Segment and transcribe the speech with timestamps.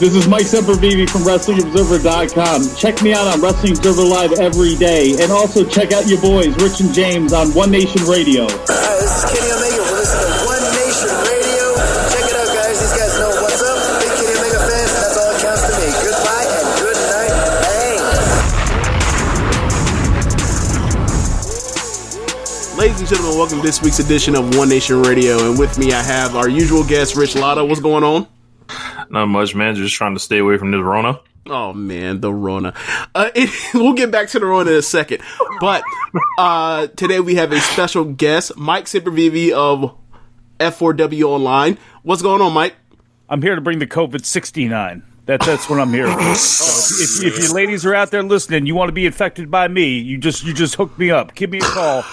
[0.00, 2.74] This is Mike Sempervive from WrestlingObserver.com.
[2.74, 5.12] Check me out on Wrestling Observer Live every day.
[5.20, 8.48] And also check out your boys, Rich and James, on One Nation Radio.
[8.48, 9.76] Hi, this is Kenny Omega.
[9.76, 11.76] We're listening to One Nation Radio.
[12.16, 12.80] Check it out, guys.
[12.80, 13.76] These guys know what's up.
[14.00, 15.92] Big Kenny Omega fans, that's all that counts to me.
[16.00, 17.60] Goodbye and good night.
[17.60, 18.00] Bang.
[22.80, 25.44] Ladies and gentlemen, welcome to this week's edition of One Nation Radio.
[25.44, 27.62] And with me, I have our usual guest, Rich Latta.
[27.62, 28.24] What's going on?
[29.10, 29.74] Not much, man.
[29.74, 31.20] Just trying to stay away from this Rona.
[31.46, 32.74] Oh man, the Rona.
[33.14, 35.20] Uh, it, we'll get back to the Rona in a second,
[35.60, 35.82] but
[36.38, 39.96] uh, today we have a special guest, Mike Sempervive of
[40.60, 41.78] F4W Online.
[42.02, 42.76] What's going on, Mike?
[43.28, 45.02] I'm here to bring the COVID 69.
[45.26, 46.20] That, that's what I'm here for.
[46.34, 49.68] So if, if you ladies are out there listening, you want to be infected by
[49.68, 51.34] me, you just you just hook me up.
[51.34, 52.04] Give me a call,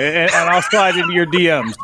[0.00, 1.74] and, and I'll slide into your DMs.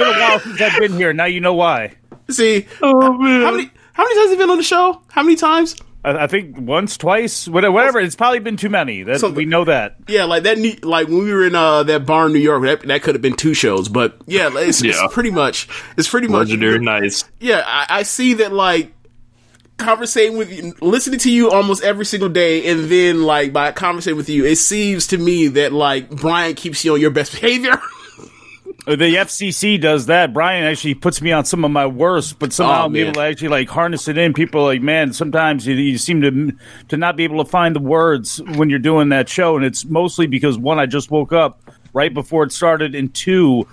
[0.00, 1.12] It's been a while since I've been here.
[1.12, 1.94] Now you know why.
[2.30, 5.02] See, oh man, how many how many times have you been on the show?
[5.08, 5.76] How many times?
[6.02, 7.72] I, I think once, twice, whatever.
[7.72, 8.00] whatever.
[8.00, 9.02] It's probably been too many.
[9.02, 9.96] That, So- we know that.
[10.08, 10.56] Yeah, like that.
[10.58, 13.14] ne- Like when we were in uh, that bar in New York, that, that could
[13.14, 13.88] have been two shows.
[13.90, 14.92] But yeah, it's, Yeah.
[15.04, 15.68] it's pretty much.
[15.98, 16.48] It's pretty much.
[16.48, 17.24] Legendary nights.
[17.40, 18.52] Yeah, I, I see that.
[18.52, 18.92] Like
[19.76, 24.16] conversating with you, listening to you almost every single day, and then like by conversating
[24.16, 27.78] with you, it seems to me that like Brian keeps you on your best behavior.
[28.86, 30.32] The FCC does that.
[30.32, 33.20] Brian actually puts me on some of my worst, but somehow Oh, I'm able to
[33.20, 34.32] actually like harness it in.
[34.32, 36.52] People are like, man, sometimes you, you seem to
[36.88, 39.84] to not be able to find the words when you're doing that show, and it's
[39.84, 41.60] mostly because one, I just woke up
[41.92, 43.66] right before it started, and two,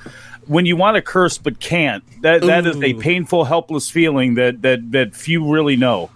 [0.46, 4.62] when you want to curse but can't, that that is a painful, helpless feeling that
[4.64, 6.10] that that few really know.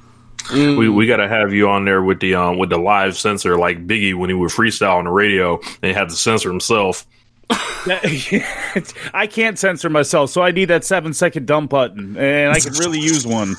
[0.51, 3.87] We we gotta have you on there with the um with the live censor like
[3.87, 7.05] Biggie when he would freestyle on the radio and he had to censor himself.
[9.13, 12.77] I can't censor myself, so I need that seven second dump button, and I could
[12.77, 13.55] really use one.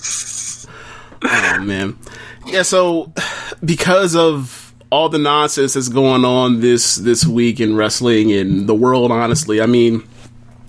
[1.25, 1.99] oh man,
[2.47, 2.63] yeah.
[2.63, 3.13] So
[3.65, 8.75] because of all the nonsense that's going on this this week in wrestling and the
[8.75, 10.07] world, honestly, I mean,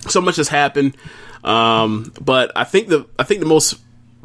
[0.00, 0.96] so much has happened.
[1.44, 3.78] Um, but I think the I think the most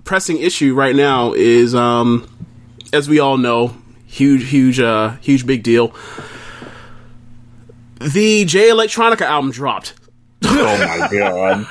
[0.04, 2.28] pressing issue right now is, um,
[2.94, 5.94] as we all know, huge, huge, uh, huge, big deal.
[8.00, 9.94] The Jay Electronica album dropped.
[10.46, 11.68] Oh my god.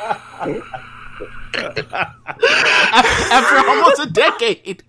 [3.31, 4.83] after almost a decade.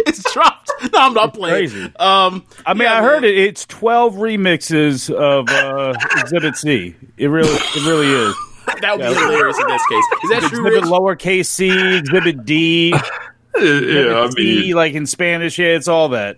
[0.00, 0.70] It's dropped.
[0.92, 1.70] No, I'm not playing.
[1.70, 1.84] Crazy.
[1.96, 3.30] Um, I mean, yeah, I heard man.
[3.30, 3.38] it.
[3.38, 6.94] It's twelve remixes of uh, Exhibit C.
[7.16, 8.34] It really, it really is.
[8.80, 10.04] That would be hilarious in this case.
[10.24, 10.66] Is that true?
[10.66, 10.84] Exhibit Rich?
[10.90, 12.98] lowercase c, Exhibit D, yeah,
[13.54, 14.34] I D,
[14.66, 15.56] mean, like in Spanish.
[15.56, 16.36] Yeah, it's all that.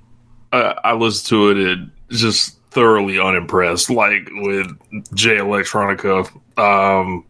[0.52, 3.90] I, I listened to it and just thoroughly unimpressed.
[3.90, 4.68] Like with
[5.12, 7.24] Jay Electronica, um,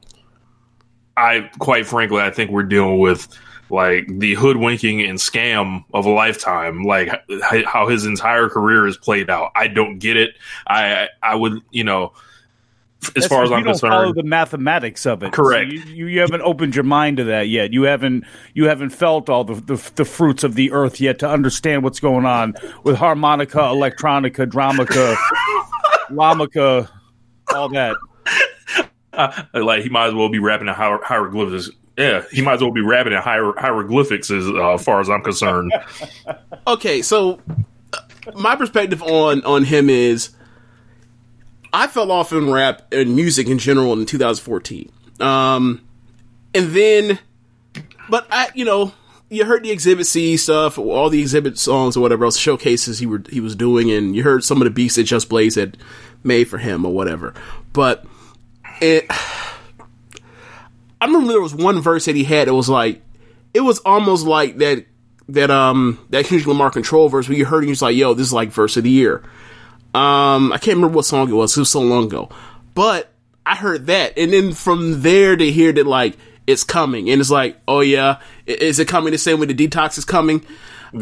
[1.17, 3.27] I quite frankly, I think we're dealing with
[3.71, 6.83] like the hoodwinking and scam of a lifetime.
[6.85, 7.09] Like
[7.51, 9.51] h- how his entire career is played out.
[9.57, 10.35] I don't get it.
[10.67, 12.13] I I would you know.
[13.01, 15.33] As That's far as because I'm you don't follow the mathematics of it.
[15.33, 15.71] Correct.
[15.71, 17.73] So you, you, you haven't opened your mind to that yet.
[17.73, 18.25] You haven't
[18.55, 22.01] you haven't felt all the, the the fruits of the earth yet to understand what's
[22.01, 25.15] going on with harmonica, electronica, dramica,
[26.11, 26.91] lamica,
[27.55, 27.97] all that.
[29.13, 32.63] uh, like he might as well be rapping in hier- hieroglyphics Yeah, he might as
[32.63, 35.73] well be rapping in hier- hieroglyphics as uh, far as I'm concerned.
[36.67, 37.41] okay, so
[37.93, 37.99] uh,
[38.35, 40.31] my perspective on on him is
[41.73, 44.91] I fell off in rap and music in general in 2014.
[45.21, 45.87] Um,
[46.55, 47.19] and then,
[48.09, 48.93] but I, you know,
[49.29, 53.07] you heard the Exhibit C stuff, all the Exhibit songs or whatever else showcases he
[53.07, 55.77] were he was doing, and you heard some of the beats that Just Blaze had
[56.25, 57.35] made for him or whatever.
[57.73, 58.05] But
[58.81, 63.03] it, I remember there was one verse that he had It was like,
[63.53, 64.87] it was almost like that
[65.29, 68.29] that um that Kendrick Lamar Control verse where you heard and you're like, yo, this
[68.29, 69.23] is like verse of the year.
[69.95, 71.57] Um, I can't remember what song it was.
[71.57, 72.29] It was so long ago,
[72.75, 73.11] but
[73.47, 77.31] I heard that, and then from there to hear that like it's coming, and it's
[77.31, 80.45] like, oh yeah, is it coming the same way the detox is coming?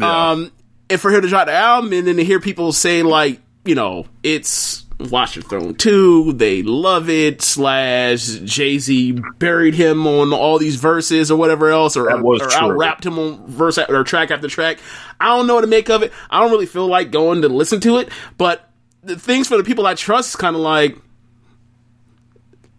[0.01, 0.51] Um,
[0.89, 3.75] and for her to drop the album, and then to hear people say like, you
[3.75, 7.41] know, it's Watch Your Throne two, they love it.
[7.41, 12.49] Slash Jay Z buried him on all these verses or whatever else, or, or true.
[12.53, 14.79] out rapped him on verse or track after track.
[15.19, 16.13] I don't know what to make of it.
[16.29, 18.66] I don't really feel like going to listen to it, but
[19.07, 20.97] the things for the people I trust is kind of like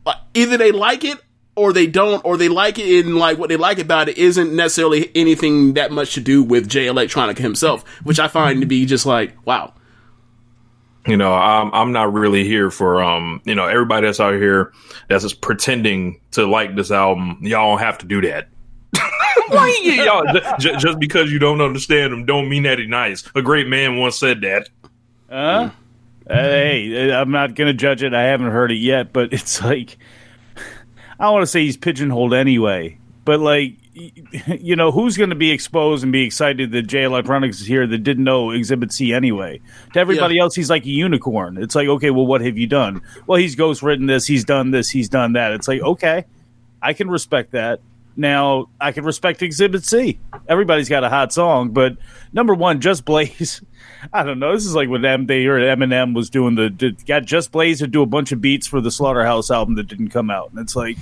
[0.06, 1.18] like, either they like it
[1.56, 4.54] or they don't, or they like it and like what they like about it isn't
[4.54, 8.86] necessarily anything that much to do with Jay Electronica himself, which I find to be
[8.86, 9.74] just like wow.
[11.06, 14.72] you know, I'm I'm not really here for um, you know, everybody that's out here
[15.08, 17.38] that's just pretending to like this album.
[17.42, 18.48] Y'all don't have to do that.
[19.48, 20.24] Why you- y'all
[20.58, 23.24] j- just because you don't understand him don't mean that he's nice.
[23.34, 24.68] A great man once said that.
[26.28, 26.34] Huh?
[26.34, 28.14] Hey, uh, I'm not going to judge it.
[28.14, 29.96] I haven't heard it yet, but it's like
[31.18, 35.34] I don't want to say he's pigeonholed anyway, but like you know, who's going to
[35.36, 39.12] be exposed and be excited that Jay Electronica is here that didn't know Exhibit C
[39.12, 39.60] anyway?
[39.94, 40.42] To everybody Yeah.
[40.42, 41.56] else, he's like a unicorn.
[41.60, 43.02] It's like, okay, well, what have you done?
[43.26, 45.50] Well, he's ghost written this, he's done this, he's done that.
[45.52, 46.26] It's like, okay,
[46.80, 47.80] I can respect that.
[48.16, 50.20] Now, I can respect Exhibit C.
[50.48, 51.96] Everybody's got a hot song, but
[52.32, 53.62] number one, Just Blaze.
[54.12, 54.52] I don't know.
[54.52, 57.86] This is like when they heard Eminem was doing the did, got Just Blaze to
[57.86, 60.76] do a bunch of beats for the Slaughterhouse album that didn't come out, and it's
[60.76, 60.96] like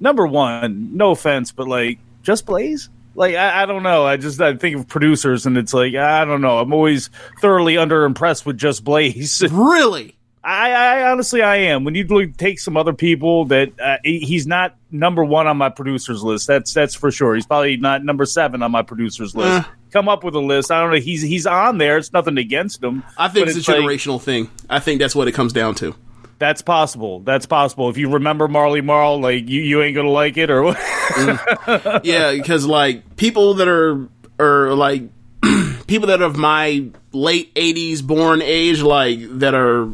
[0.00, 0.96] number one.
[0.96, 2.88] No offense, but like Just Blaze.
[3.14, 4.04] Like I, I don't know.
[4.04, 6.58] I just I think of producers, and it's like I don't know.
[6.58, 7.10] I'm always
[7.40, 9.42] thoroughly under impressed with Just Blaze.
[9.52, 10.16] Really?
[10.42, 11.84] I, I honestly I am.
[11.84, 15.70] When you look, take some other people that uh, he's not number one on my
[15.70, 16.46] producers list.
[16.46, 17.34] That's that's for sure.
[17.34, 19.66] He's probably not number seven on my producers list.
[19.66, 19.70] Eh.
[19.94, 20.72] Come up with a list.
[20.72, 20.98] I don't know.
[20.98, 21.98] He's he's on there.
[21.98, 23.04] It's nothing against him.
[23.16, 24.50] I think but it's, a like, generational thing.
[24.68, 25.94] I think that's what it comes down to.
[26.40, 27.20] that's possible.
[27.20, 27.88] That's possible.
[27.90, 30.76] If you remember Marley Marl, like you, you ain't gonna like it or what?
[30.76, 32.00] Mm.
[32.02, 34.08] yeah, because like people that are
[34.40, 35.04] are like
[35.86, 39.92] people that are of my late '80s born age, like that are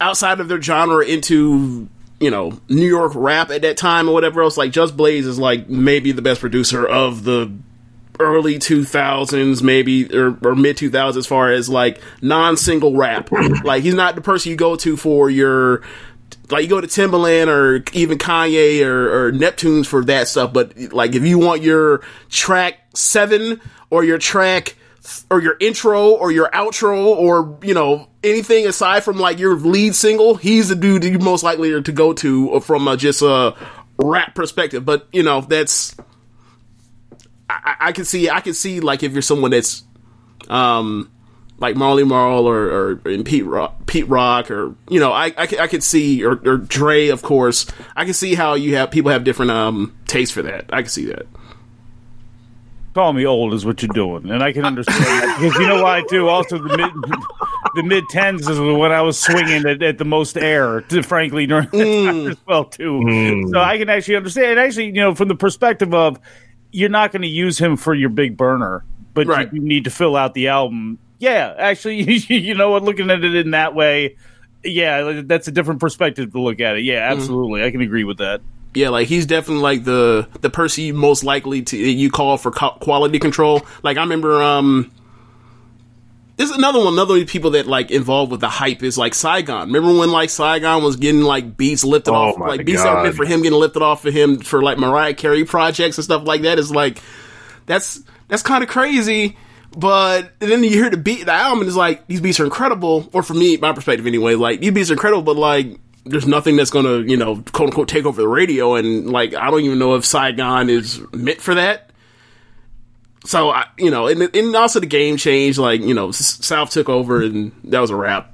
[0.00, 1.88] outside of their genre into
[2.20, 4.56] you know New York rap at that time or whatever else.
[4.56, 7.52] Like Just Blaze is like maybe the best producer of the
[8.20, 13.28] early 2000s maybe or, or mid 2000s as far as like non-single rap
[13.64, 15.82] like he's not the person you go to for your
[16.50, 20.76] like you go to Timbaland or even Kanye or, or Neptunes for that stuff, but
[20.92, 24.76] like if you want your track seven or your track
[25.30, 29.94] or your intro or your outro or you know anything aside from like your lead
[29.94, 33.54] single, he's the dude you're most likely to go to from just a
[33.98, 34.84] rap perspective.
[34.84, 35.96] But you know that's
[37.50, 39.82] I, I I can see I can see like if you're someone that's
[40.48, 41.10] um
[41.58, 42.64] like Marley Marl or,
[43.04, 46.24] or in Pete Rock, Pete Rock or you know I I, could- I could see
[46.24, 49.96] or, or Dre of course I can see how you have people have different um
[50.06, 51.26] tastes for that I can see that
[52.94, 55.82] Call me old is what you're doing, and I can understand that because you know
[55.82, 56.28] why too.
[56.28, 56.92] Also, the mid
[57.74, 60.80] the mid tens is when I was swinging at, at the most air.
[60.82, 63.00] To, frankly, during that time as well too.
[63.52, 64.46] So I can actually understand.
[64.52, 66.20] And actually, you know, from the perspective of
[66.74, 69.52] you're not going to use him for your big burner, but Right.
[69.52, 70.98] you, you need to fill out the album.
[71.18, 72.82] Yeah, actually, you know what?
[72.82, 74.16] Looking at it in that way,
[74.64, 76.84] yeah, that's a different perspective to look at it.
[76.84, 78.40] Yeah, absolutely, I can agree with that.
[78.74, 82.50] yeah like he's definitely like the the person you most likely to you call for
[82.50, 84.90] co- quality control like I remember um
[86.36, 89.98] there's another one another people that like involved with the hype is like Saigon remember
[89.98, 93.14] when like Saigon was getting like beats lifted Oh off my like beats were meant
[93.14, 96.42] for him getting lifted off of him for like Mariah Carey projects and stuff like
[96.42, 97.00] that is like
[97.66, 99.36] that's that's kind of crazy.
[99.76, 103.08] But then you hear the beat, the album, and it's like these beats are incredible.
[103.12, 106.56] Or for me, my perspective anyway, like these beats are incredible, but like there's nothing
[106.56, 108.74] that's gonna, you know, quote unquote, take over the radio.
[108.76, 111.90] And like I don't even know if Saigon is meant for that.
[113.24, 115.58] So I, you know, and, and also the game changed.
[115.58, 118.32] Like you know, South took over, and that was a wrap.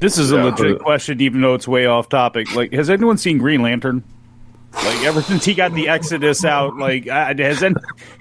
[0.00, 0.44] This is a Yeah.
[0.44, 2.54] legit question, even though it's way off topic.
[2.54, 4.02] Like, has anyone seen Green Lantern?
[4.72, 7.74] Like ever since he got the Exodus out, like I, has any,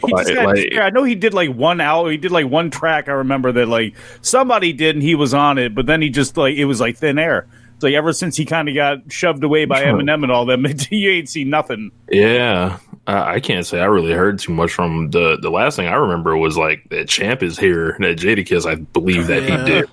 [0.04, 2.08] he just got, like- I know he did like one out.
[2.08, 3.08] He did like one track.
[3.08, 5.74] I remember that like somebody did, and he was on it.
[5.74, 7.48] But then he just like it was like thin air.
[7.76, 10.66] It's like ever since he kind of got shoved away by Eminem and all them,
[10.90, 11.92] you ain't seen nothing.
[12.12, 15.96] Yeah, I can't say I really heard too much from the the last thing I
[15.96, 17.96] remember was like that Champ is here.
[18.00, 19.90] That Jadakiss, I believe that he did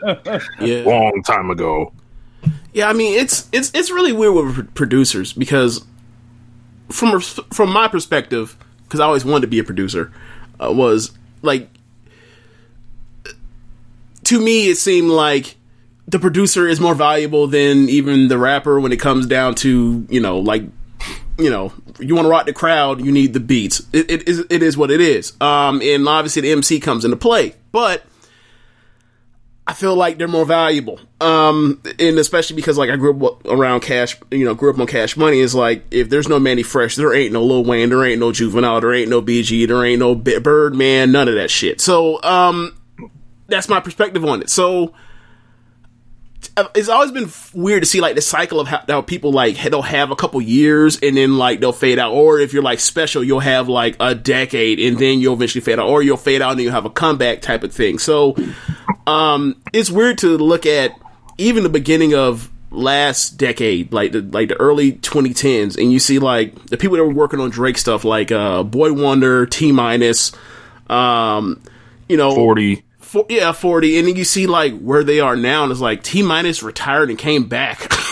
[0.61, 0.85] Yeah.
[0.91, 1.93] long time ago.
[2.73, 5.85] Yeah, I mean it's it's it's really weird with producers because
[6.91, 10.13] from from my perspective, because I always wanted to be a producer,
[10.61, 11.71] uh, was like
[14.25, 15.57] to me it seemed like
[16.09, 20.21] the producer is more valuable than even the rapper when it comes down to you
[20.21, 20.63] know like
[21.39, 24.45] you know you want to rock the crowd you need the beats it, it is
[24.51, 28.03] it is what it is um and obviously the MC comes into play but
[29.69, 31.01] I feel like they're more valuable.
[31.21, 34.87] Um, and especially because like I grew up around cash, you know, grew up on
[34.87, 35.41] cash money.
[35.41, 38.31] Is like if there's no Manny Fresh, there ain't no Lil Wayne, there ain't no
[38.31, 41.81] Juvenile, there ain't no BG, there ain't no Birdman, none of that shit.
[41.81, 42.79] So, um,
[43.49, 44.51] that's my perspective on it.
[44.51, 44.95] So,
[46.75, 49.83] it's always been weird to see like the cycle of how, how people like they'll
[49.83, 53.23] have a couple years and then like they'll fade out, or if you're like special,
[53.23, 56.53] you'll have like a decade and then you'll eventually fade out, or you'll fade out
[56.53, 57.99] and you'll have a comeback type of thing.
[57.99, 58.37] So,
[59.07, 60.93] um, it's weird to look at
[61.39, 66.19] even the beginning of last decade, like the like the early 2010s, and you see
[66.19, 70.33] like the people that were working on Drake stuff, like uh, Boy Wonder, T minus,
[70.89, 71.63] um,
[72.09, 72.83] you know, Forty.
[73.25, 73.99] For, yeah, 40.
[73.99, 77.11] And then you see like where they are now, and it's like T minus retired
[77.11, 77.91] and came back.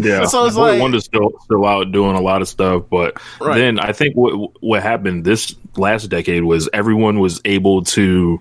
[0.00, 3.58] Yeah, So it's like- Wonder's still still out doing a lot of stuff, but Right.
[3.58, 8.40] then I think what what happened this last decade was everyone was able to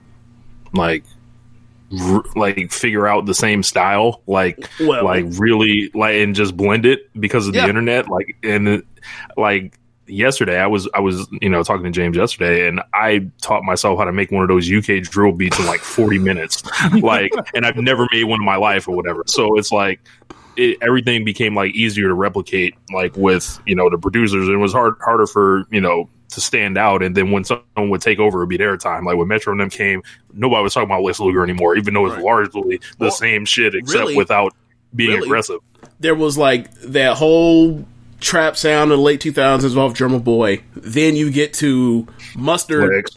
[0.73, 1.03] like
[2.01, 6.85] r- like figure out the same style, like Well- like really like and just blend
[6.85, 7.63] it because of Yeah.
[7.63, 8.83] the internet, like and
[9.35, 9.77] like.
[10.11, 13.97] Yesterday, I was I was you know talking to James yesterday, and I taught myself
[13.97, 16.63] how to make one of those UK drill beats in like forty minutes,
[17.01, 19.23] like, and I've never made one in my life or whatever.
[19.27, 20.01] So it's like
[20.57, 24.47] it, everything became like easier to replicate like with you know the producers.
[24.47, 27.03] And it was hard harder for you know to stand out.
[27.03, 29.05] And then when someone would take over it would be their time.
[29.05, 30.01] Like when metro and them came
[30.33, 32.23] nobody was talking about lex luger anymore even though it's Right.
[32.23, 34.53] largely the Well, same shit except really- without
[34.95, 35.59] being really- aggressive.
[35.99, 37.85] there was like that whole
[38.21, 40.63] trap sound in the late 2000s off Drumma Boy.
[40.75, 43.09] Then you get to Mustard.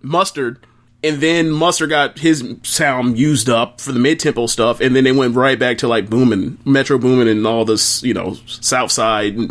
[0.00, 0.64] Mustard,
[1.04, 5.04] and then Mustard got his sound used up for the mid tempo stuff, and then
[5.04, 8.92] they went right back to like booming, Metro Boomin, and all this, you know, South
[8.92, 9.50] Side and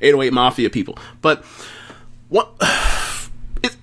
[0.00, 0.98] 808 Mafia people.
[1.20, 1.44] But
[2.28, 2.52] what
[3.62, 3.76] it,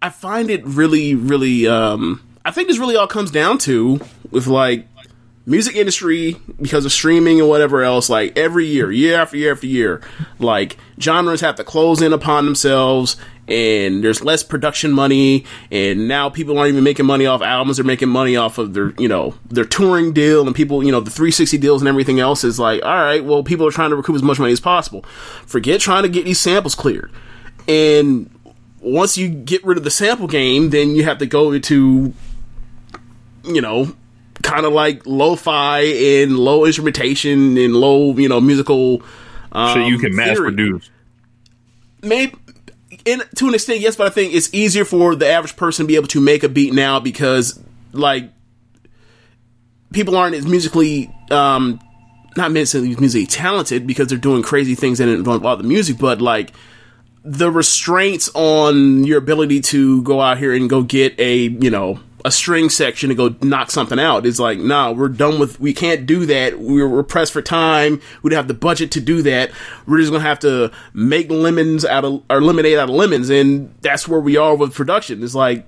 [0.00, 4.00] I find it really, really, um, I think this really all comes down to
[4.30, 4.86] with like
[5.46, 9.66] music industry because of streaming and whatever else like every year year after year after
[9.66, 10.00] year
[10.38, 16.30] like genres have to close in upon themselves and there's less production money and now
[16.30, 19.34] people aren't even making money off albums they're making money off of their you know
[19.50, 22.82] their touring deal and people you know the 360 deals and everything else is like
[22.82, 25.02] all right well people are trying to recoup as much money as possible.
[25.46, 27.12] Forget trying to get these samples cleared.
[27.68, 28.30] And
[28.80, 32.14] once you get rid of the sample game then you have to go into
[33.44, 33.94] you know
[34.44, 39.02] kind of like lo-fi and low instrumentation and low, you know, musical.
[39.50, 40.52] Um, so you can mass theory.
[40.52, 40.90] produce
[42.02, 42.36] Maybe,
[43.04, 45.88] in, to an extent, yes, but I think it's easier for the average person to
[45.88, 47.58] be able to make a beat now because,
[47.92, 48.30] like,
[49.92, 51.80] people aren't as musically, um,
[52.36, 56.20] not necessarily musically talented because they're doing crazy things in it involve the music, but
[56.20, 56.52] like
[57.24, 61.98] the restraints on your ability to go out here and go get a you know
[62.24, 65.74] a string section to go knock something out It's like nah we're done with we
[65.74, 69.20] can't do that we're, we're pressed for time we don't have the budget to do
[69.22, 69.50] that
[69.86, 73.74] we're just gonna have to make lemons out of or lemonade out of lemons and
[73.82, 75.66] that's where we are with production it's like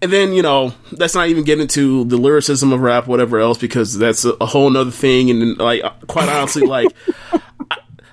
[0.00, 3.58] and then you know let's not even get into the lyricism of rap whatever else
[3.58, 6.88] because that's a, a whole nother thing and like quite honestly like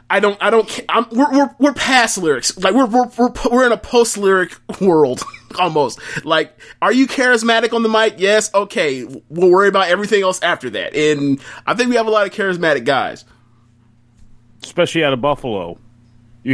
[0.10, 0.38] I don't.
[0.44, 0.82] I don't.
[0.90, 2.58] I'm, we're, we're we're past lyrics.
[2.58, 5.24] Like we're we're we're, we're in a post lyric world
[5.60, 6.00] almost.
[6.26, 8.16] Like, are you charismatic on the mic?
[8.18, 8.54] Yes.
[8.54, 9.04] Okay.
[9.30, 10.96] We'll worry about everything else after that.
[10.96, 13.26] And I think we have a lot of charismatic guys.
[14.64, 15.80] especially out of Buffalo.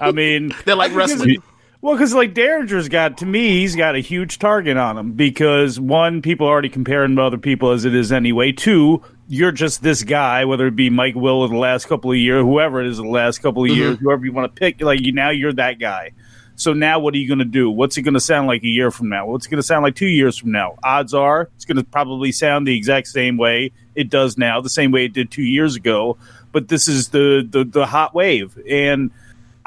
[0.00, 1.42] I mean, They're like wrestling.
[1.82, 5.78] Well, because like Daringer's got to me, he's got a huge target on him because
[5.78, 8.52] one, people already compare him to other people as it is anyway.
[8.52, 12.16] Two, you're just this guy, whether it be Mike Will of the last couple of
[12.16, 14.04] years, whoever it is, the last couple of years, mm-hmm.
[14.04, 16.12] whoever you want to pick, like you now you're that guy.
[16.56, 17.70] So now what are you going to do?
[17.70, 19.26] What's it going to sound like a year from now?
[19.26, 20.76] What's it going to sound like two years from now?
[20.82, 24.70] Odds are it's going to probably sound the exact same way it does now, the
[24.70, 26.16] same way it did two years ago.
[26.52, 29.10] but this is the the, the hot wave and.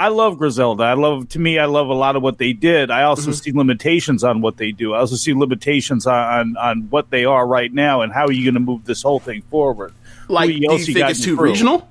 [0.02, 0.84] I love Griselda.
[0.84, 1.60] I love to me.
[1.60, 2.90] I love a lot of what they did.
[2.90, 3.32] I also mm-hmm.
[3.34, 4.94] see limitations on what they do.
[4.94, 8.32] I also see limitations on, on on what they are right now and how are
[8.32, 9.94] you going to move this whole thing forward.
[10.30, 11.86] Like, do you think it's too regional?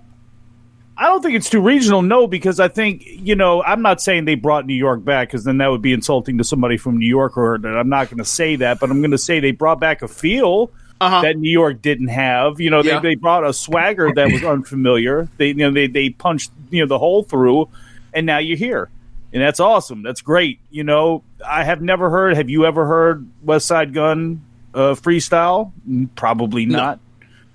[1.01, 4.25] I don't think it's too regional, no, because I think, you know, I'm not saying
[4.25, 7.07] they brought New York back because then that would be insulting to somebody from New
[7.07, 9.53] York, or and I'm not going to say that, but I'm going to say they
[9.53, 11.23] brought back a feel Uh-huh.
[11.23, 12.59] that New York didn't have.
[12.61, 12.99] You know, they, Yeah.
[13.01, 15.29] they brought a swagger that was unfamiliar.
[15.37, 17.69] They, you know, they, they punched, you know, the hole through,
[18.13, 18.91] and now you're here.
[19.33, 20.03] And that's awesome.
[20.03, 20.59] That's great.
[20.71, 24.43] You know, I have never heard, have you ever heard Westside Gunn
[24.75, 25.71] uh, freestyle?
[26.17, 27.01] Probably not and,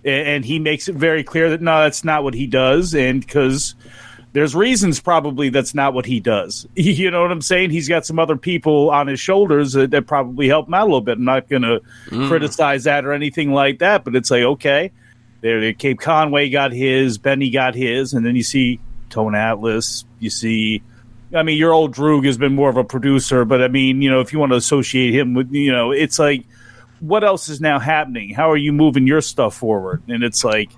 [0.06, 3.76] and he makes it very clear that no, that's not what he does, and because
[4.34, 6.68] there's reasons probably that's not what he does.
[6.76, 7.70] You know what I'm saying?
[7.70, 10.86] He's got some other people on his shoulders that, that probably help him out a
[10.86, 11.18] little bit.
[11.18, 12.28] I'm not going to mm.
[12.28, 14.92] criticize that or anything like that, but it's like okay,
[15.42, 18.80] there, there, Cape Conway got his, Benny got his, and then you see
[19.10, 20.82] Tone Atlas, you see.
[21.36, 24.10] I mean, your old Droog has been more of a producer, but I mean, you
[24.10, 26.46] know, if you want to associate him with, you know, it's like,
[27.04, 28.34] what else is now happening?
[28.34, 30.04] How are you moving your stuff forward?
[30.08, 30.72] And it's like,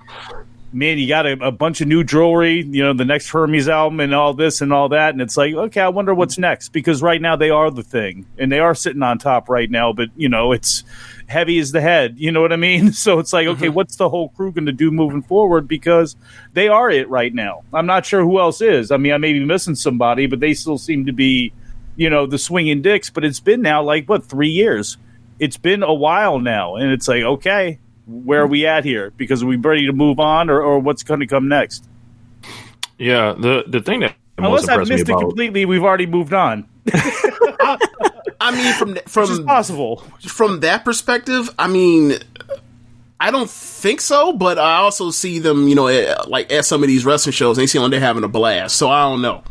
[0.74, 4.00] man, you got a, a bunch of new jewelry, you know, the next Hermes album
[4.00, 5.14] and all this and all that.
[5.14, 8.26] And it's like, okay, I wonder what's next because right now they are the thing
[8.40, 10.84] and they are sitting on top right now, but, you know, it's
[11.28, 12.16] heavy as the head.
[12.18, 12.92] You know what I mean?
[13.06, 13.76] So it's like, okay, mm-hmm.
[13.76, 16.16] what's the whole crew going to do moving forward because
[16.54, 17.62] they are it right now.
[17.72, 18.90] I'm not sure who else is.
[18.90, 21.54] I mean, I may be missing somebody, but they still seem to be,
[21.96, 23.12] you know, the swinging dicks.
[23.12, 24.98] But it's been now like, what, three years?
[25.40, 26.76] It's been a while now.
[26.76, 29.12] And it's like, okay, where are we at here?
[29.18, 31.88] Because are we ready to move on or, or what's going to come next?
[32.98, 36.06] Yeah, the the thing that most Unless I've impressed me missed it completely, we've already
[36.06, 36.68] moved on.
[38.40, 39.98] I mean, from Which is from possible.
[40.28, 42.20] from that perspective, I mean,
[43.20, 44.34] I don't think so.
[44.34, 47.58] But I also see them, you know, at, like at some of these wrestling shows,
[47.58, 48.76] they seem like they're having a blast.
[48.78, 49.44] So I don't know.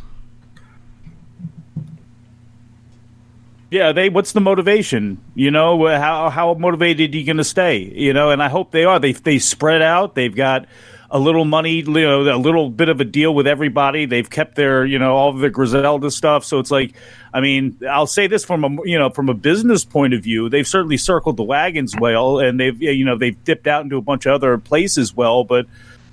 [3.74, 4.08] Yeah, they.
[4.08, 5.20] What's the motivation?
[5.34, 7.78] You know, how how motivated are you going to stay?
[7.78, 9.00] You know, and I hope they are.
[9.00, 10.14] They they spread out.
[10.14, 10.66] They've got
[11.10, 14.06] a little money, you know, a little bit of a deal with everybody.
[14.06, 16.44] They've kept their, you know, all of the Griselda stuff.
[16.44, 16.94] So it's like,
[17.32, 20.48] I mean, I'll say this from a, you know, from a business point of view,
[20.48, 24.02] they've certainly circled the wagons well, and they've, you know, they've dipped out into a
[24.02, 25.66] bunch of other places well, but.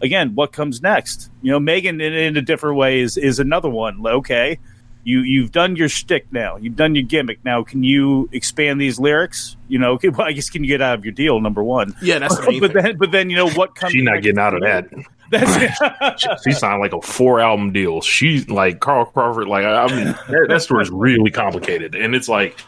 [0.03, 1.29] Again, what comes next?
[1.43, 4.03] You know, Megan in, in a different way is, is another one.
[4.03, 4.57] Okay,
[5.03, 6.57] you you've done your shtick now.
[6.57, 7.43] You've done your gimmick.
[7.43, 9.55] Now, can you expand these lyrics?
[9.67, 11.39] You know, okay, well, I guess can you get out of your deal?
[11.39, 11.95] Number one.
[12.01, 13.93] Yeah, that's the but then, but then you know what comes.
[13.93, 14.89] she's not getting out of that.
[15.31, 18.01] That's, She signed like a four album deal.
[18.01, 19.47] She's like Carl Crawford.
[19.47, 22.59] Like I I mean, that, that story is really complicated, and it's like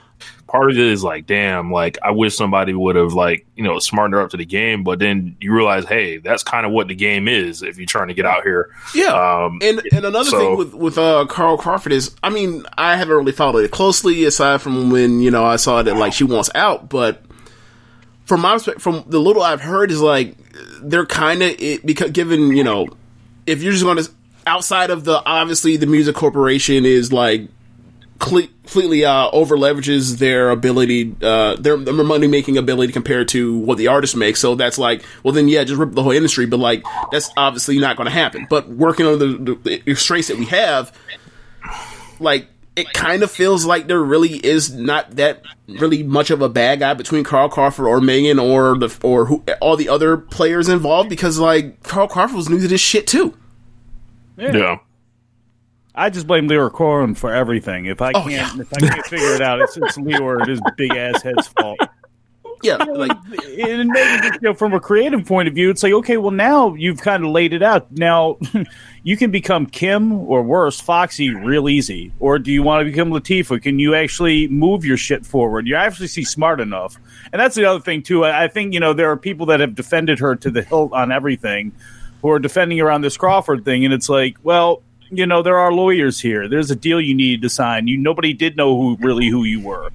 [0.54, 3.80] part of it is like, damn, like I wish somebody would have like you know
[3.80, 4.84] smartened up to the game.
[4.84, 8.10] But then you realize, hey, that's kind of what the game is if you're trying
[8.10, 8.70] to get out here.
[8.94, 9.08] Yeah,
[9.46, 12.96] Um, and and another so- thing with with uh, Carl Crawford is, I mean, I
[12.96, 16.24] haven't really followed it closely aside from when you know I saw that like she
[16.24, 17.24] wants out, but
[18.26, 20.36] from my perspective, from the little I've heard, is like
[20.82, 22.88] they're kind of it because given you know
[23.46, 24.10] if you're just going to
[24.46, 27.48] outside of the obviously the music corporation is like
[28.20, 33.78] completely uh, over leverages their ability, uh, their, their money making ability compared to what
[33.78, 34.40] the artist makes.
[34.40, 36.46] So that's like, well, then yeah, just rip the whole industry.
[36.46, 38.48] But like, that's obviously not going to happen.
[38.50, 40.98] But working on the, the, the constraints that we have,
[42.20, 46.50] like, it kind of feels like there really is not that really much of a
[46.50, 50.70] bad guy between Carl Crawford or Megan or the or who, all the other players
[50.70, 53.38] involved because like Carl Crawford was new to this shit too.
[54.56, 54.78] yeah.
[55.96, 57.86] I just blame Lyor Cohen for everything.
[57.86, 58.62] If I Oh, can't, yeah.
[58.62, 61.80] if I can't figure it out, it's, it's Lyor and his big ass head's fault.
[62.64, 66.16] Yeah, like and maybe you know, from a creative point of view, it's like okay,
[66.16, 67.92] well now you've kind of laid it out.
[67.92, 68.38] Now
[69.04, 72.14] you can become Kim or worse, Foxy, real easy.
[72.22, 73.62] Or do you want to become Latifah?
[73.62, 75.68] Can you actually move your shit forward?
[75.68, 76.96] You're actually see smart enough,
[77.34, 78.24] and that's the other thing too.
[78.24, 80.94] I, I think you know there are people that have defended her to the hilt
[80.94, 81.74] on everything,
[82.22, 84.82] who are defending around this Crawford thing, and it's like, well.
[85.16, 86.48] You know there are lawyers here.
[86.48, 87.88] There's a deal you need to sign.
[87.88, 89.92] You nobody did know who really who you were.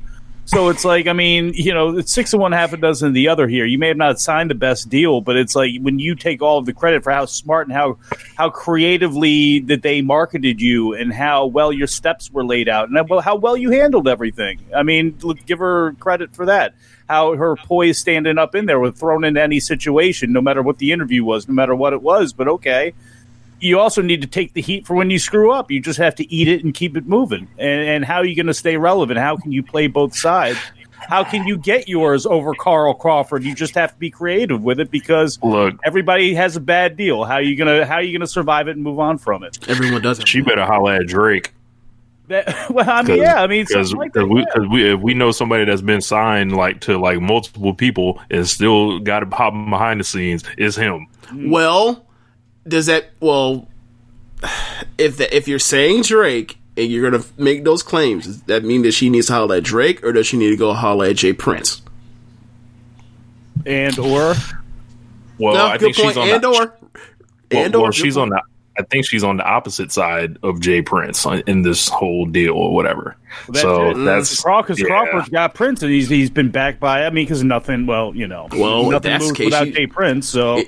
[0.48, 3.14] So it's like, I mean, you know, it's six of one, half a dozen of
[3.14, 3.66] the other here.
[3.66, 6.56] You may have not signed the best deal, but it's like when you take all
[6.56, 7.98] of the credit for how smart and how
[8.34, 12.96] how creatively that they marketed you and how well your steps were laid out and
[13.20, 14.58] how- well you handled everything.
[14.74, 16.72] I mean, give her credit for that.
[17.10, 20.78] How her poise standing up in there was thrown into any situation, no matter what
[20.78, 22.32] the interview was, no matter what it was.
[22.32, 22.94] But okay,
[23.60, 25.70] you also need to take the heat for when you screw up.
[25.70, 27.48] You just have to eat it and keep it moving.
[27.58, 29.18] And, and how are you going to stay relevant?
[29.18, 30.58] How can you play both sides
[31.08, 33.44] how can you get yours over Carl Crawford?
[33.44, 37.24] You just have to be creative with it because Look, everybody has a bad deal.
[37.24, 39.58] How are you gonna how are you gonna survive it and move on from it?
[39.68, 40.20] Everyone does.
[40.24, 41.54] she better holler at Drake.
[42.28, 44.46] That, well, I mean, yeah, I mean, because like that, we, yeah.
[44.54, 48.46] 'cause we if we know somebody that's been signed like to like multiple people and
[48.46, 51.06] still got to pop behind the scenes is him.
[51.22, 51.50] Mm-hmm.
[51.50, 52.04] Well,
[52.68, 53.68] does that well?
[54.96, 58.82] If the, if you're saying Drake and you're gonna make those claims, does that mean
[58.82, 61.16] that she needs to holler at Drake, or does she need to go holler at
[61.16, 61.32] J.
[61.32, 61.82] Prince?
[63.66, 64.34] and or
[65.38, 68.16] Well, no, I good think she's on and the, or well, and well, or she's
[68.16, 68.40] on the.
[68.78, 70.82] I think she's on the opposite side of J.
[70.82, 73.16] Prince in this whole deal or whatever.
[73.48, 73.96] That's so it.
[73.96, 74.04] Mm.
[74.04, 74.78] that's Crawford.
[74.78, 74.86] yeah.
[74.86, 77.04] Crawford's got Prince, and he's he's been backed by.
[77.04, 77.86] I mean, because nothing.
[77.86, 79.86] Well, you know, Well, nothing moves case, without you- J.
[79.88, 80.28] Prince.
[80.28, 80.62] So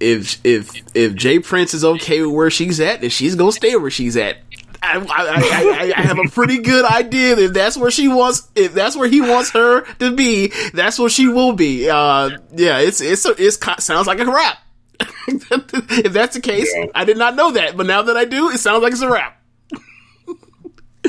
[0.00, 1.38] if if if J.
[1.38, 4.38] Prince is okay with where she's at, then she's gonna stay where she's at.
[4.82, 8.50] I, I, I, I, have a pretty good idea that if that's where she wants,
[8.54, 11.88] if that's where he wants her to be, that's where she will be.
[11.88, 14.58] Uh, yeah, it's it's a, it's sounds like a rap.
[15.26, 18.58] if that's the case, I did not know that, but now that I do, it
[18.58, 19.40] sounds like it's a rap.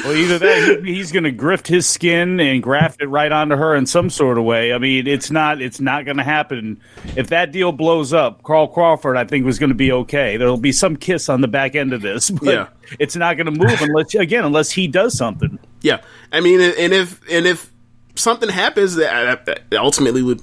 [0.04, 3.56] Well, either that, he, he's going to grift his skin and graft it right onto
[3.56, 4.74] her in some sort of way.
[4.74, 6.82] I mean, it's not, it's not going to happen.
[7.16, 10.38] If that deal blows up, Carl Crawford, I think, was going to be okay.
[10.38, 12.68] There'll be some kiss on the back end of this, but Yeah.
[13.00, 15.58] it's not going to move unless, again, unless he does something.
[15.82, 17.72] Yeah, I mean, and if and if
[18.16, 20.42] something happens that, that ultimately would,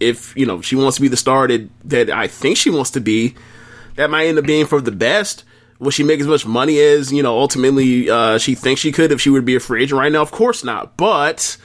[0.00, 2.90] if you know she wants to be the star that that I think she wants
[2.90, 3.34] to be,
[3.96, 5.44] that might end up being for the best.
[5.82, 7.38] Will she make as much money as you know?
[7.38, 10.22] Ultimately, uh, she thinks she could if she would be a free agent right now.
[10.22, 11.56] Of course not, but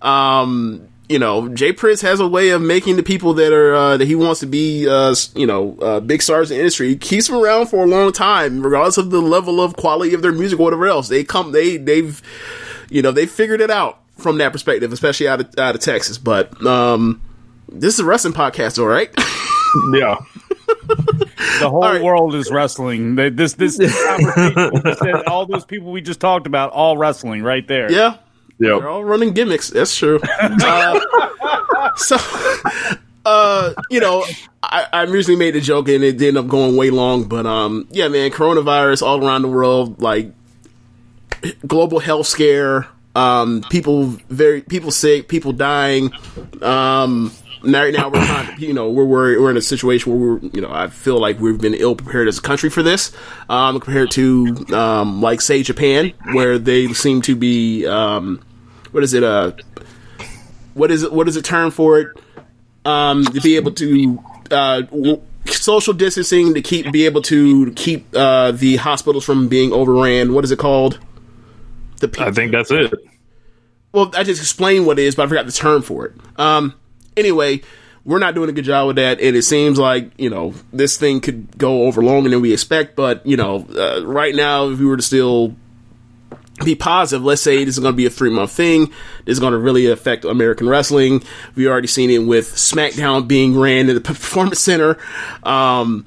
[0.00, 1.72] um, you know, J.
[1.72, 4.46] Prince has a way of making the people that are uh, that he wants to
[4.46, 6.88] be, uh, you know, uh, big stars in the industry.
[6.88, 10.22] He keeps them around for a long time, regardless of the level of quality of
[10.22, 11.08] their music or whatever else.
[11.08, 12.22] They come, they they've,
[12.88, 16.16] you know, they figured it out from that perspective, especially out of out of Texas.
[16.16, 17.20] But um,
[17.68, 19.10] this is a wrestling podcast, all right.
[19.92, 20.16] yeah.
[21.60, 22.02] The whole All right.
[22.02, 23.14] world is wrestling.
[23.16, 26.70] They- This, this, this conversation, we just said, all those people we just talked about,
[26.72, 27.90] all wrestling right there.
[27.90, 28.16] yeah,
[28.58, 28.78] Yeah.
[28.78, 29.70] They're all running gimmicks.
[29.70, 30.20] That's true.
[30.40, 32.16] Uh, so,
[33.24, 34.24] uh, you know,
[34.62, 37.88] I, I originally made the joke and it ended up going way long, but um,
[37.90, 40.30] yeah, man, coronavirus all around the world, like
[41.66, 46.12] global health scare, um, people very people sick, people dying.
[46.60, 50.34] Um, now, right now we're to, you know, we're, we're we're in a situation where
[50.34, 53.12] we're, you know, I feel like we've been ill prepared as a country for this,
[53.48, 58.42] um, compared to, um, like say Japan, where they seem to be, um,
[58.92, 59.52] what is it, uh,
[60.74, 62.08] what is it, what is the term for it?
[62.84, 64.18] Um, to be able to,
[64.50, 69.72] uh, w- social distancing to keep, be able to keep, uh, the hospitals from being
[69.72, 70.32] overran.
[70.32, 70.98] What is it called?
[71.98, 72.92] The pe- I think that's it.
[73.92, 76.12] well, I just explained what it is, but I forgot the term for it.
[76.36, 76.74] Um,
[77.16, 77.62] anyway,
[78.04, 80.96] we're not doing a good job with that, and it seems like you know this
[80.96, 82.96] thing could go over longer than we expect.
[82.96, 85.54] But you know, uh, right now, if we were to still
[86.64, 88.86] be positive, let's say this is going to be a three month thing.
[89.24, 91.22] This is going to really affect American wrestling.
[91.54, 94.98] We already seen it with SmackDown being ran in the Performance Center.
[95.42, 96.06] Um,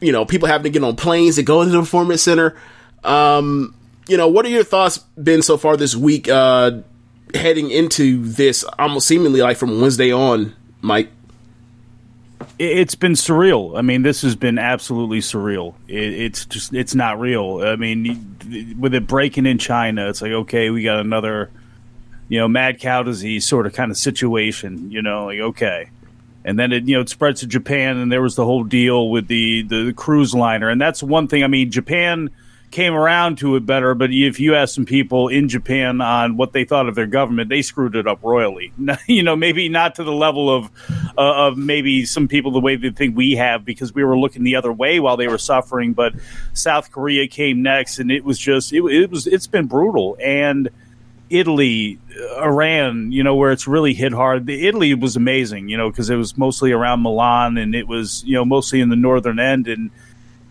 [0.00, 2.56] you know, people having to get on planes to go to the Performance Center.
[3.04, 3.74] Um,
[4.08, 6.80] you know, what are your thoughts been so far this week, uh,
[7.34, 11.10] heading into this almost seemingly like from Wednesday on, Mike?
[12.58, 13.76] It- It's been surreal.
[13.78, 15.74] I mean, this has been absolutely surreal.
[15.88, 17.60] It, it's just, it's not real.
[17.64, 21.50] I mean, with it breaking in China, it's like, okay, we got another,
[22.28, 25.90] you know, mad cow disease sort of kind of situation, you know, like, okay.
[26.44, 29.10] And then it, you know, it spreads to Japan, and there was the whole deal
[29.10, 30.68] with the, the cruise liner.
[30.68, 31.44] And that's one thing.
[31.44, 32.30] I mean, Japan
[32.72, 36.52] came around to it better, but if you ask some people in Japan on what
[36.52, 38.72] they thought of their government, they screwed it up royally.
[39.06, 40.70] you know, maybe not to the level of
[41.16, 44.42] uh, of maybe some people the way they think we have because we were looking
[44.42, 45.92] the other way while they were suffering.
[45.92, 46.14] But
[46.54, 50.68] South Korea came next, and it was just it, it was it's been brutal and.
[51.30, 54.44] Italy, uh, Iran, you know, where it's really hit hard.
[54.44, 58.22] The Italy was amazing, you know, because it was mostly around Milan and it was,
[58.26, 59.66] you know, mostly in the northern end.
[59.66, 59.90] And,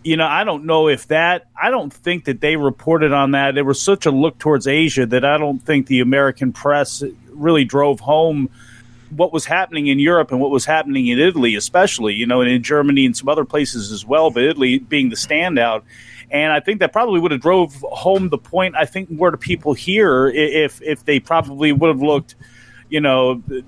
[0.03, 3.55] you know, I don't know if that, I don't think that they reported on that.
[3.55, 7.65] There was such a look towards Asia that I don't think the American press really
[7.65, 8.49] drove home
[9.09, 12.49] what was happening in Europe and what was happening in Italy, especially, you know, and
[12.49, 15.83] in Germany and some other places as well, but Italy being the standout.
[16.31, 18.75] And I think that probably would have drove home the point.
[18.75, 22.35] I think more to people here if if they probably would have looked,
[22.91, 23.63] you know, the,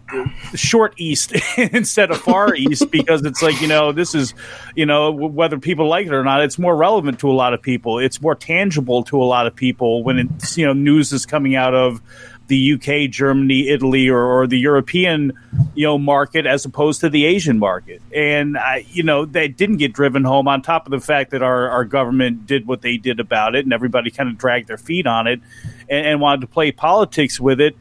[0.51, 4.33] the short east instead of far east because it's like, you know, this is,
[4.75, 7.61] you know, whether people like it or not, it's more relevant to a lot of
[7.61, 7.99] people.
[7.99, 11.55] It's more tangible to a lot of people when it's, you know, news is coming
[11.55, 12.01] out of
[12.47, 15.31] the UK, Germany, Italy, or, or the European,
[15.73, 18.01] you know, market as opposed to the Asian market.
[18.13, 20.49] And I, you know, that didn't get driven home.
[20.49, 23.63] On top of the fact that our, our government did what they did about it,
[23.63, 25.39] and everybody kind of dragged their feet on it,
[25.87, 27.77] and, and wanted to play politics with it.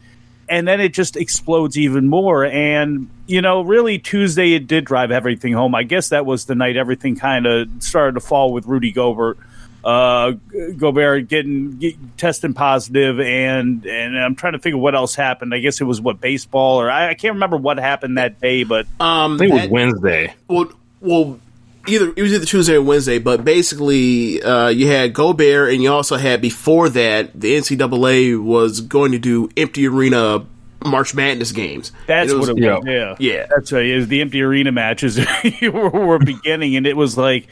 [0.52, 2.44] And then it just explodes even more.
[2.44, 5.74] And you know, really, Tuesday it did drive everything home.
[5.74, 9.38] I guess that was the night everything kind of started to fall with Rudy Gobert
[9.84, 10.32] uh,
[10.76, 15.52] Gobert getting get, testing positive, and and I'm trying to think of what else happened.
[15.54, 18.62] I guess it was what baseball, or I, I can't remember what happened that day,
[18.64, 20.34] but Um, I think it was that- Wednesday.
[20.48, 21.40] well, well,
[21.86, 25.92] either it was either Tuesday or Wednesday, but basically, uh, you had Gobert, and you
[25.92, 30.44] also had before that the NCAA was going to do empty arena
[30.84, 31.92] March Madness games.
[32.06, 32.76] that's And what it yeah.
[32.76, 32.84] was.
[32.86, 33.46] Yeah, Yeah.
[33.48, 33.86] that's right.
[33.86, 35.18] It was the empty arena matches
[35.62, 37.48] were, were beginning, and it was like.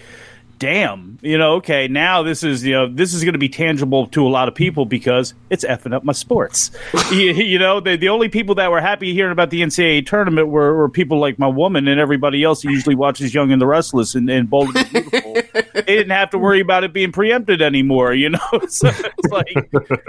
[0.61, 4.07] Damn, you know, okay, now this is, you know, this is going to be tangible
[4.09, 6.71] to a lot of people because it's effing up my sports.
[7.11, 10.49] you, you know, the, the only people that were happy hearing about the NCAA tournament
[10.49, 13.67] were, were people like my woman and everybody else who usually watches Young and the
[13.67, 15.33] Restless and, and Bold and the Beautiful.
[15.73, 18.39] they didn't have to worry about it being preempted anymore, you know?
[18.69, 19.55] so it's like,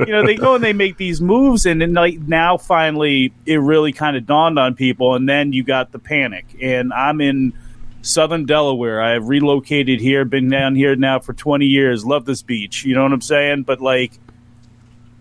[0.06, 3.56] you know, they go and they make these moves, and then like now finally it
[3.56, 6.46] really kind of dawned on people, and then you got the panic.
[6.62, 7.54] And I'm in
[8.02, 9.02] southern Delaware.
[9.02, 12.96] I have relocated here, been down here now for 20 years, love this beach, you
[12.96, 13.64] know what I'm saying?
[13.64, 14.20] But like,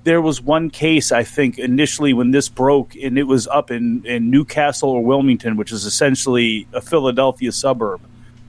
[0.05, 4.05] there was one case I think initially when this broke, and it was up in,
[4.07, 8.01] in Newcastle or Wilmington, which is essentially a Philadelphia suburb.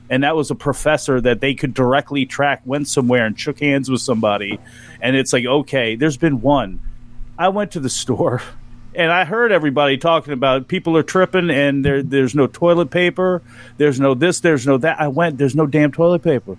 [0.10, 3.89] And that was a professor that they could directly track went somewhere and shook hands
[3.89, 4.60] with somebody.
[5.02, 6.82] And it's like, okay, there's been one.
[7.38, 8.41] I went to the store
[8.95, 13.41] and I heard everybody talking about people are tripping and there there's no toilet paper,
[13.77, 14.99] there's no this, there's no that.
[14.99, 16.58] I went, there's no damn toilet paper.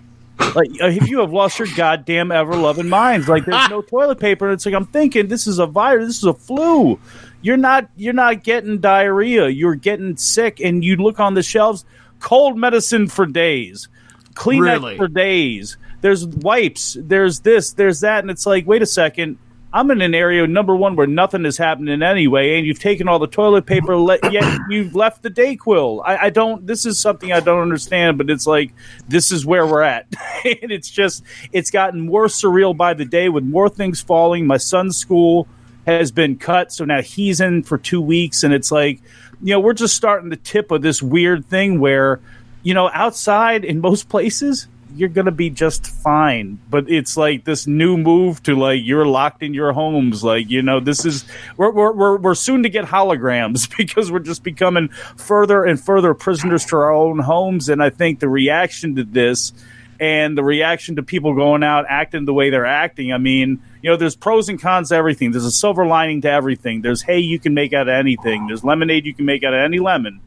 [0.55, 4.19] Like uh, if you have lost your goddamn ever loving minds, like there's no toilet
[4.19, 4.47] paper.
[4.47, 6.99] And it's like I'm thinking this is a virus, this is a flu.
[7.41, 9.47] You're not you're not getting diarrhea.
[9.49, 11.85] You're getting sick, and you look on the shelves,
[12.19, 13.89] cold medicine for days,
[14.33, 14.97] Kleenex Really?
[14.97, 15.77] for days.
[16.01, 16.97] There's wipes.
[16.99, 17.73] There's this.
[17.73, 19.37] There's that, and it's like, wait a second.
[19.75, 23.17] I'm in an area number one where nothing is happening anyway, and you've taken all
[23.17, 26.03] the toilet paper, let, yet you've left the Dayquil.
[26.05, 26.67] I, I don't.
[26.67, 28.71] This is something I don't understand, but it's like
[29.07, 30.05] this is where we're at,
[30.45, 34.45] and it's just it's gotten more surreal by the day with more things falling.
[34.45, 35.47] My son's school
[35.87, 39.01] has been cut, so now he's in for two weeks, and it's like
[39.41, 42.19] you know we're just starting the tip of this weird thing where
[42.61, 46.59] you know outside in most places you're gonna be just fine.
[46.69, 50.23] But it's like this new move to like you're locked in your homes.
[50.23, 51.25] Like you know, this is
[51.57, 56.13] we're we're we're, we're soon to get holograms because we're just becoming further and further
[56.13, 57.69] prisoners to our own homes.
[57.69, 59.53] And I think the reaction to this
[59.99, 63.13] and the reaction to people going out acting the way they're acting.
[63.13, 65.31] I mean, you know, there's pros and cons to everything.
[65.31, 66.81] There's a silver lining to everything.
[66.81, 68.47] There's hay you can make out of anything.
[68.47, 70.21] There's lemonade you can make out of any lemon.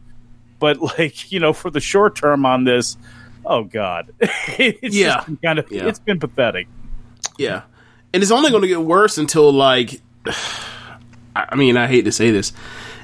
[0.58, 2.96] But like you know, for the short term on this,
[3.46, 5.24] oh god, it's Yeah.
[5.42, 5.86] kind of Yeah.
[5.86, 6.66] it's been pathetic.
[7.38, 7.62] Yeah,
[8.12, 10.00] and it's only going to get worse until like,
[11.36, 12.52] I mean, I hate to say this,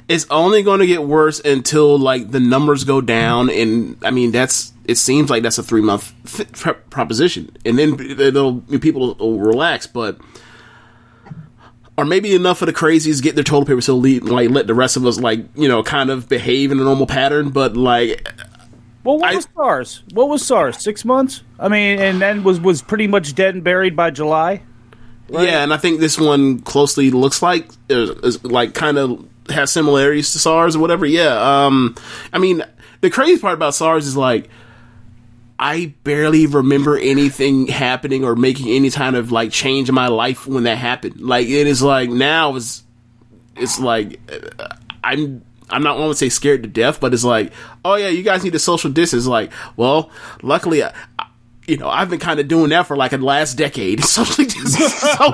[0.07, 4.31] it's only going to get worse until like the numbers go down, and I mean
[4.31, 9.39] that's it seems like that's a three month th- proposition, and then it'll people will
[9.39, 10.19] relax, but.
[11.95, 14.73] Or maybe enough of the crazies get their toilet paper so leave, like let the
[14.73, 17.51] rest of us like you know kind of behave in a normal pattern.
[17.51, 18.27] But like
[19.03, 20.03] Well, what I- was SARS?
[20.13, 20.81] What was SARS?
[20.81, 21.43] Six months?
[21.59, 24.63] I mean, and then was was pretty much dead and buried by July.
[25.29, 29.71] Yeah, and I think this one closely looks like is, is like kind of has
[29.71, 31.05] similarities to SARS or whatever.
[31.05, 31.95] Yeah, um,
[32.31, 32.63] I mean
[33.01, 34.49] the crazy part about SARS is like
[35.59, 40.45] I barely remember anything happening or making any kind of like change in my life
[40.45, 41.21] when that happened.
[41.21, 42.83] Like it is like now is
[43.55, 44.19] it's like
[44.59, 44.67] uh,
[45.03, 45.43] I'm.
[45.73, 47.51] I'm not want to say scared to death, but it's like,
[47.83, 49.25] oh yeah, you guys need to social distance.
[49.25, 51.27] Like, well, luckily, I, I-
[51.67, 54.03] you know, I've been kind of doing that for like the last decade.
[54.03, 54.93] Socially distance.
[54.99, 55.27] so,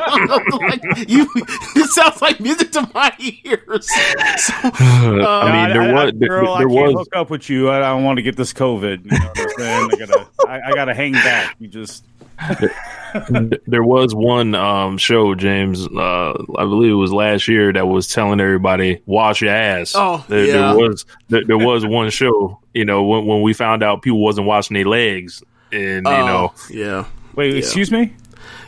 [0.57, 1.27] like, you,
[1.75, 3.87] it sounds like music to my ears.
[3.87, 7.29] So, I uh, mean, there I, was there, girl, I there can't was hook up
[7.29, 7.71] with you.
[7.71, 9.05] I don't want to get this COVID.
[9.05, 9.89] You know what I'm saying?
[9.91, 11.55] I gotta, I, I gotta hang back.
[11.59, 12.03] You just
[13.67, 15.85] there was one um, show, James.
[15.87, 19.93] Uh, I believe it was last year that was telling everybody wash your ass.
[19.95, 20.53] Oh, there, yeah.
[20.53, 22.59] there was there, there was one show.
[22.73, 26.53] You know, when when we found out people wasn't washing their legs, and you know,
[26.53, 27.05] oh, yeah.
[27.35, 27.55] wait.
[27.55, 28.13] Excuse me.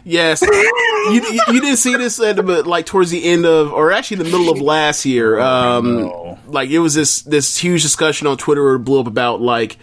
[0.04, 3.72] Yes, you, you, you didn't see this at the, but like towards the end of,
[3.72, 5.40] or actually the middle of last year.
[5.40, 9.78] Um, like it was this this huge discussion on Twitter where blew up about like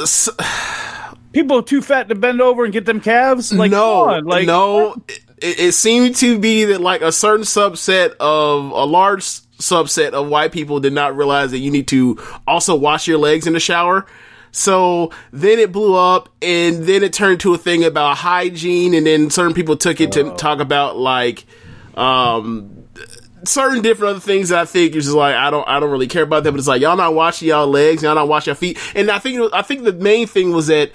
[0.00, 0.30] s-
[1.36, 3.52] People too fat to bend over and get them calves.
[3.52, 4.94] Like, no, like no.
[5.36, 10.28] It, it seemed to be that like a certain subset of a large subset of
[10.28, 13.60] white people did not realize that you need to also wash your legs in the
[13.60, 14.06] shower.
[14.50, 19.06] So then it blew up, and then it turned to a thing about hygiene, and
[19.06, 21.44] then certain people took it to talk about like
[21.96, 22.84] um
[23.44, 26.06] certain different other things that I think is just like I don't I don't really
[26.08, 28.56] care about that, but it's like y'all not washing y'all legs, y'all not washing your
[28.56, 30.92] feet, and I think it was- I think the main thing was that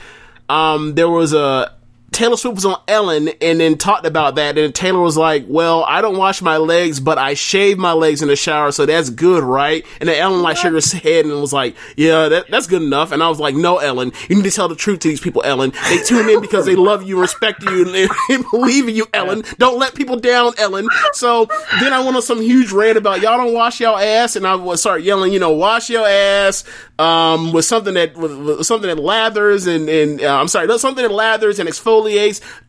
[0.52, 1.72] um there was a
[2.12, 5.86] Taylor Swift was on Ellen and then talked about that, and Taylor was like, "Well,
[5.86, 9.10] I don't wash my legs, but I shave my legs in the shower, so that's
[9.10, 12.67] good, right?" And then Ellen like shook her head and was like, "Yeah, that, that's
[12.67, 15.08] good enough." And I was like, "No, Ellen, you need to tell the truth to
[15.08, 15.71] these people, Ellen.
[15.88, 19.43] They tune in because they love you, respect you, and, and believe in you, Ellen.
[19.58, 21.45] Don't let people down, Ellen." So
[21.80, 24.56] then I went on some huge rant about y'all don't wash y'all ass, and I
[24.56, 26.65] was start yelling, you know, wash your ass
[27.00, 31.04] um, with something that with, with something that lathers and and uh, I'm sorry, something
[31.04, 32.01] that lathers and exfoliates.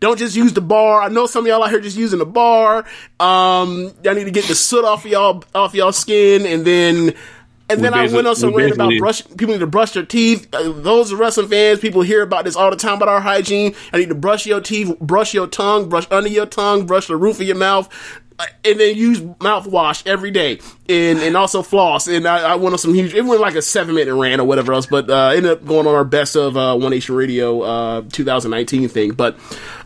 [0.00, 1.02] Don't just use the bar.
[1.02, 2.84] I know some of y'all out here just using the bar.
[3.20, 7.14] Um, y'all need to get the soot off of y'all off y'all skin, and then.
[7.70, 9.26] And then I went on some rant about brush.
[9.28, 10.46] People need to brush their teeth.
[10.52, 11.78] Uh, those are wrestling fans.
[11.78, 13.74] People hear about this all the time about our hygiene.
[13.94, 17.16] I need to brush your teeth, brush your tongue, brush under your tongue, brush the
[17.16, 17.88] roof of your mouth,
[18.64, 22.06] and then use mouthwash every day, and and also floss.
[22.06, 23.14] And I, I went on some huge.
[23.14, 25.86] It went like a seven minute rant or whatever else, but uh, ended up going
[25.86, 29.12] on our best of uh, One Nation Radio uh, 2019 thing.
[29.12, 29.36] But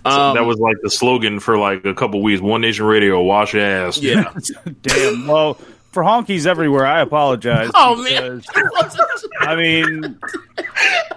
[0.05, 2.41] um, that was like the slogan for like a couple weeks.
[2.41, 3.99] One Nation Radio, wash your ass.
[3.99, 4.33] yeah.
[4.83, 5.27] damn.
[5.27, 5.59] Well,
[5.93, 7.71] for honkies everywhere, I apologize.
[7.75, 8.43] oh man.
[9.41, 10.19] I mean,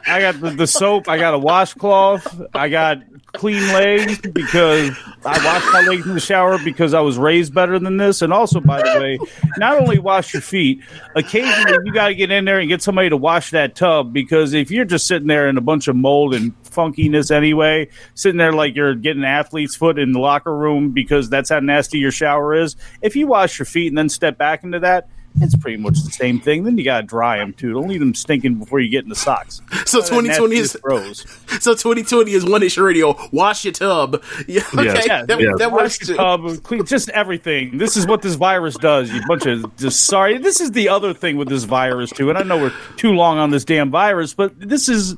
[0.07, 1.09] I got the, the soap.
[1.09, 2.41] I got a washcloth.
[2.55, 2.99] I got
[3.33, 4.91] clean legs because
[5.25, 8.21] I wash my legs in the shower because I was raised better than this.
[8.21, 9.19] And also, by the way,
[9.57, 10.81] not only wash your feet,
[11.15, 14.53] occasionally you got to get in there and get somebody to wash that tub because
[14.53, 18.53] if you're just sitting there in a bunch of mold and funkiness anyway, sitting there
[18.53, 22.53] like you're getting athlete's foot in the locker room because that's how nasty your shower
[22.53, 22.75] is.
[23.01, 25.09] If you wash your feet and then step back into that,
[25.41, 26.63] it's pretty much the same thing.
[26.63, 27.73] Then you gotta dry them too.
[27.73, 29.61] Don't leave them stinking before you get in the socks.
[29.85, 31.25] So 2020 is froze.
[31.59, 33.15] so 2020 is One Nation Radio.
[33.31, 34.23] Wash your tub.
[34.47, 35.05] Yeah, okay, Yes.
[35.07, 35.53] Yeah, that, yes.
[35.59, 36.13] that works Wash too.
[36.13, 37.77] your tub, clean, just everything.
[37.77, 39.11] This is what this virus does.
[39.11, 40.37] You bunch of just sorry.
[40.37, 42.29] This is the other thing with this virus too.
[42.29, 45.15] And I know we're too long on this damn virus, but this is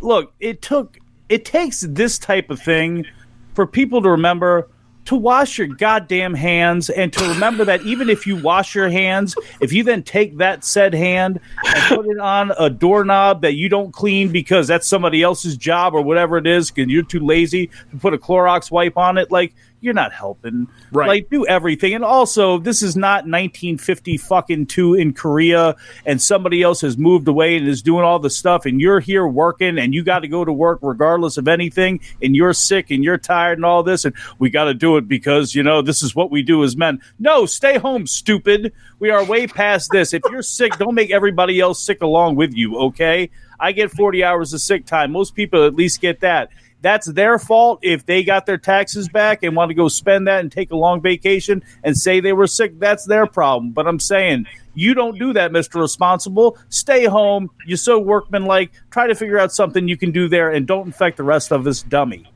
[0.00, 0.32] look.
[0.40, 3.06] It took it takes this type of thing
[3.54, 4.68] for people to remember
[5.04, 9.34] to wash your goddamn hands and to remember that even if you wash your hands,
[9.60, 13.68] if you then take that said hand and put it on a doorknob that you
[13.68, 17.68] don't clean because that's somebody else's job or whatever it is, because you're too lazy
[17.90, 20.68] to put a Clorox wipe on it, like you're not helping.
[20.92, 21.08] Right.
[21.08, 21.94] Like do everything.
[21.94, 27.28] And also, this is not 1950 fucking two in Korea and somebody else has moved
[27.28, 30.28] away and is doing all the stuff and you're here working and you got to
[30.28, 34.04] go to work regardless of anything and you're sick and you're tired and all this
[34.04, 36.76] and we got to do it because, you know, this is what we do as
[36.76, 37.00] men.
[37.18, 38.72] No, stay home, stupid.
[39.00, 40.14] We are way past this.
[40.14, 43.30] If you're sick, don't make everybody else sick along with you, okay?
[43.58, 45.12] I get 40 hours of sick time.
[45.12, 46.50] Most people at least get that
[46.82, 50.40] that's their fault if they got their taxes back and want to go spend that
[50.40, 52.78] and take a long vacation and say they were sick.
[52.78, 53.70] That's their problem.
[53.70, 55.80] But I'm saying you don't do that, Mr.
[55.80, 56.58] Responsible.
[56.68, 57.50] Stay home.
[57.66, 58.72] You're so workmanlike.
[58.90, 61.66] Try to figure out something you can do there and don't infect the rest of
[61.66, 62.30] us, dummy.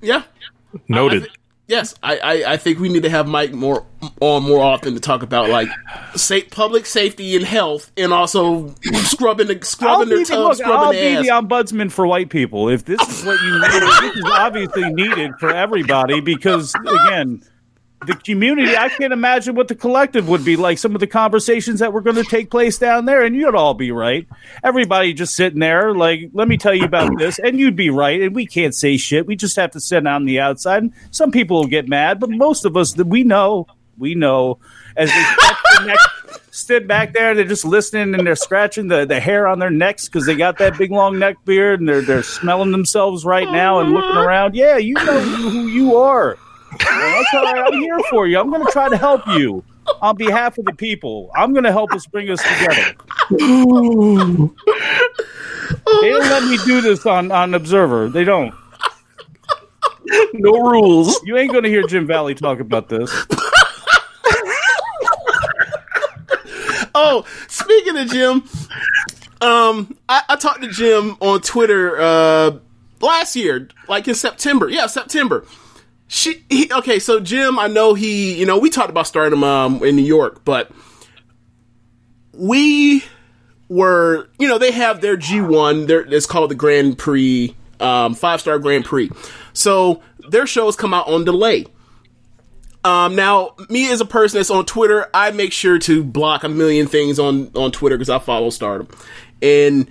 [0.00, 0.22] Yeah.
[0.88, 1.28] Noted.
[1.70, 3.86] Yes, I, I, I think we need to have Mike more
[4.20, 5.68] on more often to talk about like
[6.16, 10.56] sa- public safety and health, and also scrubbing the I'll scrubbing their the, tub, look,
[10.56, 11.40] scrubbing I'll their be ass.
[11.40, 12.68] the ombudsman for white people.
[12.68, 17.44] If this is what you need, this is obviously needed for everybody because, again,
[18.06, 20.78] the community, I can't imagine what the collective would be like.
[20.78, 23.74] Some of the conversations that were going to take place down there, and you'd all
[23.74, 24.26] be right.
[24.64, 28.22] Everybody just sitting there, like, let me tell you about this, and you'd be right.
[28.22, 29.26] And we can't say shit.
[29.26, 30.82] We just have to sit on the outside.
[30.82, 33.66] And some people will get mad, but most of us, we know,
[33.98, 34.58] we know,
[34.96, 35.98] as they neck,
[36.50, 40.06] sit back there, they're just listening and they're scratching the, the hair on their necks
[40.06, 43.80] because they got that big long neck beard and they're they're smelling themselves right now
[43.80, 44.54] and looking around.
[44.54, 46.38] Yeah, you know who you are.
[46.72, 47.72] Well, That's all right.
[47.72, 48.38] I'm here for you.
[48.38, 49.64] I'm going to try to help you
[50.00, 51.30] on behalf of the people.
[51.34, 52.94] I'm going to help us bring us together.
[53.30, 53.36] they
[56.10, 58.08] don't let me do this on, on Observer.
[58.08, 58.54] They don't.
[60.34, 61.20] No rules.
[61.24, 63.10] You ain't going to hear Jim Valley talk about this.
[66.94, 68.42] Oh, speaking of Jim,
[69.40, 72.58] um, I, I talked to Jim on Twitter uh,
[73.00, 74.68] last year, like in September.
[74.68, 75.44] Yeah, September.
[76.12, 76.98] She he, okay.
[76.98, 78.36] So Jim, I know he.
[78.36, 80.68] You know, we talked about stardom um in New York, but
[82.32, 83.04] we
[83.68, 84.28] were.
[84.36, 85.86] You know, they have their G one.
[85.88, 89.08] It's called the Grand Prix, um, five star Grand Prix.
[89.52, 91.66] So their shows come out on delay.
[92.82, 96.48] Um, now, me as a person that's on Twitter, I make sure to block a
[96.48, 98.88] million things on on Twitter because I follow Stardom,
[99.40, 99.88] and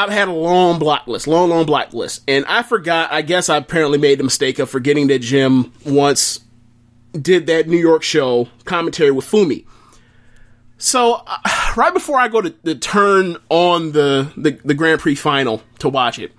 [0.00, 3.12] I've had a long block list, long, long block list, and I forgot.
[3.12, 6.40] I guess I apparently made the mistake of forgetting that Jim once
[7.12, 9.66] did that New York show commentary with Fumi.
[10.78, 11.38] So uh,
[11.76, 15.90] right before I go to, to turn on the, the the Grand Prix final to
[15.90, 16.32] watch it,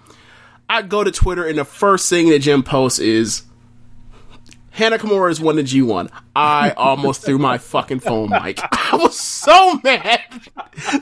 [0.67, 3.43] I go to Twitter and the first thing that Jim posts is
[4.73, 6.09] Hana Kimura has won the G1.
[6.35, 8.59] I almost threw my fucking phone mic.
[8.71, 10.21] I was so mad.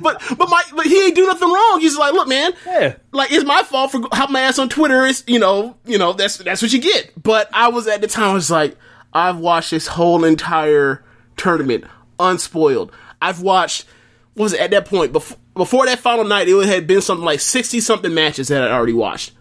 [0.02, 1.80] But but my but he ain't do nothing wrong.
[1.80, 2.96] He's like, look, man, Yeah.
[3.12, 5.06] like it's my fault for having my ass on Twitter.
[5.06, 7.12] It's you know, you know, that's that's what you get.
[7.22, 8.76] But I was at the time I was like,
[9.14, 11.04] I've watched this whole entire
[11.38, 11.86] tournament
[12.20, 12.92] unspoiled.
[13.22, 13.86] I've watched
[14.34, 17.26] what was it at that point before before that final night, it had been something
[17.26, 19.34] like sixty something matches that I'd already watched.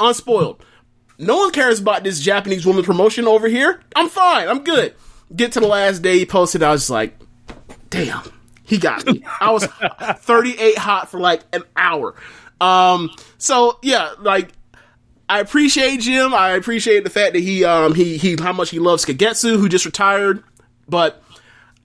[0.00, 0.64] Unspoiled.
[1.22, 3.80] No one cares about this Japanese woman promotion over here.
[3.94, 4.48] I'm fine.
[4.48, 4.94] I'm good.
[5.34, 6.64] Get to the last day he posted.
[6.64, 7.16] I was just like,
[7.90, 8.22] damn,
[8.64, 9.22] he got me.
[9.40, 9.64] I was
[10.16, 12.16] 38 hot for like an hour.
[12.60, 14.48] Um, so yeah, like
[15.28, 16.34] I appreciate Jim.
[16.34, 19.68] I appreciate the fact that he um he he how much he loves Kagetsu, who
[19.68, 20.42] just retired.
[20.88, 21.22] But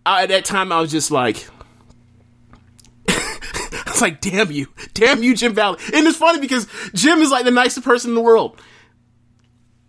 [0.03, 1.47] I, at that time, I was just like.
[3.07, 4.67] I was like, damn you.
[4.95, 5.77] Damn you, Jim Valley.
[5.93, 8.59] And it's funny because Jim is like the nicest person in the world.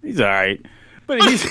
[0.09, 0.64] He's all right,
[1.06, 1.42] but he's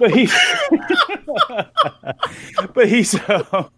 [0.00, 0.34] but he's
[2.74, 3.68] but he's uh,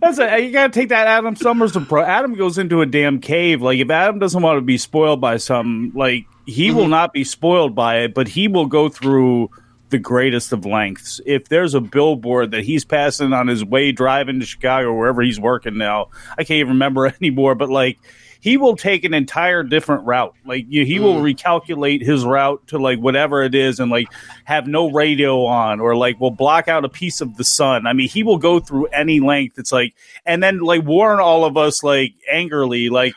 [0.00, 2.08] that's a, you gotta take that Adam Summers approach.
[2.08, 3.62] Adam goes into a damn cave.
[3.62, 7.22] Like if Adam doesn't want to be spoiled by something, like he will not be
[7.22, 9.48] spoiled by it, but he will go through
[9.90, 11.20] the greatest of lengths.
[11.24, 15.38] If there's a billboard that he's passing on his way driving to Chicago wherever he's
[15.38, 18.00] working now, I can't even remember anymore, but like
[18.42, 20.34] he will take an entire different route.
[20.44, 21.24] Like you, he will hmm.
[21.24, 24.08] recalculate his route to like whatever it is and like
[24.44, 27.86] have no radio on or like will block out a piece of the sun.
[27.86, 29.60] I mean, he will go through any length.
[29.60, 29.94] It's like,
[30.26, 33.14] and then like warn all of us like angrily, like,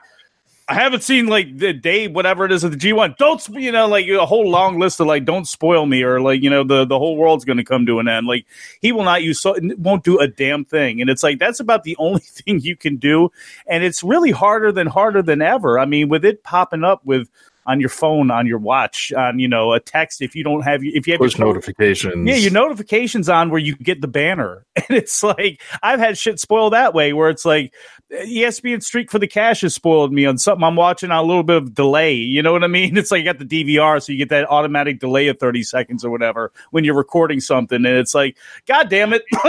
[0.68, 3.18] I haven't seen like the day, whatever it is of the G1.
[3.18, 6.42] Don't you know like a whole long list of like don't spoil me or like
[6.42, 8.26] you know the the whole world's going to come to an end.
[8.26, 8.48] Like
[8.82, 11.84] he will not use so won't do a damn thing, and it's like that's about
[11.84, 13.32] the only thing you can do,
[13.68, 15.78] and it's really harder than harder than ever.
[15.78, 17.30] I mean, with it popping up with
[17.66, 20.22] on your phone, on your watch, on you know a text.
[20.22, 22.28] If you don't have if you have Push your notifications.
[22.28, 24.66] yeah, your notifications on where you get the banner.
[24.88, 27.74] And it's like, I've had shit spoiled that way where it's like,
[28.12, 31.44] ESPN Streak for the Cash has spoiled me on something I'm watching on a little
[31.44, 32.14] bit of delay.
[32.14, 32.96] You know what I mean?
[33.06, 36.06] It's like you got the DVR, so you get that automatic delay of 30 seconds
[36.06, 37.78] or whatever when you're recording something.
[37.78, 38.38] And it's like,
[38.68, 39.24] God damn it.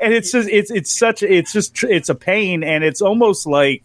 [0.00, 2.64] and it's just, it's, it's such, it's just, it's a pain.
[2.64, 3.84] And it's almost like,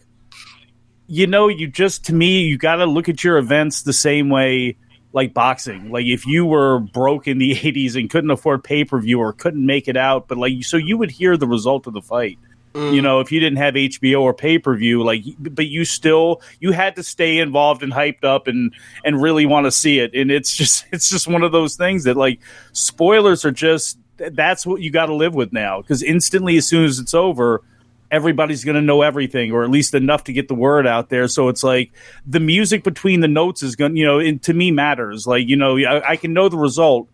[1.10, 4.30] you know, you just to me, you got to look at your events the same
[4.30, 4.76] way
[5.12, 5.90] like boxing.
[5.90, 9.32] Like if you were broke in the 80s and couldn't afford pay per view or
[9.32, 12.38] couldn't make it out, but like so you would hear the result of the fight.
[12.74, 12.94] Mm.
[12.94, 16.42] You know, if you didn't have HBO or pay per view, like, but you still
[16.60, 18.72] you had to stay involved and hyped up and
[19.04, 20.14] and really want to see it.
[20.14, 22.38] And it's just it's just one of those things that like
[22.70, 26.84] spoilers are just that's what you got to live with now because instantly as soon
[26.84, 27.64] as it's over,
[28.10, 31.28] everybody's going to know everything or at least enough to get the word out there
[31.28, 31.92] so it's like
[32.26, 35.56] the music between the notes is going you know and to me matters like you
[35.56, 37.08] know I, I can know the result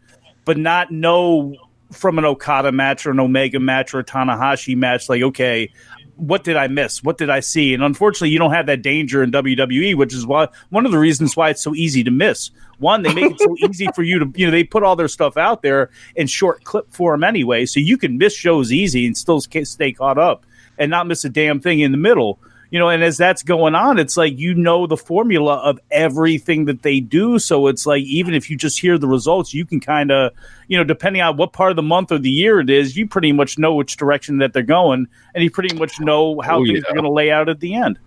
[0.44, 1.55] but not know
[1.92, 5.70] from an okada match or an omega match or a tanahashi match like okay
[6.16, 7.03] what did I miss?
[7.05, 7.74] What did I see?
[7.74, 10.99] And unfortunately, you don't have that danger in WWE, which is why one of the
[10.99, 12.51] reasons why it's so easy to miss.
[12.78, 15.09] One, they make it so easy for you to, you know, they put all their
[15.09, 19.16] stuff out there in short clip form anyway, so you can miss shows easy and
[19.16, 20.47] still stay caught up
[20.79, 22.39] and not miss a damn thing in the middle.
[22.68, 26.64] You know, and as that's going on, it's like you know the formula of everything
[26.64, 27.39] that they do.
[27.39, 30.33] So it's like even if you just hear the results, you can kind of,
[30.66, 33.07] you know, depending on what part of the month or the year it is, you
[33.07, 36.64] pretty much know which direction that they're going, and you pretty much know how Oh,
[36.64, 36.91] things yeah.
[36.91, 38.01] are going to lay out at the end.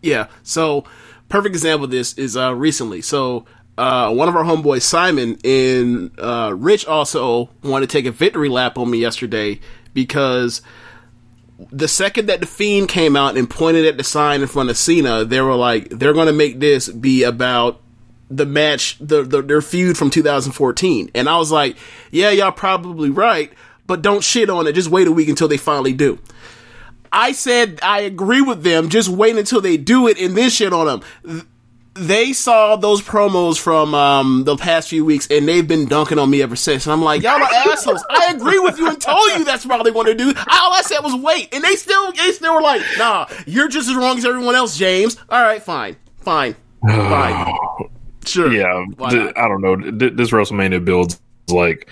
[0.00, 0.28] Yeah.
[0.42, 0.84] So,
[1.28, 3.02] perfect example of this is uh, recently.
[3.02, 3.44] So,
[3.76, 8.48] uh, one of our homeboys, Simon, and uh, Rich also wanted to take a victory
[8.48, 9.60] lap on me yesterday
[9.92, 10.62] because
[11.58, 14.76] the second that the Fiend came out and pointed at the sign in front of
[14.76, 17.80] Cena, they were like, they're going to make this be about
[18.28, 21.10] the match, the, the their feud from 2014.
[21.14, 21.76] And I was like,
[22.10, 23.52] yeah, y'all probably right,
[23.86, 24.72] but don't shit on it.
[24.72, 26.18] Just wait a week until they finally do.
[27.12, 28.88] I said I agree with them.
[28.88, 31.46] Just wait until they do it and then shit on them.
[31.96, 36.18] Th- They saw those promos from um, the past few weeks and they've been dunking
[36.18, 36.86] on me ever since.
[36.86, 38.04] And I'm like, y'all are assholes.
[38.10, 40.28] I agree with you and told you that's what they want to do.
[40.28, 43.88] All I said was wait, and they still they still were like, nah, you're just
[43.88, 45.16] as wrong as everyone else, James.
[45.28, 46.54] All right, fine, fine,
[46.86, 47.54] fine.
[48.24, 48.52] Sure.
[48.52, 49.76] Yeah, th- I don't know.
[49.76, 51.88] Th- This WrestleMania builds like.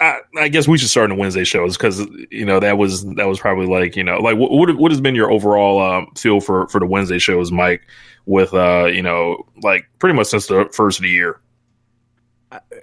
[0.00, 3.04] I, I guess we should start in the Wednesday shows because you know that was
[3.14, 6.08] that was probably like you know like what what, what has been your overall um,
[6.16, 7.82] feel for for the Wednesday shows, Mike?
[8.26, 11.40] With uh you know like pretty much since the first of the year.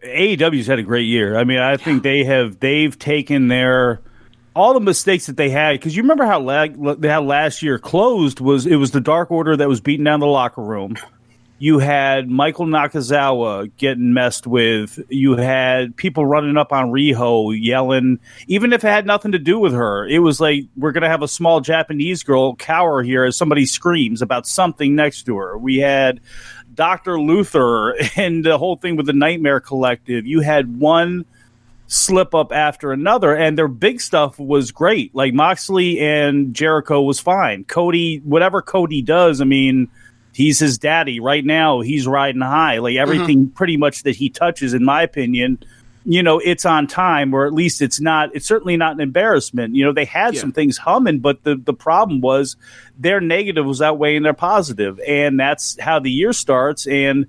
[0.03, 1.37] AEW's had a great year.
[1.37, 4.01] I mean, I think they have they've taken their
[4.55, 6.67] all the mistakes that they had because you remember how la-
[7.03, 10.27] how last year closed was it was the Dark Order that was beating down the
[10.27, 10.95] locker room.
[11.61, 14.99] You had Michael Nakazawa getting messed with.
[15.09, 19.59] You had people running up on Riho yelling, even if it had nothing to do
[19.59, 20.07] with her.
[20.07, 24.23] It was like we're gonna have a small Japanese girl cower here as somebody screams
[24.23, 25.55] about something next to her.
[25.55, 26.19] We had
[26.73, 27.21] Dr.
[27.21, 30.25] Luther and the whole thing with the Nightmare Collective.
[30.25, 31.25] You had one
[31.85, 35.13] slip up after another, and their big stuff was great.
[35.13, 37.65] Like Moxley and Jericho was fine.
[37.65, 39.91] Cody, whatever Cody does, I mean,
[40.33, 41.81] he's his daddy right now.
[41.81, 42.77] He's riding high.
[42.77, 43.01] Like mm-hmm.
[43.01, 45.59] everything pretty much that he touches, in my opinion,
[46.05, 48.31] you know, it's on time, or at least it's not.
[48.33, 49.75] It's certainly not an embarrassment.
[49.75, 50.41] You know, they had Yeah.
[50.41, 52.55] some things humming, but the the problem was
[52.97, 56.87] their negative was outweighing their positive, and that's how the year starts.
[56.87, 57.27] And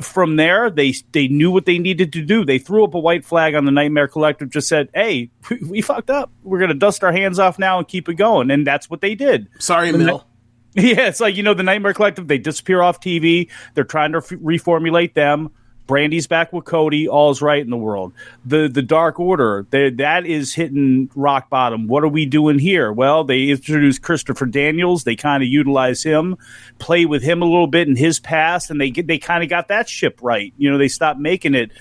[0.00, 2.44] from there, they they knew what they needed to do.
[2.44, 5.80] They threw up a white flag on the Nightmare Collective, just said, "Hey, we, we
[5.82, 6.30] fucked up.
[6.42, 9.02] We're going to dust our hands off now and keep it going." And that's what
[9.02, 9.48] they did.
[9.58, 10.24] Sorry, Mill.
[10.76, 12.28] Yeah, it's like you know the Nightmare Collective.
[12.28, 13.50] They disappear off TV.
[13.74, 15.50] They're trying to f- reformulate them.
[15.92, 17.06] Brandi's back with Cody.
[17.06, 18.14] All's right in the world.
[18.46, 19.66] The the Dark Order.
[19.68, 21.86] They, that is hitting rock bottom.
[21.86, 22.90] What are we doing here?
[22.90, 25.04] Well, they introduced Christopher Daniels.
[25.04, 26.38] They kind of utilize him,
[26.78, 29.68] play with him a little bit in his past, and they they kind of got
[29.68, 30.54] that ship right.
[30.56, 31.72] You know, they stopped making it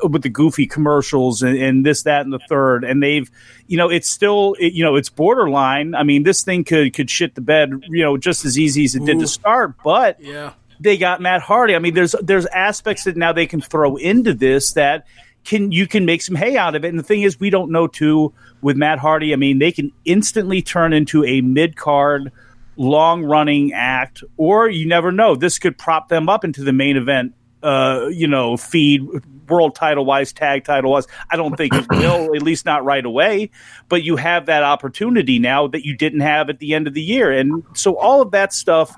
[0.00, 2.84] with the goofy commercials and, and this, that, and the third.
[2.84, 3.28] And they've,
[3.66, 5.96] you know, it's still, it, you know, it's borderline.
[5.96, 8.94] I mean, this thing could could shit the bed, you know, just as easy as
[8.94, 9.74] it did to start.
[9.82, 10.52] But Yeah.
[10.80, 11.74] They got Matt Hardy.
[11.74, 15.06] I mean, there's there's aspects that now they can throw into this that
[15.46, 16.88] can you can make some hay out of it.
[16.88, 19.32] And the thing is, we don't know too with Matt Hardy.
[19.32, 22.32] I mean, they can instantly turn into a mid card,
[22.76, 25.36] long running act, or you never know.
[25.36, 27.34] This could prop them up into the main event.
[27.62, 29.02] Uh, you know, feed
[29.48, 31.06] world title wise, tag title wise.
[31.30, 33.50] I don't think it will, at least not right away.
[33.88, 37.02] But you have that opportunity now that you didn't have at the end of the
[37.02, 38.94] year, and so all of that stuff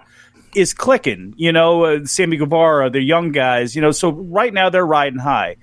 [0.55, 1.35] is clicking.
[1.37, 3.75] You know, uh, Sammy Guevara, the young guys.
[3.75, 5.57] You know, so right now they're riding high.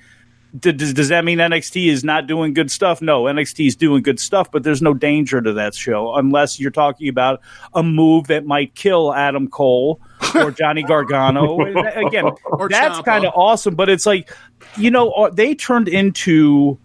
[0.57, 3.01] D- does, does that mean NXT is not doing good stuff?
[3.01, 6.71] No, NXT is doing good stuff, but there's no danger to that show unless you're
[6.71, 7.41] talking about
[7.73, 9.99] a move that might kill Adam Cole
[10.33, 11.59] or Johnny Gargano.
[12.07, 14.31] Again, Or that's kind of awesome, but it's like,
[14.77, 16.77] you know, uh, they turned into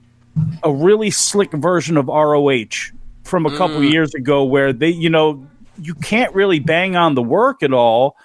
[0.65, 2.93] a really slick version of ROH
[3.25, 5.47] from a couple years ago where they, you know,
[5.83, 8.16] you can't really bang on the work at all,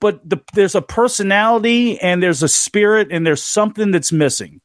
[0.00, 4.60] but the, there's a personality and there's a spirit and there's something that's missing.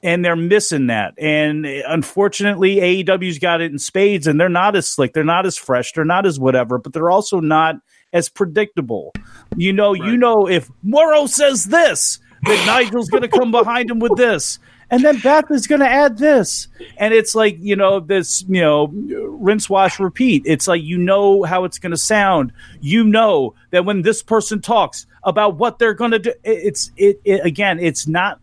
[0.00, 1.14] And they're missing that.
[1.18, 5.12] And unfortunately, AEW's got it in spades and they're not as slick.
[5.12, 5.92] They're not as fresh.
[5.92, 7.74] They're not as whatever, but they're also not
[8.12, 9.12] as predictable.
[9.56, 13.98] You know, you know, if Mauro says this, that Nigel's going to come behind him
[13.98, 14.60] with this.
[14.90, 16.68] And then Beth is going to add this.
[16.96, 20.42] And it's like, you know, this, you know, rinse, wash, repeat.
[20.46, 22.52] It's like, you know how it's going to sound.
[22.80, 27.20] You know that when this person talks about what they're going to do, it's, it,
[27.24, 28.40] it, again, it's not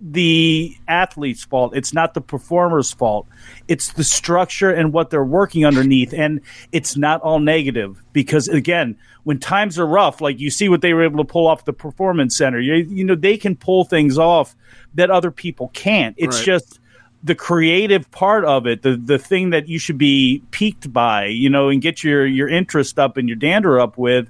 [0.00, 1.76] the athlete's fault.
[1.76, 3.26] It's not the performer's fault.
[3.66, 6.12] It's the structure and what they're working underneath.
[6.12, 6.40] And
[6.72, 10.94] it's not all negative because, again, when times are rough, like you see what they
[10.94, 14.18] were able to pull off the performance center, you, you know, they can pull things
[14.18, 14.54] off
[14.94, 16.14] that other people can't.
[16.18, 16.46] It's Right.
[16.46, 16.80] just
[17.24, 21.50] the creative part of it, the the thing that you should be piqued by, you
[21.50, 24.28] know, and get your your interest up and your dander up with.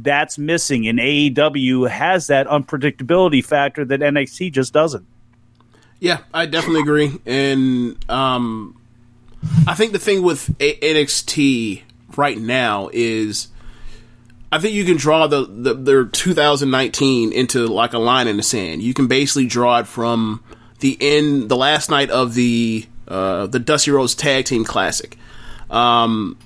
[0.00, 5.06] That's missing, and AEW has that unpredictability factor that NXT just doesn't.
[5.98, 7.12] Yeah, I definitely agree.
[7.26, 8.80] And um,
[9.66, 11.82] I think the thing with A- NXT
[12.16, 13.48] right now is
[14.50, 18.42] I think you can draw the, the their 2019 into like a line in the
[18.42, 18.82] sand.
[18.82, 20.42] You can basically draw it from
[20.80, 25.16] the end, the last night of the uh, the Dusty Rhodes Tag Team Classic.
[25.70, 26.38] Um,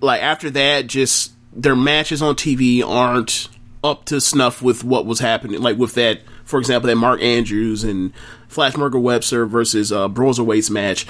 [0.00, 3.48] like after that, just their matches on TV aren't
[3.84, 5.60] up to snuff with what was happening.
[5.60, 8.12] Like with that, for example, that Mark Andrews and
[8.48, 11.06] Flash Morgan Webster versus uh, Broserweights match.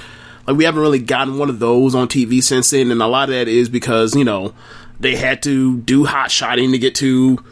[0.47, 3.29] Like we haven't really gotten one of those on TV since then, and a lot
[3.29, 4.53] of that is because you know
[4.99, 7.43] they had to do hot shotting to get to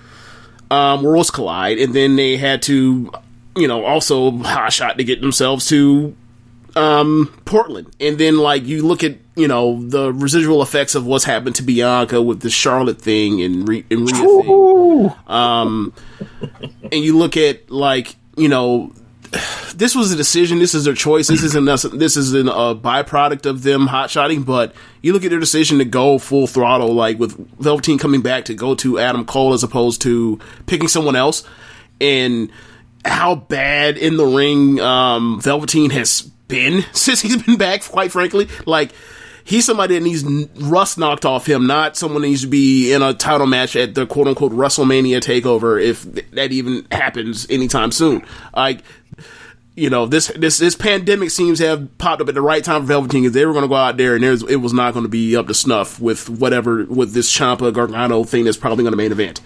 [0.69, 3.11] um, Worlds Collide, and then they had to
[3.55, 6.15] you know also hot shot to get themselves to
[6.75, 11.23] um, Portland, and then like you look at you know the residual effects of what's
[11.23, 15.93] happened to Bianca with the Charlotte thing and, Re- and Rhea thing, um,
[16.83, 18.93] and you look at like you know
[19.75, 20.59] this was a decision.
[20.59, 21.27] This is their choice.
[21.27, 21.65] This isn't
[21.97, 24.45] this is a byproduct of them hotshotting.
[24.45, 28.45] But you look at their decision to go full throttle, like with Velveteen coming back
[28.45, 31.47] to go to Adam Cole as opposed to picking someone else,
[31.99, 32.51] and
[33.05, 37.83] how bad in the ring um, Velveteen has been since he's been back.
[37.83, 38.91] Quite frankly, like
[39.43, 40.23] he's somebody that needs
[40.61, 43.95] rust knocked off him, not someone that needs to be in a title match at
[43.95, 48.23] the quote unquote WrestleMania takeover if that even happens anytime soon.
[48.55, 48.83] Like,
[49.75, 52.81] you know, this this this pandemic seems to have popped up at the right time
[52.81, 54.93] for Velveteen because they were going to go out there and there's, it was not
[54.93, 58.83] going to be up to snuff with whatever with this Ciampa Gargano thing that's probably
[58.83, 59.41] going to main event.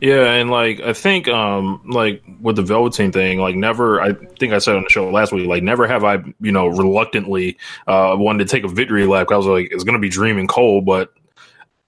[0.00, 4.52] Yeah, and like I think um like with the Velveteen thing, like never I think
[4.52, 8.14] I said on the show last week, like never have I, you know, reluctantly uh
[8.18, 9.28] wanted to take a victory lap.
[9.30, 11.12] I was like, it's gonna be dreaming Cole, but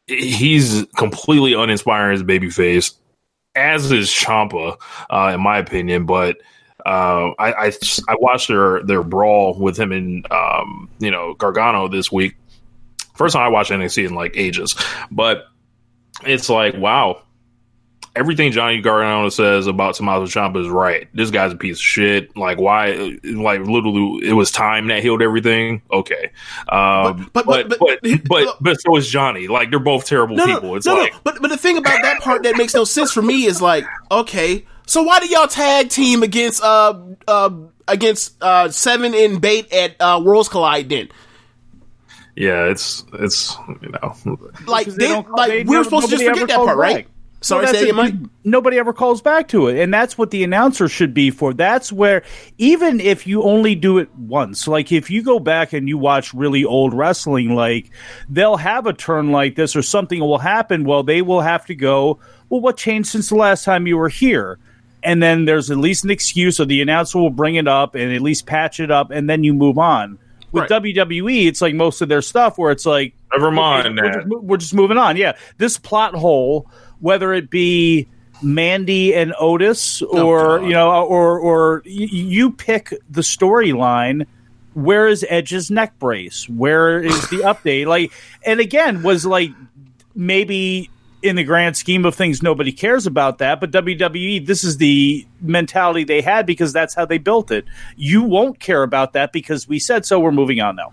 [0.06, 2.94] he's completely uninspiring as a babyface,
[3.54, 4.76] as is Ciampa,
[5.10, 6.06] uh, in my opinion.
[6.06, 6.38] But
[6.86, 7.72] uh, I, I
[8.08, 12.36] I watched their their brawl with him and um, you know Gargano this week.
[13.14, 14.74] First time I watched NXT in like ages,
[15.10, 15.44] but
[16.24, 17.22] it's like wow,
[18.16, 21.08] everything Johnny Gargano says about Tommaso Ciampa is right.
[21.14, 22.36] This guy's a piece of shit.
[22.36, 23.18] Like why?
[23.24, 25.82] Like literally, it was time that healed everything.
[25.92, 26.30] Okay,
[26.68, 29.48] um, but, but, but, but, but, but, but so is Johnny.
[29.48, 30.76] Like they're both terrible no, people.
[30.76, 31.18] It's no, like, no.
[31.24, 33.84] But but the thing about that part that makes no sense for me is like,
[34.10, 37.50] okay, so why did y'all tag team against uh uh
[37.86, 41.08] against uh Seven and Bate at uh, Worlds Collide then?
[42.36, 44.16] yeah, it's it's you know
[44.66, 47.06] Like Because they, like we were never- supposed to just forget that part, right?
[47.06, 47.14] back.
[47.40, 48.30] Sorry, Well, say that's again, Mike.
[48.42, 51.54] Nobody ever calls back to it, and that's what the announcer should be for.
[51.54, 52.22] That's where
[52.58, 56.34] even if you only do it once, like if you go back and you watch
[56.34, 57.90] really old wrestling, like
[58.28, 60.84] they'll have a turn like this or something will happen.
[60.84, 62.18] Well, they will have to go.
[62.48, 64.58] Well, what changed since the last time you were here?
[65.04, 68.12] And then there's at least an excuse, or the announcer will bring it up and
[68.12, 70.18] at least patch it up, and then you move on.
[70.50, 70.82] With Right.
[70.82, 74.56] WWE, it's like most of their stuff where it's like never mind we're just, we're
[74.56, 75.16] just moving on.
[75.18, 76.70] Yeah, this plot hole,
[77.00, 78.08] whether it be
[78.42, 84.26] Mandy and Otis, oh, or Oh, you know, or or you pick the storyline.
[84.74, 86.48] Where is Edge's neck brace?
[86.48, 87.86] Where is the update?
[87.86, 88.12] Like,
[88.44, 89.50] and again, was like
[90.14, 90.88] maybe
[91.22, 93.60] in the grand scheme of things, nobody cares about that.
[93.60, 97.64] But WWE, this is the mentality they had because that's how they built it.
[97.96, 100.20] You won't care about that because we said so.
[100.20, 100.92] We're moving on now.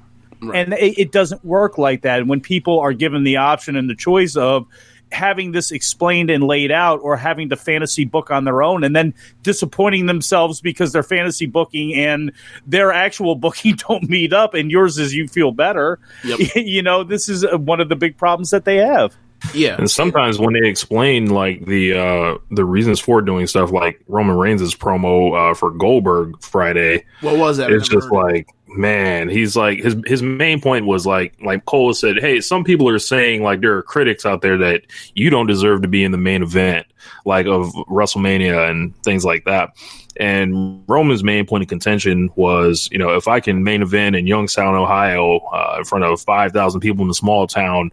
[0.53, 2.27] And it, it doesn't work like that.
[2.27, 4.67] When people are given the option and the choice of
[5.11, 8.95] having this explained and laid out or having the fantasy book on their own and
[8.95, 12.31] then disappointing themselves because their fantasy booking and
[12.65, 16.39] their actual booking don't meet up and yours is you feel better Yep.
[16.55, 19.15] you know this is uh, one of the big problems that they have
[19.53, 24.01] Yeah, And sometimes when they explain like the uh the reasons for doing stuff, like
[24.07, 27.71] Roman Reigns' promo uh, for Goldberg Friday, what was that?
[27.71, 28.11] it's just heard.
[28.13, 28.47] like
[28.78, 32.88] man he's like his his main point was like like cole said hey some people
[32.89, 34.82] are saying like there are critics out there that
[35.13, 36.86] you don't deserve to be in the main event
[37.26, 39.71] like of wrestlemania and things like that.
[40.17, 44.28] And roman's main point of contention was you know if i can main event in
[44.28, 47.91] youngstown ohio uh, in front of 5000 people in a small town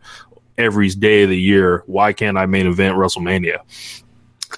[0.56, 3.58] every day of the year why can't i main event wrestlemania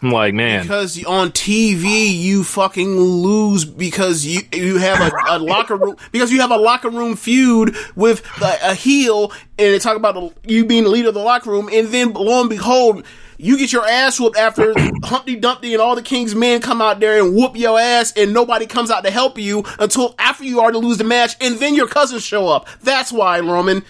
[0.03, 5.38] i'm like man because on TV you fucking lose because you you have a, a
[5.38, 9.78] locker room because you have a locker room feud with a, a heel and they
[9.78, 13.05] talk about you being the leader of the locker room and then lo and behold
[13.36, 14.72] you get your ass whooped after
[15.05, 18.32] Humpty Dumpty and all the King's men come out there and whoop your ass and
[18.32, 21.74] nobody comes out to help you until after you already lose the match and then
[21.74, 22.68] your cousins show up.
[22.82, 23.84] That's why, Roman.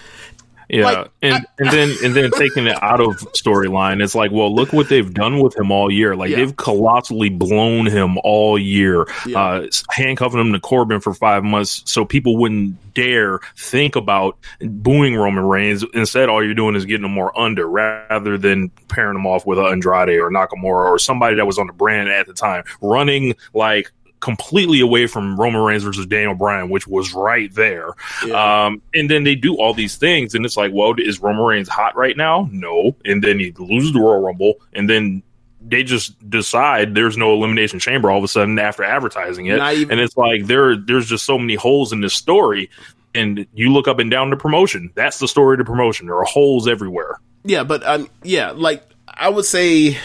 [0.69, 4.31] Yeah, Like, and I- and then and then taking it out of storyline, it's like,
[4.33, 6.17] well, look what they've done with him all year.
[6.17, 6.37] Like Yeah.
[6.39, 9.39] they've colossally blown him all year, Yeah.
[9.43, 15.17] uh, handcuffing him to Corbin for five months, so people wouldn't dare think about booing
[15.17, 15.85] Roman Reigns.
[15.95, 19.59] Instead, all you're doing is getting him more under, rather than pairing him off with
[19.59, 23.91] Andrade or Nakamura or somebody that was on the brand at the time, running like
[24.25, 27.89] completely away from Roman Reigns versus Daniel Bryan, which was right there.
[28.35, 31.69] Um, and then they do all these things, and it's like, well, is Roman Reigns
[31.69, 32.49] hot right now?
[32.51, 32.97] No.
[33.05, 35.23] And then he loses the Royal Rumble, and then
[35.61, 39.91] they just decide there's no elimination chamber all of a sudden after advertising it, even-
[39.93, 42.69] and it's like there there's just so many holes in this story
[43.15, 44.91] and you look up and down the promotion.
[44.95, 46.07] That's the story of the promotion.
[46.07, 47.19] There are holes everywhere.
[47.45, 49.97] Yeah, but um, yeah, like I would say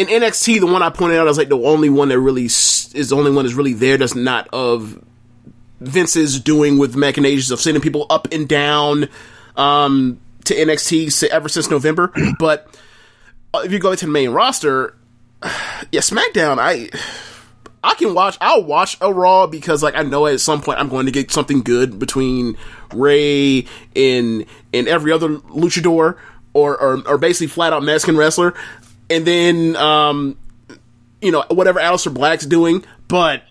[0.00, 3.10] in NXT, the one I pointed out is like the only one that really is
[3.10, 3.98] the only one that's really there.
[3.98, 5.04] That's not of
[5.80, 9.10] Vince's doing with machinations of sending people up and down
[9.56, 12.14] um, to NXT ever since November.
[12.38, 12.74] but
[13.52, 14.96] uh, if you go to the main roster,
[15.92, 16.88] yeah, SmackDown, I.
[17.82, 18.36] I can watch.
[18.42, 21.30] I'll watch a Raw because, like, I know at some point I'm going to get
[21.30, 22.58] something good between
[22.92, 23.64] Rey
[23.96, 24.44] and
[24.74, 26.18] and every other luchador,
[26.52, 28.52] or or, or basically flat out Mexican wrestler,
[29.10, 30.38] and then um,
[31.20, 32.84] you know whatever Aleister Black's doing.
[33.08, 33.42] But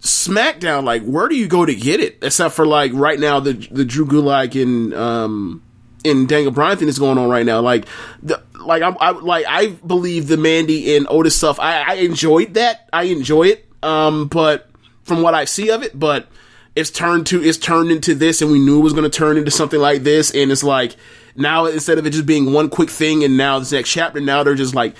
[0.00, 2.18] SmackDown, like, where do you go to get it?
[2.22, 5.62] Except for like right now, the the Drew Gulak and um
[6.04, 7.60] and Daniel Bryan thing is going on right now.
[7.60, 7.86] Like,
[8.22, 11.58] the, like I, I like I believe the Mandy and Otis stuff.
[11.58, 12.88] I, I enjoyed that.
[12.92, 13.66] I enjoy it.
[13.82, 14.68] Um, but
[15.04, 16.26] from what I see of it, but
[16.74, 19.36] it's turned to it's turned into this, and we knew it was going to turn
[19.36, 20.96] into something like this, and it's like
[21.36, 24.42] now instead of it just being one quick thing, and now this next chapter, now
[24.42, 24.96] they're just like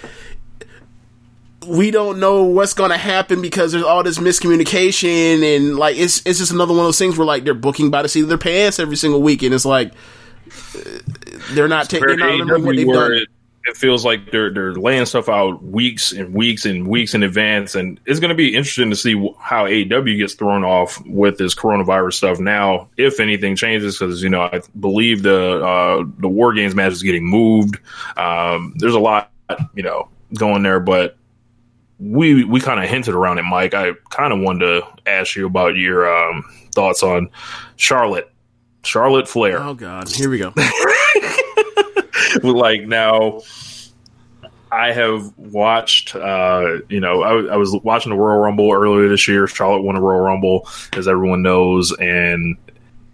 [1.67, 6.25] we don't know what's going to happen because there's all this miscommunication and like it's
[6.25, 8.29] it's just another one of those things where like they're booking by the seat of
[8.29, 9.93] their pants every single week and it's like
[10.75, 10.81] uh,
[11.53, 13.27] they're not taking they're not remembering what they've done.
[13.67, 17.75] It, feels like they're they're laying stuff out weeks and weeks and weeks in advance,
[17.75, 21.55] and it's going to be interesting to see how AEW gets thrown off with this
[21.55, 22.89] coronavirus stuff now.
[22.97, 27.03] If anything changes, because you know I believe the uh, the War Games match is
[27.03, 27.79] getting moved.
[28.17, 29.31] Um, there's a lot
[29.75, 31.17] you know going there, but
[31.99, 33.75] we we kind of hinted around it, Mike.
[33.75, 36.45] I kind of wanted to ask you about your um,
[36.75, 37.31] thoughts on
[37.77, 38.31] Charlotte,
[38.83, 39.59] Charlotte Flair.
[39.63, 40.53] Oh god, here we go.
[42.55, 43.41] like now
[44.71, 49.29] I have watched, uh, you know, I, I, was watching the Royal Rumble earlier this
[49.29, 49.47] year.
[49.47, 52.57] Charlotte won the Royal Rumble, as everyone knows, and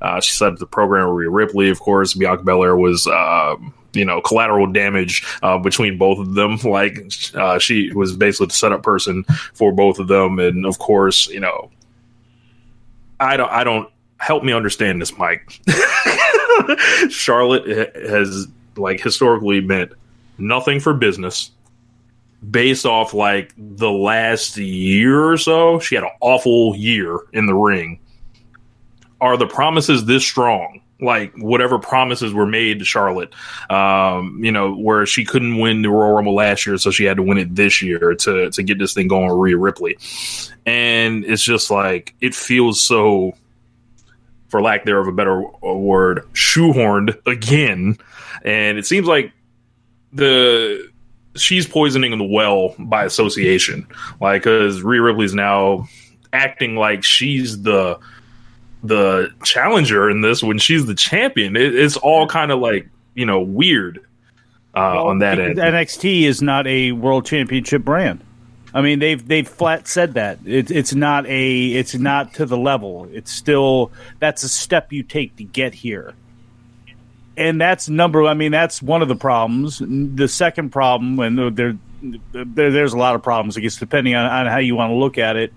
[0.00, 1.70] uh, she set up the program with Rhea Ripley.
[1.70, 3.56] Of course, Bianca Belair was, uh,
[3.92, 6.58] you know, collateral damage uh, between both of them.
[6.64, 6.98] Like
[7.34, 11.40] uh, she was basically the setup person for both of them, and of course, you
[11.40, 11.70] know,
[13.20, 15.60] I don't, I don't help me understand this, Mike.
[17.10, 19.92] Charlotte has like historically meant
[20.38, 21.50] nothing for business
[22.48, 27.54] based off like the last year or so she had an awful year in the
[27.54, 28.00] ring.
[29.20, 30.80] Are the promises this strong?
[31.00, 33.34] Like whatever promises were made to charlotte
[33.68, 37.16] um, you know where she couldn't win the royal rumble last year so she had
[37.16, 39.98] to win it this year to to get this thing going with Rhea ripley.
[40.64, 43.34] And it's just like it feels so
[44.48, 47.98] for lack there of a better word shoehorned again
[48.44, 49.32] and it seems like
[50.12, 50.90] the
[51.36, 53.86] she's poisoning the well by association,
[54.20, 55.88] like because Rhea Ripley's now
[56.32, 57.98] acting like she's the
[58.82, 61.56] the challenger in this when she's the champion.
[61.56, 63.98] It, it's all kind of like you know weird
[64.74, 65.58] uh, well, on that end.
[65.58, 68.22] NXT is not a world championship brand.
[68.74, 72.56] I mean, they've they've flat said that it, it's not a it's not to the
[72.56, 73.08] level.
[73.12, 76.14] It's still that's a step you take to get here
[77.36, 78.24] and that's number.
[78.24, 79.80] I mean, that's one of the problems.
[79.80, 81.76] The second problem, and there,
[82.32, 83.56] there there's a lot of problems.
[83.56, 85.52] I guess depending on, on how you want to look at it.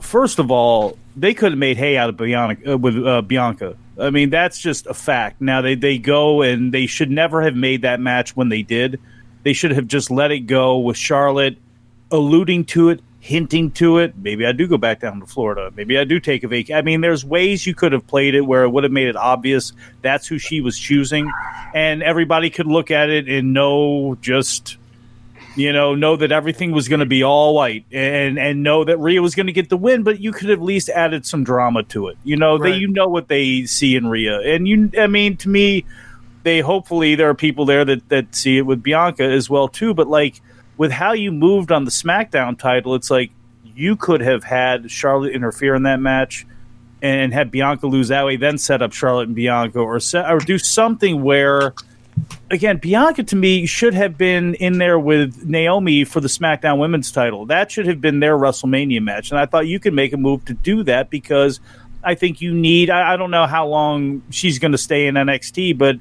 [0.00, 3.76] First of all, they could have made hay out of Bianca uh, with uh, Bianca.
[3.98, 5.40] I mean, that's just a fact.
[5.40, 9.00] Now they they go and they should never have made that match when they did.
[9.44, 11.58] They should have just let it go with Charlotte
[12.10, 14.14] alluding to it, hinting to it.
[14.18, 15.72] Maybe I do go back down to Florida.
[15.74, 16.76] Maybe I do take a vacation.
[16.76, 19.16] I mean, there's ways you could have played it where it would have made it
[19.16, 19.72] obvious
[20.02, 21.32] that's who she was choosing,
[21.74, 24.76] and everybody could look at it and know just
[25.56, 28.98] you know know that everything was going to be all white and and know that
[28.98, 30.02] Rhea was going to get the win.
[30.02, 32.18] But you could have at least added some drama to it.
[32.24, 32.72] You know, right.
[32.72, 34.90] they you know what they see in Rhea, and you.
[34.98, 35.86] I mean, to me.
[36.42, 39.94] They hopefully there are people there that, that see it with Bianca as well too,
[39.94, 40.42] but like
[40.76, 43.30] with how you moved on the SmackDown title, it's like
[43.64, 46.46] you could have had Charlotte interfere in that match
[47.02, 50.38] and had Bianca lose that way, then set up Charlotte and Bianca, or set, or
[50.38, 51.74] do something where,
[52.50, 57.12] again, Bianca to me should have been in there with Naomi for the SmackDown Women's
[57.12, 57.46] title.
[57.46, 60.46] That should have been their WrestleMania match, and I thought you could make a move
[60.46, 61.60] to do that because
[62.02, 62.88] I think you need.
[62.90, 65.96] I, I don't know how long she's going to stay in NXT, but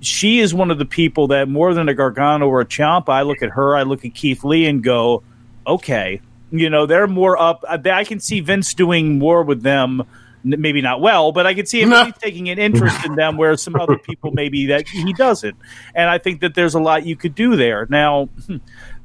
[0.00, 3.22] she is one of the people that more than a Gargano or a Ciampa, I
[3.22, 5.22] look at her, I look at Keith Lee and go,
[5.66, 6.20] okay,
[6.50, 7.64] you know, they're more up.
[7.68, 10.02] I can see Vince doing more with them.
[10.42, 12.10] Maybe not well, but I can see him no.
[12.18, 15.54] taking an interest in them where some other people maybe that he doesn't.
[15.94, 17.86] And I think that there's a lot you could do there.
[17.90, 18.56] Now, hmm,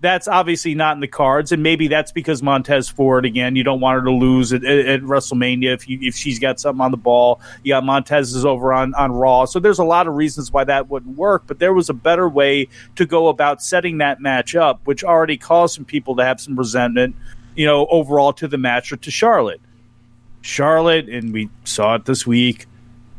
[0.06, 3.56] that's obviously not in the cards, and maybe that's because Montez Ford again.
[3.56, 6.60] You don't want her to lose at, at, at WrestleMania if you, if she's got
[6.60, 7.42] something on the ball.
[7.64, 10.64] You got Montez is over on on Raw, so there's a lot of reasons why
[10.64, 11.44] that wouldn't work.
[11.48, 15.38] But there was a better way to go about setting that match up, which already
[15.38, 17.16] caused some people to have some resentment,
[17.56, 19.62] you know, overall to the match or to Charlotte.
[20.42, 22.68] Charlotte, and we saw it this week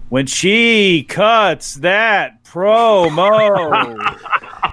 [0.08, 3.96] when she cuts that promo.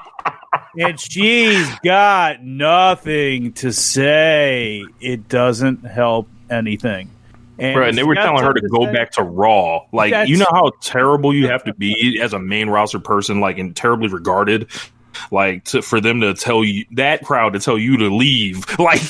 [0.77, 4.83] and she's got nothing to say.
[4.99, 7.09] It doesn't help anything.
[7.59, 9.81] And, and they were telling her to, to go back to Raw.
[9.91, 13.59] Like, you know how terrible you have to be as a main roster person, like,
[13.59, 14.69] and terribly regarded.
[15.31, 19.01] Like, to, for them to tell you that crowd to tell you to leave, like,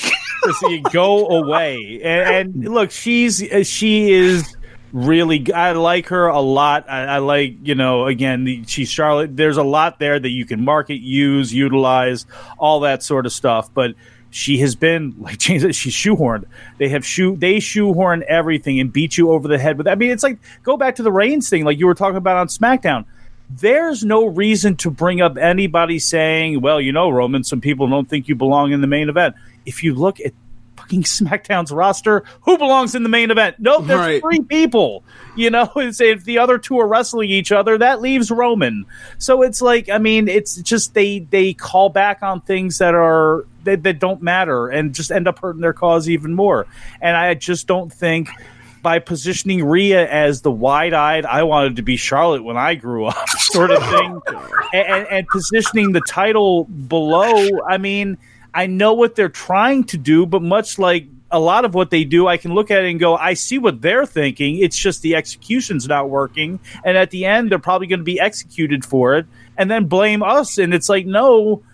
[0.92, 2.00] go away.
[2.04, 4.54] And, and look, she's she is
[4.94, 6.88] really I like her a lot.
[6.88, 9.36] I, I like you know again the, she's Charlotte.
[9.36, 12.24] There's a lot there that you can market, use, utilize,
[12.56, 13.74] all that sort of stuff.
[13.74, 13.96] But
[14.30, 16.44] she has been like she's shoehorned.
[16.78, 19.88] They have shoe they shoehorn everything and beat you over the head with.
[19.88, 22.36] I mean, it's like go back to the Reigns thing, like you were talking about
[22.36, 23.04] on SmackDown.
[23.50, 28.08] There's no reason to bring up anybody saying, "Well, you know, Roman, some people don't
[28.08, 29.34] think you belong in the main event."
[29.66, 30.32] If you look at
[30.84, 32.24] fucking SmackDown's roster.
[32.42, 33.56] Who belongs in the main event?
[33.58, 34.22] Nope, there's right.
[34.22, 35.04] three people.
[35.36, 38.86] You know, if the other two are wrestling each other, that leaves Roman.
[39.18, 43.46] So it's like, I mean, it's just they they call back on things that are
[43.64, 46.66] that, that don't matter and just end up hurting their cause even more.
[47.00, 48.28] And I just don't think
[48.82, 53.28] by positioning Rhea as the wide-eyed, I wanted to be Charlotte when I grew up,
[53.28, 54.20] sort of thing,
[54.74, 57.48] and, and, positioning the title below.
[57.66, 58.18] I mean,
[58.54, 62.04] I know what they're trying to do, but much like a lot of what they
[62.04, 64.58] do, I can look at it and go, I see what they're thinking.
[64.58, 66.60] It's just the execution's not working.
[66.84, 69.26] And at the end, they're probably going to be executed for it
[69.58, 70.58] and then blame us.
[70.58, 71.64] And it's like, no,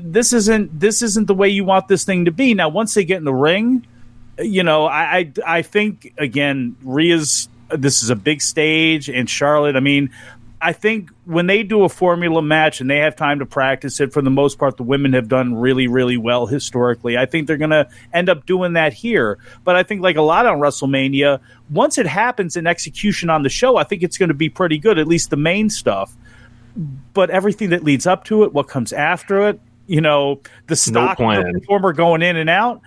[0.00, 2.54] this isn't, this isn't the way you want this thing to be.
[2.54, 3.84] Now, once they get in the ring,
[4.38, 9.74] you know, I, I, I think again, Rhea's, this is a big stage and Charlotte,
[9.74, 10.10] I mean,
[10.62, 14.12] I think when they do a formula match and they have time to practice it,
[14.12, 17.18] for the most part, the women have done really, really well historically.
[17.18, 19.38] I think they're going to end up doing that here.
[19.64, 21.40] But I think, like a lot on WrestleMania,
[21.70, 24.78] once it happens in execution on the show, I think it's going to be pretty
[24.78, 26.14] good, at least the main stuff.
[27.12, 31.18] But everything that leads up to it, what comes after it, you know, the stock
[31.18, 32.80] no performer going in and out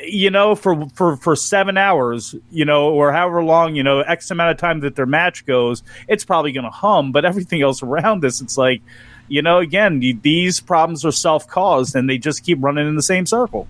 [0.00, 4.30] you know, for for for seven hours, you know, or however long, you know, X
[4.30, 7.12] amount of time that their match goes, it's probably going to hum.
[7.12, 8.82] But everything else around this, it's like,
[9.28, 13.02] you know, again, these problems are self caused, and they just keep running in the
[13.02, 13.68] same circle.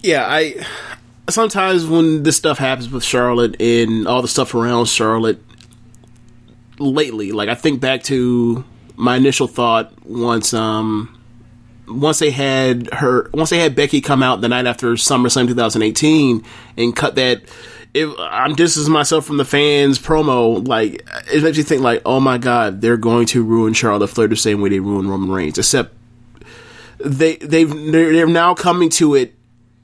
[0.00, 0.64] Yeah, I
[1.28, 5.42] sometimes when this stuff happens with Charlotte and all the stuff around Charlotte
[6.78, 8.64] lately, like I think back to
[8.96, 11.17] my initial thought once um
[11.90, 16.44] once they had her, once they had Becky come out the night after SummerSlam 2018
[16.76, 17.42] and cut that,
[17.94, 22.20] if I'm distancing myself from the fans promo, like it makes you think like, oh
[22.20, 25.58] my god, they're going to ruin Charlotte Flair the same way they ruined Roman Reigns.
[25.58, 25.94] Except
[26.98, 29.34] they they've they're, they're now coming to it,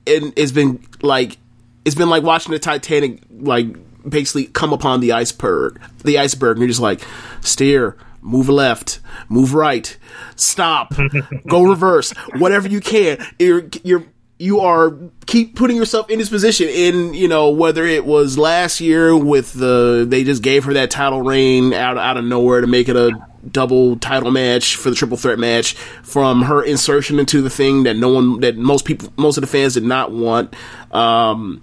[0.07, 1.39] and it's been like
[1.85, 3.67] it's been like watching the Titanic like
[4.09, 7.03] basically come upon the iceberg, the iceberg, and you're just like
[7.41, 9.97] steer, move left, move right,
[10.35, 10.95] stop,
[11.49, 13.25] go reverse, whatever you can.
[13.39, 14.05] You're, you're,
[14.39, 18.81] you are keep putting yourself in this position in you know whether it was last
[18.81, 22.67] year with the they just gave her that title reign out out of nowhere to
[22.67, 23.13] make it a
[23.51, 27.95] double title match for the triple threat match from her insertion into the thing that
[27.95, 30.55] no one that most people most of the fans did not want.
[30.91, 31.63] Um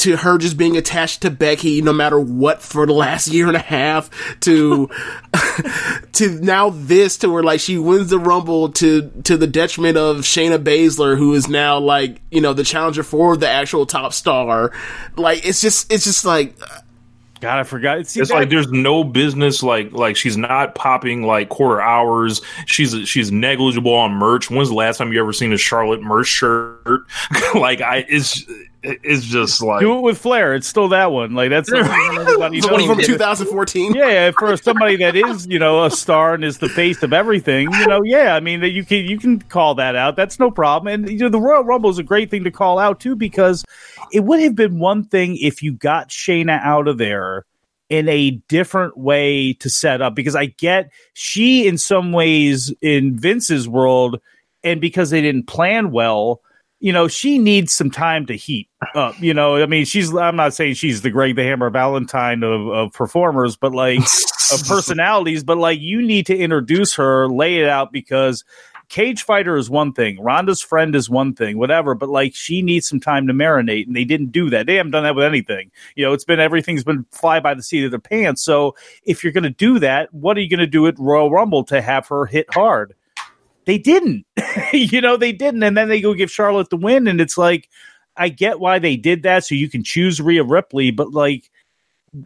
[0.00, 3.56] to her just being attached to Becky no matter what for the last year and
[3.56, 4.88] a half to
[6.12, 10.18] to now this to where like she wins the rumble to to the detriment of
[10.18, 14.72] Shayna Baszler who is now like you know the challenger for the actual top star
[15.16, 16.54] like it's just it's just like
[17.40, 18.06] God, I forgot.
[18.06, 22.42] See, it's that- like there's no business like like she's not popping like quarter hours.
[22.66, 24.50] She's she's negligible on merch.
[24.50, 27.06] When's the last time you ever seen a Charlotte merch shirt?
[27.54, 28.44] like I, it's
[28.82, 30.54] it's just like do it with Flair.
[30.54, 31.34] It's still that one.
[31.34, 33.94] Like that's the one from 2014.
[33.94, 37.70] Yeah, for somebody that is you know a star and is the face of everything.
[37.72, 38.34] You know, yeah.
[38.34, 40.16] I mean, you can you can call that out.
[40.16, 40.92] That's no problem.
[40.92, 43.64] And you know, the Royal Rumble is a great thing to call out too because
[44.12, 47.44] it would have been one thing if you got Shayna out of there
[47.90, 53.18] in a different way to set up because I get she in some ways in
[53.18, 54.20] Vince's world
[54.62, 56.40] and because they didn't plan well
[56.80, 59.20] you know, she needs some time to heat up.
[59.20, 62.66] You know, I mean, she's, I'm not saying she's the Greg the Hammer Valentine of,
[62.68, 63.98] of performers, but like
[64.52, 68.44] of personalities, but like you need to introduce her, lay it out because
[68.88, 72.88] cage fighter is one thing, Ronda's friend is one thing, whatever, but like she needs
[72.88, 74.66] some time to marinate and they didn't do that.
[74.66, 75.70] They haven't done that with anything.
[75.96, 78.42] You know, it's been everything's been fly by the seat of their pants.
[78.42, 78.74] So
[79.04, 81.62] if you're going to do that, what are you going to do at Royal Rumble
[81.64, 82.94] to have her hit hard?
[83.66, 84.26] They didn't.
[84.72, 85.62] you know, they didn't.
[85.62, 87.06] And then they go give Charlotte the win.
[87.06, 87.68] And it's like,
[88.16, 89.44] I get why they did that.
[89.44, 91.50] So you can choose Rhea Ripley, but like,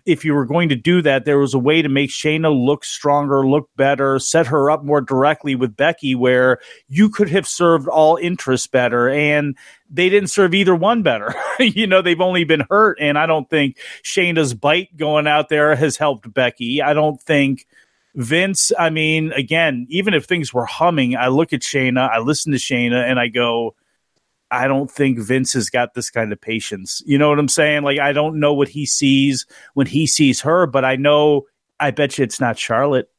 [0.07, 2.85] if you were going to do that, there was a way to make Shayna look
[2.85, 6.59] stronger, look better, set her up more directly with Becky, where
[6.89, 9.11] you could have served all interests better.
[9.11, 9.57] And
[9.91, 11.35] they didn't serve either one better.
[11.59, 12.97] you know, they've only been hurt.
[12.99, 16.81] And I don't think Shayna's bite going out there has helped Becky.
[16.81, 17.67] I don't think
[18.15, 22.53] Vince, I mean, again, even if things were humming, I look at Shayna, I listen
[22.53, 23.75] to Shayna, and I go,
[24.51, 27.03] I don't think Vince has got this kind of patience.
[27.05, 27.83] You know what I'm saying?
[27.83, 31.47] Like, I don't know what he sees when he sees her, but I know,
[31.81, 33.11] I bet you it's not Charlotte.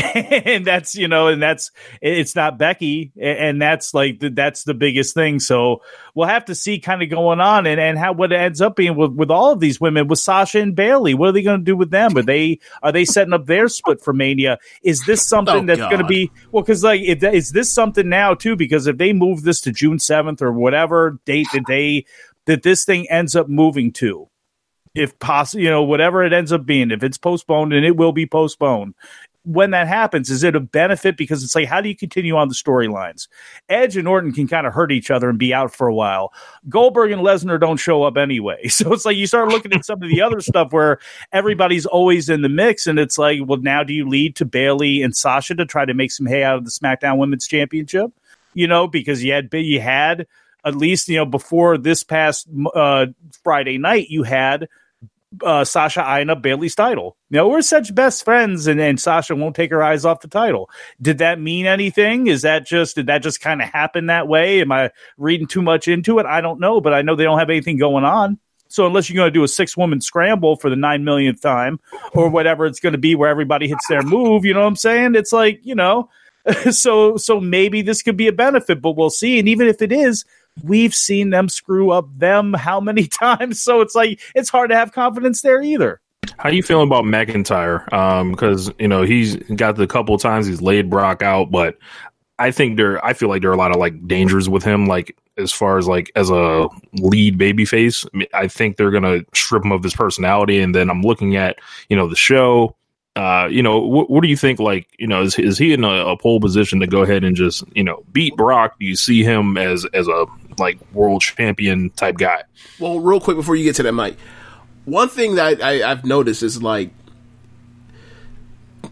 [0.14, 1.70] and that's you know and that's
[2.00, 5.40] it's not becky and that's like that's the biggest thing.
[5.40, 5.82] So
[6.14, 8.76] we'll have to see kind of going on and, and how what it ends up
[8.76, 11.60] being with, with all of these women with sasha and Bayley what are they going
[11.60, 12.16] to do with them?
[12.16, 14.58] Are they are they setting up their split for mania?
[14.82, 18.08] Is this something Oh, that's going to be well because like if, is this something
[18.08, 18.56] now too?
[18.56, 22.06] Because if they move this to june 7th or whatever date that they
[22.46, 24.30] that this thing ends up moving to
[24.94, 28.12] if possible, you know, whatever it ends up being, if it's postponed and it will
[28.12, 28.94] be postponed,
[29.44, 31.16] when that happens, is it a benefit?
[31.16, 33.28] Because it's like, how do you continue on the storylines?
[33.68, 36.32] Edge and Orton can kind of hurt each other and be out for a while.
[36.68, 38.68] Goldberg and Lesnar don't show up anyway.
[38.80, 41.00] So it's like you start looking at some of the other stuff where
[41.32, 42.86] everybody's always in the mix.
[42.86, 45.92] And it's like, well, now do you lead to Bayley and Sasha to try to
[45.92, 48.10] make some hay out of the SmackDown Women's Championship?
[48.54, 50.26] You know, because you had, you had,
[50.64, 53.06] at least you know before this past uh,
[53.42, 54.68] Friday night, you had
[55.42, 57.16] uh, Sasha up Bayley's title.
[57.30, 60.28] You know, we're such best friends, and, and Sasha won't take her eyes off the
[60.28, 60.70] title.
[61.00, 62.26] Did that mean anything?
[62.26, 64.60] Is that just did that just kind of happen that way?
[64.60, 66.26] Am I reading too much into it?
[66.26, 68.38] I don't know, but I know they don't have anything going on.
[68.68, 71.80] So unless you're going to do a six woman scramble for the nine millionth time,
[72.12, 74.76] or whatever it's going to be, where everybody hits their move, you know what I'm
[74.76, 75.14] saying?
[75.14, 76.08] It's like you know,
[76.70, 79.38] so so maybe this could be a benefit, but we'll see.
[79.38, 80.24] And even if it is,
[80.62, 83.62] we've seen them screw up them how many times?
[83.62, 86.00] So it's like it's hard to have confidence there either.
[86.38, 87.90] How you feeling about McIntyre?
[87.92, 91.76] Um, because you know he's got the couple of times he's laid Brock out, but
[92.40, 94.86] I think there, I feel like there are a lot of like dangers with him,
[94.86, 98.06] like as far as like as a lead babyface.
[98.06, 101.36] I, mean, I think they're gonna strip him of his personality, and then I'm looking
[101.36, 101.58] at
[101.90, 102.74] you know the show.
[103.14, 104.58] Uh, you know, what, what do you think?
[104.58, 107.36] Like, you know, is is he in a, a pole position to go ahead and
[107.36, 108.78] just you know beat Brock?
[108.80, 110.24] Do you see him as as a
[110.60, 112.44] like world champion type guy?
[112.78, 114.16] Well, real quick before you get to that, Mike,
[114.84, 116.90] one thing that I, I've noticed is like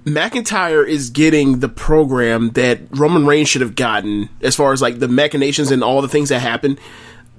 [0.04, 4.98] McIntyre is getting the program that Roman Reigns should have gotten as far as like
[4.98, 6.78] the machinations and all the things that happen.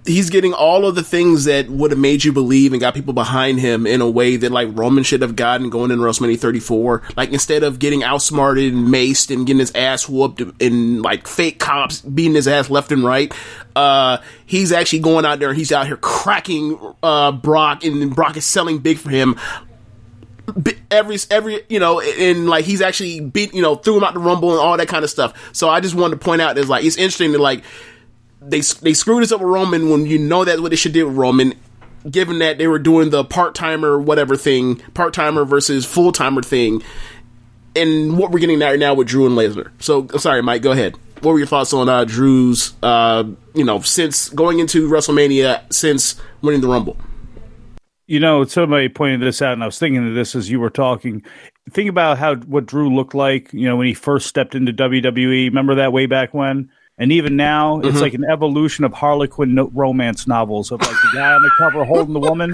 [0.06, 3.14] He's getting all of the things that would have made you believe and got people
[3.14, 7.04] behind him in a way that like Roman should have gotten going in WrestleMania 34.
[7.16, 11.60] Like instead of getting outsmarted and maced and getting his ass whooped and like fake
[11.60, 13.34] cops beating his ass left and right,
[13.76, 18.38] uh, he's actually going out there and he's out here cracking uh, Brock and Brock
[18.38, 19.38] is selling big for him
[20.92, 24.20] every every you know and like he's actually beat you know threw him out the
[24.20, 26.70] rumble and all that kind of stuff so i just wanted to point out is
[26.70, 27.64] like it's interesting that like
[28.42, 31.08] they they screwed us up with roman when you know that's what they should do
[31.08, 31.54] with roman
[32.10, 36.82] given that they were doing the part-timer whatever thing part-timer versus full-timer thing
[37.76, 39.72] and what we're getting right now with drew and Lesnar.
[39.80, 43.24] so sorry mike go ahead what were your thoughts on uh, drew's uh,
[43.54, 46.98] you know since going into wrestlemania since winning the rumble
[48.10, 50.72] You know, somebody pointed this out, and I was thinking of this as you were
[50.72, 51.22] talking.
[51.70, 55.46] Think about how what Drew looked like, you know, when he first stepped into WWE.
[55.46, 56.72] Remember that way back when?
[57.00, 57.98] And even now, it's mm-hmm.
[58.00, 61.86] like an evolution of Harlequin no- romance novels of like the guy on the cover
[61.86, 62.54] holding the woman.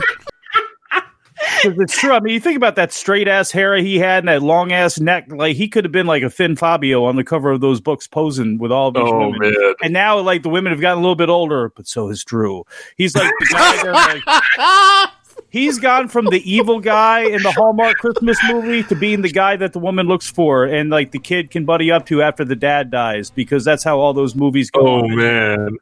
[1.63, 2.13] it's true.
[2.13, 4.99] I mean, you think about that straight ass hair he had and that long ass
[4.99, 5.25] neck.
[5.29, 8.07] Like he could have been like a Finn Fabio on the cover of those books,
[8.07, 9.39] posing with all these Oh women.
[9.39, 12.23] man, And now, like the women have gotten a little bit older, but so has
[12.23, 12.63] Drew.
[12.97, 15.09] He's like the guy like,
[15.55, 19.55] he's gone from the evil guy in the Hallmark Christmas movie to being the guy
[19.55, 22.57] that the woman looks for, and like the kid can buddy up to after the
[22.57, 24.81] dad dies, because that's how all those movies go.
[24.81, 25.77] oh man.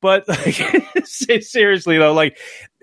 [0.00, 0.60] But like,
[1.04, 2.36] seriously though, like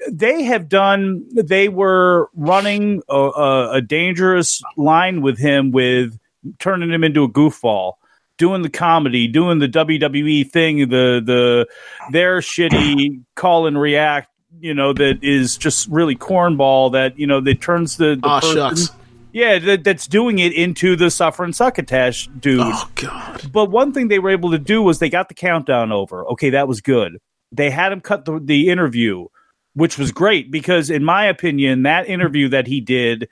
[0.09, 6.17] they have done, they were running a, a, a dangerous line with him with
[6.57, 7.95] turning him into a goofball.
[8.37, 11.67] doing the comedy, doing the WWE thing, the the
[12.11, 14.29] their shitty call and react,
[14.59, 16.91] you know, that is just really cornball.
[16.91, 18.89] That you know that turns the, the person- shucks.
[19.31, 22.61] yeah, that, that's doing it into the suffer and succotash dude.
[22.63, 23.51] Oh god.
[23.51, 26.25] But one thing they were able to do was they got the countdown over.
[26.29, 27.19] Okay, that was good.
[27.51, 29.27] They had him cut the, the interview,
[29.73, 33.27] which was great because, in my opinion, that interview that he did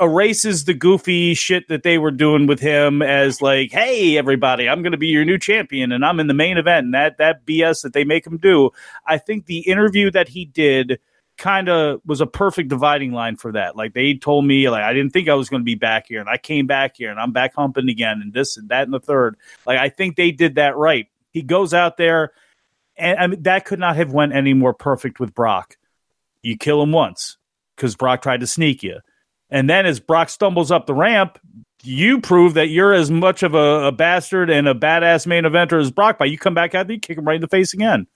[0.00, 4.82] erases the goofy shit that they were doing with him as like, "Hey, everybody, I'm
[4.82, 7.46] going to be your new champion, and I'm in the main event." And that that
[7.46, 8.70] BS that they make him do.
[9.06, 10.98] I think the interview that he did
[11.38, 13.76] kind of was a perfect dividing line for that.
[13.76, 16.20] Like they told me, like I didn't think I was going to be back here,
[16.20, 18.92] and I came back here, and I'm back humping again, and this and that and
[18.92, 19.36] the third.
[19.66, 21.08] Like I think they did that right.
[21.30, 22.32] He goes out there,
[22.96, 25.76] and I mean that could not have went any more perfect with Brock.
[26.42, 27.38] You kill him once
[27.76, 29.00] because Brock tried to sneak you,
[29.52, 31.38] and then as Brock stumbles up the ramp.
[31.84, 35.80] You prove that you're as much of a, a bastard and a badass main eventer
[35.80, 37.74] as Brock by you come back out there, you kick him right in the face
[37.74, 38.06] again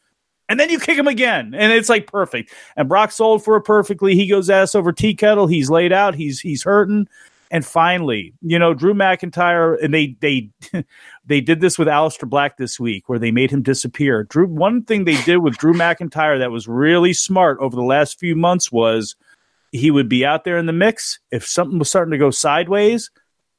[0.48, 2.52] and then you kick him again, and it's like perfect.
[2.76, 4.14] And Brock sold for it perfectly.
[4.14, 5.46] He goes ass over tea kettle.
[5.46, 6.14] He's laid out.
[6.14, 7.08] He's he's hurting.
[7.50, 10.50] And finally, you know, Drew McIntyre, and they they
[11.26, 14.24] they did this with Aleister Black this week, where they made him disappear.
[14.24, 18.18] Drew, one thing they did with Drew McIntyre that was really smart over the last
[18.18, 19.16] few months was
[19.72, 21.18] he would be out there in the mix.
[21.30, 23.10] If something was starting to go sideways,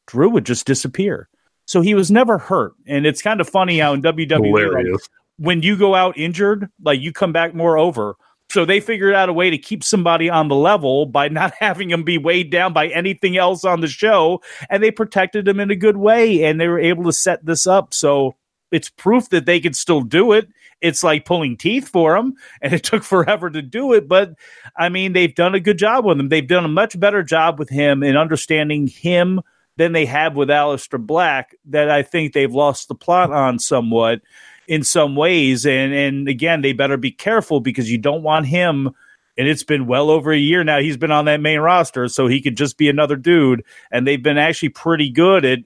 [0.08, 1.30] Drew would just disappear.
[1.66, 5.02] So he was never hurt, and it's kind of funny how in WWE, like,
[5.38, 8.16] when you go out injured, like you come back more over.
[8.50, 11.90] So they figured out a way to keep somebody on the level by not having
[11.90, 15.70] them be weighed down by anything else on the show, and they protected them in
[15.72, 17.94] a good way, and they were able to set this up.
[17.94, 18.36] So
[18.72, 20.48] it's proof that they could still do it.
[20.82, 24.08] It's like pulling teeth for them, and it took forever to do it.
[24.08, 24.34] But
[24.76, 26.30] I mean, they've done a good job with him.
[26.30, 29.42] They've done a much better job with him in understanding him
[29.78, 31.56] than they have with Aleister Black.
[31.66, 34.22] That I think they've lost the plot on somewhat
[34.68, 35.66] in some ways.
[35.66, 38.92] And and again, they better be careful because you don't want him.
[39.40, 40.80] And it's been well over a year now.
[40.80, 43.64] He's been on that main roster, so he could just be another dude.
[43.92, 45.60] And they've been actually pretty good at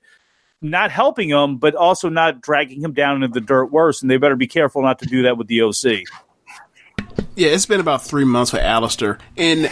[0.61, 4.01] not helping him, but also not dragging him down into the dirt worse.
[4.01, 6.03] And they better be careful not to do that with the OC.
[7.35, 9.69] Yeah, it's been about three months with Aleister, and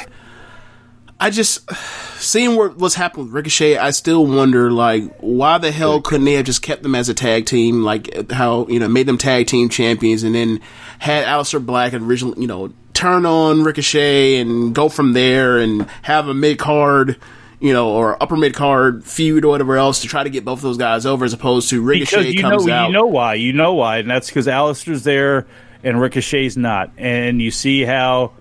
[1.20, 1.70] I just
[2.18, 3.78] seeing what what's happened with Ricochet.
[3.78, 7.14] I still wonder, like, why the hell couldn't they have just kept them as a
[7.14, 10.62] tag team, like how you know made them tag team champions, and then
[11.00, 16.28] had Aleister Black originally, you know, turn on Ricochet and go from there, and have
[16.30, 17.18] a mid card.
[17.62, 20.62] You know, or upper mid card feud or whatever else to try to get both
[20.62, 22.88] those guys over, as opposed to Ricochet because you know comes out.
[22.88, 25.46] you know why you know why, and that's because Aleister's there
[25.84, 28.32] and Ricochet's not, and you see how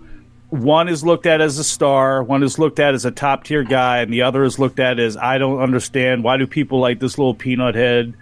[0.51, 3.65] one is looked at as a star, one is looked at as a top tier
[3.65, 6.23] guy, and the other is looked at as I don't understand.
[6.25, 8.15] Why do people like this little peanut head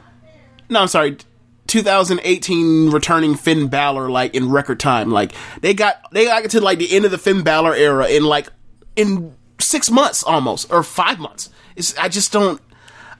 [0.69, 1.17] no I'm sorry
[1.67, 6.79] 2018 returning Finn Balor like in record time like they got they got to like
[6.79, 8.49] the end of the Finn Balor era in like
[8.95, 12.61] in 6 months almost or 5 months it's I just don't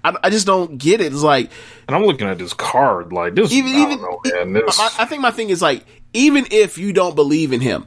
[0.05, 1.51] I, I just don't get it it's like
[1.89, 3.53] And I'm looking at this card like this.
[3.53, 4.53] even I even don't know, man.
[4.53, 7.87] This, I, I think my thing is like even if you don't believe in him,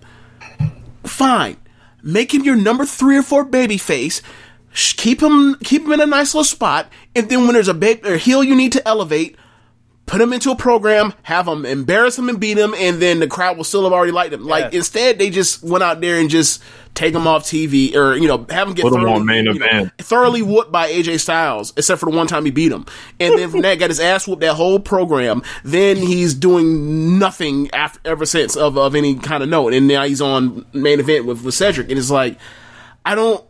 [1.20, 1.58] fine,
[2.02, 4.22] make him your number three or four baby face.
[4.74, 8.08] Keep him keep him in a nice little spot, and then when there's a big
[8.08, 9.36] or heel you need to elevate,
[10.10, 13.28] put him into a program, have him embarrass him and beat him, and then the
[13.28, 14.44] crowd will still have already liked him.
[14.44, 14.80] Like Yeah.
[14.80, 16.64] instead, they just went out there and just
[16.96, 19.46] take him off TV, or you know, have him get Put him thoroughly, on main
[19.46, 22.88] you know, thoroughly whooped by AJ Styles, except for the one time he beat him,
[23.20, 25.44] and then from that got his ass whooped that whole program.
[25.64, 30.06] Then he's doing nothing after ever since of of any kind of note, and now
[30.06, 32.38] he's on main event with with Cedric, and it's like
[33.06, 33.46] I don't.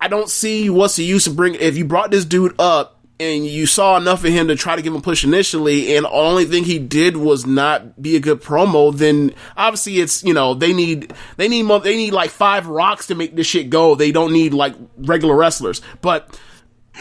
[0.00, 3.46] I don't see what's the use of bringing if you brought this dude up and
[3.46, 6.10] you saw enough of him to try to give him a push initially, and the
[6.10, 8.94] only thing he did was not be a good promo.
[8.94, 13.14] Then obviously it's you know they need they need they need like five rocks to
[13.14, 13.94] make this shit go.
[13.94, 15.82] They don't need like regular wrestlers.
[16.00, 16.38] But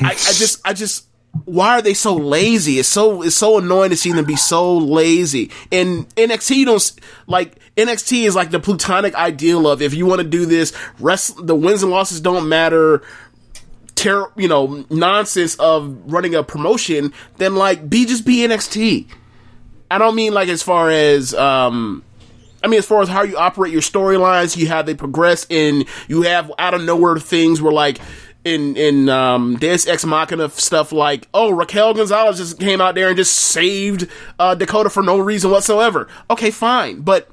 [0.02, 1.08] I, I just I just
[1.46, 2.80] why are they so lazy?
[2.80, 5.52] It's so it's so annoying to see them be so lazy.
[5.72, 6.92] And NXT don't
[7.28, 11.46] like NXT is like the plutonic ideal of if you want to do this, rest
[11.46, 13.04] the wins and losses don't matter.
[13.98, 19.08] Ter- you know nonsense of running a promotion, then like be just be NXT.
[19.90, 22.04] I don't mean like as far as um
[22.64, 25.86] I mean as far as how you operate your storylines, you have they progress and
[26.08, 28.00] you have out of nowhere things where like
[28.46, 33.10] in in um, Deus Ex Machina stuff like, oh, Raquel Gonzalez just came out there
[33.10, 34.08] and just saved
[34.40, 36.08] uh, Dakota for no reason whatsoever.
[36.30, 37.30] Okay, fine, but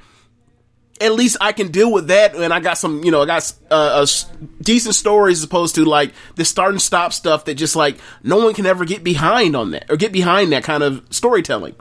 [1.00, 3.52] at least I can deal with that, and I got some, you know, I got
[3.70, 4.30] uh, a s-
[4.60, 8.36] decent stories as opposed to like the start and stop stuff that just like no
[8.36, 11.74] one can ever get behind on that or get behind that kind of storytelling.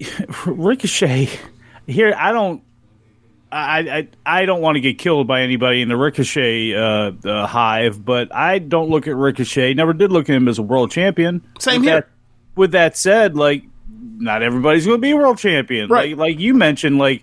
[0.46, 1.30] Ricochet
[1.86, 2.14] here.
[2.16, 2.62] I don't.
[3.50, 4.08] I, I
[4.40, 8.34] I don't want to get killed by anybody in the Ricochet uh, uh, hive, but
[8.34, 9.72] I don't look at Ricochet.
[9.74, 11.46] Never did look at him as a world champion.
[11.58, 12.00] Same with here.
[12.00, 12.08] That,
[12.56, 13.62] with that said, like
[14.18, 15.88] not everybody's going to be a world champion.
[15.88, 16.10] Right.
[16.10, 17.22] Like like you mentioned, like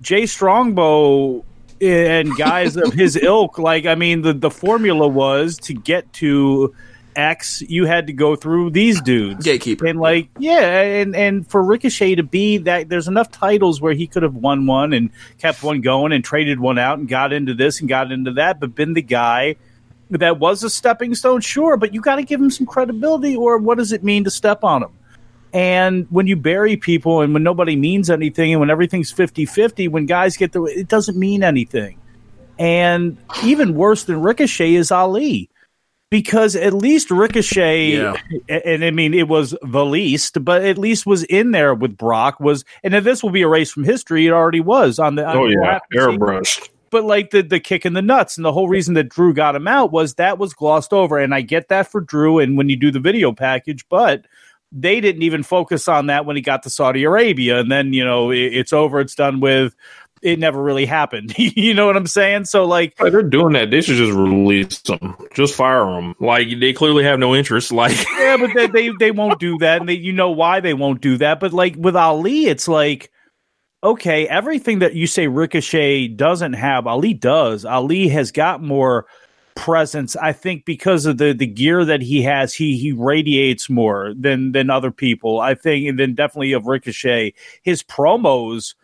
[0.00, 1.44] Jay Strongbow
[1.80, 3.58] and guys of his ilk.
[3.58, 6.74] Like I mean, the the formula was to get to
[7.18, 9.44] X, you had to go through these dudes.
[9.44, 9.86] Gatekeeper.
[9.86, 14.06] And like, yeah, and and for Ricochet to be that, there's enough titles where he
[14.06, 17.54] could have won one and kept one going and traded one out and got into
[17.54, 19.56] this and got into that, but been the guy
[20.10, 23.58] that was a stepping stone, sure, but you got to give him some credibility, or
[23.58, 24.90] what does it mean to step on him?
[25.52, 29.88] And when you bury people and when nobody means anything and when everything's 50 50,
[29.88, 31.98] when guys get the, it doesn't mean anything.
[32.58, 35.48] And even worse than Ricochet is Ali.
[36.10, 38.14] Because at least Ricochet, Yeah.
[38.48, 42.40] and, I mean, it was the least, but at least was in there with Brock.
[42.40, 45.26] Was and if this will be erased from history, it already was on the.
[45.26, 46.70] on- Oh yeah, airbrushed.
[46.88, 49.54] but like the the kick in the nuts and the whole reason that Drew got
[49.54, 52.70] him out was that was glossed over and I get that for Drew and when
[52.70, 54.24] you do the video package but
[54.72, 58.04] they didn't even focus on that when he got to Saudi Arabia and then you
[58.04, 59.74] know it, it's over it's done with
[60.20, 63.70] it never really happened you know what I'm saying so like they're doing that.
[63.70, 65.16] They should just release them.
[65.32, 66.14] Just fire them.
[66.20, 67.72] Like they clearly have no interest.
[67.78, 70.74] Like yeah but they they, they won't do that and they, you know why they
[70.74, 73.10] won't do that but like with Ali it's like
[73.82, 77.64] okay, everything that you say Ricochet doesn't have, Ali does.
[77.64, 79.06] Ali has got more
[79.58, 80.14] presence.
[80.16, 84.52] I think because of the the gear that he has, he he radiates more than
[84.52, 85.40] than other people.
[85.40, 88.74] I think, and then definitely of Ricochet, his promos.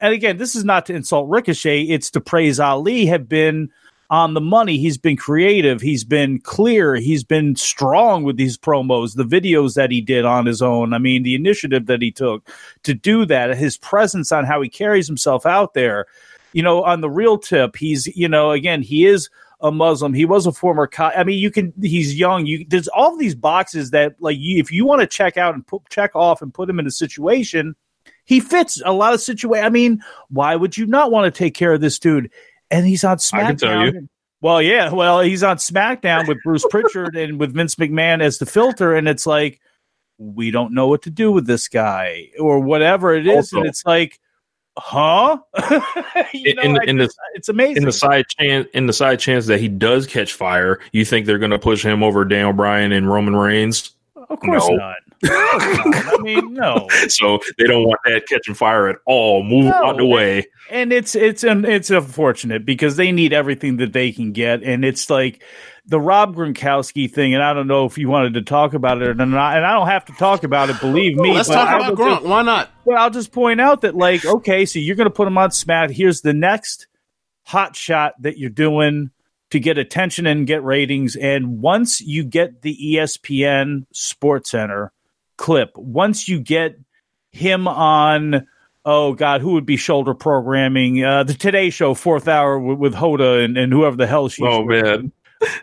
[0.00, 3.06] And again, this is not to insult Ricochet; it's to praise Ali.
[3.06, 3.70] Have been
[4.08, 4.76] on the money.
[4.78, 5.80] He's been creative.
[5.80, 6.96] He's been clear.
[6.96, 10.92] He's been strong with these promos, the videos that he did on his own.
[10.92, 12.48] I mean, the initiative that he took
[12.84, 16.06] to do that, his presence on how he carries himself out there.
[16.52, 19.30] You know, on the real tip, he's, you know, again, he is
[19.60, 20.14] a Muslim.
[20.14, 22.46] He was a former co- I mean, you can, he's young.
[22.46, 25.66] You, there's all these boxes that, like, you, if you want to check out and
[25.66, 27.76] put, check off and put him in a situation,
[28.24, 29.64] he fits a lot of situation.
[29.64, 32.30] I mean, why would you not want to take care of this dude?
[32.70, 33.42] And he's on SmackDown.
[33.42, 34.08] I can tell you.
[34.42, 38.46] Well, yeah, well, he's on SmackDown with Bruce Prichard and with Vince McMahon as the
[38.46, 39.60] filter, and it's like
[40.16, 43.66] we don't know what to do with this guy or whatever it is, Also- and
[43.66, 44.18] it's like,
[44.78, 45.38] huh?
[46.34, 47.78] In, know, in, in the it's amazing.
[47.78, 51.26] in the side chance in the side chance that he does catch fire, you think
[51.26, 53.90] they're going to push him over Daniel Bryan and Roman Reigns?
[54.16, 54.76] of course no.
[54.76, 54.96] not.
[55.22, 55.28] Of
[55.62, 56.20] course not.
[56.20, 56.86] I mean, no.
[57.08, 59.42] So they don't want that catching fire at all.
[59.42, 60.46] Move No, out the way.
[60.70, 64.84] and it's it's un, it's unfortunate because they need everything that they can get, and
[64.84, 65.42] it's like
[65.90, 67.34] the Rob Gronkowski thing.
[67.34, 69.74] And I don't know if you wanted to talk about it or not, and I
[69.74, 70.80] don't have to talk about it.
[70.80, 71.34] Believe me.
[71.34, 72.14] Let's talk about Gronk.
[72.20, 72.70] just- Why not?
[72.84, 75.50] Well, I'll just point out that, like, okay, so you're going to put him on
[75.50, 75.90] Smack.
[75.90, 76.86] Here's the next
[77.42, 79.10] hot shot that you're doing
[79.50, 81.16] to get attention and get ratings.
[81.16, 84.92] And once you get the ESPN Sports Center
[85.36, 86.76] clip, once you get
[87.32, 88.46] him on,
[88.84, 91.04] oh God, who would be shoulder programming?
[91.04, 94.46] Uh, the Today Show, fourth hour with, with Hoda and, and whoever the hell she's
[94.48, 95.12] Oh with man,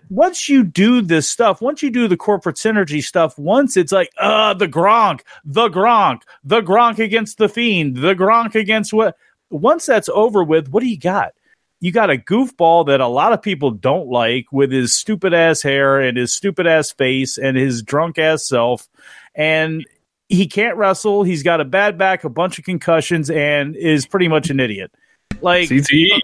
[0.10, 4.10] once you do this stuff, once you do the corporate synergy stuff, once it's like,
[4.20, 9.16] uh, the Gronk, the Gronk, the Gronk against the Fiend, the Gronk against what?
[9.50, 11.34] Once that's over with, what do you got?
[11.80, 15.62] You got a goofball that a lot of people don't like with his stupid ass
[15.62, 18.90] hair and his stupid ass face and his drunk ass self.
[19.36, 19.86] And
[20.28, 21.24] he can't wrestle.
[21.24, 24.92] He's got a bad back, a bunch of concussions, and is pretty much an idiot.
[25.40, 26.20] Like, CTE.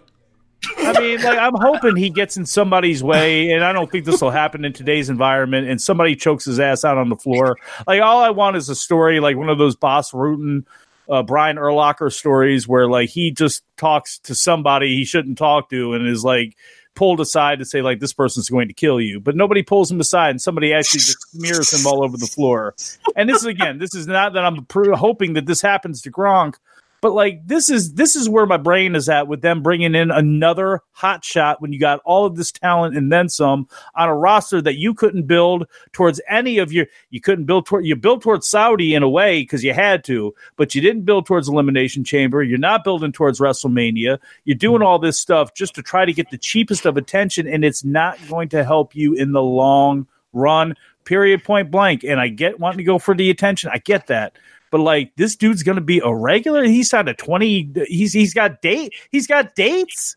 [0.77, 4.21] I mean, like I'm hoping he gets in somebody's way, and I don't think this
[4.21, 5.67] will happen in today's environment.
[5.67, 7.57] And somebody chokes his ass out on the floor.
[7.87, 10.65] Like all I want is a story like one of those Bas Rutten,
[11.09, 15.93] uh, Brian Erlocker stories where like he just talks to somebody he shouldn't talk to,
[15.93, 16.55] and is like
[16.95, 19.99] pulled aside to say like this person's going to kill you, but nobody pulls him
[19.99, 22.75] aside, and somebody actually just smears him all over the floor.
[23.15, 26.11] And this is again, this is not that I'm pr- hoping that this happens to
[26.11, 26.55] Gronk.
[27.03, 30.09] But like this is this is where my brain is at with them bringing in
[30.09, 34.15] another hot shot when you got all of this talent and then some on a
[34.15, 38.21] roster that you couldn't build towards any of your you couldn't build toward you built
[38.21, 42.05] towards Saudi in a way because you had to, but you didn't build towards Elimination
[42.05, 42.41] Chamber.
[42.41, 44.17] You're not building towards WrestleMania.
[44.45, 44.83] You're doing mm-hmm.
[44.83, 48.17] all this stuff just to try to get the cheapest of attention, and it's not
[48.29, 50.77] going to help you in the long run.
[51.03, 51.43] Period.
[51.43, 52.05] Point blank.
[52.05, 53.69] And I get wanting to go for the attention.
[53.73, 54.37] I get that
[54.73, 56.63] but like this dude's to be a regular.
[56.63, 57.71] He signed a twenty.
[57.87, 58.95] He's he's got date.
[59.11, 60.15] He's got dates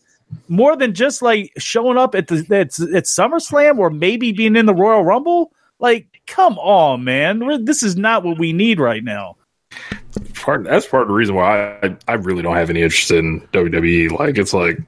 [0.48, 4.64] more than just like showing up at the at, at SummerSlam or maybe being in
[4.64, 5.52] the Royal Rumble.
[5.78, 7.44] Like, come on, man.
[7.44, 9.36] We're, this is not what we need right now.
[10.32, 13.42] Part that's part of the reason why I, I really don't have any interest in
[13.52, 14.18] WWE.
[14.18, 14.78] Like, it's like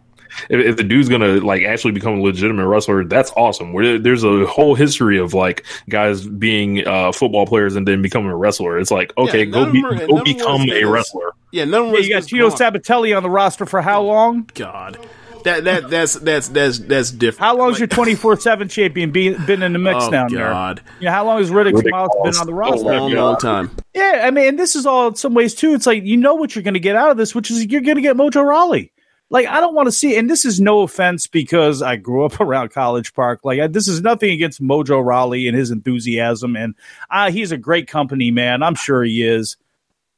[0.48, 3.72] if, if the dude's gonna like actually become a legitimate wrestler, that's awesome.
[3.72, 8.30] Where there's a whole history of like guys being uh, football players and then becoming
[8.30, 8.78] a wrestler.
[8.78, 11.32] It's like okay, Yeah, go be, are- go none of them become a as- wrestler.
[11.52, 12.50] Yeah, none of Yeah, you got just Tino.
[12.50, 14.50] Sabbatelli on the roster for how long?
[14.54, 14.98] God,
[15.44, 17.40] that that that's that's that's that's different.
[17.40, 20.28] How long's your Like, twenty four seven champion be, been in the mix Oh, down
[20.28, 20.78] God.
[20.78, 20.84] there?
[21.00, 22.84] You know, how long has Riddick Riddick Moss been on the A a roster?
[22.84, 23.70] long, long time.
[23.94, 25.72] Yeah, I mean, and this is all in some ways too.
[25.72, 27.80] It's like you know what you're going to get out of this, which is you're
[27.80, 28.92] going to get Mojo Rawley.
[29.30, 32.40] Like I don't want to see, and this is no offense because I grew up
[32.40, 33.40] around College Park.
[33.44, 36.74] Like I, this is nothing against Mojo Rawley and his enthusiasm, and
[37.10, 38.62] uh, he's a great company man.
[38.62, 39.56] I'm sure he is,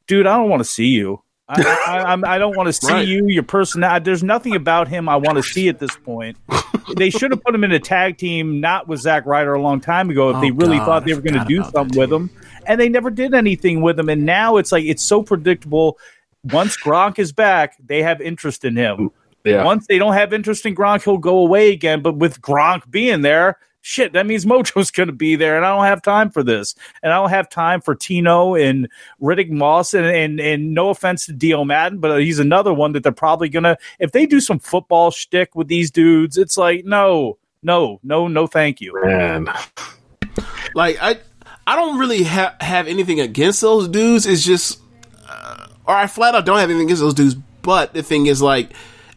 [0.07, 0.27] dude.
[0.27, 1.23] I don't want to see you.
[1.53, 3.09] I, I, I'm, don't want to see Right.
[3.09, 4.05] you, your personality.
[4.05, 6.37] There's nothing about him I want to see at this point.
[6.97, 9.81] they should have put him in a tag team, not with Zack Ryder a long
[9.81, 11.99] time ago, if Oh, they really God, thought they I were going to do something
[11.99, 12.31] with him.
[12.67, 14.09] And they never did anything with him.
[14.09, 15.99] And now it's like it's so predictable.
[16.45, 19.11] Once Gronk is back, they have interest in him.
[19.45, 22.03] Yeah, Once they don't have interest in Gronk, he'll go away again.
[22.03, 25.75] But with Gronk being there, shit, that means Mojo's going to be there, and I
[25.75, 26.75] don't have time for this.
[27.03, 28.89] And I don't have time for Tino and
[29.21, 29.95] Riddick Moss.
[29.95, 33.49] And and, and no offense to Dio Maddin, but he's another one that they're probably
[33.49, 37.99] going to, if they do some football shtick with these dudes, it's like, no, no,
[38.03, 38.93] no, no, thank you.
[39.05, 39.49] man.
[40.75, 41.19] Like I,
[41.67, 44.27] I don't really ha- have anything against those dudes.
[44.27, 44.81] It's just,
[45.29, 47.35] uh, or I flat out don't have anything against those dudes.
[47.63, 48.73] But the thing is, like,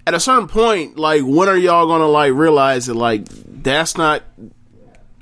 [0.05, 4.23] at a certain point, like, when are y'all gonna like realize that like that's not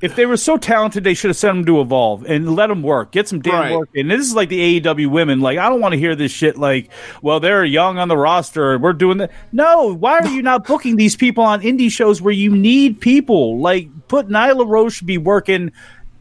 [0.02, 2.82] If they were so talented, they should have sent them to evolve and let them
[2.82, 3.78] work, get some damn Right.
[3.78, 3.90] work.
[3.96, 5.42] And this is like the AEW women.
[5.42, 6.58] Like, I don't want to hear this shit.
[6.58, 6.90] Like,
[7.22, 8.80] well, they're young on the roster.
[8.80, 9.30] We're doing that.
[9.52, 13.60] No, why are you not booking these people on indie shows where you need people?
[13.60, 15.72] Like, put Nyla Rose should be working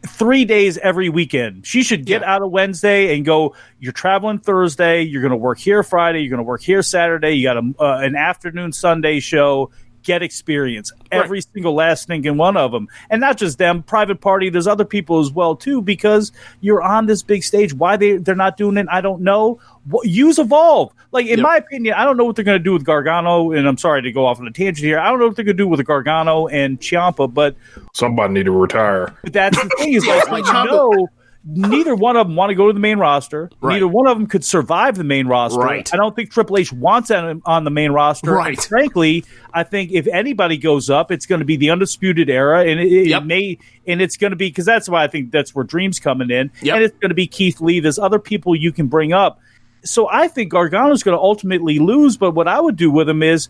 [0.07, 1.67] three days every weekend.
[1.67, 2.35] She should get Yeah.
[2.35, 3.55] out of Wednesday and go.
[3.79, 5.03] You're traveling Thursday.
[5.03, 6.21] You're going to work here Friday.
[6.21, 7.33] You're going to work here Saturday.
[7.33, 9.71] You got a, uh, an afternoon Sunday show.
[10.03, 13.83] Get experience every single last stinking one of them, and not just them.
[13.83, 14.49] Private party.
[14.49, 17.75] There's other people as well too because you're on this big stage.
[17.75, 19.59] Why they they're not doing it, I don't know.
[19.93, 20.93] Wh- Use evolve.
[21.13, 21.43] Like in Yep.
[21.43, 24.01] my opinion, I don't know what they're going to do with Gargano, and I'm sorry
[24.03, 24.99] to go off on a tangent here.
[24.99, 27.57] I don't know what they're going to do with Gargano and Ciampa, but
[27.93, 29.15] Somebody need to retire.
[29.23, 31.09] but that's the thing is like, Like you Ciampa- know,
[31.45, 33.51] neither one of them want to go to the main roster.
[33.61, 33.75] Right.
[33.75, 35.59] Neither one of them could survive the main roster.
[35.61, 35.93] Right.
[35.93, 38.33] I don't think Triple H wants them on the main roster.
[38.33, 38.49] Right.
[38.59, 42.61] And frankly, I think if anybody goes up, it's going to be the undisputed era,
[42.65, 43.23] and it, it Yep.
[43.25, 46.31] may, and it's going to be because that's why I think that's where Dreams coming
[46.31, 46.75] in, Yep.
[46.75, 47.81] and it's going to be Keith Lee.
[47.81, 49.41] There's other people you can bring up.
[49.83, 52.19] So I think Gargano's going to ultimately lose.
[52.19, 53.49] But what I would do with him is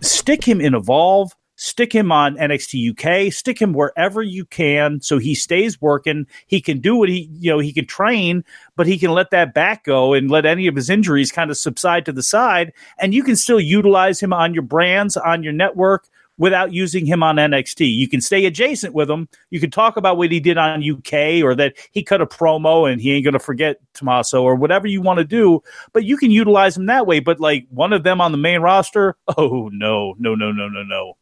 [0.00, 1.32] stick him in Evolve,
[1.64, 6.26] stick him on NXT UK, stick him wherever you can so he stays working.
[6.46, 8.44] He can do what he, you know, he can train,
[8.76, 11.56] but he can let that back go and let any of his injuries kind of
[11.56, 12.72] subside to the side.
[12.98, 17.22] And you can still utilize him on your brands, on your network without using him
[17.22, 17.94] on NXT.
[17.94, 19.28] You can stay adjacent with him.
[19.50, 22.90] You can talk about what he did on UK or that he cut a promo
[22.90, 25.62] and he ain't going to forget Tommaso or whatever you want to do,
[25.92, 27.20] but you can utilize him that way.
[27.20, 30.82] But like one of them on the main roster, oh no, no, no, no, no,
[30.82, 31.14] no.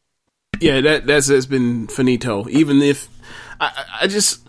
[0.63, 2.49] Yeah, that that's that's been finito.
[2.49, 3.09] Even if
[3.61, 4.47] I, I- I just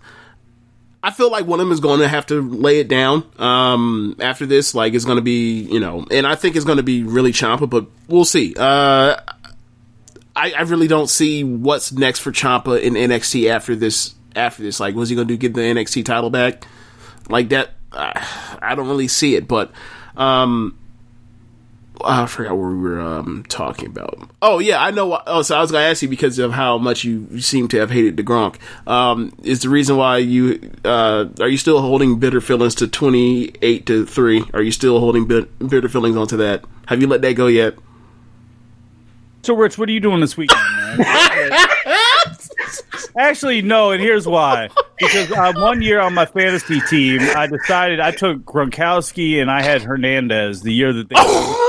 [1.02, 4.16] I feel like one of them is going to have to lay it down um,
[4.20, 4.74] after this.
[4.74, 7.32] Like it's going to be you know, and I think it's going to be really
[7.32, 8.54] Ciampa, but we'll see.
[8.56, 9.16] Uh,
[10.36, 14.14] I, I really don't see what's next for Ciampa in NXT after this.
[14.36, 15.38] After this, like, what's he going to do?
[15.38, 16.66] Get the NXT title back?
[17.28, 17.70] Like that?
[17.92, 18.12] Uh,
[18.60, 19.70] I don't really see it, but.
[20.16, 20.76] Um,
[22.02, 24.18] I forgot what we were um, talking about.
[24.42, 25.06] Oh yeah, I know.
[25.06, 27.68] why- Oh, so I was going to ask you because of how much you seem
[27.68, 28.56] to have hated the Gronk.
[28.86, 33.52] Um, is the reason why you uh, are you still holding bitter feelings to twenty
[33.62, 34.42] eight to three?
[34.52, 36.64] Are you still holding bit- bitter feelings onto that?
[36.86, 37.74] Have you let that go yet?
[39.42, 41.52] So, Rich, what are you doing this weekend, man?
[43.16, 44.68] Actually, no, and here's why.
[44.98, 49.62] Because uh, one year on my fantasy team, I decided I took Gronkowski and I
[49.62, 51.14] had Hernandez the year that they.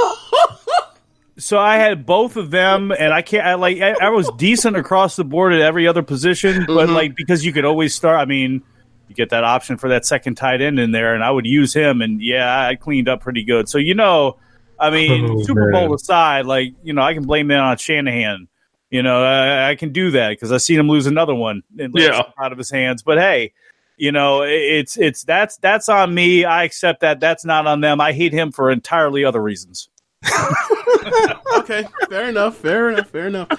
[1.38, 3.46] so I had both of them, and I can't.
[3.46, 3.80] I like.
[3.82, 6.94] I, I was decent across the board at every other position, but mm-hmm.
[6.94, 8.18] like because you could always start.
[8.20, 8.64] I mean,
[9.08, 11.74] you get that option for that second tight end in there, and I would use
[11.74, 13.68] him, and yeah, I cleaned up pretty good.
[13.68, 14.38] So you know,
[14.80, 15.94] I mean, Oh, Super Bowl man.
[15.94, 18.48] aside, like you know, I can blame it on Shanahan.
[18.90, 21.94] You know, I, I can do that because I've seen him lose another one and
[21.96, 22.22] Yeah.
[22.40, 23.04] out of his hands.
[23.04, 23.52] But hey,
[23.98, 26.46] you know, it- it's it's that's that's on me.
[26.46, 27.20] I accept that.
[27.20, 28.00] That's not on them.
[28.00, 29.90] I hate him for entirely other reasons.
[31.58, 32.58] okay, fair enough.
[32.58, 33.10] Fair enough.
[33.10, 33.50] Fair enough.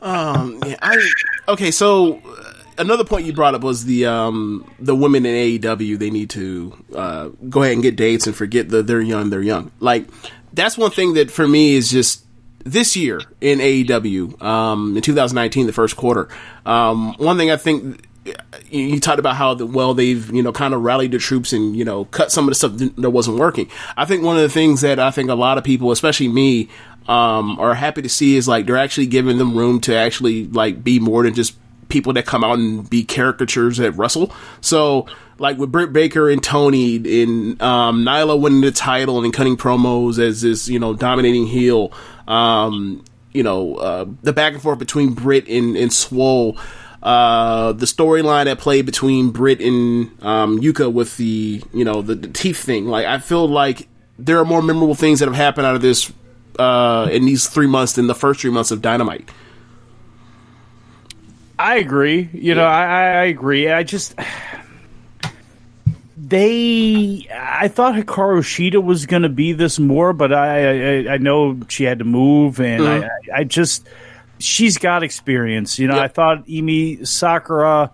[0.00, 1.10] Um, yeah, I
[1.48, 1.70] okay.
[1.70, 5.98] So uh, another point you brought up was the um the women in AEW.
[5.98, 9.30] They need to uh, go ahead and get dates and forget that they're young.
[9.30, 9.70] They're young.
[9.80, 10.06] Like
[10.52, 12.24] that's one thing that for me is just
[12.64, 16.28] this year in AEW um in 2019, the first quarter.
[16.66, 18.06] Um, one thing I think
[18.70, 21.76] you, talked about how the, well they've you know kind of rallied the troops and
[21.76, 23.68] you know cut some of the stuff that wasn't working.
[23.96, 26.68] I think one of the things that I think a lot of people, especially me,
[27.06, 30.82] um, are happy to see is like they're actually giving them room to actually like
[30.82, 31.56] be more than just
[31.88, 34.32] people that come out and be caricatures at Russell.
[34.60, 35.06] So
[35.38, 40.18] like with Britt Baker and Tony and um, Nyla winning the title and cutting promos
[40.18, 41.92] as this you know dominating heel.
[42.26, 46.56] Um, you know uh, the back and forth between Britt and, and Swole
[47.04, 52.14] uh, the storyline that played between Britt and um, Yuka with the you know the,
[52.14, 52.86] the teeth thing.
[52.86, 56.10] Like I feel like there are more memorable things that have happened out of this
[56.58, 59.28] uh, in these three months than the first three months of Dynamite.
[61.58, 62.30] I agree.
[62.32, 63.70] You know, I, I agree.
[63.70, 64.18] I just
[66.16, 67.28] they.
[67.30, 71.60] I thought Hikaru Shida was going to be this more, but I, I I know
[71.68, 73.86] she had to move, and I, I just
[74.44, 75.78] she's got experience.
[75.78, 77.90] You know, I thought Emi Sakura.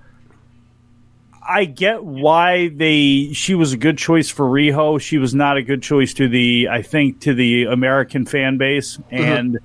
[1.42, 5.00] I get why they she was a good choice for Riho.
[5.00, 8.98] She was not a good choice to the I think to the American fan base
[8.98, 9.16] uh-huh.
[9.16, 9.58] and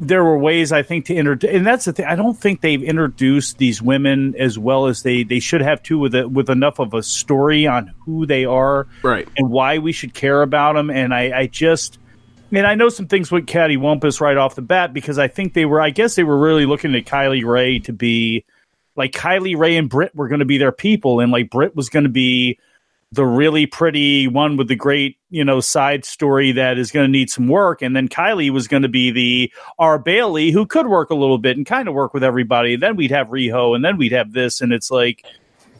[0.00, 2.06] there were ways I think to introduce, and that's the thing.
[2.06, 5.98] I don't think they've introduced these women as well as they they should have to
[5.98, 9.28] with a, with enough of a story on who they are, Right.
[9.36, 10.88] and why we should care about them.
[10.88, 11.98] And I, I just,
[12.52, 15.54] and I know some things with Caddy Wumpus right off the bat because I think
[15.54, 18.44] they were, I guess they were really looking at Kylie Rae to be
[18.96, 21.88] like Kylie Rae and Britt were going to be their people, and like Britt was
[21.88, 22.58] going to be
[23.12, 27.10] the really pretty one with the great, you know, side story that is going to
[27.10, 27.82] need some work.
[27.82, 29.98] And then Kylie was going to be the R.
[29.98, 32.76] Bailey who could work a little bit and kind of work with everybody.
[32.76, 34.60] Then we'd have Riho and then we'd have this.
[34.60, 35.24] And it's like,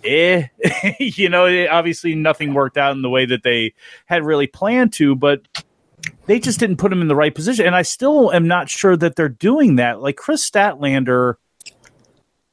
[0.03, 0.49] eh,
[0.99, 3.75] you know, obviously nothing worked out in the way that they
[4.07, 5.43] had really planned to, but
[6.27, 7.67] they just didn't put him in the right position.
[7.67, 10.01] And I still am not sure that they're doing that.
[10.01, 11.35] Like Kris Statlander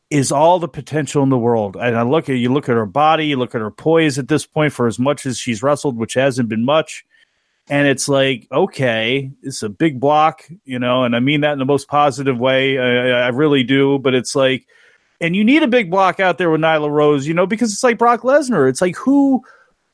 [0.09, 1.75] is all the potential in the world.
[1.75, 4.27] And I look at you look at her body, you look at her poise at
[4.27, 7.05] this point for as much as she's wrestled, which hasn't been much.
[7.69, 11.59] And it's like, okay, it's a big block, you know, and I mean that in
[11.59, 12.77] the most positive way.
[12.79, 13.99] I, I really do.
[13.99, 14.65] But it's like,
[15.19, 17.83] and you need a big block out there with Nyla Rose, you know, because it's
[17.83, 18.69] like Brock Lesnar.
[18.69, 19.43] It's like who,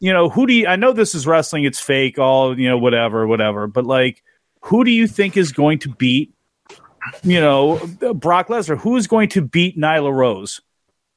[0.04, 0.68] you know, who do you?
[0.68, 3.68] I know this is wrestling; it's fake, all you know, whatever, whatever.
[3.68, 4.22] But like,
[4.60, 6.34] who do you think is going to beat,
[7.24, 7.80] you know,
[8.14, 8.78] Brock Lesnar?
[8.78, 10.60] Who is going to beat Nyla Rose?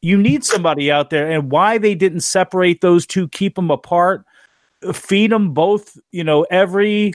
[0.03, 4.25] You need somebody out there, and why they didn't separate those two, keep them apart,
[4.93, 7.13] feed them both, you know, every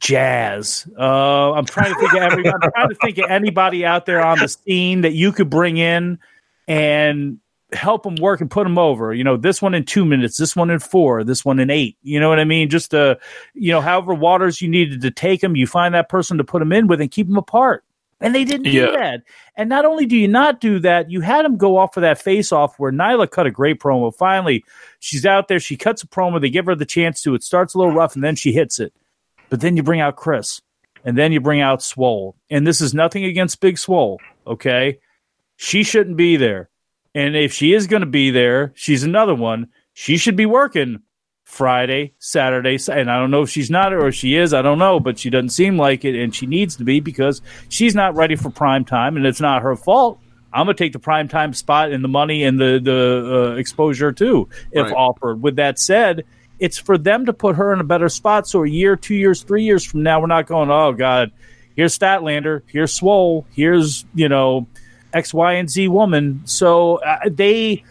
[0.00, 0.88] jazz.
[0.98, 4.24] Uh, I'm trying to think of every, I'm trying to think of anybody out there
[4.24, 6.18] on the scene that you could bring in
[6.66, 7.40] and
[7.72, 9.12] help them work and put them over.
[9.12, 11.96] You know, this one in two minutes, this one in four, this one in eight.
[12.02, 12.68] You know what I mean?
[12.68, 13.16] Just uh,
[13.54, 16.60] you know, however waters you needed to take them, you find that person to put
[16.60, 17.84] them in with and keep them apart.
[18.20, 18.86] And they didn't Yeah.
[18.86, 19.22] do that.
[19.56, 22.20] And not only do you not do that, you had them go off for that
[22.20, 24.14] face off where Nyla cut a great promo.
[24.14, 24.64] Finally,
[25.00, 27.34] she's out there, she cuts a promo, they give her the chance to.
[27.34, 28.94] It starts a little rough and then she hits it.
[29.50, 30.62] But then you bring out Kris.
[31.04, 32.34] And then you bring out Swole.
[32.50, 34.98] And this is nothing against Big Swole, okay?
[35.56, 36.68] She shouldn't be there.
[37.16, 39.68] And if she is going to be there, she's another one.
[39.94, 41.00] She should be working
[41.44, 44.52] Friday, Saturday, and I don't know if she's not or if she is.
[44.52, 47.40] I don't know, but she doesn't seem like it, and she needs to be because
[47.70, 50.20] she's not ready for prime time, and it's not her fault.
[50.52, 54.12] I'm gonna take the prime time spot and the money and the the uh, exposure
[54.12, 54.92] too, if Right.
[54.92, 55.40] offered.
[55.40, 56.24] With that said,
[56.58, 58.46] it's for them to put her in a better spot.
[58.46, 60.70] So a year, two years, three years from now, we're not going.
[60.70, 61.30] Oh God,
[61.76, 64.66] here's Statlander, here's Swole, here's you know
[65.16, 66.42] X, Y, and Z woman.
[66.44, 67.82] So uh, they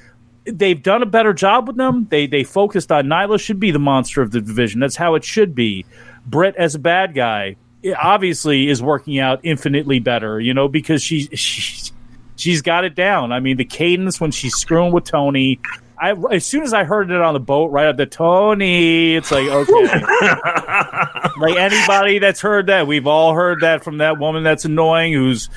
[0.45, 2.07] they've done a better job with them.
[2.09, 4.79] They they focused on Nyla should be the monster of the division.
[4.79, 5.85] That's how it should be.
[6.25, 7.55] Britt as a bad guy
[7.93, 11.91] obviously is working out infinitely better, you know, because she she
[12.35, 13.31] she's got it down.
[13.31, 15.59] I mean, the cadence when she's screwing with Tony.
[15.97, 19.31] I, as soon as I heard it on the boat, right up the Tony, it's
[19.31, 19.71] like okay.
[21.39, 25.49] like anybody that's heard that, we've all heard that from that woman that's annoying, who's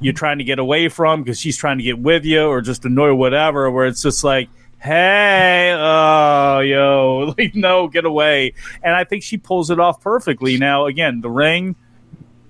[0.00, 2.84] you're trying to get away from because she's trying to get with you, or just
[2.84, 3.70] annoy whatever.
[3.70, 4.48] Where it's just like,
[4.80, 8.54] hey, oh, yo, like no, get away.
[8.82, 10.58] And I think she pulls it off perfectly.
[10.58, 11.76] Now, again, the ring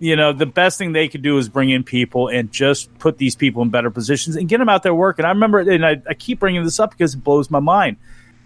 [0.05, 3.17] you know, the best thing they could do is bring in people and just put
[3.17, 5.25] these people in better positions and get them out there working.
[5.25, 7.97] I remember, and I, I keep bringing this up because it blows my mind.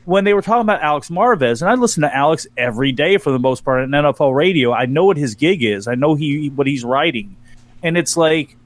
[0.04, 3.32] When they were talking about Alex Marvez, and I listen to Alex every day for
[3.32, 5.88] the most part on NFL radio, I know what his gig is.
[5.88, 7.36] I know he what he's writing,
[7.82, 8.56] and it's like,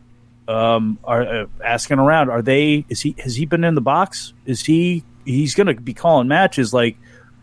[0.47, 2.85] um, are uh, asking around, are they?
[2.91, 3.17] Is he?
[3.19, 4.35] Has he been in the box?
[4.45, 5.03] Is he?
[5.25, 6.75] He's going to be calling matches.
[6.75, 6.99] Like,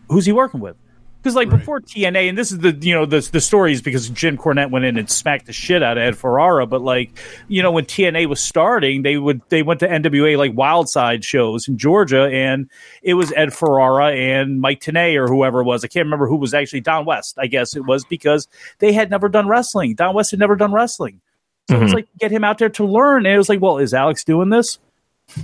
[0.08, 0.76] who's he working with?
[1.22, 4.38] Because like before TNA, and this is the you know the the stories because Jim
[4.38, 6.66] Cornette went in and smacked the shit out of Ed Ferrara.
[6.66, 7.10] But like
[7.46, 11.68] you know when TNA was starting, they would they went to NWA like Wildside shows
[11.68, 12.70] in Georgia, and
[13.02, 15.84] it was Ed Ferrara and Mike Tenay or whoever it was.
[15.84, 17.36] I can't remember who was actually Don West.
[17.38, 18.48] I guess it was because
[18.78, 19.94] they had never done wrestling.
[19.96, 21.20] Don West had never done wrestling,
[21.68, 21.96] so it was mm-hmm.
[21.96, 23.26] like get him out there to learn.
[23.26, 24.78] And it was like, well, is Alex doing this?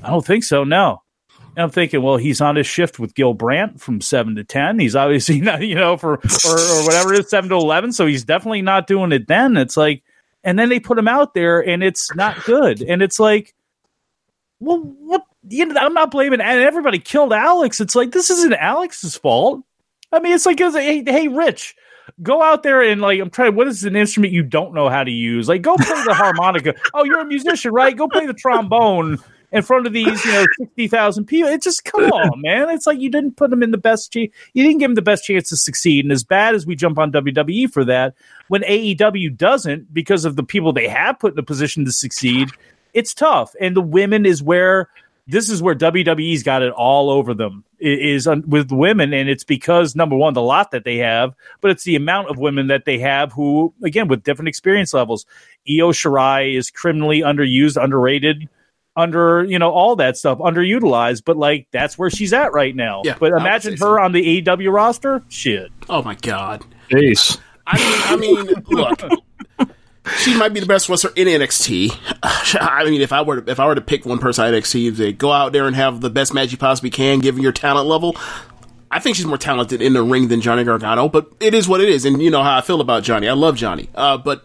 [0.02, 0.64] I don't think so.
[0.64, 1.02] No.
[1.56, 4.78] And I'm thinking, well, he's on his shift with Gil Brandt from seven to ten.
[4.78, 7.92] He's obviously not, you know, for or, or whatever it is, seven to eleven.
[7.92, 9.56] So he's definitely not doing it then.
[9.56, 10.02] It's like,
[10.44, 12.82] and then they put him out there, and it's not good.
[12.82, 13.54] And it's like,
[14.60, 15.24] well, what?
[15.48, 16.40] You know, I'm not blaming.
[16.40, 17.80] And everybody killed Alex.
[17.80, 19.62] It's like this isn't Alex's fault.
[20.12, 21.74] I mean, it's like, it's like hey, hey, Rich,
[22.22, 23.54] go out there and like I'm trying.
[23.54, 25.48] What is an instrument you don't know how to use?
[25.48, 26.74] Like, go play the harmonica.
[26.92, 27.96] Oh, you're a musician, right?
[27.96, 29.20] Go play the trombone
[29.52, 31.48] in front of these, you know, sixty thousand people.
[31.48, 32.68] It just come on, man.
[32.70, 34.14] It's like you didn't put him in the best.
[34.14, 36.04] You didn't give him the best chance to succeed.
[36.04, 38.14] And as bad as we jump on WWE for that,
[38.48, 42.50] when AEW doesn't because of the people they have put in the position to succeed,
[42.94, 43.54] it's tough.
[43.60, 44.88] And the women is where
[45.28, 49.96] this is where WWE's got it all over them is with women, and it's because
[49.96, 52.98] number one, the lot that they have, but it's the amount of women that they
[52.98, 55.26] have who, again, with different experience levels.
[55.68, 58.48] Io Shirai is criminally underused, underrated,
[58.96, 63.02] under you know all that stuff, underutilized, but like that's where she's at right now.
[63.04, 64.00] Yeah, but imagine her so.
[64.00, 65.70] on the AEW roster, shit.
[65.88, 66.64] Oh my god.
[66.96, 67.38] Ace.
[67.66, 69.02] I mean, I mean, look,
[70.18, 71.96] she might be the best wrestler in NXT.
[72.22, 74.96] I mean, if I were to, if I were to pick one person at NXT,
[74.96, 77.88] they go out there and have the best match you possibly can, given your talent
[77.88, 78.16] level.
[78.90, 81.80] I think she's more talented in the ring than Johnny Gargano, but it is what
[81.80, 83.28] it is, and you know how I feel about Johnny.
[83.28, 84.44] I love Johnny, uh, but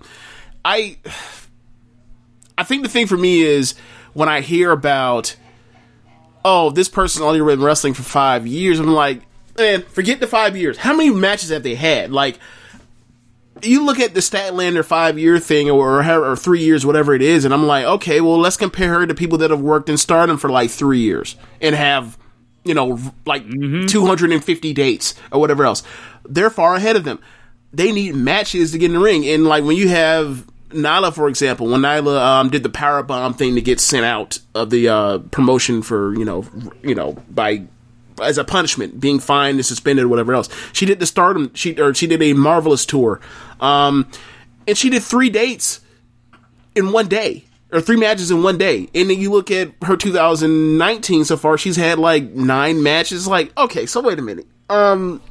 [0.66, 0.98] I,
[2.58, 3.76] I think the thing for me is
[4.14, 5.36] when I hear about,
[6.44, 8.80] oh, this person only been wrestling for five years.
[8.80, 9.22] I'm like,
[9.58, 10.78] man, forget the five years.
[10.78, 12.12] How many matches have they had?
[12.12, 12.40] Like,
[13.64, 17.22] you look at the Statlander five year thing or, or or three years, whatever it
[17.22, 19.98] is, and I'm like, okay, well, let's compare her to people that have worked in
[19.98, 22.18] Stardom for like three years and have,
[22.64, 23.86] you know, like mm-hmm.
[23.86, 25.84] 250 dates or whatever else.
[26.28, 27.20] They're far ahead of them.
[27.74, 31.28] They need matches to get in the ring, and like when you have Nyla, for
[31.28, 34.90] example, when Nyla um, did the power bomb thing to get sent out of the
[34.90, 36.46] uh, promotion for you know,
[36.84, 37.64] you know, by
[38.22, 40.50] as a punishment, being fined and suspended or whatever else.
[40.74, 41.52] She did the Stardom.
[41.54, 43.20] She or she did a marvelous tour,
[43.60, 44.10] um,
[44.68, 45.82] and she did three dates
[46.76, 48.90] in one day or three matches in one day.
[48.94, 53.28] And then you look at her 2019 so far, she's had like nine matches.
[53.28, 54.48] Like, okay, so wait a minute.
[54.70, 55.22] Um,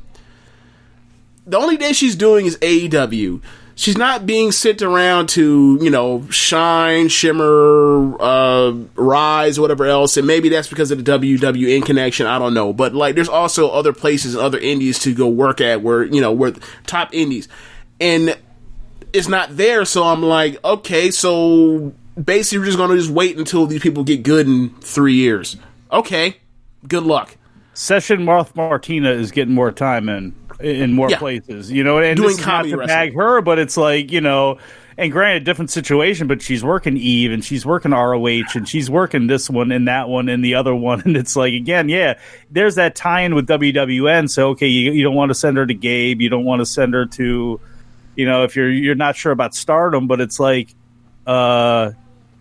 [1.46, 3.42] the only day she's doing is AEW.
[3.80, 10.18] She's not being sent around to, you know, shine, shimmer, uh, rise, whatever else.
[10.18, 12.26] And maybe that's because of the WWN connection.
[12.26, 12.74] I don't know.
[12.74, 16.20] But like, there's also other places and other indies to go work at where, you
[16.20, 16.52] know, where
[16.84, 17.48] top indies.
[17.98, 18.38] And
[19.14, 19.86] it's not there.
[19.86, 24.22] So I'm like, okay, so basically we're just to just wait until these people get
[24.22, 25.56] good in three years.
[25.90, 26.36] Okay.
[26.86, 27.34] Good luck.
[27.72, 31.18] Session Moth Martina is getting more time in in more Yeah.
[31.18, 32.86] places, you know, and Doing this is not to wrestling.
[32.86, 34.58] bag her, but it's like you know,
[34.98, 39.26] and granted, different situation, but she's working Eve and she's working ROH and she's working
[39.26, 42.18] this one and that one and the other one, and it's like again, yeah,
[42.50, 44.28] there's that tie-in with WWN.
[44.28, 46.66] So okay, you, you don't want to send her to Gabe, you don't want to
[46.66, 47.60] send her to,
[48.16, 50.74] you know, if you're you're not sure about Stardom, but it's like,
[51.26, 51.92] uh.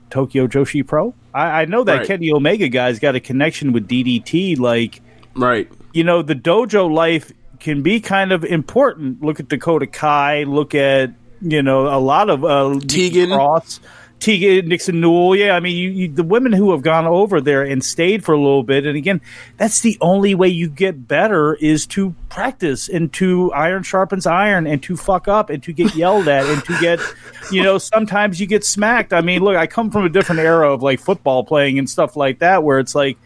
[0.10, 1.14] Tokyo Joshi Pro.
[1.36, 2.08] I, I know that Right.
[2.08, 4.58] Kenny Omega guy's got a connection with DDT.
[4.58, 5.02] Like,
[5.36, 5.70] Right.
[5.94, 9.22] you know, the dojo life can be kind of important.
[9.22, 10.44] Look at Dakota Kai.
[10.44, 13.30] Look at you know a lot of uh, Tegan.
[13.30, 13.80] Cross,
[14.20, 15.36] Tegan Nixon Newell.
[15.36, 18.34] Yeah, I mean, you, you, the women who have gone over there and stayed for
[18.34, 19.22] a little bit, and again,
[19.58, 24.68] that's the only way you get better is to practice and to iron sharpens iron
[24.68, 27.00] and to fuck up and to get yelled at and to get,
[27.52, 29.14] you know, sometimes you get smacked.
[29.14, 32.16] I mean, look, I come from a different era of like football playing and stuff
[32.16, 33.18] like that, where it's like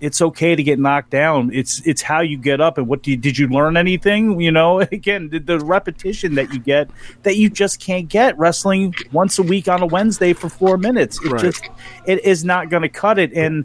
[0.00, 1.50] it's okay to get knocked down.
[1.52, 4.40] It's it's how you get up and what do you, did you learn anything?
[4.48, 6.88] You know, again, the, the repetition that you get
[7.24, 11.18] that you just can't get wrestling once a week on a Wednesday for four minutes.
[11.24, 11.40] It Right.
[11.42, 11.68] just
[12.06, 13.32] it is not going to cut it.
[13.32, 13.64] And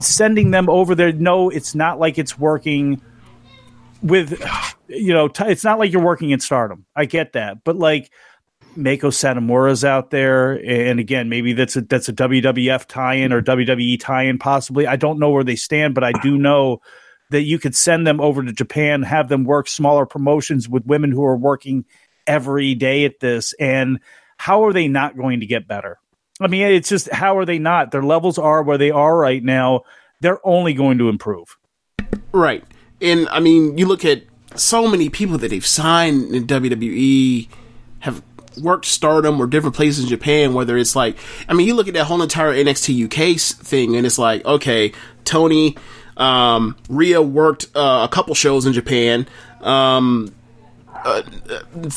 [0.00, 3.00] sending them over there, no, it's not like it's working
[4.02, 4.40] with
[4.88, 5.28] you know.
[5.28, 6.84] T- it's not like you're working in Stardom.
[6.96, 8.10] I get that, but like.
[8.78, 13.98] Meiko Satomura's out there, and again, maybe that's a that's a WWF tie-in or WWE
[13.98, 14.86] tie-in, possibly.
[14.86, 16.80] I don't know where they stand, but I do know
[17.30, 21.10] that you could send them over to Japan, have them work smaller promotions with women
[21.10, 21.84] who are working
[22.26, 23.98] every day at this, and
[24.36, 25.98] how are they not going to get better?
[26.40, 27.90] I mean, it's just how are they not?
[27.90, 29.82] Their levels are where they are right now.
[30.20, 31.56] They're only going to improve.
[32.32, 32.64] Right.
[33.00, 34.22] And I mean, you look at
[34.54, 37.48] so many people that they've signed in WWE
[38.00, 38.22] have
[38.60, 41.16] worked stardom or different places in Japan, whether it's like,
[41.48, 44.92] I mean, you look at that whole entire NXT UK thing and it's like, okay,
[45.24, 45.76] Tony,
[46.16, 49.26] um, Rhea worked uh, a couple shows in Japan.
[49.60, 50.34] Um,
[51.04, 51.22] uh,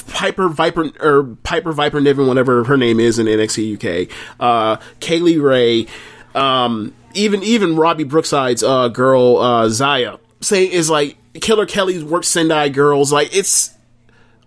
[0.09, 4.15] Piper Viper or Piper Viper Niven, whatever her name is in NXT UK.
[4.39, 5.87] Uh, Kay Lee Ray,
[6.35, 12.25] um, even even Robbie Brookside's uh, girl uh, Zaya, say is like Killer Kelly's worked
[12.25, 13.11] Sendai Girls.
[13.11, 13.73] Like it's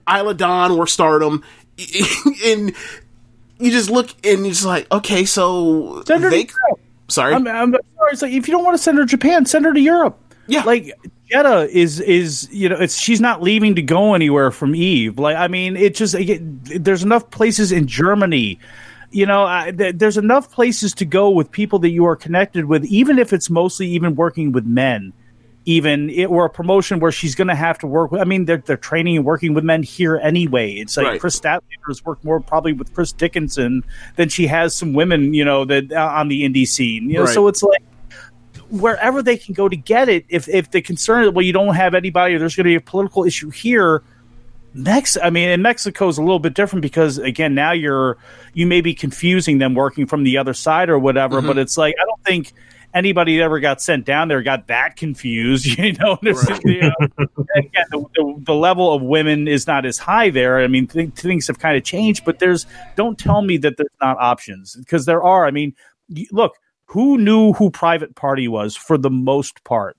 [0.09, 1.43] Isla Dawn worked Stardom,
[2.45, 2.75] and
[3.59, 6.37] you just look and you're just like, okay, so Send her to.
[6.37, 6.81] Europe.
[7.09, 8.13] Sorry, I'm, I'm sorry.
[8.13, 10.19] It's like if you don't want to send her to Japan, send her to Europe.
[10.47, 10.63] Yeah.
[10.65, 10.93] like
[11.31, 15.19] Jetta is is you know it's she's not leaving to go anywhere from Eve.
[15.19, 18.59] Like I mean, it just it, there's enough places in Germany.
[19.11, 22.65] You know, I, th- there's enough places to go with people that you are connected
[22.65, 25.13] with, even if it's mostly even working with men.
[25.67, 28.21] Even it, or a promotion where she's going to have to work with.
[28.21, 30.73] I mean, they're they're training and working with men here anyway.
[30.75, 31.21] It's like Right.
[31.21, 33.83] Kris Statlander has worked more probably with Chris Dickinson
[34.17, 37.09] than she has some women, you know, that uh, on the indie scene.
[37.09, 37.35] You know, Right.
[37.35, 37.83] so it's like
[38.71, 40.25] wherever they can go to get it.
[40.29, 42.75] If if the concern is well, you don't have anybody, or there's going to be
[42.75, 44.03] a political issue here.
[44.77, 48.19] Mex, I mean, and Mexico is a little bit different because again, now you're
[48.55, 51.41] you may be confusing them working from the other side or whatever.
[51.41, 52.53] But it's like I don't think
[52.95, 55.67] anybody that ever got sent down there got that confused.
[55.85, 56.33] You know, know,
[57.57, 60.61] again, the, the, the level of women is not as high there.
[60.61, 62.65] I mean, th- things have kind of changed, but there's
[62.95, 65.47] don't tell me that there's not options because there are.
[65.47, 65.75] I mean,
[66.31, 66.57] look,
[66.87, 69.97] who knew who Private Party was for the most part?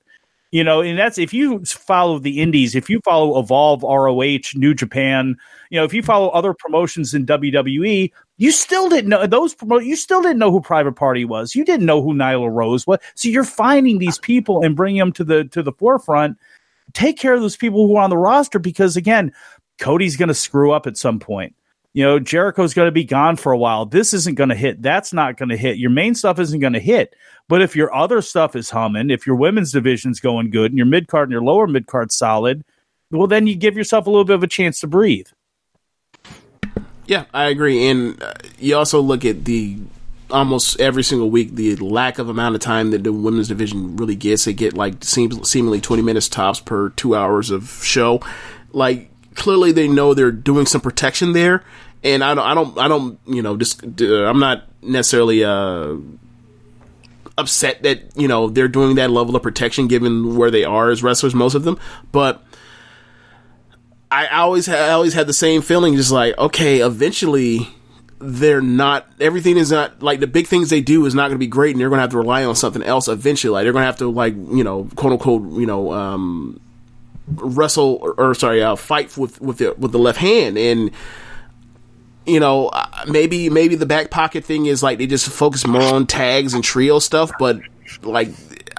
[0.51, 4.73] You know, and that's if you follow the indies, if you follow Evolve, ROH, New
[4.73, 5.35] Japan,
[5.69, 9.55] you know, if you follow other promotions in WWE, you still didn't know those.
[9.61, 11.55] You still didn't know who Private Party was.
[11.55, 12.99] You didn't know who Nyla Rose was.
[13.15, 16.37] So you're finding these people and bringing them to the to the forefront.
[16.93, 19.33] Take care of those people who are on the roster because again,
[19.79, 21.55] Cody's going to screw up at some point.
[21.93, 23.85] You know, Jericho's going to be gone for a while.
[23.85, 24.81] This isn't going to hit.
[24.81, 25.77] That's not going to hit.
[25.77, 27.15] Your main stuff isn't going to hit.
[27.47, 30.87] But if your other stuff is humming, if your women's division's going good and your
[30.87, 32.65] mid card and your lower mid card solid,
[33.11, 35.27] well, then you give yourself a little bit of a chance to breathe.
[37.07, 37.87] Yeah, I agree.
[37.87, 39.77] And uh, you also look at the
[40.31, 44.15] almost every single week the lack of amount of time that the women's division really
[44.15, 44.45] gets.
[44.45, 48.21] They get like seems seemingly twenty minutes tops per two hours of show.
[48.71, 51.63] Like clearly they know they're doing some protection there.
[52.03, 55.95] And I don't, I don't, I don't, you know, just uh, I'm not necessarily uh,
[57.37, 61.01] upset that you know they're doing that level of protection given where they are as
[61.01, 61.79] wrestlers, most of them.
[62.11, 62.43] But
[64.11, 67.67] I always ha- I always had the same feeling, just like okay, eventually
[68.19, 71.39] they're not everything is not like the big things they do is not going to
[71.39, 73.51] be great, and they're going to have to rely on something else eventually.
[73.51, 76.59] Like they're going to have to like you know quote unquote you know um,
[77.27, 80.91] wrestle or, or sorry uh, fight with with the with the left hand and.
[82.27, 85.83] You know, uh, maybe maybe the back pocket thing is like they just focus more
[85.83, 87.59] on tags and trio stuff, but
[88.01, 88.29] like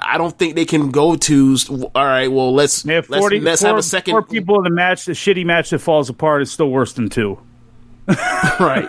[0.07, 1.57] I don't think they can go to.
[1.93, 4.63] All right, well let's Yeah, let's, 40, let's four, have a second four people in
[4.63, 5.05] the match.
[5.05, 7.37] The shitty match that falls apart is still worse than two.
[8.07, 8.87] right.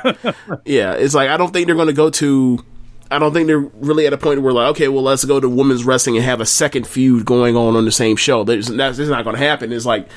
[0.64, 2.64] yeah, it's like I don't think they're going to go to.
[3.10, 5.48] I don't think they're really at a point where like, okay, well, let's go to
[5.48, 8.44] women's wrestling and have a second feud going on on the same show.
[8.44, 9.72] There's, that's, that's not going to happen.
[9.72, 10.08] It's like,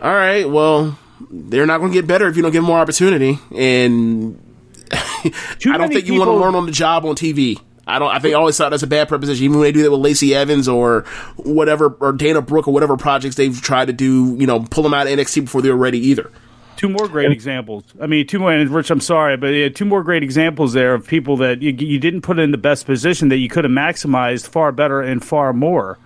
[0.00, 0.98] all right, well,
[1.30, 4.40] they're not going to get better if you don't give them more opportunity, and
[4.92, 7.60] I don't think you want to learn on the job on TV.
[7.86, 8.10] I don't.
[8.10, 9.44] I think I always thought that's a bad proposition.
[9.44, 11.00] Even when they do that with Lacey Evans or
[11.36, 14.94] whatever, or Dana Brooke or whatever projects they've tried to do, you know, pull them
[14.94, 16.30] out of NXT before they're ready either.
[16.76, 17.84] Two more great examples.
[18.00, 18.52] I mean, two more.
[18.52, 21.72] and Rich, I'm sorry, but yeah, two more great examples there of people that you,
[21.72, 25.24] you didn't put in the best position that you could have maximized far better and
[25.24, 25.98] far more.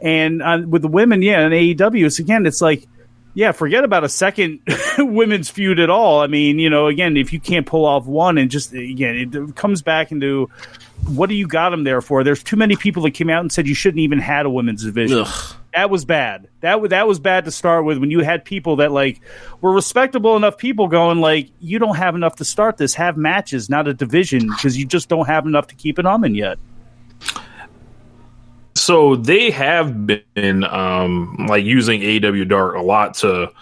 [0.00, 2.86] And uh, with the women, yeah, and AEW, it's again, it's like,
[3.38, 4.58] yeah, forget about a second
[4.98, 6.20] women's feud at all.
[6.20, 9.54] I mean, you know, again, if you can't pull off one, and just again, it
[9.54, 10.50] comes back into
[11.06, 12.24] what do you got them there for?
[12.24, 14.84] There's too many people that came out and said you shouldn't even had a women's
[14.84, 15.20] division.
[15.20, 15.54] Ugh.
[15.72, 16.48] That was bad.
[16.62, 17.98] That was that was bad to start with.
[17.98, 19.20] When you had people that like
[19.60, 22.94] were respectable enough people going like, you don't have enough to start this.
[22.94, 26.24] Have matches, not a division, because you just don't have enough to keep it on
[26.24, 26.58] in yet.
[28.88, 33.52] So they have been um like using AEW Dark a lot to,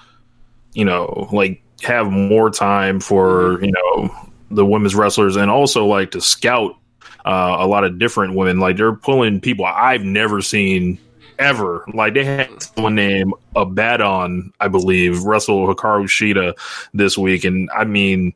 [0.73, 4.15] you know, like have more time for you know
[4.53, 6.77] the women's wrestlers and also like to scout
[7.25, 8.61] uh, a lot of different women.
[8.61, 10.97] Like they're pulling people I've never seen
[11.41, 11.85] ever.
[11.93, 16.55] Like they had someone named Abaddon, I believe, wrestle Hikaru Shida
[16.95, 18.33] this week, and I mean,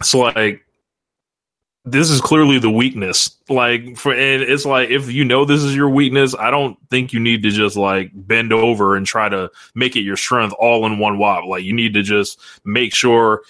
[0.00, 0.64] it's like
[1.90, 3.30] this is clearly the weakness.
[3.48, 7.12] Like for and it's like if you know this is your weakness, I don't think
[7.12, 10.86] you need to just like bend over and try to make it your strength all
[10.86, 11.44] in one wop.
[11.46, 13.42] Like you need to just make sure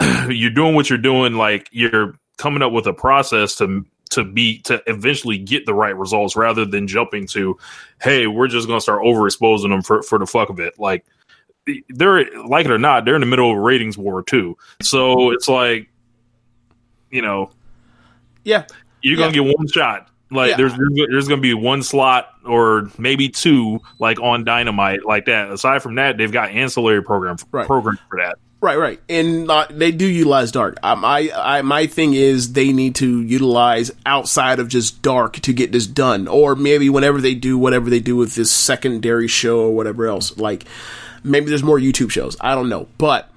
[0.28, 1.34] you're doing what you're doing.
[1.34, 5.96] Like you're coming up with a process to to be to eventually get the right
[5.96, 7.56] results rather than jumping to,
[8.02, 10.78] hey, we're just gonna start overexposing them for for the fuck of it.
[10.78, 11.04] Like
[11.88, 14.56] they're like it or not, they're in the middle of ratings war too.
[14.82, 15.88] So it's like,
[17.10, 17.50] you know,
[18.44, 18.64] Yeah.
[19.02, 19.44] you're gonna Yeah.
[19.44, 20.08] get one shot.
[20.32, 20.56] Like Yeah.
[20.58, 20.72] there's
[21.10, 25.50] there's gonna be one slot or maybe two like on Dynamite like that.
[25.50, 27.66] Aside from that, they've got ancillary program Right.
[27.66, 28.36] program for that.
[28.62, 30.76] Right, right, and uh, they do utilize dark.
[30.82, 35.72] My, I, my thing is they need to utilize outside of just dark to get
[35.72, 39.74] this done, or maybe whenever they do whatever they do with this secondary show or
[39.74, 40.36] whatever else.
[40.36, 40.66] Like
[41.24, 42.36] maybe there's more YouTube shows.
[42.38, 43.30] I don't know, but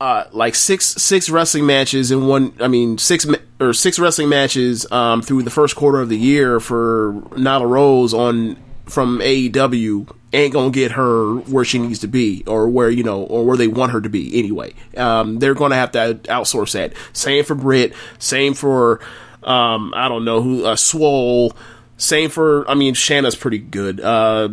[0.00, 2.52] uh, like six six wrestling matches in one.
[2.60, 3.26] I mean six
[3.60, 8.12] or six wrestling matches um, through the first quarter of the year for Nyla Rose
[8.12, 8.56] on
[8.86, 13.22] from AEW ain't gonna get her where she needs to be or where you know
[13.22, 14.74] or where they want her to be anyway.
[14.96, 16.92] Um, they're gonna have to outsource that.
[17.12, 17.94] Same for Britt.
[18.18, 19.00] Same for
[19.42, 21.54] um, I don't know who uh, Swole.
[21.96, 24.00] Same for I mean Shanna's pretty good.
[24.00, 24.48] Uh,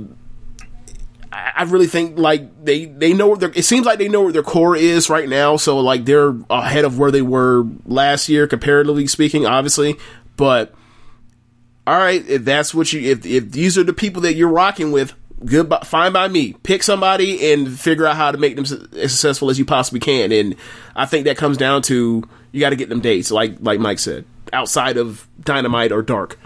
[1.33, 4.43] I really think like they they know their it seems like they know where their
[4.43, 5.55] core is right now.
[5.55, 9.95] So like they're ahead of where they were last year, comparatively speaking, obviously.
[10.35, 10.73] But
[11.87, 14.91] all right, if that's what you if if these are the people that you're rocking
[14.91, 15.13] with,
[15.45, 16.53] good, by, fine by me.
[16.63, 20.33] Pick somebody and figure out how to make them as successful as you possibly can.
[20.33, 20.55] And
[20.97, 23.99] I think that comes down to you got to get them dates, like like Mike
[23.99, 26.37] said, outside of Dynamite or Dark.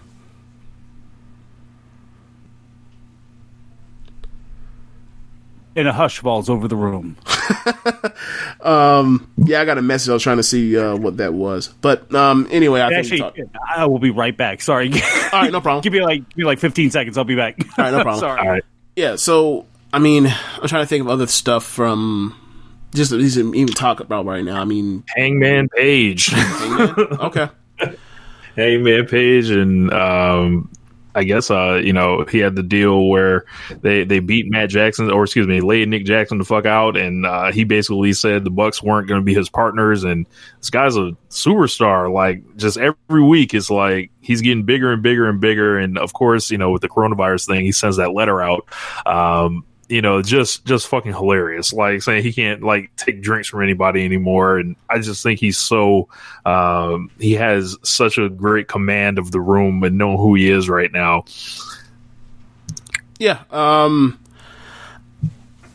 [5.76, 7.18] And a hush falls over the room.
[9.48, 10.10] Yeah, I got a message.
[10.10, 13.22] I was trying to see uh, what that was, but um, anyway, I think.
[13.22, 14.62] Actually, talk- I will be right back.
[14.62, 14.92] Sorry.
[15.34, 15.82] all right, no problem.
[15.82, 17.18] give me like give me like 15 seconds.
[17.18, 17.58] I'll be back.
[17.78, 18.20] All right, no problem.
[18.20, 18.40] Sorry.
[18.40, 18.64] All right.
[18.96, 22.36] Yeah, so I mean, I'm trying to think of other stuff from
[22.94, 24.60] just to even talk about right now.
[24.60, 26.34] I mean, Hangman Page.
[26.34, 27.50] okay,
[28.56, 30.72] Hangman Page and um
[31.16, 33.46] I guess uh you know he had the deal where
[33.82, 37.26] they they beat Matt Jackson or excuse me laid Nick Jackson the fuck out and
[37.26, 40.28] uh, he basically said the Bucks weren't going to be his partners and
[40.60, 42.14] this guy's a superstar.
[42.14, 46.14] Like just every week it's like he's getting bigger and bigger and bigger and of
[46.14, 48.68] course you know with the coronavirus thing he sends that letter out.
[49.06, 51.72] Um you know, just just fucking hilarious.
[51.72, 55.58] Like saying he can't like take drinks from anybody anymore, and I just think he's
[55.58, 56.10] so
[56.46, 60.70] um, he has such a great command of the room and know who he is
[60.70, 61.26] right now.
[63.20, 63.44] yeah.
[63.52, 64.20] Um,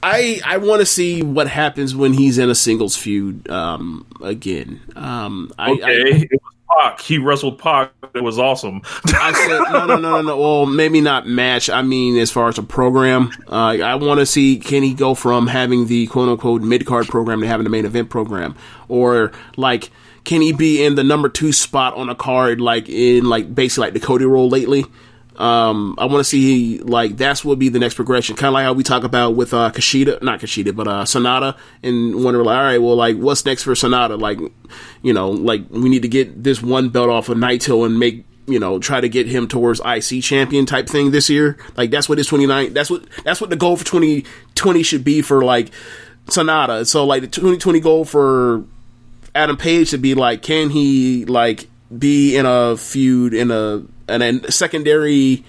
[0.03, 4.81] I I want to see what happens when he's in a singles feud um, again.
[4.97, 5.91] Um, I, Okay, I,
[6.31, 7.01] it was Pac.
[7.01, 7.93] He wrestled Pac.
[8.15, 8.83] It was awesome.
[9.07, 10.37] I said no, no, no, no.
[10.37, 11.71] Well, maybe not match.
[11.71, 15.15] I mean, as far as a program, uh, I want to see can he go
[15.15, 18.57] from having the quote unquote mid card program to having the main event program,
[18.89, 19.91] or like
[20.25, 23.87] can he be in the number two spot on a card, like in like basically
[23.87, 24.85] like the Cody role lately.
[25.41, 28.65] Um, I want to see like that's what be the next progression, kind of like
[28.65, 32.59] how we talk about with uh, Kushida, not Kashida, but uh, Sanada, and wonder like,
[32.59, 34.21] all right, well, like what's next for Sanada?
[34.21, 34.39] Like,
[35.01, 38.27] you know, like we need to get this one belt off of Naito and make
[38.47, 41.57] you know try to get him towards IC champion type thing this year.
[41.75, 42.75] Like that's what his twenty nine.
[42.75, 45.71] That's what that's what the goal for twenty twenty should be for like
[46.27, 46.87] Sanada.
[46.87, 48.65] So like the twenty twenty goal for
[49.35, 54.23] Adam Page to be like, can he like be in a feud in a in
[54.23, 55.45] a secondary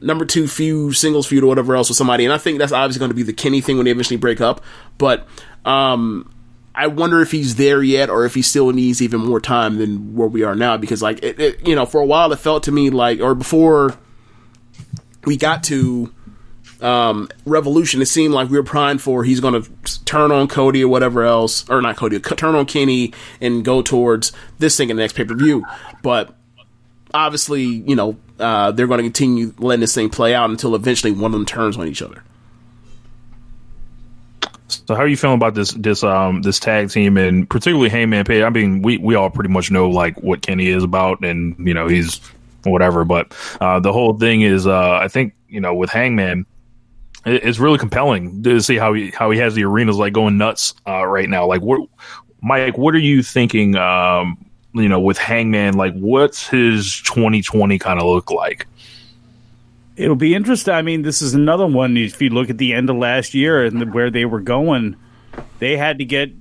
[0.00, 2.24] number two feud, singles feud, or whatever else with somebody.
[2.24, 4.40] And I think that's obviously going to be the Kenny thing when they eventually break
[4.40, 4.62] up.
[4.98, 5.26] But
[5.64, 6.32] um,
[6.74, 10.14] I wonder if he's there yet, or if he still needs even more time than
[10.14, 10.76] where we are now.
[10.76, 13.34] Because like it, it you know, for a while it felt to me like, or
[13.34, 13.96] before
[15.24, 16.12] we got to
[16.82, 20.84] um, Revolution, it seemed like we were primed for he's going to turn on Cody
[20.84, 24.96] or whatever else, or not Cody, turn on Kenny and go towards this thing in
[24.96, 25.64] the next pay per view.
[26.02, 26.34] But
[27.14, 31.12] obviously, you know, uh, they're going to continue letting this thing play out until eventually
[31.12, 32.22] one of them turns on each other.
[34.68, 38.24] So how are you feeling about this this um this tag team and particularly Hangman
[38.24, 38.42] Page?
[38.42, 41.74] I mean, we we all pretty much know like what Kenny is about, and you
[41.74, 42.20] know he's
[42.64, 43.04] whatever.
[43.04, 46.46] But uh, the whole thing is, uh, I think you know with Hangman,
[47.24, 50.74] it's really compelling to see how he how he has the arenas like going nuts
[50.86, 51.46] uh, right now.
[51.46, 51.88] Like what,
[52.40, 52.76] Mike?
[52.76, 53.76] What are you thinking?
[53.76, 54.44] Um,
[54.74, 58.66] you know, with Hangman, like what's his 2020 kind of look like?
[59.96, 60.72] It'll be interesting.
[60.72, 61.96] I mean, this is another one.
[61.96, 64.96] If you look at the end of last year and where they were going,
[65.58, 66.32] they had to get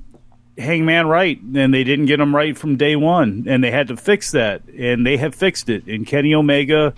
[0.57, 3.97] Hangman right, and they didn't get him right from day one, and they had to
[3.97, 5.85] fix that, and they have fixed it.
[5.87, 6.93] And Kenny Omega,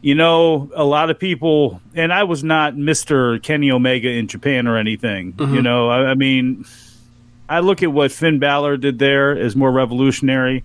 [0.00, 4.66] you know, a lot of people, and I was not Mister Kenny Omega in Japan
[4.66, 5.32] or anything.
[5.32, 5.54] Mm-hmm.
[5.54, 6.64] You know, I, I mean,
[7.48, 10.64] I look at what Finn Balor did there as more revolutionary.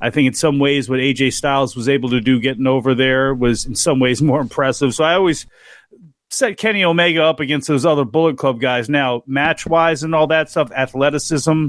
[0.00, 3.34] I think in some ways what AJ Styles was able to do getting over there
[3.34, 4.94] was in some ways more impressive.
[4.94, 5.46] So I always
[6.30, 8.88] set Kenny Omega up against those other Bullet Club guys.
[8.88, 11.68] Now, match wise and all that stuff, athleticism,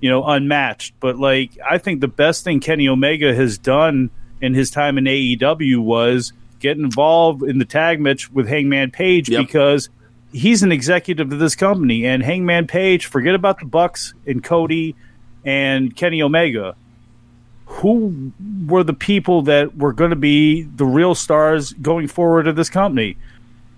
[0.00, 0.94] you know, unmatched.
[1.00, 4.10] But like, I think the best thing Kenny Omega has done
[4.40, 9.28] in his time in AEW was get involved in the tag match with Hangman Page
[9.28, 9.46] Yep.
[9.46, 9.88] because
[10.32, 12.06] he's an executive of this company.
[12.06, 14.94] And Hangman Page, forget about the Bucks and Cody
[15.44, 16.74] and Kenny Omega.
[17.66, 18.32] Who
[18.66, 22.68] were the people that were going to be the real stars going forward of this
[22.68, 23.16] company?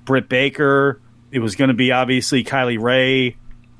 [0.04, 0.98] Britt Baker.
[1.30, 3.36] It was going to be obviously Kylie Rae,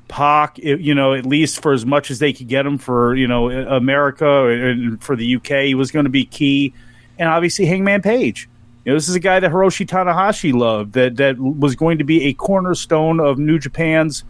[0.07, 0.57] Pac.
[0.57, 3.49] You know, at least for as much as they could get him for you know
[3.49, 6.73] America and for the UK, he was going to be key,
[7.17, 8.49] and obviously Hangman Page.
[8.85, 10.93] You know, this is a guy that Hiroshi Tanahashi loved.
[10.93, 14.23] That that was going to be a cornerstone of New Japan's,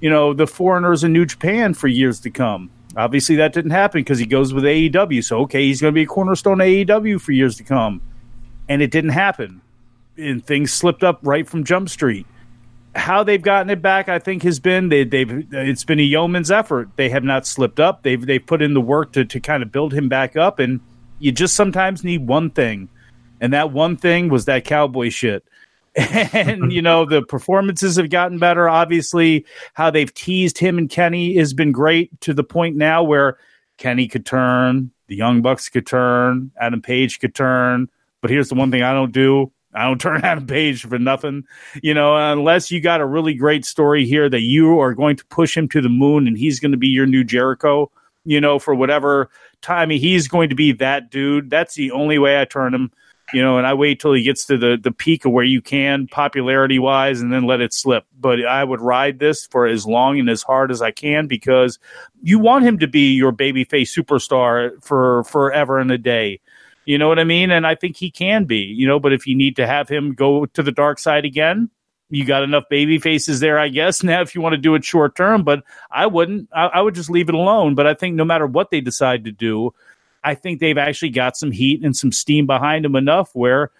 [0.00, 2.70] you know, the foreigners in New Japan for years to come.
[2.96, 5.24] Obviously, that didn't happen because he goes with AEW.
[5.24, 8.00] So okay, he's going to be a cornerstone AEW for years to come,
[8.68, 9.62] and it didn't happen
[10.16, 12.26] and things slipped up right from Jump Street.
[12.96, 16.50] How they've gotten it back, I think, has been they, they've it's been a yeoman's
[16.50, 16.90] effort.
[16.96, 18.02] They have not slipped up.
[18.02, 20.80] They've they've put in the work to to kind of build him back up, and
[21.18, 22.88] you just sometimes need one thing,
[23.40, 25.44] and that one thing was that cowboy shit.
[25.96, 28.68] and you know the performances have gotten better.
[28.68, 33.38] Obviously, how they've teased him and Kenny has been great to the point now where
[33.78, 37.88] Kenny could turn, the Young Bucks could turn, Adam Page could turn.
[38.20, 40.98] But here's the one thing I don't do: I don't turn out a Page for
[40.98, 41.44] nothing.
[41.82, 45.24] You know, unless you got a really great story here that you are going to
[45.26, 47.90] push him to the moon and he's going to be your new Jericho.
[48.26, 49.28] You know, for whatever
[49.60, 51.50] time he's going to be that dude.
[51.50, 52.90] That's the only way I turn him.
[53.32, 55.60] You know, and I wait till he gets to the the peak of where you
[55.60, 58.04] can popularity wise, and then let it slip.
[58.18, 61.78] But I would ride this for as long and as hard as I can because
[62.22, 66.40] you want him to be your babyface superstar for forever and a day.
[66.84, 67.50] You know what I mean?
[67.50, 70.14] And I think he can be, you know, but if you need to have him
[70.14, 71.70] go to the dark side again,
[72.10, 74.84] you got enough baby faces there, I guess, now if you want to do it
[74.84, 76.48] short term, but I wouldn't.
[76.52, 77.74] I, I would just leave it alone.
[77.74, 79.72] But I think no matter what they decide to do,
[80.22, 83.70] I think they've actually got some heat and some steam behind them enough where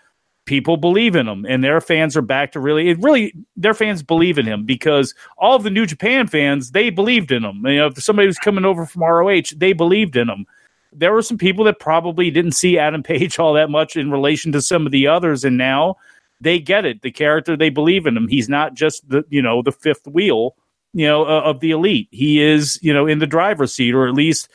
[0.46, 4.02] people believe in them and their fans are back to really it really their fans
[4.02, 7.76] believe in him because all of the new japan fans they believed in him you
[7.76, 10.46] know if somebody was coming over from roh they believed in him
[10.94, 14.52] there were some people that probably didn't see Adam Page all that much in relation
[14.52, 15.96] to some of the others, and now
[16.40, 17.02] they get it.
[17.02, 18.28] The character they believe in him.
[18.28, 20.56] He's not just the you know the fifth wheel,
[20.92, 22.08] you know, uh, of the elite.
[22.10, 24.48] He is you know in the driver's seat, or at least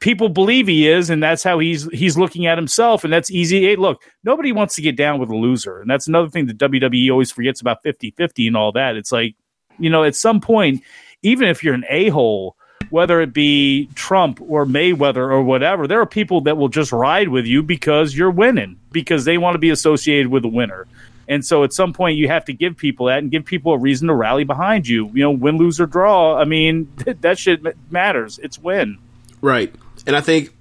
[0.00, 3.62] people believe he is, and that's how he's he's looking at himself, and that's easy.
[3.62, 6.58] Hey, look, nobody wants to get down with a loser, and that's another thing that
[6.58, 8.96] WWE always forgets about 50-50 and all that.
[8.96, 9.36] It's like
[9.78, 10.82] you know at some point,
[11.22, 12.56] even if you're an a hole
[12.90, 17.28] whether it be Trump or Mayweather or whatever, there are people that will just ride
[17.28, 20.86] with you because you're winning, because they want to be associated with a winner.
[21.28, 23.78] And so at some point, you have to give people that and give people a
[23.78, 25.10] reason to rally behind you.
[25.12, 26.38] You know, win, lose, or draw.
[26.38, 26.90] I mean,
[27.20, 27.62] that shit
[27.92, 28.38] matters.
[28.42, 28.98] It's win.
[29.42, 29.74] Right.
[30.06, 30.54] And I think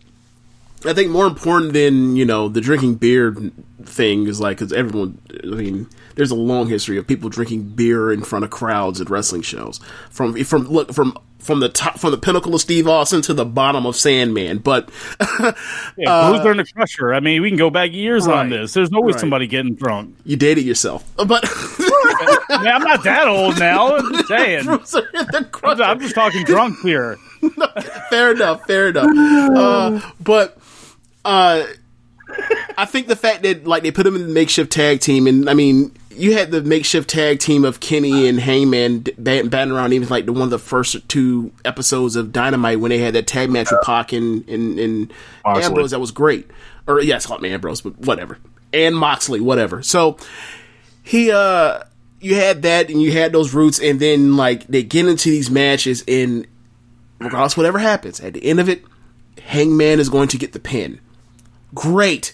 [0.85, 3.35] I think more important than, you know, the drinking beer
[3.83, 5.19] thing is like because everyone.
[5.43, 9.09] I mean, there's a long history of people drinking beer in front of crowds at
[9.09, 9.79] wrestling shows.
[10.09, 13.45] From from look from from the top from the pinnacle of Steve Austin to the
[13.45, 14.59] bottom of Sandman.
[14.59, 14.89] But
[15.97, 17.13] Yeah, Bruiser and the Crusher.
[17.13, 18.73] I mean, we can go back years on this.
[18.73, 19.21] There's always Right.
[19.21, 20.15] somebody getting drunk.
[20.25, 21.03] you dated yourself.
[21.17, 21.43] But
[22.49, 23.95] Man, I'm not that old now.
[23.97, 24.65] I'm just saying.
[24.65, 25.83] Bruiser and the I'm Crusher.
[25.83, 27.17] I'm just talking drunk here.
[28.09, 29.07] fair enough, fair enough.
[29.07, 30.57] Uh, but
[31.25, 31.65] uh,
[32.77, 35.49] I think the fact that like they put him in the makeshift tag team, and
[35.49, 40.09] I mean, you had the makeshift tag team of Kenny and Hangman batting around even
[40.09, 43.49] like the one of the first two episodes of Dynamite when they had that tag
[43.49, 45.13] match with Pac and and, and
[45.45, 45.91] Ambrose.
[45.91, 46.49] That was great.
[46.87, 48.39] Or yes, me Ambrose, but whatever.
[48.73, 49.81] And Moxley, whatever.
[49.81, 50.17] So
[51.03, 51.83] he uh
[52.19, 55.49] you had that and you had those roots and then like they get into these
[55.49, 56.47] matches and
[57.19, 58.83] regardless whatever happens at the end of it
[59.47, 60.99] hangman is going to get the pin.
[61.73, 62.33] Great.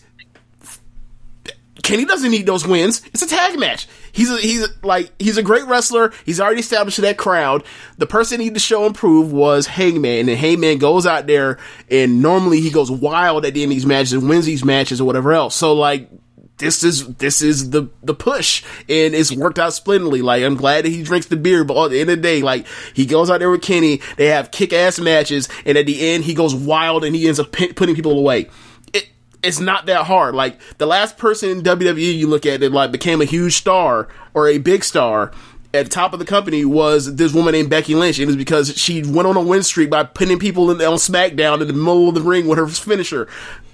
[1.82, 3.02] Kenny doesn't need those wins.
[3.08, 3.88] It's a tag match.
[4.14, 6.14] He's a, he's a, like he's a great wrestler.
[6.26, 7.64] He's already established that crowd.
[7.98, 11.60] The person he needed to show and prove was hangman and hangman goes out there
[11.90, 15.02] and normally he goes wild at the end of these matches and wins these matches
[15.02, 15.56] or whatever else.
[15.56, 16.10] So like
[16.58, 18.64] this is this is the the push.
[18.90, 20.22] And it's worked out splendidly.
[20.22, 22.42] Like i'm glad that he drinks the beer but at the end of the day
[22.42, 24.02] like he goes out there with kenny.
[24.18, 27.52] They have kick-ass matches and at the end he goes wild and he ends up
[27.52, 28.50] pin- putting people away.
[28.94, 29.10] It,
[29.42, 30.36] it's not that hard.
[30.36, 34.08] Like the last person in wwe you look at that like became a huge star
[34.34, 35.32] or a big star
[35.74, 38.18] at the top of the company was this woman named Becky Lynch.
[38.18, 40.98] and It was because she went on a win streak by pinning people in, on
[40.98, 43.28] SmackDown in the middle of the ring with her finisher.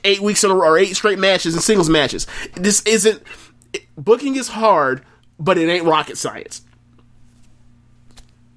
[0.04, 2.26] Eight weeks in a row, or eight straight matches and singles matches.
[2.56, 3.22] This isn't
[3.98, 5.04] booking is hard,
[5.38, 6.62] but it ain't rocket science.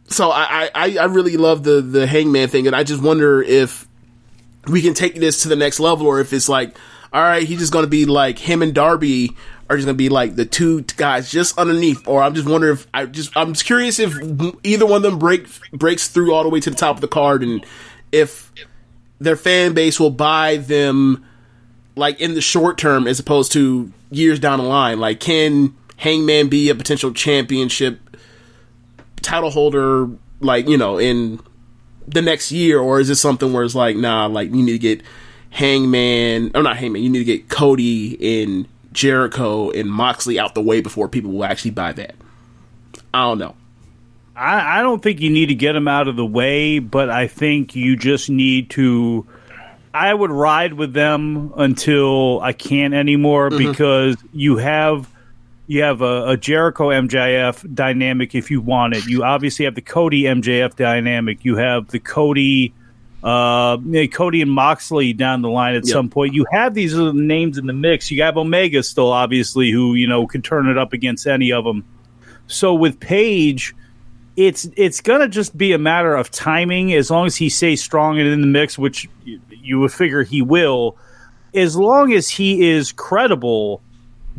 [0.07, 3.89] So I, I, I really love the the Hangman thing, and I just wonder if
[4.69, 6.77] we can take this to the next level, or if it's like,
[7.13, 9.37] all right, he's just going to be like him and Darby
[9.73, 12.87] are just to be like the two guys just underneath, or I'm just wondering if
[12.93, 14.15] I just I'm just curious if
[14.63, 17.09] either one of them break breaks through all the way to the top of the
[17.09, 17.65] card, and
[18.11, 18.53] if
[19.19, 21.25] their fan base will buy them
[21.95, 25.01] like in the short term as opposed to years down the line.
[25.01, 28.01] Like, can Hangman be a potential championship
[29.21, 30.09] title holder,
[30.41, 31.41] like, you know, in
[32.07, 32.79] the next year?
[32.79, 35.03] Or is it something where it's like, nah, like, you need to get
[35.51, 40.63] Hangman, or not Hangman, you need to get Cody and Jericho and Moxley out the
[40.63, 42.15] way before people will actually buy that?
[43.13, 43.55] I don't know.
[44.35, 47.27] I, I don't think you need to get them out of the way, but I
[47.27, 49.27] think you just need to.
[49.95, 53.71] I would ride with them until I can't anymore mm-hmm.
[53.71, 55.09] because you have
[55.67, 59.07] you have a, a Jericho MJF dynamic if you want it.
[59.07, 61.45] You obviously have the Cody MJF dynamic.
[61.45, 62.73] You have the Cody
[63.23, 63.79] uh,
[64.13, 65.93] Cody and Moxley down the line at Yep.
[65.93, 66.35] some point.
[66.35, 68.11] You have these names in the mix.
[68.11, 71.65] You have Omega still, obviously, who you know can turn it up against any of
[71.65, 71.85] them.
[72.49, 73.75] So with Page,
[74.37, 76.93] it's it's gonna just be a matter of timing.
[76.95, 80.23] As long as he stays strong and in the mix, which you, you would figure
[80.23, 80.97] he will.
[81.55, 83.83] As long as he is credible,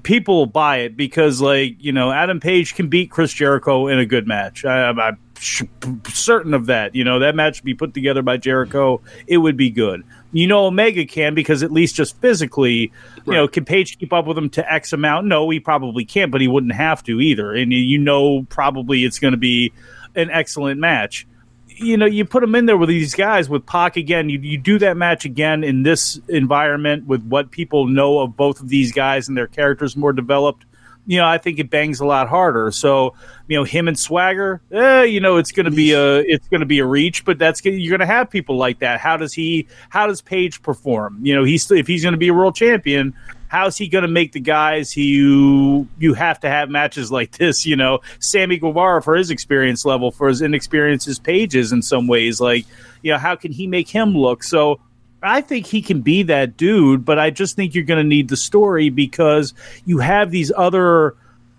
[0.01, 3.99] people will buy it because, like you know, Adam Page can beat Chris Jericho in
[3.99, 4.65] a good match.
[4.65, 6.95] I, sh- certain of that.
[6.95, 9.02] You know, that match would be put together by Jericho.
[9.28, 10.03] It would be good.
[10.32, 12.91] You know, Omega can because at least just physically,
[13.26, 15.28] you know, can Page keep up with him to X amount?
[15.28, 17.53] No, he probably can't, but he wouldn't have to either.
[17.53, 19.74] And you know, probably it's going to be
[20.15, 21.28] an excellent match.
[21.68, 24.30] You know, you put him in there with these guys with Pac again.
[24.30, 28.60] You, you do that match again in this environment with what people know of both
[28.60, 30.65] of these guys and their characters more developed.
[31.05, 32.71] You know, I think it bangs a lot harder.
[32.71, 33.13] So,
[33.47, 36.61] you know, him and Swagger, eh, you know, it's going to be a it's going
[36.61, 38.99] to be a reach, but that's gonna- you're going to have people like that.
[39.01, 39.67] How does he?
[39.89, 41.19] How does Page perform?
[41.21, 43.13] You know, he's if he's going to be a world champion,
[43.49, 47.31] how's he going to make the guys who you you have to have matches like
[47.38, 47.65] this?
[47.65, 51.81] You know, Sammy Guevara for his experience level, for his inexperience, as Page is in
[51.81, 52.39] some ways.
[52.39, 52.65] Like,
[53.01, 54.80] you know, how can he make him look so?
[55.23, 58.27] I think he can be that dude, but I just think you're going to need
[58.27, 59.53] the story because
[59.85, 61.15] you have these other,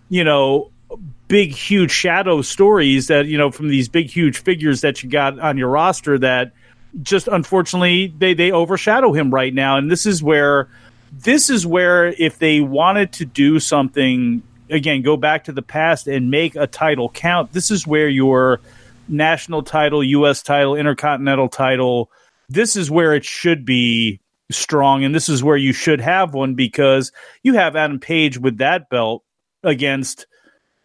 [0.08, 0.70] you know,
[1.28, 5.38] big, huge shadow stories that, you know, from these big, huge figures that you got
[5.38, 6.52] on your roster that
[7.02, 9.78] just unfortunately they, they overshadow him right now.
[9.78, 10.68] And this is where,
[11.12, 16.06] this is where if they wanted to do something, again, go back to the past
[16.06, 18.60] and make a title count, this is where your
[19.08, 20.42] national title, U.S.
[20.42, 22.10] title, intercontinental title,
[22.54, 24.20] this is where it should be
[24.50, 27.12] strong, and this is where you should have one because
[27.42, 29.24] you have Adam Page with that belt
[29.62, 30.26] against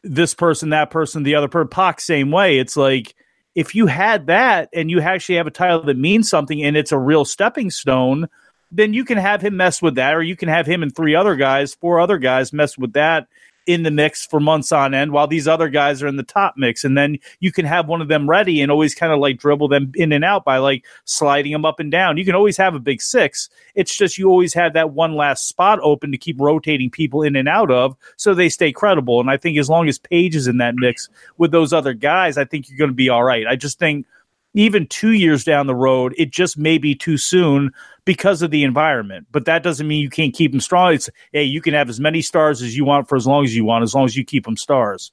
[0.03, 1.69] this person, that person, the other person.
[1.69, 2.57] Pac same way.
[2.59, 3.15] It's like
[3.55, 6.91] if you had that and you actually have a title that means something and it's
[6.91, 8.27] a real stepping stone,
[8.71, 11.15] then you can have him mess with that, or you can have him and three
[11.15, 13.27] other guys, four other guys mess with that
[13.69, 16.55] in the mix for months on end while these other guys are in the top
[16.57, 16.83] mix.
[16.83, 19.67] And then you can have one of them ready and always kind of like dribble
[19.67, 22.17] them in and out by like sliding them up and down.
[22.17, 23.47] You can always have a big six.
[23.75, 27.35] It's just you always have that one last spot open to keep rotating people in
[27.35, 29.19] and out of so they stay credible.
[29.19, 32.39] And I think as long as Page is in that mix with those other guys,
[32.39, 33.45] I think you're going to be all right.
[33.45, 34.07] I just think
[34.55, 37.71] even two years down the road, it just may be too soon
[38.09, 39.27] because of the environment.
[39.31, 40.95] But that doesn't mean you can't keep them strong.
[40.95, 43.55] It's hey, you can have as many stars as you want for as long as
[43.55, 45.11] you want, as long as you keep them stars.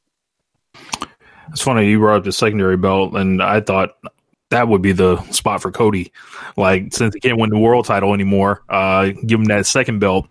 [1.51, 3.98] It's funny you brought up the secondary belt, and I thought
[4.48, 6.10] that would be the spot for Cody.
[6.56, 10.27] Like since he can't win the world title anymore, uh, give him that second belt.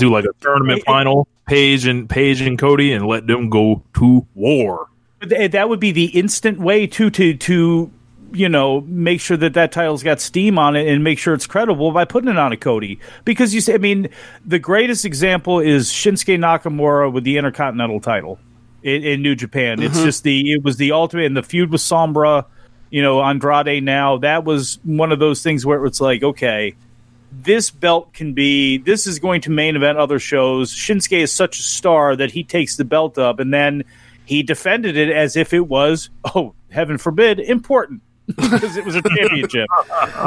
[0.00, 4.26] Do like a tournament final, Page and Page and Cody, and let them go to
[4.34, 4.88] war.
[5.20, 7.92] That would be the instant way to to to
[8.32, 11.46] you know make sure that that title's got steam on it and make sure it's
[11.46, 14.08] credible by putting it on a Cody because you say I mean
[14.44, 18.38] the greatest example is Shinsuke Nakamura with the Intercontinental title
[18.82, 19.82] in, in New Japan.
[19.82, 20.04] It's mm-hmm.
[20.04, 22.44] just the it was the ultimate and the feud with Sombra,
[22.90, 23.82] you know Andrade.
[23.82, 26.74] Now that was one of those things where it's like okay.
[27.30, 28.78] This belt can be.
[28.78, 30.72] This is going to main event other shows.
[30.74, 33.84] Shinsuke is such a star that he takes the belt up, and then
[34.24, 38.00] he defended it as if it was, oh, heaven forbid, important
[38.36, 39.68] because it was a championship.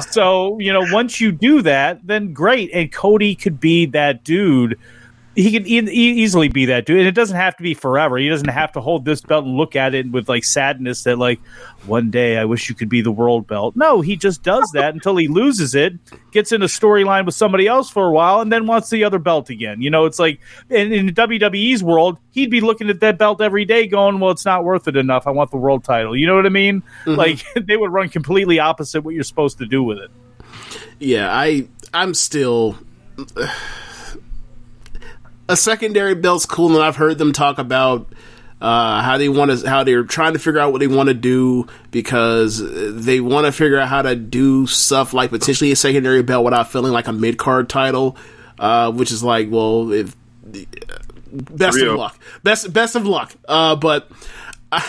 [0.10, 2.72] so, you know, once you do that, then great.
[2.74, 4.80] And Cody could be that dude.
[5.34, 7.00] He could e- easily be that dude.
[7.00, 8.18] And it doesn't have to be forever.
[8.18, 11.18] He doesn't have to hold this belt and look at it with like sadness that,
[11.18, 11.40] like,
[11.86, 13.76] one day I wish you could be the world belt.
[13.76, 15.94] No, he just does that until he loses it,
[16.32, 19.20] gets in a storyline with somebody else for a while, and then wants the other
[19.20, 19.82] belt again.
[19.82, 23.64] You know, it's like in, in WWE's world, he'd be looking at that belt every
[23.64, 25.28] day going, well, it's not worth it enough.
[25.28, 26.16] I want the world title.
[26.16, 26.82] You know what I mean?
[27.06, 27.16] Mm-hmm.
[27.16, 30.12] Like, they would run completely opposite what you're supposed to do with it.
[31.00, 32.78] Yeah, I I'm still
[35.52, 38.08] a secondary belt's cool, and I've heard them talk about
[38.62, 41.16] uh, how they want to how they're trying to figure out what they want to
[41.16, 42.62] do because
[43.06, 46.72] they want to figure out how to do stuff like potentially a secondary belt without
[46.72, 48.16] feeling like a mid card title,
[48.60, 50.16] uh, which is like, well, if
[51.32, 51.92] best Real.
[51.92, 53.34] of luck, best best of luck.
[53.48, 54.10] Uh, but
[54.72, 54.86] I,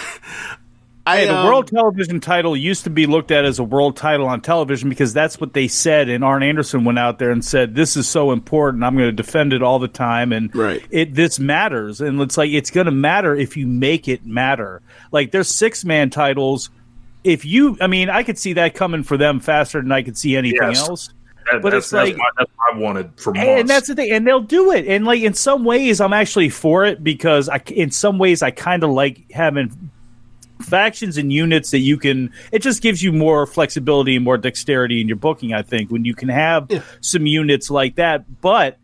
[1.05, 3.97] I Hey, the um, world television title used to be looked at as a world
[3.97, 6.09] title on television because that's what they said.
[6.09, 8.85] And Arn Anderson went out there and said, "This is so important.
[8.85, 10.81] I'm going to defend it all the time." And Right.
[10.91, 12.01] it this matters.
[12.01, 14.81] And it's like it's going to matter if you make it matter.
[15.11, 16.71] Like there's six man titles.
[17.25, 20.17] If you, I mean, I could see that coming for them faster than I could
[20.19, 20.89] see anything Yes.
[20.89, 21.09] else.
[21.51, 23.49] That- But that's, it's that's, like- my, that's what I wanted for months.
[23.49, 24.87] And that's the thing, and they'll do it.
[24.87, 28.53] And like in some ways, I'm actually for it because I, in some ways, I
[28.53, 29.91] kind of like having
[30.63, 32.33] factions and units that you can.
[32.51, 35.53] It just gives you more flexibility and more dexterity in your booking.
[35.53, 36.71] I think when you can have
[37.01, 38.79] some units like that, but.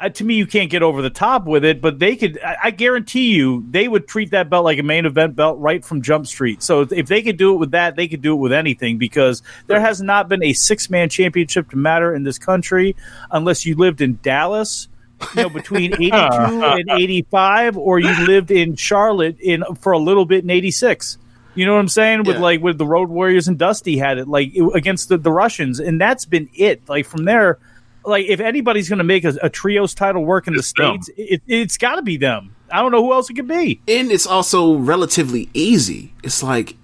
[0.00, 2.38] Uh, to me, you can't get over the top with it, but they could.
[2.42, 5.84] I, I guarantee you, they would treat that belt like a main event belt right
[5.84, 6.64] from Jump Street.
[6.64, 9.40] So if they could do it with that, they could do it with anything because
[9.68, 12.96] there has not been a six man championship to matter in this country
[13.30, 14.88] unless you lived in Dallas,
[15.36, 19.92] you know, between eighty two and eighty five, or you lived in Charlotte in for
[19.92, 21.18] a little bit in eighty six.
[21.54, 22.24] You know what I'm saying?
[22.24, 22.42] With Yeah.
[22.42, 25.80] like with the Road Warriors and Dusty had it like it- against the, the Russians,
[25.80, 26.82] and that's been it.
[26.88, 27.58] Like from there,
[28.04, 31.00] like if anybody's going to make a, a trios title work in the It's them.
[31.02, 32.54] states, it, it's got to be them.
[32.72, 33.80] I don't know who else it could be.
[33.86, 36.12] and it's also relatively easy.
[36.24, 36.74] It's like,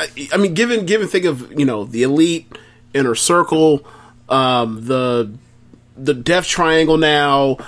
[0.00, 2.56] I, I mean, given given think of you know the elite,
[2.94, 3.86] inner circle,
[4.30, 5.30] um, the
[5.96, 7.58] the Death Triangle now,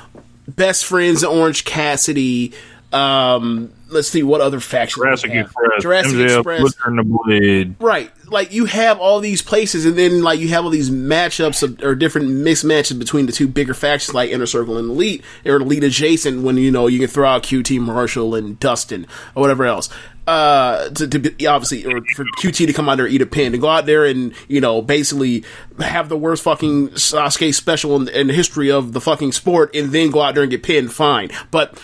[0.48, 2.52] best friends, Orange Cassidy.
[2.92, 5.02] Um, let's see what other factions.
[5.02, 5.30] Jurassic.
[5.32, 6.60] Express, Jurassic MJF, Express.
[6.60, 7.76] Butcher and the Blade.
[7.80, 8.10] Right.
[8.28, 11.82] Like you have all these places and then like you have all these matchups of,
[11.82, 15.84] or different mismatches between the two bigger factions like Inner Circle and Elite or Elite
[15.84, 19.88] adjacent when you know you can throw out QT Marshall and Dustin or whatever else.
[20.26, 23.26] Uh, to, to be, obviously, or for QT to come out there and eat a
[23.26, 25.44] pin and go out there and you know basically
[25.78, 29.92] have the worst fucking Sasuke special in, in the history of the fucking sport, and
[29.92, 30.92] then go out there and get pinned.
[30.92, 31.80] Fine, but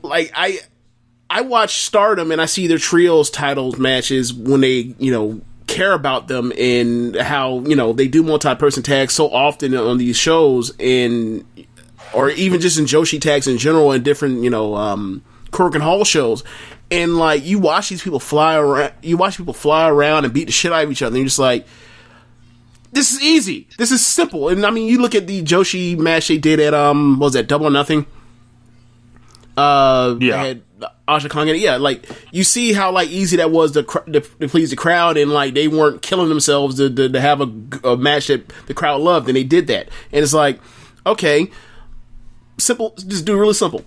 [0.00, 0.60] like I
[1.30, 5.92] I watch Stardom and I see their trios titles matches when they, you know, care
[5.92, 10.74] about them and how, you know, they do multi-person tags so often on these shows
[10.80, 11.44] and
[12.14, 16.04] or even just in Joshi tags in general and different, you know, um Korakuen Hall
[16.04, 16.42] shows.
[16.90, 20.46] And like you watch these people fly around you watch people fly around and beat
[20.46, 21.66] the shit out of each other and you're just like
[22.90, 23.68] this is easy.
[23.76, 24.48] This is simple.
[24.48, 27.32] And I mean you look at the Joshi match they did at um what was
[27.34, 28.06] that Double or Nothing?
[29.58, 30.54] Uh, Yeah.
[31.06, 31.48] Aja Kong.
[31.48, 34.70] And yeah, like you see how like easy that was to, cr- to, to please
[34.70, 37.52] the crowd, and like they weren't killing themselves to, to, to have a,
[37.84, 39.88] a match that the crowd loved, and they did that.
[40.12, 40.60] And it's like,
[41.06, 41.50] okay,
[42.58, 43.84] simple, just do really simple.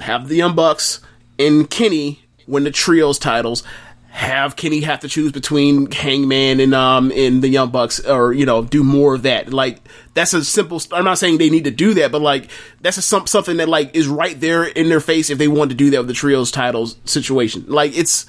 [0.00, 1.00] Have the Young Bucks
[1.38, 3.62] and Kenny win the trios titles.
[4.10, 8.44] Have Kenny have to choose between Hangman and um and the Young Bucks, or you
[8.44, 9.52] know, do more of that.
[9.52, 9.80] Like
[10.14, 10.82] that's a simple.
[10.92, 12.50] I'm not saying they need to do that, but like
[12.80, 15.70] that's a, some something that like is right there in their face if they want
[15.70, 17.64] to do that with the trios titles situation.
[17.68, 18.26] Like it's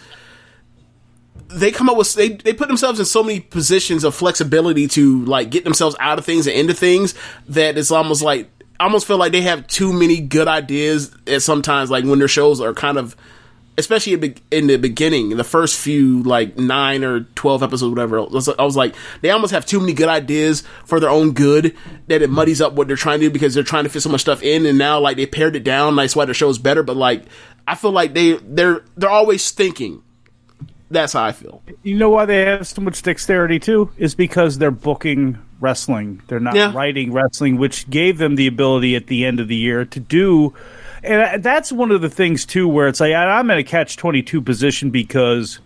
[1.48, 5.26] they come up with they they put themselves in so many positions of flexibility to
[5.26, 7.14] like get themselves out of things and into things
[7.48, 8.50] that it's almost like
[8.80, 12.60] almost feel like they have too many good ideas at sometimes like when their shows
[12.60, 13.16] are kind of
[13.82, 14.14] especially
[14.52, 18.78] in the beginning in the first few like 9 or 12 episodes whatever I was
[18.78, 21.76] like they almost have too many good ideas for their own good
[22.08, 24.10] that it muddies up what they're trying to do because they're trying to fit so
[24.10, 26.84] much stuff in and now like they pared it down that's why their show's better
[26.84, 27.26] but like
[27.68, 30.04] I feel like they they're they're always thinking
[30.90, 31.62] that's how I feel.
[31.84, 33.90] You know why they have so much dexterity too?
[33.98, 36.22] Is because they're booking wrestling.
[36.28, 36.74] They're not Yeah.
[36.74, 40.54] writing wrestling, which gave them the ability at the end of the year to do.
[41.04, 44.22] And that's one of the things too, where it's like I'm in a catch twenty
[44.22, 45.60] two position because.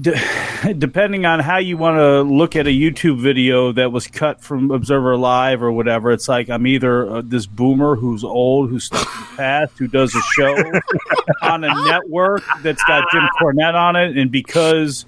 [0.00, 4.42] de- depending on how you want to look at a YouTube video that was cut
[4.42, 8.84] from Observer Live or whatever, it's like I'm either uh, this boomer who's old, who's
[8.84, 10.54] stuck in the past, who does a show
[11.42, 15.06] on a network that's got Jim Cornette on it, and because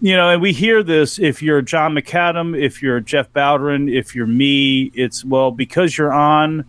[0.00, 4.14] you know, and we hear this if you're John McAdam, if you're Jeff Bowden, if
[4.14, 6.64] you're me, it's well because you're on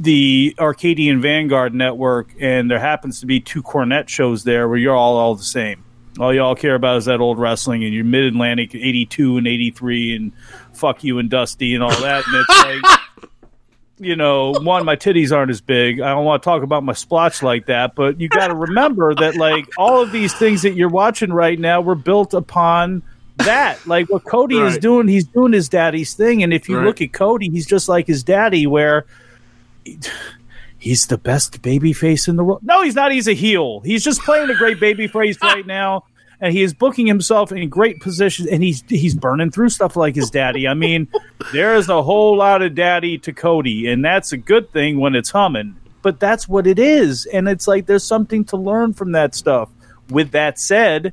[0.00, 4.96] the Arcadian Vanguard network, and there happens to be two Cornette shows there where you're
[4.96, 5.84] all all the same.
[6.18, 10.16] All y'all care about is that old wrestling, and your Mid Atlantic '82 and '83,
[10.16, 10.32] and
[10.72, 12.24] fuck you and Dusty and all that.
[12.26, 13.30] And it's like,
[13.98, 16.00] you know, one, my titties aren't as big.
[16.00, 19.14] I don't want to talk about my splotch like that, but you got to remember
[19.14, 23.02] that like all of these things that you're watching right now were built upon
[23.36, 23.86] that.
[23.86, 26.86] Like what Cody is doing, he's doing his daddy's thing, and if you Right.
[26.86, 29.04] look at Cody, he's just like his daddy, where
[30.78, 32.60] he's the best baby face in the world.
[32.62, 33.12] No, he's not.
[33.12, 33.80] He's a heel.
[33.80, 36.04] He's just playing a great baby face right now.
[36.42, 40.14] And he is booking himself in great positions, and he's he's burning through stuff like
[40.14, 40.66] his daddy.
[40.66, 41.06] I mean,
[41.52, 45.14] there is a whole lot of daddy to Cody, and that's a good thing when
[45.14, 45.76] it's humming.
[46.00, 49.68] But that's what it is, and it's like there's something to learn from that stuff.
[50.08, 51.12] With that said,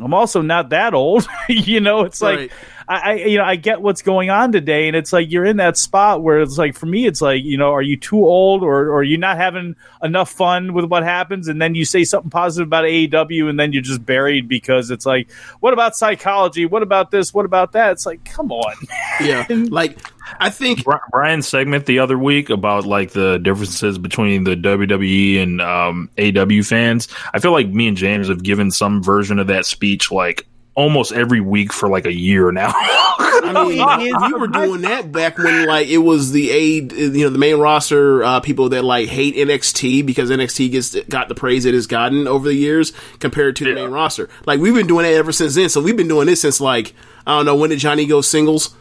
[0.00, 1.26] I'm also not that old.
[1.48, 2.50] you know, it's like Right.
[2.52, 5.58] I, I you know I get what's going on today, and it's like you're in
[5.58, 8.62] that spot where it's like for me, it's like you know, are you too old
[8.62, 12.04] or, or are you not having enough fun with what happens, and then you say
[12.04, 16.64] something positive about AEW, and then you're just buried because it's like, what about psychology?
[16.64, 17.34] What about this?
[17.34, 17.92] What about that?
[17.92, 18.74] It's like, come on,
[19.20, 19.98] Yeah, like
[20.40, 25.60] I think Brian's segment the other week about like the differences between the WWE and
[25.60, 27.08] um, AEW fans.
[27.34, 30.46] I feel like me and James have given some version of that speech like
[30.78, 32.70] almost every week for like a year now.
[32.72, 37.30] I mean, we were doing that back when like it was the a you know
[37.30, 41.64] the main roster uh, people that like hate NXT because NXT gets got the praise
[41.64, 44.28] it has gotten over the years compared to the main roster.
[44.46, 45.68] Like we've been doing that ever since then.
[45.68, 46.94] So we've been doing this since like
[47.26, 48.74] I don't know when did Johnny go singles,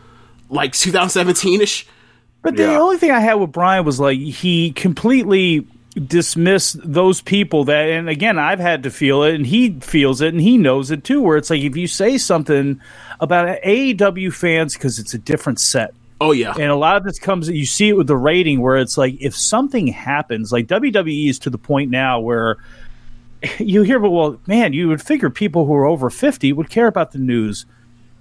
[0.50, 1.88] like 2017 ish.
[2.44, 5.68] But the only thing I had with Brian was like he completely
[6.00, 10.34] dismissed those people that, and again, I've had to feel it, and he feels it,
[10.34, 11.22] and he knows it too.
[11.22, 12.82] Where it's like if you say something
[13.20, 17.20] about AEW fans because it's a different set, Oh yeah, and a lot of this
[17.20, 21.30] comes you see it with the rating where it's like if something happens like WWE
[21.30, 22.58] is to the point now where
[23.60, 26.88] you hear but well man you would figure people who are over 50 would care
[26.88, 27.68] about the news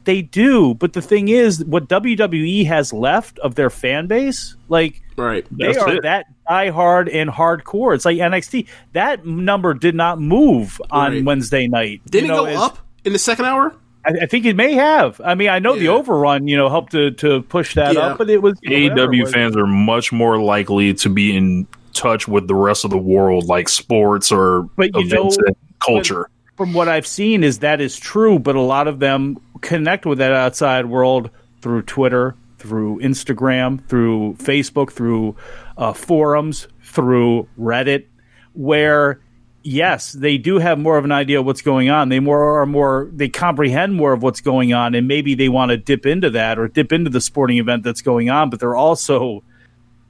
[0.07, 5.03] they do but the thing is what WWE has left of their fan base like
[5.19, 5.47] right.
[5.51, 6.03] they That's are it.
[6.05, 11.25] that diehard and hardcore it's like NXT that number did not move on Right.
[11.25, 13.75] Wednesday night Didn't You know, it go as- up in the second hour?
[14.05, 16.93] I, I think it may have I mean I know the overrun you know helped
[16.93, 18.01] to, to push that Yeah.
[18.01, 19.31] up but it was you know, AEW.
[19.31, 23.47] Fans are much more likely to be in touch with the rest of the world,
[23.47, 26.29] like sports or But you events know- and culture.
[26.57, 30.19] From what I've seen is that is true, but a lot of them connect with
[30.19, 31.31] that outside world
[31.61, 35.37] through Twitter, through Instagram, through Facebook, through
[35.77, 38.07] uh, forums, through Reddit,
[38.55, 39.21] where
[39.63, 42.09] yes, they do have more of an idea of what's going on.
[42.09, 45.71] They more are more they comprehend more of what's going on, and maybe they want
[45.71, 48.77] to dip into that or dip into the sporting event that's going on, but they're
[48.77, 49.43] also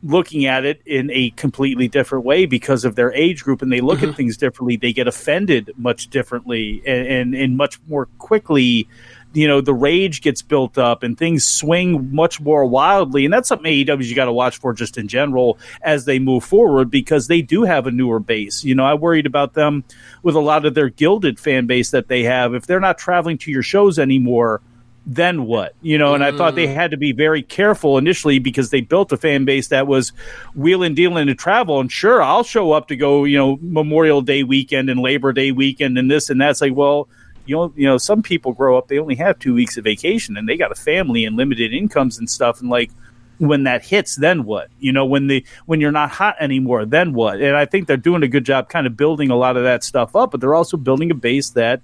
[0.07, 3.81] looking at it in a completely different way because of their age group and they
[3.81, 4.17] look at mm-hmm.
[4.17, 8.89] things differently they get offended much differently and, and, and much more quickly
[9.37, 13.25] you know the rage gets built up and things swing much more wildly.
[13.25, 16.43] And that's something AEW's you got to watch for just in general as they move
[16.43, 18.65] forward because they do have a newer base.
[18.65, 19.85] You know I worried about them
[20.23, 22.55] with a lot of their gilded fan base that they have.
[22.55, 24.63] If they're not traveling to your shows anymore
[25.07, 25.75] then what?
[25.83, 26.75] You know and i thought they mm.
[26.75, 30.13] had to be very careful initially because they built a fan base that was
[30.55, 31.79] wheeling dealing to travel.
[31.79, 35.53] And sure i'll show up to go you know memorial day weekend and labor day
[35.53, 37.09] weekend and this and that's like well
[37.47, 40.37] you know you know some people grow up they only have two weeks of vacation
[40.37, 42.61] and they got a family and limited incomes and stuff.
[42.61, 42.91] And like
[43.39, 44.71] when that hits then what?
[44.81, 47.41] You know when the when you're not hot anymore then what?
[47.41, 49.85] And i think they're doing a good job kind of building a lot of that
[49.85, 51.81] stuff up but they're also building a base that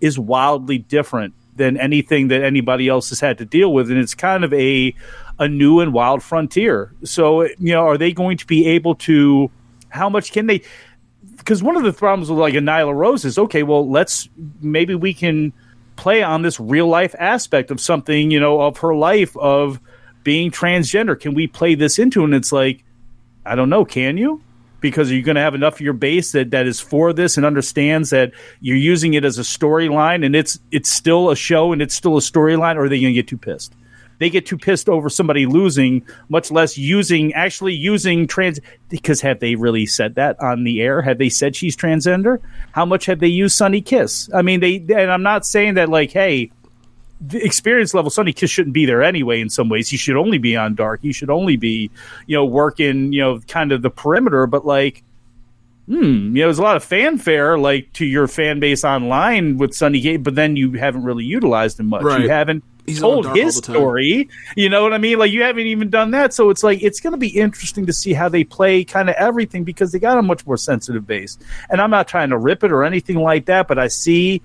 [0.00, 4.14] is wildly different than anything that anybody else has had to deal with, and it's
[4.14, 4.94] kind of a
[5.38, 6.92] a new and wild frontier.
[7.04, 9.50] So, you know, are they going to be able to?
[9.88, 10.62] How much can they?
[11.36, 13.62] Because one of the problems with like a Nyla Rose is okay.
[13.62, 14.28] Well, let's
[14.60, 15.52] maybe we can
[15.96, 19.80] play on this real life aspect of something, you know, of her life of
[20.24, 21.18] being transgender.
[21.18, 22.24] Can we play this into?
[22.24, 22.84] And it's like,
[23.44, 23.84] I don't know.
[23.84, 24.42] Can you?
[24.82, 27.38] Because are you going to have enough of your base that, that is for this
[27.38, 31.72] and understands that you're using it as a storyline and it's it's still a show
[31.72, 33.74] and it's still a storyline or are they going to get too pissed.
[34.18, 39.40] They get too pissed over somebody losing much less using actually using trans because have
[39.40, 41.00] they really said that on the air?
[41.02, 42.38] Have they said she's transgender?
[42.72, 44.28] How much have they used Sonny Kiss?
[44.34, 46.52] I mean they and i'm not saying that like hey
[47.24, 49.40] the experience level, Sonny Kiss shouldn't be there anyway.
[49.40, 51.00] In some ways, he should only be on dark.
[51.02, 51.90] He should only be,
[52.26, 54.46] you know, working, you know, kind of the perimeter.
[54.46, 55.04] But like,
[55.86, 59.74] hmm, you know, there's a lot of fanfare like to your fan base online with
[59.74, 62.02] Sonny Gate, but then you haven't really utilized him much.
[62.02, 62.22] Right.
[62.22, 63.74] You haven't He's told his all the time.
[63.76, 64.28] story.
[64.56, 65.18] You know what I mean?
[65.18, 66.34] Like you haven't even done that.
[66.34, 69.14] So it's like it's going to be interesting to see how they play kind of
[69.16, 71.38] everything because they got a much more sensitive base.
[71.70, 74.42] And I'm not trying to rip it or anything like that, but I see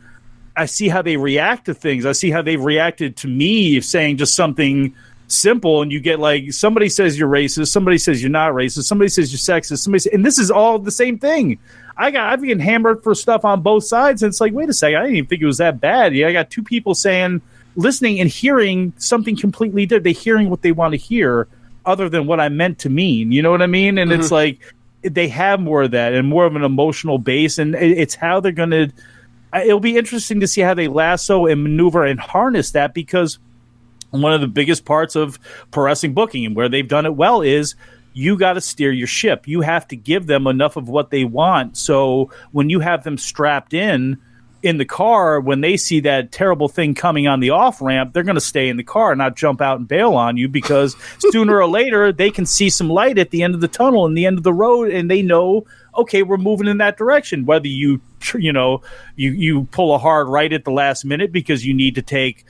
[0.58, 2.06] I see how they react to things.
[2.06, 4.96] I see how they've reacted to me saying just something
[5.28, 9.10] simple, and you get like somebody says you're racist, somebody says you're not racist, somebody
[9.10, 11.60] says you're sexist, somebody, say, and this is all the same thing.
[11.96, 14.74] I got I've been hammered for stuff on both sides, and it's like, wait a
[14.74, 16.16] second, I didn't even think it was that bad.
[16.16, 17.42] Yeah, I got two people saying,
[17.76, 20.06] listening and hearing something completely different.
[20.06, 21.48] They're hearing what they want to hear,
[21.86, 23.32] other than what I meant to mean.
[23.32, 23.98] You know what I mean?
[23.98, 24.34] And it's mm-hmm.
[24.34, 24.74] like
[25.04, 28.52] they have more of that and more of an emotional base, and it's how they're
[28.52, 28.92] going to.
[29.54, 33.40] It'll be interesting to see how they lasso and maneuver and harness that because
[34.12, 35.40] one of the biggest parts of
[35.72, 37.76] pro wrestling booking and where they've done it well is
[38.14, 39.48] you got to steer your ship.
[39.48, 41.78] You have to give them enough of what they want.
[41.78, 44.18] So when you have them strapped in
[44.64, 48.24] in the car, when they see that terrible thing coming on the off ramp, they're
[48.24, 50.96] going to stay in the car, not jump out and bail on you because
[51.32, 54.18] sooner or later they can see some light at the end of the tunnel and
[54.18, 55.66] the end of the road, and they know,
[55.96, 57.46] okay, we're moving in that direction.
[57.46, 58.02] Whether you,
[58.34, 58.82] you know,
[59.16, 62.46] you you pull a hard right at the last minute because you need to take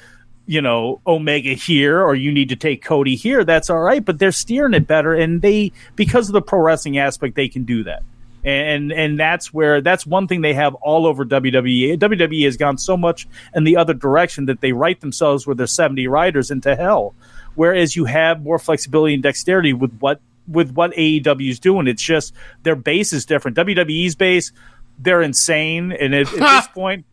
[0.45, 3.43] you know Omega here or you need to take Cody here.
[3.43, 6.97] That's all right, but they're steering it better, and they because of the pro wrestling
[6.97, 8.03] aspect, they can do that.
[8.43, 11.97] And and that's where that's one thing they have all over WWE.
[11.97, 15.67] WWE has gone so much in the other direction that they write themselves with their
[15.67, 17.13] seventy riders into hell.
[17.55, 21.87] Whereas you have more flexibility and dexterity with what with what AEW is doing.
[21.87, 22.33] It's just
[22.63, 23.57] their base is different.
[23.57, 24.51] WWE's base,
[24.97, 27.05] they're insane, and at, at this point,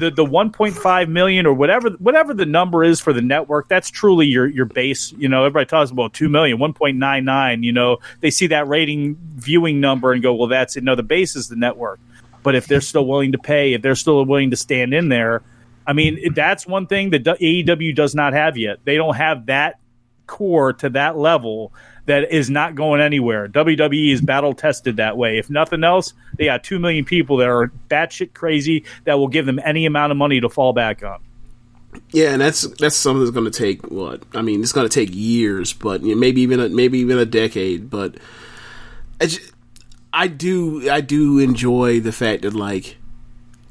[0.00, 4.26] the the 1.5 million or whatever whatever the number is for the network that's truly
[4.26, 5.12] your your base.
[5.12, 9.78] You know everybody talks about 2 million 1.99 you know they see that rating viewing
[9.78, 10.82] number and go well that's it.
[10.82, 12.00] No the base is the network.
[12.42, 15.42] But if they're still willing to pay if they're still willing to stand in there
[15.86, 18.78] i mean that's one thing that AEW does not have yet.
[18.84, 19.78] They don't have that
[20.26, 21.72] core to that level
[22.10, 23.46] that is not going anywhere.
[23.48, 25.38] WWE is battle tested that way.
[25.38, 29.46] If nothing else, they got two million people that are batshit crazy that will give
[29.46, 31.20] them any amount of money to fall back on.
[32.10, 34.24] Yeah, and that's that's something that's going to take what?
[34.34, 37.90] I mean, it's going to take years, but maybe even a, maybe even a decade.
[37.90, 38.16] But
[39.20, 39.48] I, ju-
[40.12, 42.96] I do I do enjoy the fact that like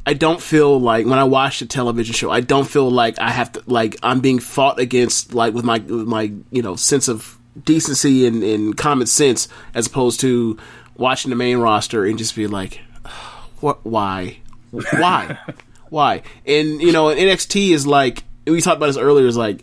[0.05, 3.31] I don't feel like when I watch a television show, I don't feel like I
[3.31, 7.09] have to like I'm being fought against like with my with my you know sense
[7.09, 10.57] of decency and, and common sense as opposed to
[10.95, 12.81] watching the main roster and just be like,
[13.59, 13.85] what?
[13.85, 14.39] Why?
[14.71, 15.39] Why?
[15.89, 16.21] Why?
[16.45, 19.25] And you know, NXT is like we talked about this earlier.
[19.25, 19.61] Is like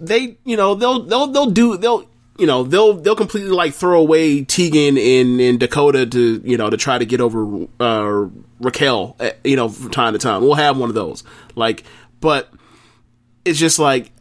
[0.00, 4.00] they, you know, they'll they'll they'll do they'll you know they'll they'll completely like throw
[4.00, 8.28] away Tegan in in Dakota to you know to try to get over uh,
[8.60, 9.16] Raquel.
[9.20, 11.22] uh, You know, from time to time, we'll have one of those.
[11.54, 11.84] Like,
[12.22, 12.50] but
[13.44, 14.12] it's just like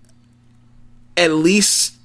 [1.15, 1.95] at least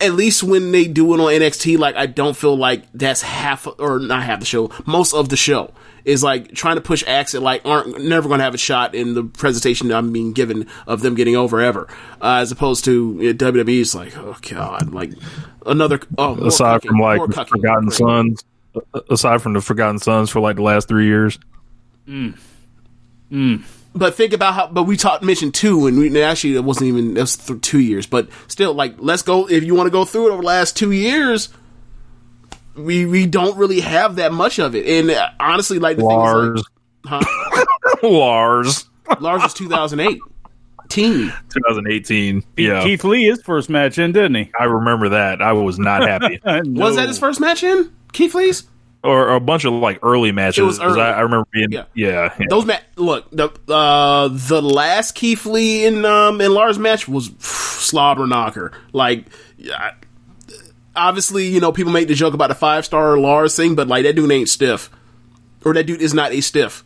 [0.00, 3.66] at least when they do it on NXT, like I don't feel like that's half
[3.78, 5.72] or not half the show, most of the show
[6.04, 8.94] is like trying to push acts that like aren't never going to have a shot
[8.94, 11.88] in the presentation I'm being given of them getting over ever,
[12.20, 15.12] uh, as opposed to you know, WWE is like oh god, like
[15.66, 17.44] another oh more aside cucking, from like more the.
[17.44, 17.96] Forgotten Great.
[17.96, 18.44] Sons,
[19.10, 21.38] aside from the Forgotten Sons for like the last three years.
[23.94, 24.66] But think about how.
[24.68, 27.80] But we talked mentioned two, and we actually it wasn't even it was th- two
[27.80, 28.06] years.
[28.06, 30.76] But still, like let's go if you want to go through it over the last
[30.76, 31.48] two years.
[32.76, 36.46] We we don't really have that much of it, and uh, honestly, like the Lars,
[36.46, 36.64] thing is,
[37.10, 37.98] like, huh?
[38.08, 38.88] Lars,
[39.18, 40.20] Lars was two thousand eight.
[40.88, 41.30] Teen.
[41.50, 42.42] 2018.
[42.56, 44.50] Yeah, Keith Lee his first match in, didn't he?
[44.58, 45.42] I remember that.
[45.42, 46.40] I was not happy.
[46.70, 48.64] Was that his first match in Keith Lee's?
[49.04, 50.58] Or, or a bunch of like early matches.
[50.58, 51.00] It was early.
[51.00, 51.84] I, I remember being Yeah.
[51.94, 52.34] yeah.
[52.38, 52.46] yeah.
[52.48, 57.30] Those ma- look the uh the last Keith Lee in um in Lars match was
[57.38, 58.72] slobber knocker.
[58.92, 59.26] Like
[59.56, 59.94] yeah,
[60.96, 64.02] obviously, you know, people make the joke about the five star Lars thing, but like
[64.04, 64.90] that dude ain't stiff.
[65.64, 66.84] Or that dude is not a stiff.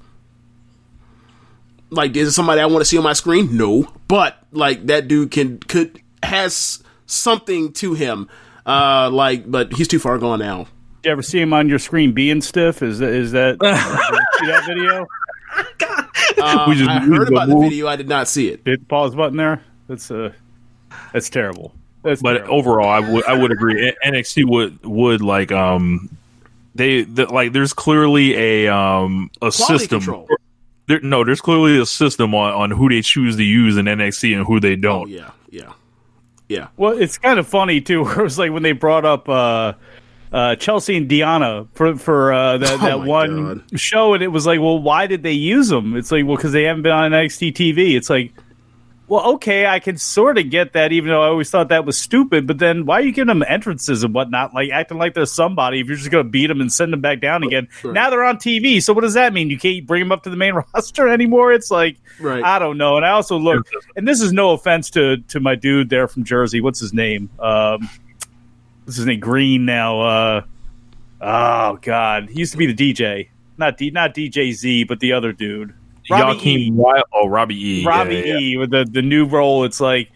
[1.91, 3.57] Like, is it somebody I want to see on my screen?
[3.57, 3.87] No.
[4.09, 8.29] But like that dude can could has something to him.
[8.65, 10.67] Uh like but he's too far gone now.
[11.03, 12.81] Did you ever see him on your screen being stiff?
[12.83, 13.55] Is that is that
[14.41, 15.07] see that video?
[16.41, 17.71] Uh, We just- I heard about the moved.
[17.71, 18.65] video, I did not see it.
[18.65, 19.63] Did the pause button there.
[19.89, 20.33] That's uh
[21.13, 21.75] that's terrible.
[22.05, 22.55] That's but terrible.
[22.55, 23.89] overall, I would I would agree.
[24.05, 26.09] N- NXT would would like um
[26.75, 30.01] they the, like there's clearly a um a Quality system.
[30.01, 30.29] control.
[30.87, 34.37] There, no, there's clearly a system on, on who they choose to use in NXT
[34.37, 35.09] and who they Oh don't.
[35.09, 35.73] yeah, yeah.
[36.49, 36.69] Yeah.
[36.77, 38.05] Well, it's kind of funny too.
[38.05, 39.73] Where it was like when they brought up uh,
[40.33, 44.47] uh, Chelsea and Diana for for uh, that, Oh that one show, and it was
[44.47, 45.97] like, well, why did they use them?
[45.97, 47.95] It's like, well, because they haven't been on NXT TV.
[47.97, 48.33] It's like,
[49.09, 51.99] well, okay, I can sort of get that, even though I always thought that was
[51.99, 52.47] stupid.
[52.47, 55.81] But then, why are you giving them entrances and whatnot, like acting like they're somebody?
[55.81, 57.93] If you're just going to beat them and send them back down again, Right.
[57.93, 58.83] now they're on TV.
[58.83, 59.51] So what does that mean?
[59.51, 61.53] You can't bring them up to the main roster anymore?
[61.53, 62.43] It's like, Right.
[62.43, 62.97] I don't know.
[62.97, 66.25] And I also look, and this is no offense to to my dude there from
[66.25, 66.63] Jersey.
[66.63, 67.29] What's his name?
[67.39, 67.91] Um,
[68.93, 69.21] what's his name?
[69.21, 70.01] Green now.
[70.03, 70.43] Uh,
[71.23, 73.29] oh God, he used to be the DJ.
[73.57, 75.75] Not D, not DJ Z, but the other dude.
[76.11, 76.71] Robbie Joaquin E.
[76.73, 77.87] Wild, oh Robbie E.
[77.87, 78.39] Robbie yeah, yeah.
[78.39, 78.57] E.
[78.59, 79.65] With the the new role.
[79.65, 80.11] It's like,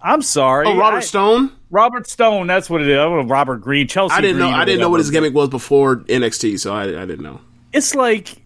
[0.00, 0.66] I'm sorry.
[0.66, 1.52] Oh, Robert I- Stone.
[1.70, 2.48] Robert Stone.
[2.48, 2.98] That's what it is.
[2.98, 3.86] I don't know, Robert Green.
[3.86, 4.14] Chelsea.
[4.14, 4.46] I didn't know.
[4.46, 7.22] Green or I didn't know what his gimmick was before NXT, so I, I didn't
[7.22, 7.40] know.
[7.72, 8.42] It's like,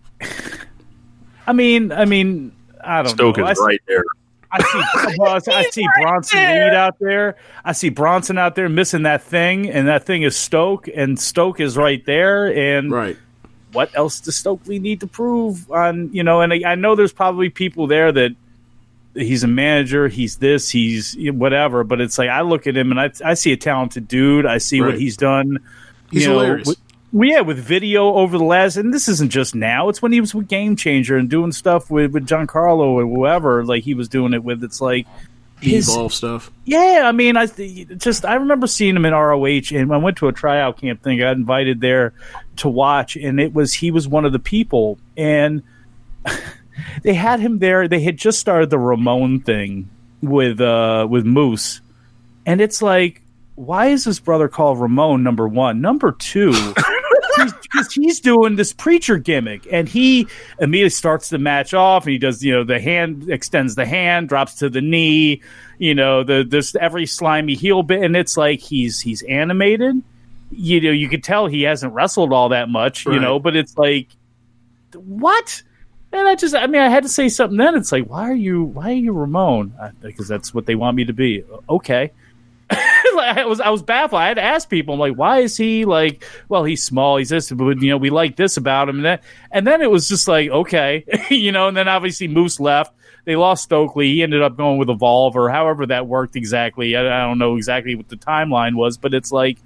[1.47, 2.53] I mean, I mean,
[2.83, 3.45] I don't Stoke know.
[3.47, 4.05] I is see- right there.
[4.53, 7.37] I see, well, I see Bronson Reed out there.
[7.65, 11.61] I see Bronson out there missing that thing, and that thing is Stoke, and Stoke
[11.61, 12.47] is right there.
[12.47, 13.17] And Right.
[13.73, 16.41] what else does Stokely need to prove on you know?
[16.41, 18.33] And I, I know there's probably people there that
[19.15, 21.85] he's a manager, he's this, he's whatever.
[21.85, 24.47] But it's like I look at him and I I see a talented dude.
[24.47, 25.59] I see what he's done.
[26.11, 26.75] He's you know, hilarious.
[27.13, 29.89] Well, yeah, with video over the last, and this isn't just now.
[29.89, 33.65] It's when he was with Game Changer and doing stuff with with Giancarlo or whoever.
[33.65, 34.63] Like he was doing it with.
[34.63, 35.07] It's like
[35.61, 36.51] his Evolve stuff.
[36.65, 40.29] yeah, I mean, I just I remember seeing him in ROH, and I went to
[40.29, 41.19] a tryout camp thing.
[41.19, 42.13] I got invited there
[42.57, 45.63] to watch, and it was he was one of the people, and
[47.03, 47.89] they had him there.
[47.89, 49.91] They had just started the Ramon thing
[50.23, 51.81] with uh with Moose,
[52.47, 53.23] and it's like,
[53.55, 55.23] why is his brother called Ramon?
[55.23, 56.53] Number one, number two.
[57.37, 60.27] because he's doing this preacher gimmick, and he
[60.59, 64.29] immediately starts the match off, and he does, you know, the hand extends the hand,
[64.29, 65.43] drops to the knee,
[65.79, 70.03] you know, the this every slimy heel bit, and it's like he's he's animated.
[70.53, 73.79] You know, you could tell he hasn't wrestled all that much, you know, but it's
[73.79, 74.09] like,
[74.95, 75.63] what?
[76.13, 77.77] And I just, I mean, I had to say something then.
[77.77, 79.73] It's like, why are you, why are you Ramon?
[80.01, 81.45] Because that's what they want me to be.
[81.69, 82.11] Okay.
[83.19, 84.21] I was I was baffled.
[84.21, 84.95] I had to ask people.
[84.95, 86.25] I'm like, why is he like?
[86.49, 87.17] Well, he's small.
[87.17, 88.97] He's this, but you know, we like this about him.
[88.97, 89.19] And then
[89.51, 91.69] and then it was just like, okay, you know.
[91.69, 92.95] And then obviously Moose left.
[93.25, 94.09] They lost Stokely.
[94.09, 96.97] He ended up going with Evolve or however that worked exactly.
[96.97, 99.59] I, I don't know exactly what the timeline was, but it's like,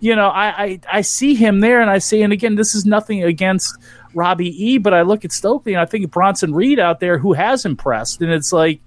[0.00, 2.84] you know, I, I I see him there, and I see, and again, this is
[2.84, 3.76] nothing against
[4.14, 7.18] Robbie E, but I look at Stokely and I think of Bronson Reed out there
[7.18, 8.80] who has impressed, and it's like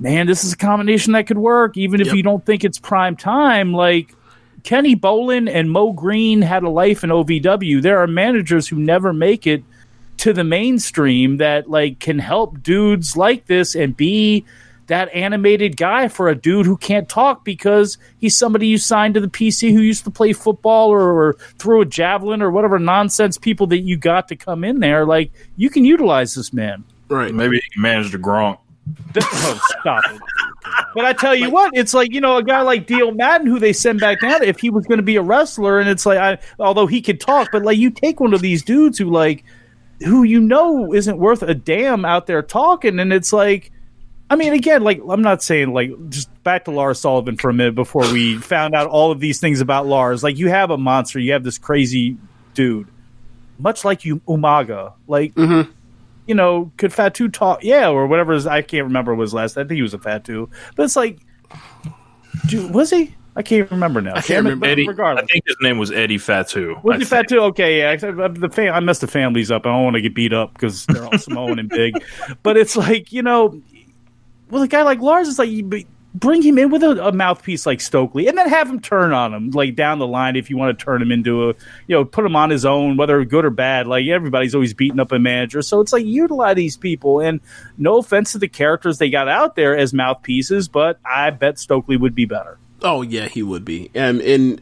[0.00, 2.16] man, this is a combination that could work, even if Yep.
[2.16, 3.72] you don't think it's prime time.
[3.72, 4.14] Like
[4.62, 7.80] Kenny Bolin and Mo Green had a life in OVW.
[7.82, 9.62] There are managers who never make it
[10.18, 14.44] to the mainstream that like can help dudes like this and be
[14.86, 19.20] that animated guy for a dude who can't talk because he's somebody you signed to
[19.20, 23.36] the PC who used to play football or, or throw a javelin or whatever nonsense
[23.36, 25.04] people that you got to come in there.
[25.04, 26.84] Like you can utilize this man.
[27.08, 27.34] Right.
[27.34, 28.58] Maybe he can manage the Gronk.
[29.12, 30.20] Th- oh, stop it.
[30.94, 33.58] But I tell you what, it's like you know a guy like Dio Maddin who
[33.58, 34.42] they send back down.
[34.42, 37.20] If he was going to be a wrestler, and it's like, I, although he could
[37.20, 39.44] talk, but like you take one of these dudes who like
[40.04, 43.72] who you know isn't worth a damn out there talking, and it's like,
[44.30, 47.54] I mean, again, like I'm not saying like just back to Lars Sullivan for a
[47.54, 50.22] minute before we found out all of these things about Lars.
[50.22, 52.16] Like you have a monster, you have this crazy
[52.54, 52.88] dude,
[53.58, 55.34] much like you Umaga, like.
[55.34, 55.72] Mm-hmm.
[56.26, 57.62] You know, could Fatu talk?
[57.62, 58.32] Yeah, or whatever.
[58.32, 59.56] His, I can't remember what was last.
[59.56, 61.20] I think he was a Fatu, but it's like,
[62.48, 63.14] dude, was he?
[63.36, 64.14] I can't remember now.
[64.14, 64.64] I can't remember.
[64.64, 66.80] but Eddie, Regardless, I think his name was Eddie Fatu.
[66.82, 67.28] was I he think.
[67.28, 67.38] Fatu?
[67.40, 67.92] Okay, yeah.
[67.92, 69.66] except, uh, The fam- I messed the families up.
[69.66, 72.02] I don't want to get beat up because they're all Samoan and big.
[72.42, 73.60] But it's like you know,
[74.50, 75.86] well, a guy like Lars is like you b-
[76.18, 79.34] bring him in with a, a mouthpiece like Stokely, and then have him turn on
[79.34, 81.54] him like down the line if you want to turn him into a
[81.86, 83.86] you know put him on his own, whether good or bad.
[83.86, 87.20] Like everybody's always beating up a manager, so it's like utilize these people.
[87.20, 87.40] And
[87.76, 91.96] no offense to the characters they got out there as mouthpieces, but I bet Stokely
[91.96, 92.58] would be better.
[92.82, 93.90] Oh yeah, he would be.
[93.94, 94.60] And and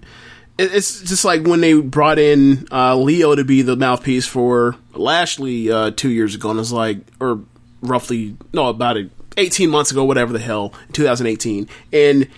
[0.59, 5.71] it's just like when they brought in uh, Lio to be the mouthpiece for Lashley
[5.71, 7.41] uh, two years ago, and it's like, or
[7.83, 12.29] roughly no, about a, eighteen months ago, whatever the hell, 2018, and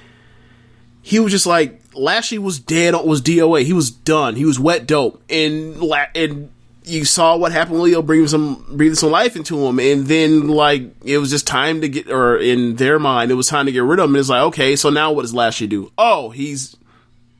[1.02, 4.86] he was just like Lashley was dead, was DOA, he was done, he was wet
[4.86, 6.50] dope, and La- and.
[6.88, 7.80] You saw what happened.
[7.80, 11.44] with Lio breathing some breathing some life into him, and then like it was just
[11.44, 14.14] time to get, or in their mind, it was time to get rid of him.
[14.14, 15.90] And it's like, okay, so now what does Lashley do?
[15.98, 16.76] Oh, he's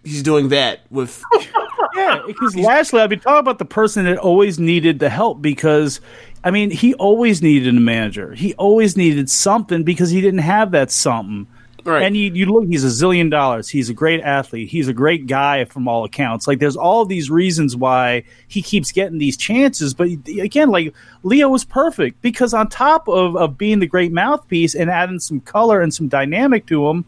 [0.02, 1.22] he's doing that with
[1.94, 6.00] Yeah, because Lashley, I've been talking about the person that always needed the help because,
[6.46, 8.32] I mean, he always needed a manager.
[8.32, 11.48] He always needed something because he didn't have that something.
[11.84, 12.04] Right.
[12.04, 13.68] And you, you look, he's a zillion dollars.
[13.68, 14.68] He's a great athlete.
[14.68, 16.46] He's a great guy from all accounts.
[16.46, 19.92] Like, there's all these reasons why he keeps getting these chances.
[19.92, 20.94] But again, like,
[21.24, 25.40] Lio was perfect because on top of, of being the great mouthpiece and adding some
[25.40, 27.04] color and some dynamic to him,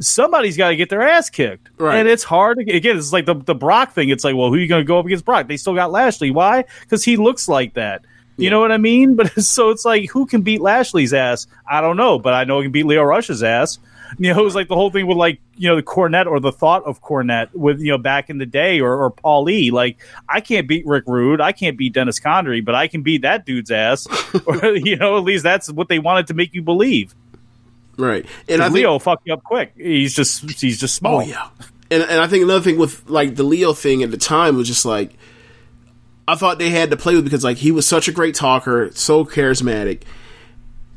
[0.00, 1.68] somebody's got to get their ass kicked.
[1.76, 1.96] Right.
[1.96, 2.58] And it's hard.
[2.58, 4.08] To, again, it's like the, the Brock thing.
[4.08, 5.46] It's like, well, who are you going to go up against Brock?
[5.46, 6.30] They still got Lashley.
[6.30, 6.64] Why?
[6.80, 8.02] Because he looks like that.
[8.38, 9.16] You know what I mean?
[9.18, 11.46] But so it's like, who can beat Lashley's ass?
[11.68, 13.78] I don't know, but I know he can beat Lio Rush's ass.
[14.16, 16.40] You know, it was like the whole thing with like, you know, the Cornette or
[16.40, 19.70] the thought of Cornette with, you know, back in the day or, or Paul E.
[19.70, 19.98] Like,
[20.28, 21.40] I can't beat Rick Rude.
[21.40, 24.06] I can't beat Dennis Condrey, but I can beat that dude's ass.
[24.46, 27.14] or, you know, at least that's what they wanted to make you believe.
[27.98, 28.24] right.
[28.48, 29.72] And I think Lio fuck you up quick.
[29.76, 31.20] He's just, he's just oh, small.
[31.20, 31.48] Oh yeah,
[31.90, 34.68] and and I think another thing with like the Lio thing at the time was
[34.68, 35.12] just like
[36.28, 38.90] I thought they had to play with because like he was such a great talker,
[38.92, 40.02] so charismatic,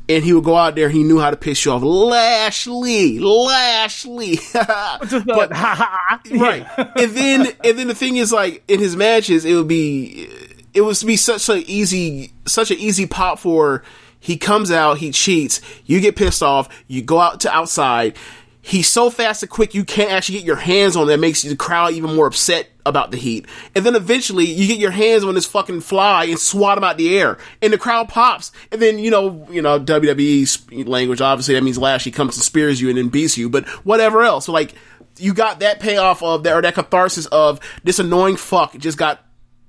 [0.06, 0.90] and he would go out there.
[0.90, 5.50] He knew how to piss you off, Lashley, Lashley, but
[6.30, 6.66] right.
[6.76, 10.28] and then and then the thing is like in his matches, it would be
[10.74, 13.82] it would be such an easy such an easy pop for.
[14.20, 18.16] He comes out, he cheats, you get pissed off, you go out to outside.
[18.64, 21.08] He's so fast and quick, you can't actually get your hands on him.
[21.08, 23.46] That makes the crowd even more upset about the heat.
[23.74, 26.96] And then eventually, you get your hands on this fucking fly and swat him out
[26.96, 28.52] the air, and the crowd pops.
[28.70, 31.20] And then you know, you know, WWE language.
[31.20, 33.50] Obviously, that means Lashley comes and spears you and then beats you.
[33.50, 34.74] But whatever else, so like
[35.18, 39.24] you got that payoff of that or that catharsis of this annoying fuck just got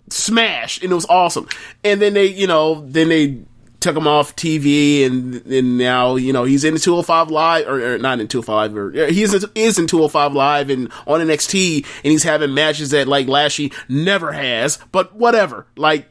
[0.09, 1.47] smashed and it was awesome.
[1.83, 3.43] And then they, you know, then they
[3.83, 7.97] took him off TV and and now, you know, he's in 205 live or, or
[7.99, 12.11] not in 205 or yeah, he is, is in 205 live and on NXT and
[12.11, 15.67] he's having matches that like Lashley never has, but whatever.
[15.75, 16.09] Like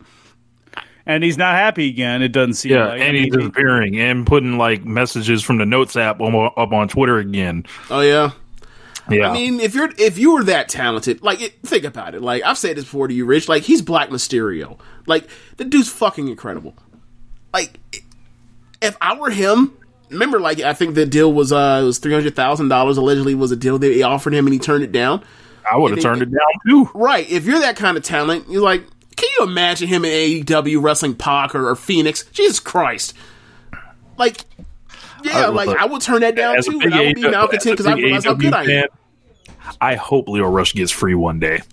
[1.06, 2.22] And he's not happy again.
[2.22, 3.00] It doesn't seem Yeah, like.
[3.00, 6.88] I and he's mean, disappearing and putting like messages from the Notes app up on
[6.88, 7.64] Twitter again.
[7.90, 8.30] oh yeah.
[9.10, 12.22] Yeah, I mean, if you're if you were that talented, like it, think about it.
[12.22, 13.48] Like I've said this before to you, Rich.
[13.48, 14.78] Like he's Black Mysterio.
[15.06, 16.76] Like the dude's fucking incredible.
[17.52, 17.78] Like
[18.80, 19.72] if I were him,
[20.10, 22.96] remember, like I think the deal was uh it was three hundred thousand dollars.
[22.96, 25.22] Allegedly, was a deal that they offered him, and he turned it down.
[25.70, 26.90] I would have turned it- down too.
[26.94, 27.28] Right.
[27.30, 28.84] If you're that kind of talent, you're like,
[29.16, 30.10] can you imagine him in
[30.44, 32.24] AEW wrestling Pac or, or Fenix?
[32.32, 33.14] Jesus Christ.
[34.18, 34.44] Like,
[35.22, 37.20] yeah, I- like look, I would turn that down too, and I would be
[37.70, 38.86] because I as realize how good I am.
[39.64, 41.60] Fan, I hope Lio Rush gets free one day.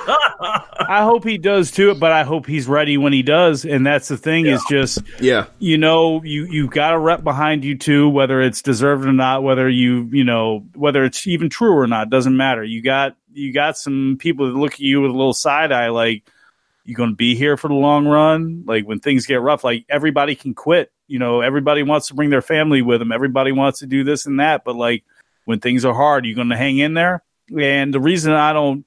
[0.00, 3.64] I hope he does too, but I hope he's ready when he does.
[3.64, 5.46] And that's the thing is just, Yeah.
[5.58, 9.42] you know, you you got a rep behind you too, whether it's deserved or not,
[9.42, 12.64] whether you you know whether it's even true or not, doesn't matter.
[12.64, 15.88] You got you got some people that look at you with a little side eye,
[15.88, 16.24] like
[16.84, 18.64] you going to be here for the long run.
[18.66, 20.90] Like when things get rough, like everybody can quit.
[21.06, 23.12] You know, everybody wants to bring their family with them.
[23.12, 25.04] Everybody wants to do this and that, but like
[25.48, 27.22] when things are hard, you're going to hang in there.
[27.58, 28.84] And the reason I don't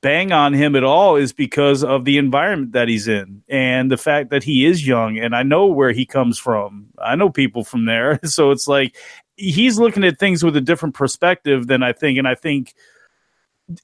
[0.00, 3.96] bang on him at all is because of the environment that he's in and the
[3.96, 6.86] fact that he is young and I know where he comes from.
[7.02, 8.20] I know people from there.
[8.26, 8.96] So it's like
[9.34, 12.74] he's looking at things with a different perspective than I think, and I think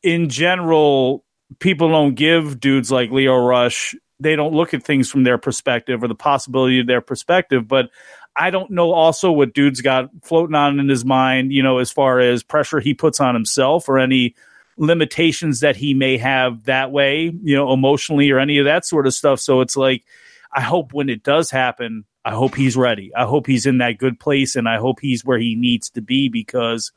[0.05, 1.25] in general,
[1.59, 3.97] people don't give dudes like Lio Rush.
[4.21, 7.67] They don't look at things from their perspective or the possibility of their perspective.
[7.67, 7.91] But
[8.37, 11.91] I don't know also what dude's got floating on in his mind, you know, as
[11.91, 14.35] far as pressure he puts on himself or any
[14.77, 19.07] limitations that he may have that way, you know, emotionally or any of that sort
[19.07, 19.39] of stuff.
[19.39, 20.05] So it's like,
[20.53, 23.15] I hope when it does happen, I hope he's ready.
[23.15, 26.01] I hope he's in that good place and I hope he's where he needs to
[26.01, 26.93] be because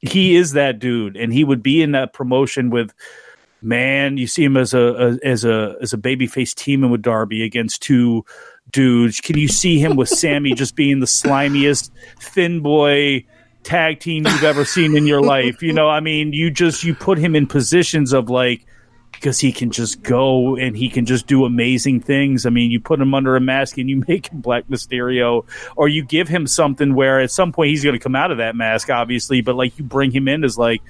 [0.00, 2.92] he is that dude and he would be in that promotion with
[3.62, 7.42] man, you see him as a, a as a as a babyface teaming with Darby
[7.42, 8.24] against two
[8.70, 9.20] dudes.
[9.20, 13.24] Can you see him with Sammy just being the slimiest thin boy
[13.62, 15.62] tag team you've ever seen in your life?
[15.62, 18.66] You know, I mean, you just you put him in positions of like
[19.12, 22.44] because he can just go and he can just do amazing things.
[22.44, 25.46] I mean, you put him under a mask and you make him Black Mysterio,
[25.76, 28.38] or you give him something where at some point he's going to come out of
[28.38, 30.82] that mask, obviously, but like you bring him in as like,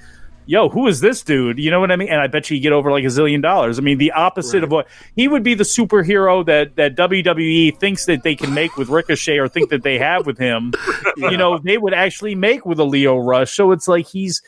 [0.45, 1.59] yo, who is this dude?
[1.59, 2.09] You know what I mean?
[2.09, 3.79] And I bet you, get over like a zillion dollars.
[3.79, 4.63] I mean, the opposite right.
[4.63, 8.77] of what he would be the superhero that that WWE thinks that they can make
[8.77, 10.73] with Ricochet or think that they have with him.
[11.17, 11.31] yeah.
[11.31, 13.55] You know, they would actually make with a Lio Rush.
[13.55, 14.41] So it's like he's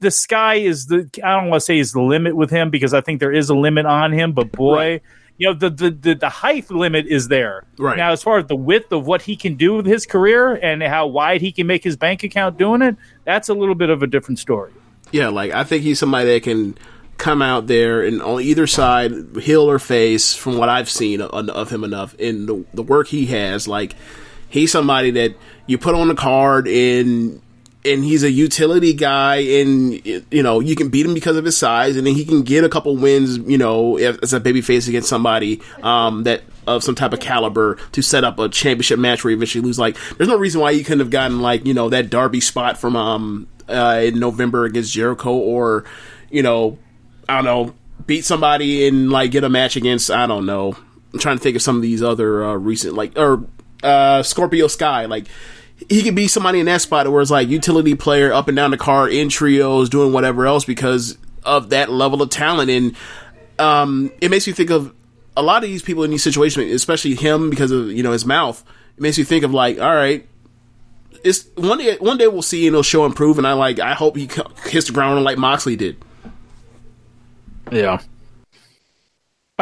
[0.00, 2.94] the sky is the I don't want to say is the limit with him because
[2.94, 4.76] I think there is a limit on him, but boy.
[4.76, 5.02] Right.
[5.38, 8.12] You know the, the the the height limit is there right now.
[8.12, 11.06] As far as the width of what he can do with his career and how
[11.06, 14.06] wide he can make his bank account doing it, that's a little bit of a
[14.06, 14.72] different story.
[15.12, 16.76] Yeah, like I think he's somebody that can
[17.18, 21.70] come out there and on either side, heel or face, from what I've seen of,
[21.70, 23.68] him enough in the, the work he has.
[23.68, 23.94] Like
[24.48, 25.36] he's somebody that
[25.66, 27.40] you put on the card and
[27.84, 31.56] and he's a utility guy and you know you can beat him because of his
[31.56, 34.86] size and then he can get a couple wins you know as a baby face
[34.86, 39.24] against somebody um, that of some type of caliber to set up a championship match
[39.24, 41.74] where you eventually lose like there's no reason why he couldn't have gotten like you
[41.74, 45.84] know that Darby spot from um uh, in November against Jericho or
[46.30, 46.78] you know
[47.28, 47.74] I don't know
[48.06, 50.76] beat somebody and like get a match against I don't know.
[51.12, 53.44] I'm trying to think of some of these other uh, recent like or
[53.82, 55.06] uh, Scorpio Sky.
[55.06, 55.26] Like
[55.88, 58.70] he could be somebody in that spot where it's like utility player up and down
[58.70, 62.70] the card in trios doing whatever else because of that level of talent.
[62.70, 62.96] And
[63.58, 64.94] um, it makes me think of
[65.36, 68.24] a lot of these people in these situations especially him because of you know his
[68.24, 68.64] mouth.
[68.96, 70.26] It makes me think of like all right
[71.24, 73.94] it's one day one day we'll see and he'll show improve and i like i
[73.94, 74.28] hope he
[74.66, 75.96] hits the ground like moxley did
[77.70, 78.00] yeah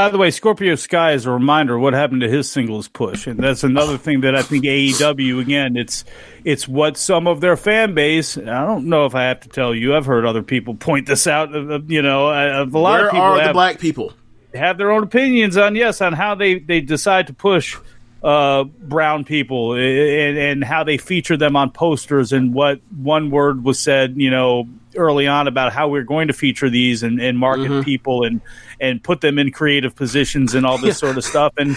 [0.00, 3.38] by the way, Scorpio Sky is a reminder what happened to his singles push, and
[3.38, 6.04] that's another thing that I think AEW again it's
[6.42, 8.38] it's what some of their fan base.
[8.38, 9.94] I don't know if I have to tell you.
[9.94, 11.54] I've heard other people point this out.
[11.54, 14.14] Uh, uh, you know, uh, a lot Where of people are have, the black people
[14.54, 17.76] have their own opinions on yes on how they they decide to push
[18.22, 23.64] uh, brown people and, and how they feature them on posters and what one word
[23.64, 24.14] was said.
[24.16, 27.82] You know, early on about how we're going to feature these and, and market mm-hmm.
[27.82, 28.40] people and
[28.80, 31.76] and put them in creative positions and all this sort of stuff and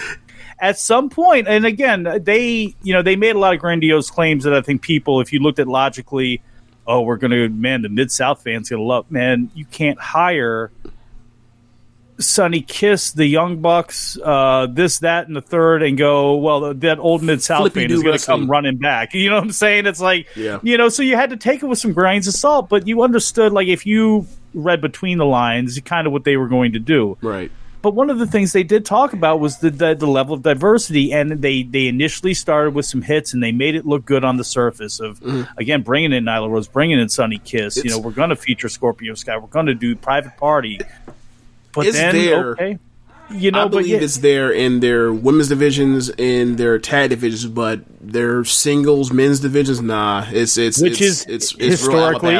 [0.58, 4.44] at some point and again they you know they made a lot of grandiose claims
[4.44, 6.42] that i think people if you looked at logically
[6.86, 10.00] oh we're going to man the mid south fans going to love man you can't
[10.00, 10.70] hire
[12.18, 16.98] Sonny Kiss, the Young Bucks, uh, this, that, and the third, and go, well, that
[16.98, 19.12] old Mid South fan is going to come running back.
[19.24, 19.86] You know what I'm saying?
[19.86, 20.58] It's like, yeah.
[20.62, 23.02] you know, so you had to take it with some grains of salt, but you
[23.02, 26.78] understood, like, if you read between the lines, kind of what they were going to
[26.78, 27.16] do.
[27.22, 27.50] Right.
[27.84, 30.42] But one of the things they did talk about was the, the, the level of
[30.42, 34.24] diversity, and they they initially started with some hits, and they made it look good
[34.24, 35.00] on the surface.
[35.00, 35.42] Of mm-hmm.
[35.58, 37.76] again bringing in Nyla Rose, bringing in Sonny Kiss.
[37.76, 39.36] It's, you know, we're going to feature Scorpio Sky.
[39.36, 40.80] We're going to do Private Party.
[41.74, 42.50] But it's then, there.
[42.52, 42.78] Okay.
[43.30, 43.98] You know, I believe yeah.
[43.98, 49.80] it's there in their women's divisions, in their tag divisions, but their singles men's divisions,
[49.80, 50.26] nah.
[50.30, 52.38] It's it's which it's, is it's, it's historically.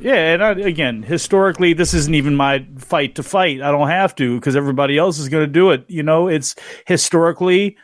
[0.00, 3.60] Yeah, and I, again, historically, this isn't even my fight to fight.
[3.60, 5.84] I don't have to because everybody else is going to do it.
[5.88, 6.54] You know, it's
[6.86, 7.76] historically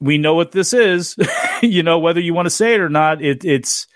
[0.00, 1.16] we know what this is.
[1.62, 3.86] you know, whether you want to say it or not, it, it's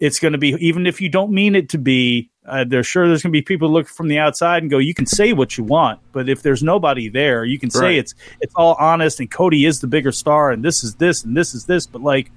[0.00, 3.08] it's going to be even if you don't mean it to be uh, there's sure
[3.08, 5.56] there's going to be people look from the outside and go, you can say what
[5.56, 9.30] you want, but if there's nobody there, you can say it's it's all honest and
[9.30, 11.86] Cody is the bigger star and this is this and this is this.
[11.86, 12.30] But like,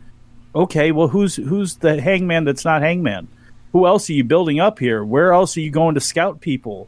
[0.55, 3.27] okay, well, who's who's the hangman that's not hangman?
[3.73, 5.03] Who else are you building up here?
[5.03, 6.87] Where else are you going to scout people?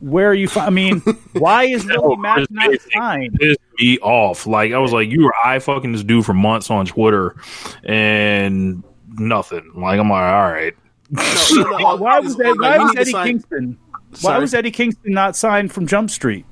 [0.00, 0.48] Where are you?
[0.48, 1.00] Fi- I mean,
[1.34, 3.38] why is Willie Mack Chris not signed?
[3.38, 4.44] pissed me off.
[4.46, 7.36] Like I was like, you were I fucking this dude for months on Twitter,
[7.84, 8.82] and
[9.18, 9.70] nothing.
[9.74, 10.74] Like I'm like, all right.
[11.10, 13.78] Why, why was, Ed, why was Eddie sign- Kingston?
[14.22, 16.44] Why was Eddie Kingston not signed from Jump Street?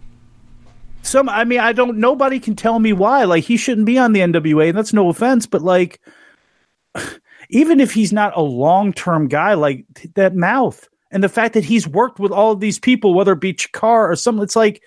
[1.02, 1.98] Some, I mean, I don't.
[1.98, 3.24] Nobody can tell me why.
[3.24, 4.68] Like he shouldn't be on the NWA.
[4.70, 6.00] And that's no offense, but like,
[7.50, 9.84] even if he's not a long term guy, like
[10.14, 13.40] that mouth and the fact that he's worked with all of these people, whether it
[13.40, 14.82] be Chikara or something, it's like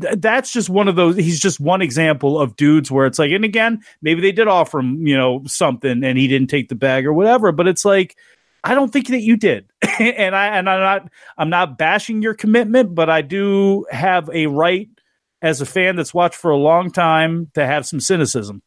[0.00, 1.16] th- that's just one of those.
[1.16, 4.80] He's just one example of dudes where it's like, and again, maybe they did offer
[4.80, 8.16] him, you know, something and he didn't take the bag or whatever, but it's like,
[8.64, 12.34] I don't think that you did, and I and I'm not I'm not bashing your
[12.34, 14.88] commitment, but I do have a right
[15.40, 18.62] as a fan that's watched for a long time to have some cynicism.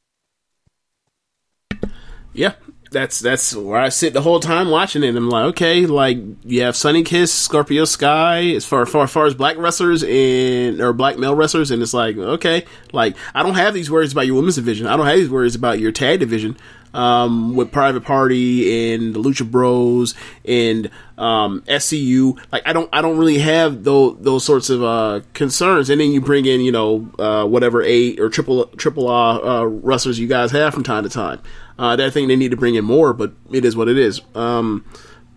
[2.32, 2.54] Yeah,
[2.92, 5.16] that's that's where I sit the whole time watching it.
[5.16, 9.36] I'm like, okay, like you have Sonny Kiss, Scorpio Sky, as far far, far as
[9.36, 13.74] black wrestlers and or black male wrestlers, and it's like, okay, like I don't have
[13.74, 14.88] these worries about your women's division.
[14.88, 16.58] I don't have these worries about your tag division.
[16.92, 23.04] Um, with Private Party and the Lucha Bros and um, SCU, like I don't, I
[23.04, 25.92] don't really have those those sorts of uh, concerns.
[25.92, 29.64] And then you bring in, you know, uh, whatever eight or triple triple A uh,
[29.66, 31.40] wrestlers you guys have from time to time.
[31.80, 34.22] Uh, I think they need to bring in more, but it is what it is.
[34.36, 34.86] Um,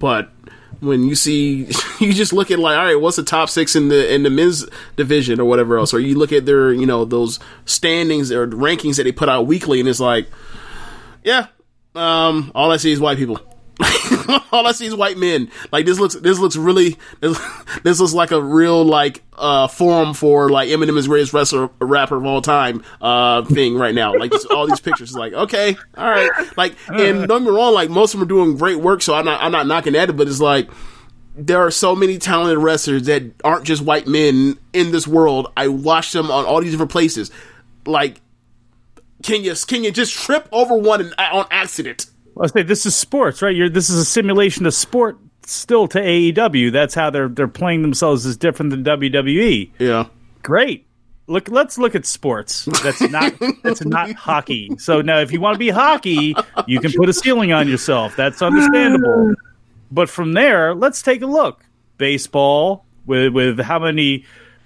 [0.00, 0.30] but
[0.80, 1.68] when you see,
[2.00, 4.30] you just look at like, all right, what's the top six in the in the
[4.30, 8.48] men's division or whatever else, or you look at their, you know, those standings or
[8.48, 10.26] rankings that they put out weekly, and it's like,
[11.22, 11.46] yeah,
[11.94, 13.38] um, all I see is white people.
[14.52, 15.50] all I see is white men.
[15.70, 17.38] Like this looks, this looks really, this,
[17.82, 22.16] this looks like a real like uh forum for like Eminem is greatest wrestler rapper
[22.16, 24.14] of all time uh thing right now.
[24.14, 27.74] Like just all these pictures, like okay, all right, like and don't get me wrong,
[27.74, 30.10] like most of them are doing great work, so I'm not I'm not knocking at
[30.10, 30.70] it, but it's like
[31.34, 35.50] there are so many talented wrestlers that aren't just white men in this world.
[35.56, 37.30] I watch them on all these different places.
[37.86, 38.20] Like,
[39.22, 42.06] can you can you just trip over one and, on accident?
[42.40, 43.54] I say this is sports, right?
[43.54, 46.72] You're, this is a simulation of sport still to AEW.
[46.72, 49.70] That's how they're they're playing themselves as different than WWE.
[49.78, 50.06] Yeah,
[50.42, 50.86] Great.
[51.28, 52.64] Look, let's look at sports.
[52.82, 54.70] That's not that's not hockey.
[54.78, 56.34] So now, if you want to be hockey,
[56.66, 58.16] you can put a ceiling on yourself.
[58.16, 59.34] That's understandable.
[59.90, 61.64] But from there, let's take a look.
[61.98, 64.24] Baseball with with how many?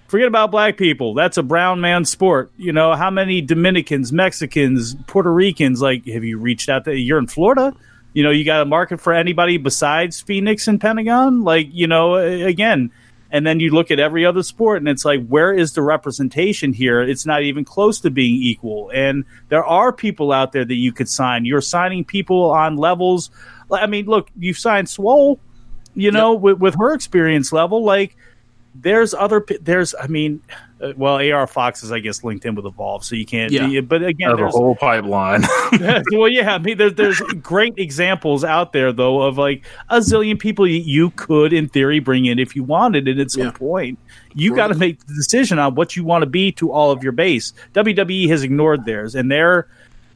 [0.08, 1.14] Forget about black people.
[1.14, 2.52] That's a brown man sport.
[2.56, 5.82] You know how many Dominicans, Mexicans, Puerto Ricans?
[5.82, 6.84] Like, have you reached out?
[6.84, 7.74] To, you're in Florida.
[8.12, 11.42] You know, you got a market for anybody besides Fenix and Pentagon.
[11.42, 12.90] Like, you know, again,
[13.30, 16.72] and then you look at every other sport and it's like where is the representation
[16.72, 20.74] here it's not even close to being equal and there are people out there that
[20.74, 23.30] you could sign you're signing people on levels
[23.70, 25.40] i mean look you've signed swole
[25.94, 28.16] you know with, with her experience level like
[28.82, 30.40] there's other there's i mean
[30.80, 33.80] uh, well ar fox is i guess linked in with evolve so you can't Yeah.
[33.80, 35.42] but again That's a whole pipeline.
[36.12, 40.38] well, yeah, I mean, there, there's great examples out there, though, of like a zillion
[40.38, 43.08] people you, you could, in theory, bring in if you wanted.
[43.08, 43.50] And at some Yeah.
[43.52, 43.98] point,
[44.34, 47.02] you got to make the decision on what you want to be to all of
[47.02, 47.52] your base.
[47.74, 49.66] WWE has ignored theirs, and they're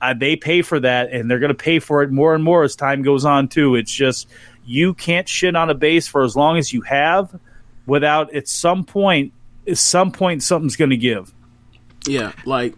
[0.02, 2.62] uh, they pay for that, and they're going to pay for it more and more
[2.64, 3.48] as time goes on.
[3.48, 4.28] Too, it's just
[4.64, 7.38] you can't shit on a base for as long as you have,
[7.86, 9.32] without at some point,
[9.66, 11.32] at some point, something's going to give.
[12.06, 12.32] yeah.
[12.44, 12.74] Like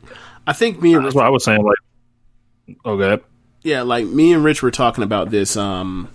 [0.47, 1.63] I think me and That's what I was saying.
[1.63, 3.23] Like, okay,
[3.63, 6.09] yeah, like me and Rich were talking about this um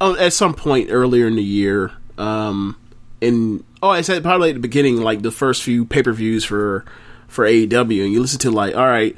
[0.00, 1.92] oh, at some point earlier in the year.
[2.16, 2.76] Um
[3.20, 6.44] in oh I said probably at the beginning, like the first few pay per views
[6.44, 6.84] for
[7.26, 9.16] for AEW and you listen to like, all right,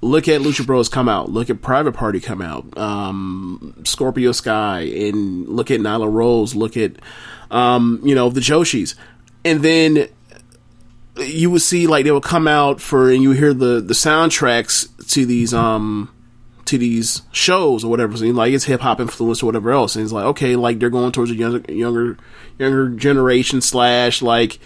[0.00, 4.80] look at Lucha Bros come out, look at Private Party come out, um Scorpio Sky
[4.80, 6.96] and look at Nyla Rose, look at
[7.50, 8.94] um, you know, the Joshis.
[9.44, 10.08] And then
[11.18, 14.88] you would see like they would come out for and you hear the the soundtracks
[15.12, 16.12] to these um
[16.66, 18.16] to these shows or whatever.
[18.16, 19.96] So like it's hip hop influence or whatever else.
[19.96, 22.18] And it's like okay, like they're going towards a younger younger
[22.58, 24.58] younger generation slash like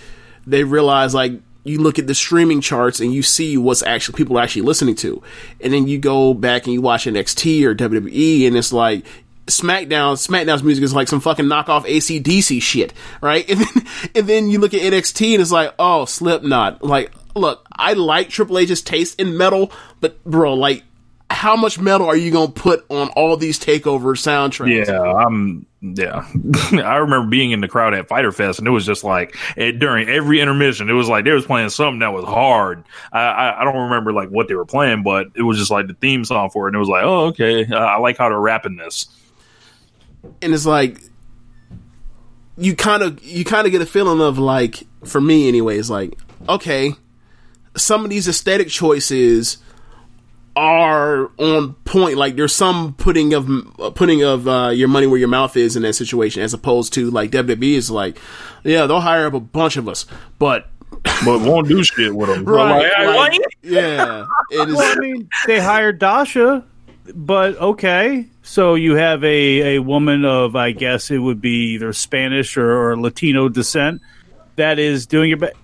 [0.46, 4.38] they realize like you look at the streaming charts and you see what's actually people
[4.38, 5.22] are actually listening to,
[5.60, 9.04] and then you go back and you watch NXT or WWE and it's like.
[9.46, 13.48] SmackDown, SmackDown's music is like some fucking knockoff ACDC shit, right?
[13.50, 16.82] And then, and then you look at NXT and it's like, oh, Slipknot.
[16.82, 20.84] Like, look, I like Triple H's taste in metal, but bro, like,
[21.30, 24.86] how much metal are you gonna put on all these takeover soundtracks?
[24.86, 25.66] yeah, I'm.
[25.82, 26.26] Yeah,
[26.84, 29.78] I remember being in the crowd at Fyter Fest, and it was just like it,
[29.78, 32.84] during every intermission, it was like they was playing something that was hard.
[33.12, 35.86] I, I I don't remember like what they were playing, but it was just like
[35.86, 38.28] the theme song for it, and it was like, oh okay, uh, I like how
[38.28, 39.06] they're rapping this.
[40.42, 41.00] And it's like
[42.56, 46.18] you kind of you kind of get a feeling of like for me anyways like
[46.48, 46.92] okay
[47.76, 49.58] some of these aesthetic choices
[50.56, 53.48] are on point like there's some putting of
[53.80, 56.92] uh, putting of uh, your money where your mouth is in that situation as opposed
[56.92, 58.18] to like WWE is like
[58.64, 60.06] yeah they'll hire up a bunch of us
[60.38, 60.68] but
[61.24, 62.44] But won't do shit with them.
[62.44, 66.64] right Like, like, yeah it is Well, I mean, they hired Dasha.
[67.14, 68.26] But okay.
[68.42, 72.70] So you have a, a woman of, I guess it would be either Spanish or,
[72.70, 74.00] or Latino descent
[74.56, 75.54] that is doing your best.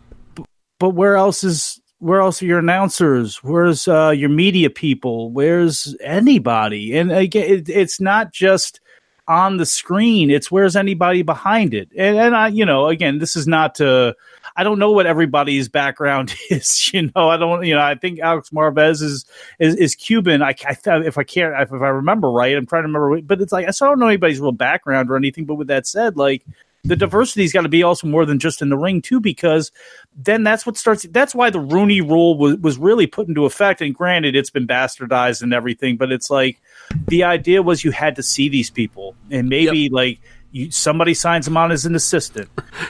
[0.78, 3.42] But where else is where else are your announcers?
[3.42, 5.30] Where's uh, your media people?
[5.30, 6.96] Where's anybody?
[6.96, 8.80] And again, it, it's not just
[9.26, 10.30] on the screen.
[10.30, 11.90] It's where's anybody behind it?
[11.96, 14.14] And, and I, you know, again, this is not to.
[14.56, 16.92] I don't know what everybody's background is.
[16.92, 17.64] You know, I don't.
[17.64, 19.24] You know, I think Alex Marvez is
[19.58, 20.42] is, is Cuban.
[20.42, 23.20] I, I if I can't if I remember right, I'm trying to remember.
[23.20, 25.44] But it's like I still don't know anybody's real background or anything.
[25.44, 26.42] But with that said, like
[26.86, 29.72] the diversity's got to be also more than just in the ring too, because
[30.16, 31.04] then that's what starts.
[31.10, 33.80] That's why the Rooney Rule was was really put into effect.
[33.80, 36.60] And granted, it's been bastardized and everything, but it's like
[37.08, 40.20] the idea was you had to see these people, and maybe like
[40.56, 42.48] you, somebody signs him on as an assistant,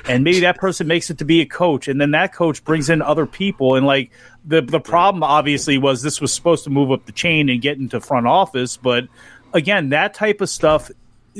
[0.08, 2.88] and maybe that person makes it to be a coach, and then that coach brings
[2.88, 4.10] in other people, and like
[4.44, 7.78] the the problem obviously was this was supposed to move up the chain and get
[7.78, 9.08] into front office, but
[9.52, 10.90] again, that type of stuff.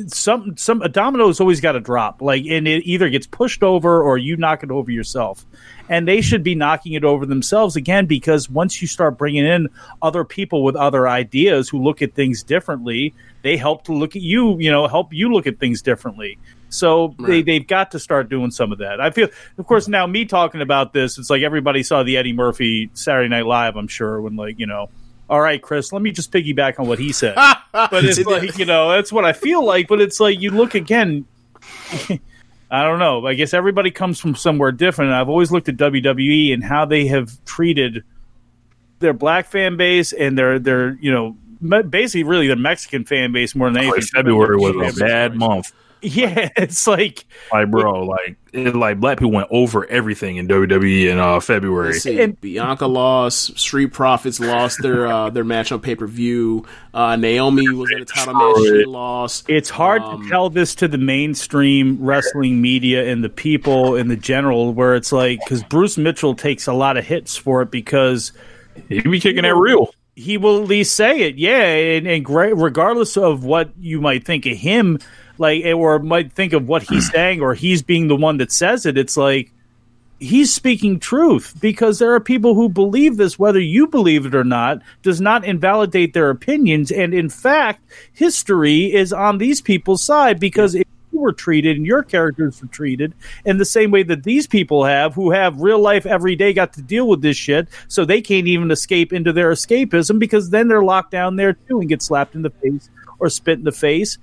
[0.09, 4.03] Some some a domino's always got to drop, like, and it either gets pushed over
[4.03, 5.45] or you knock it over yourself.
[5.89, 9.69] And they should be knocking it over themselves again because once you start bringing in
[10.03, 14.23] other people with other ideas who look at things differently they help to look at
[14.23, 16.39] you you know help you look at things differently.
[16.69, 19.01] So they, they've got to start doing some of that.
[19.01, 22.33] I feel of course now me talking about this it's like everybody saw the eddie
[22.33, 24.89] murphy saturday night live i'm sure when like you know
[25.29, 27.35] all right, Chris, let me just piggyback on what he said.
[27.73, 29.89] but it's like, you know, that's what I feel like.
[29.89, 31.27] But it's like, you look again,
[32.71, 33.27] I don't know.
[33.27, 35.13] I guess everybody comes from somewhere different.
[35.13, 38.05] I've always looked at WWE and how they have treated
[38.99, 41.37] their black fan base and their their you know
[41.83, 44.01] basically really the Mexican fan base more than oh, anything.
[44.01, 45.73] Like February was a bad month.
[46.03, 51.11] Yeah, it's like Like, bro, like, it, like black people went over everything in WWE
[51.11, 51.93] in uh, February.
[51.93, 52.27] Let's see.
[52.27, 53.59] Bianca lost.
[53.59, 56.65] Street Profits lost their uh, their match on pay per view.
[56.95, 58.57] Uh, Naomi was in a title match.
[58.59, 59.47] She lost.
[59.49, 64.09] it's hard Um, to tell this to the mainstream wrestling media and the people in
[64.09, 67.71] the general where it's like because Bruce Mitchell takes a lot of hits for it
[67.71, 68.33] because
[68.89, 69.91] He be kicking that real.
[70.15, 71.65] he will at least say it, yeah.
[71.65, 74.99] And, and great, regardless of what you might think of him,
[75.39, 78.87] like or might think of what he's saying, or he's being the one that says
[78.87, 79.53] it, it's like
[80.19, 84.45] he's speaking truth because there are people who believe this, whether you believe it or
[84.45, 86.91] not, does not invalidate their opinions.
[86.91, 87.83] And in fact,
[88.13, 92.69] history is on these people's side because if you were treated and your characters were
[92.69, 96.53] treated in the same way that these people have, who have real life every day
[96.53, 100.51] got to deal with this shit, so they can't even escape into their escapism because
[100.51, 103.65] then they're locked down there too and get slapped in the face or spit in
[103.65, 104.19] the face.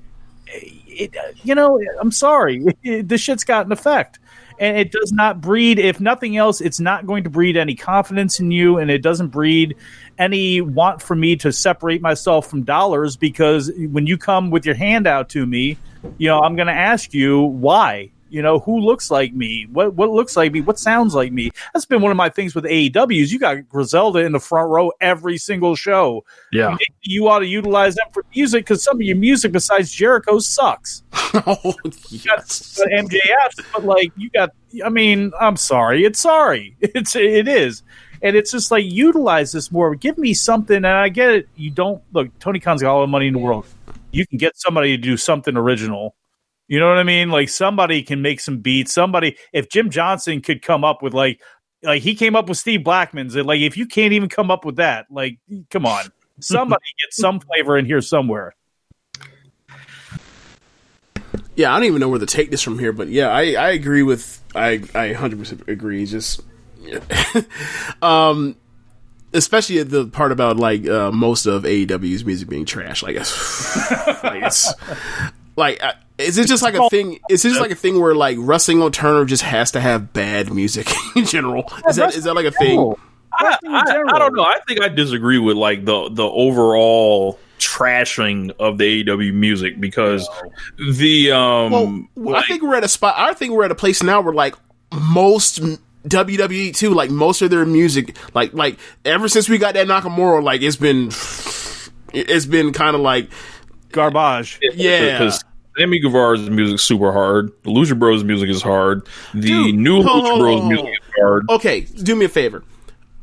[0.93, 4.19] It, you know, I'm sorry, this shit's got an effect.
[4.59, 8.39] And it does not breed, if nothing else, it's not going to breed any confidence
[8.39, 9.75] in you, and it doesn't breed
[10.19, 14.75] any want for me to separate myself from dollars because when you come with your
[14.75, 15.77] hand out to me,
[16.17, 18.11] you know, I'm going to ask you why.
[18.33, 19.67] You know, who looks like me?
[19.71, 20.61] What what looks like me?
[20.61, 21.51] What sounds like me?
[21.71, 23.29] That's been one of my things with AEWs.
[23.31, 26.25] You got Griselda in the front row every single show.
[26.51, 26.69] Yeah.
[26.69, 30.39] Maybe you ought to utilize them for music because some of your music besides Jericho
[30.39, 31.03] sucks.
[31.13, 31.75] oh,
[32.09, 32.81] yes.
[32.91, 34.49] MJF, but like you got.
[34.83, 36.03] I mean, I'm sorry.
[36.03, 36.75] It's sorry.
[36.81, 37.83] It's it is,
[38.23, 39.93] and it's just like utilize this more.
[39.93, 41.49] Give me something, and I get it.
[41.55, 42.39] You don't look.
[42.39, 43.67] Tony Khan's got all the money in the world.
[44.11, 46.15] You can get somebody to do something original.
[46.67, 47.29] You know what I mean?
[47.29, 48.93] Like somebody can make some beats.
[48.93, 51.41] Somebody, if Jim Johnson could come up with like,
[51.83, 53.35] like he came up with Steve Blackman's.
[53.35, 56.05] Like if you can't even come up with that, like come on,
[56.39, 58.55] somebody get some flavor in here somewhere.
[61.55, 63.69] Yeah, I don't even know where to take this from here, but yeah, I, I
[63.71, 66.05] agree with I I 100% agree.
[66.05, 66.41] Just
[68.01, 68.55] um
[69.33, 73.77] especially the part about like uh, most of AEW's music being trash, like it's
[74.23, 74.73] like it's
[75.55, 77.19] like uh, is it just like a thing?
[77.29, 80.13] Is it just like a thing where like wrestling on Turner just has to have
[80.13, 81.71] bad music in general?
[81.87, 82.95] Is that is that like a thing?
[83.35, 84.43] I, I, I don't know.
[84.43, 90.29] I think I disagree with like the the overall trashing of the AEW music because
[90.77, 93.15] the um Well, I think we're at a spot.
[93.17, 94.55] I think we're at a place now where like
[94.91, 95.61] most
[96.07, 100.43] WWE too, like most of their music, like like ever since we got that Nakamura,
[100.43, 101.07] like it's been
[102.13, 103.29] it's been kind of like
[103.93, 104.59] Garbage.
[104.73, 105.17] yeah.
[105.17, 105.43] because
[105.77, 107.51] Sammy Guevara's music is super hard.
[107.63, 109.07] The Lucha Bros music is hard.
[109.33, 111.49] The Dude, new hold Lucha Bros music is hard.
[111.49, 112.63] Okay, do me a favor.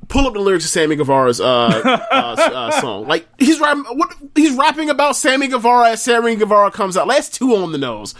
[0.08, 3.06] Pull up the lyrics of Sammy Guevara's uh, uh, uh, song.
[3.06, 7.06] Like he's rapping, what he's rapping about Sammy Guevara as Sammy Guevara comes out.
[7.06, 8.16] That's too on the nose.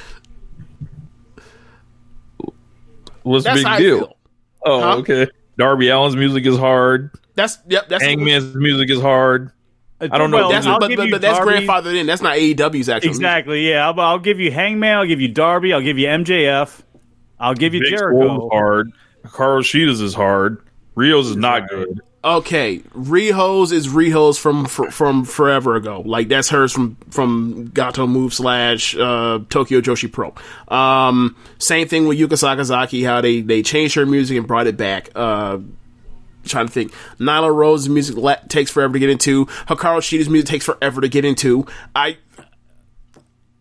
[3.22, 3.98] What's the That's big how I deal?
[3.98, 4.16] feel.
[4.64, 4.96] Oh, Huh?
[4.98, 5.26] okay.
[5.58, 7.10] Darby Allin's music is hard.
[7.34, 7.88] That's yep.
[7.88, 9.50] That's Hangman's music is hard.
[10.00, 10.50] I don't know.
[10.50, 11.66] That's, I'll but, give but, you but that's Darby.
[11.66, 12.06] grandfathered in.
[12.06, 13.08] That's not AEW's actual.
[13.08, 13.20] music.
[13.20, 13.68] Exactly.
[13.68, 13.88] Yeah.
[13.88, 14.98] I'll, I'll give you Hangman.
[14.98, 15.72] I'll give you Darby.
[15.72, 16.80] I'll give you MJF.
[17.38, 18.46] I'll give you Big Jericho.
[18.46, 18.92] Is hard.
[19.24, 20.62] Hikaru Shida's is hard.
[20.96, 22.00] Riho's is not good.
[22.22, 26.02] Okay, Riho's is Riho's from fr- from forever ago.
[26.04, 30.34] Like that's hers from from Gatoh Move slash uh, Tokyo Joshi Pro.
[30.68, 33.06] Um, same thing with Yuka Sakazaki.
[33.06, 35.08] How they they changed her music and brought it back.
[35.14, 35.58] Uh,
[36.44, 36.93] trying to think.
[37.19, 39.47] Nyla Rose's music la- takes forever to get into.
[39.47, 41.67] Hikaru Shida's music takes forever to get into.
[41.94, 42.17] I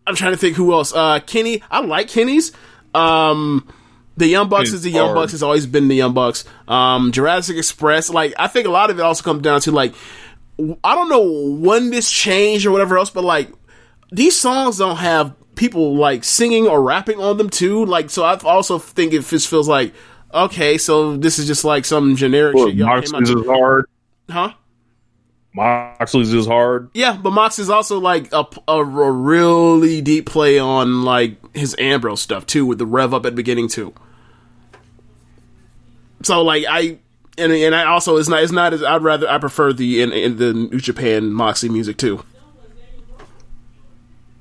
[0.06, 0.92] I'm trying to think who else.
[0.92, 1.62] Uh, Kenny.
[1.70, 2.52] I like Kenny's.
[2.94, 3.68] Um,
[4.16, 5.16] the Young Bucks It's is the Young hard.
[5.16, 5.32] Bucks.
[5.32, 6.44] Has always been the Young Bucks.
[6.66, 8.10] Um, Jurassic Express.
[8.10, 9.94] Like I think a lot of it also comes down to like
[10.84, 13.50] I don't know when this changed or whatever else, but like
[14.12, 17.84] these songs don't have people like singing or rapping on them too.
[17.84, 19.94] Like so, I also think it just feels like
[20.32, 22.76] okay, so this is just like some generic Look, shit.
[22.76, 23.86] y'all Moxley's is hard.
[24.28, 24.52] huh?
[25.52, 26.90] Moxley's is hard.
[26.94, 31.74] Yeah, but Mox is also like a, a, a really deep play on like his
[31.78, 33.92] Ambrose stuff too, with the rev up at the beginning too.
[36.22, 36.98] So like I
[37.36, 40.12] and and I also it's not it's not as I'd rather I prefer the in,
[40.12, 42.22] in the New Japan Moxie music too.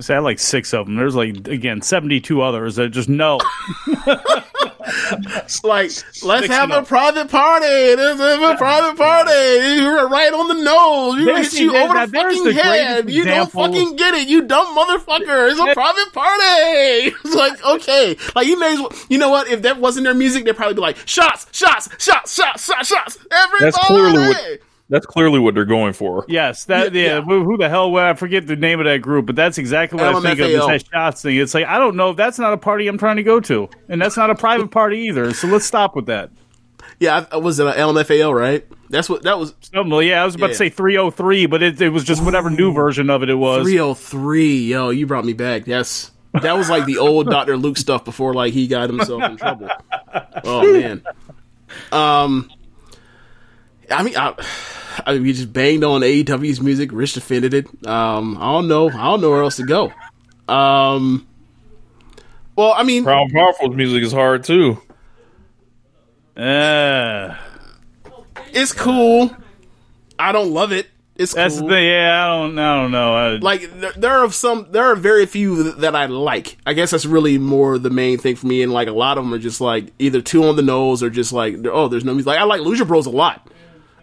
[0.02, 0.96] So I had like six of them.
[0.96, 3.40] There's like again 72 others that just no.
[5.64, 5.92] Like
[6.24, 7.66] let's have a private party.
[7.96, 9.32] Let's have a private party.
[9.82, 11.20] You're right on the nose.
[11.24, 13.10] You're hit you there- over the fucking the head.
[13.10, 14.28] You don't fucking get it.
[14.28, 15.52] You dumb motherfucker.
[15.52, 17.16] It's a private party.
[17.30, 18.92] It's like okay, like you may as well.
[19.10, 19.48] You know what?
[19.50, 23.18] If that wasn't their music, they'd probably be like shots, shots, shots, shots, shots, shots.
[23.32, 23.64] Everybody.
[23.72, 24.60] That's clearly what
[24.90, 26.26] that's clearly what they're going for.
[26.28, 27.16] Yes, that Yeah, yeah.
[27.16, 27.22] yeah.
[27.22, 27.96] Who, who the hell?
[27.98, 30.50] I forget the name of that group, but that's exactly what I think of.
[30.50, 31.38] Is that shots thing?
[31.38, 32.12] It's like I don't know.
[32.12, 34.72] If that's not a party I'm trying to go to, and that's not a private
[34.72, 35.34] party either.
[35.34, 36.32] So let's stop with that.
[37.00, 38.34] Yeah, I, was it an LMFAO?
[38.38, 38.66] Right.
[38.90, 39.54] That's what that was.
[39.62, 40.54] Something, yeah, I was about Yeah.
[40.54, 43.64] to say 303, but it, it was just whatever new version of it it was.
[43.64, 44.58] Three oh three.
[44.72, 45.68] Yo, you brought me back.
[45.68, 46.12] Yes.
[46.42, 49.70] That was like the old Doctor Luke stuff before like he got himself in trouble.
[50.44, 51.04] Oh man.
[51.92, 52.50] Um
[53.90, 54.34] I mean I,
[55.08, 57.68] I mean we just banged on AEW's music, Rich defended it.
[57.88, 58.90] Um I don't know.
[58.90, 59.92] I don't know where else to go.
[60.48, 61.28] Um
[62.60, 64.82] well, I mean, Proud Powerful's music is hard too.
[66.36, 67.38] Uh,
[68.52, 69.34] it's cool.
[70.20, 70.88] I don't love it.
[71.16, 71.70] It's that's cool.
[71.70, 71.86] the thing.
[71.86, 72.60] Yeah, I don't.
[72.60, 73.16] I don't know.
[73.16, 76.58] I, like there, there are some there are very few that, I like.
[76.66, 78.62] I guess that's really more the main thing for me.
[78.62, 81.10] And like a lot of them are just like either too on the nose or
[81.10, 82.28] just like oh, there's no music.
[82.28, 83.50] Like I like Lucha Bros a lot.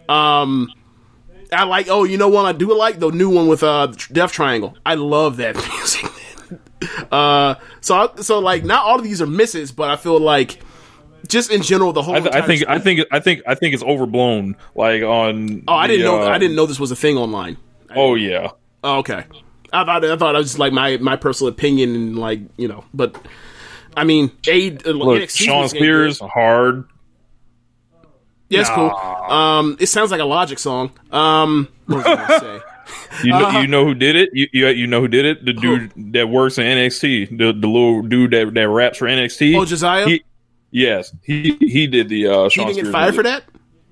[0.09, 0.73] Um,
[1.51, 2.45] I like oh, you know what?
[2.45, 4.77] I do like the new one with uh Death Triangle.
[4.85, 6.11] I love that music.
[7.11, 10.59] uh, so I, so like not all of these are misses, but I feel like
[11.27, 12.15] just in general the whole.
[12.15, 14.55] I, th- I think I think I think I think it's overblown.
[14.75, 15.63] Like on.
[15.67, 16.21] Oh, I didn't know.
[16.23, 17.57] uh, I didn't know this was a thing online.
[17.95, 18.51] Oh yeah.
[18.83, 19.25] Oh, okay.
[19.73, 22.67] I thought I thought it was just like my my personal opinion and like you
[22.67, 23.19] know, but
[23.95, 26.87] I mean, a uh, Look, NXT Sean Spears hard.
[28.49, 28.89] Yeah, it's cool.
[28.91, 30.91] Um, it sounds like a Logic song.
[31.11, 32.59] Um, what was I say?
[33.23, 33.59] You know, Uh-huh.
[33.59, 34.29] you know who did it?
[34.31, 35.43] You, you you know who did it?
[35.43, 39.57] The dude that works in NXT, the the little dude that that raps for NXT.
[39.57, 40.05] Oh, Josiah?
[40.07, 40.23] He,
[40.71, 43.43] yes, he he did the uh, He didn't get fired for that.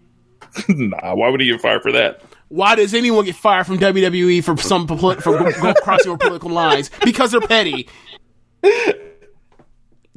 [0.70, 2.22] nah, why would he get fired for that?
[2.48, 6.90] Why does anyone get fired from WWE for some for go crossing over political lines?
[7.04, 7.90] Because they're petty.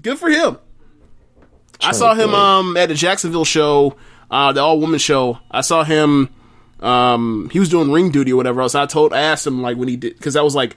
[0.03, 0.59] Good for him.
[1.81, 3.97] I saw him um at the Jacksonville show,
[4.31, 5.39] uh, the all woman show.
[5.51, 6.29] I saw him.
[6.81, 8.75] Um, he was doing ring duty or whatever else.
[8.75, 10.77] I told, I asked him like when he did because that was like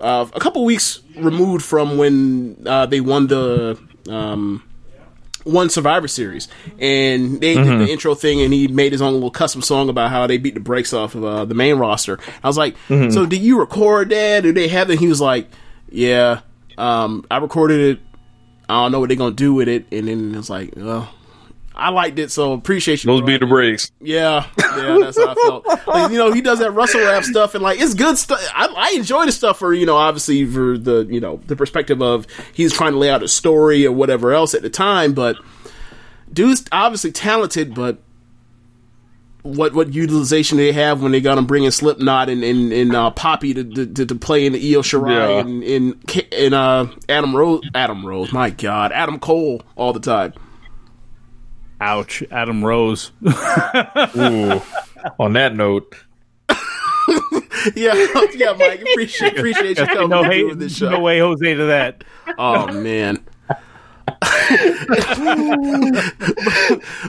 [0.00, 3.78] uh, a couple weeks removed from when uh, they won the
[4.10, 4.64] um,
[5.44, 6.48] one Survivor Series,
[6.80, 10.10] and they did the intro thing, and he made his own little custom song about
[10.10, 12.18] how they beat the brakes off of uh, the main roster.
[12.42, 12.74] I was like,
[13.12, 14.40] "So did you record that?
[14.42, 15.48] Did they have it?" He was like,
[15.88, 16.40] "Yeah,
[16.78, 18.00] um, I recorded it.
[18.68, 21.08] I don't know what they're gonna do with it." And then it was like, "Well."
[21.74, 23.08] I liked it, so appreciate you.
[23.08, 23.26] Those bro.
[23.26, 23.90] be the breaks.
[24.00, 25.66] Yeah, yeah, that's how I felt.
[25.86, 28.40] Like, you know, he does that Russell rap stuff, and like it's good stuff.
[28.54, 32.00] I, I enjoy the stuff for you know, obviously for the you know the perspective
[32.02, 35.12] of he's trying to lay out a story or whatever else at the time.
[35.12, 35.36] But
[36.32, 37.98] dude's obviously talented, but
[39.42, 43.10] what what utilization they have when they got him bringing Slipknot and and, and uh,
[43.10, 45.40] Poppy to, to to play in the Io Shirai Yeah.
[45.40, 50.32] and in in uh, Adam Rose, Adam Rose, my God, Adam Cole all the time.
[51.82, 53.10] Ouch, Adam Rose.
[54.16, 54.60] Ooh.
[55.18, 55.96] On that note,
[57.76, 57.94] Yeah,
[58.34, 60.90] yeah, Mike, appreciate appreciate you coming no, and hey, doing this show.
[60.90, 62.04] no way, Jose, to that.
[62.38, 63.24] Oh man.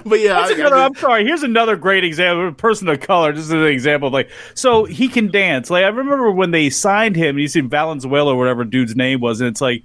[0.06, 1.26] but yeah, That's I- I another, just- I'm sorry.
[1.26, 2.48] Here's another great example.
[2.48, 4.10] A person of color, just as an example.
[4.12, 5.70] Like, so he can dance.
[5.70, 7.38] Like, I remember when they signed him.
[7.40, 9.84] You see Valenzuela, or whatever dude's name was, and it's like,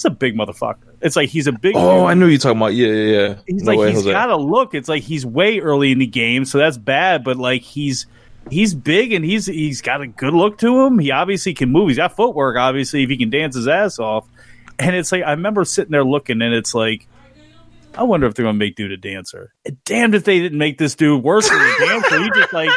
[0.00, 0.94] it's a big motherfucker.
[1.02, 1.74] It's like he's a big.
[1.76, 2.08] Oh, dude.
[2.08, 2.72] I knew you talking about.
[2.72, 3.34] Yeah, yeah, yeah.
[3.46, 4.74] He's No like way, he's got a look.
[4.74, 7.22] It's like he's way early in the game, so that's bad.
[7.22, 8.06] But like he's
[8.48, 10.98] he's big and he's he's got a good look to him.
[10.98, 11.88] He obviously can move.
[11.88, 12.56] He's got footwork.
[12.56, 14.26] Obviously, if he can dance his ass off.
[14.78, 17.06] And it's like I remember sitting there looking, and it's like.
[17.92, 19.52] I wonder if they're going to make dude a dancer.
[19.84, 22.22] Damned if they didn't make this dude worse than a dancer.
[22.22, 22.70] He just like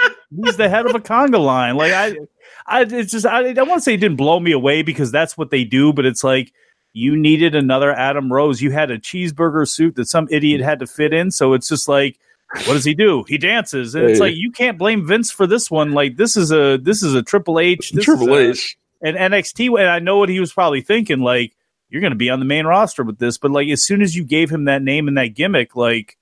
[0.43, 1.77] he's the head of a conga line.
[1.77, 2.17] Like I,
[2.65, 5.37] I it's just I, I want to say it didn't blow me away because that's
[5.37, 5.93] what they do.
[5.93, 6.51] But it's like
[6.93, 8.61] you needed another Adam Rose.
[8.61, 11.31] You had a cheeseburger suit that some idiot had to fit in.
[11.31, 12.19] So it's just like,
[12.53, 13.25] what does he do?
[13.27, 15.91] He dances, and it's like you can't blame Vince for this one.
[15.91, 17.91] Like this is a this is a Triple H.
[17.91, 18.77] This Triple H.
[19.01, 21.19] and NXT, and I know what he was probably thinking.
[21.19, 21.55] Like,
[21.89, 24.15] you're going to be on the main roster with this, but like, as soon as
[24.15, 26.15] you gave him that name and that gimmick, like,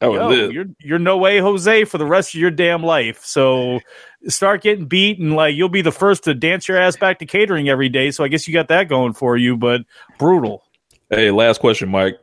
[0.00, 3.24] was yo, you're you're no way Jose for the rest of your damn life.
[3.24, 3.78] So
[4.26, 7.26] start getting beat, and like, you'll be the first to dance your ass back to
[7.26, 8.10] catering every day.
[8.10, 9.82] So I guess you got that going for you, but
[10.18, 10.64] brutal.
[11.10, 12.18] Hey, last question, Mike.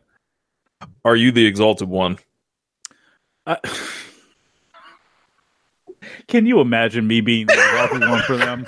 [1.03, 2.17] Are you the exalted one?
[3.47, 3.57] I,
[6.27, 8.65] can you imagine me being the exalted one for them?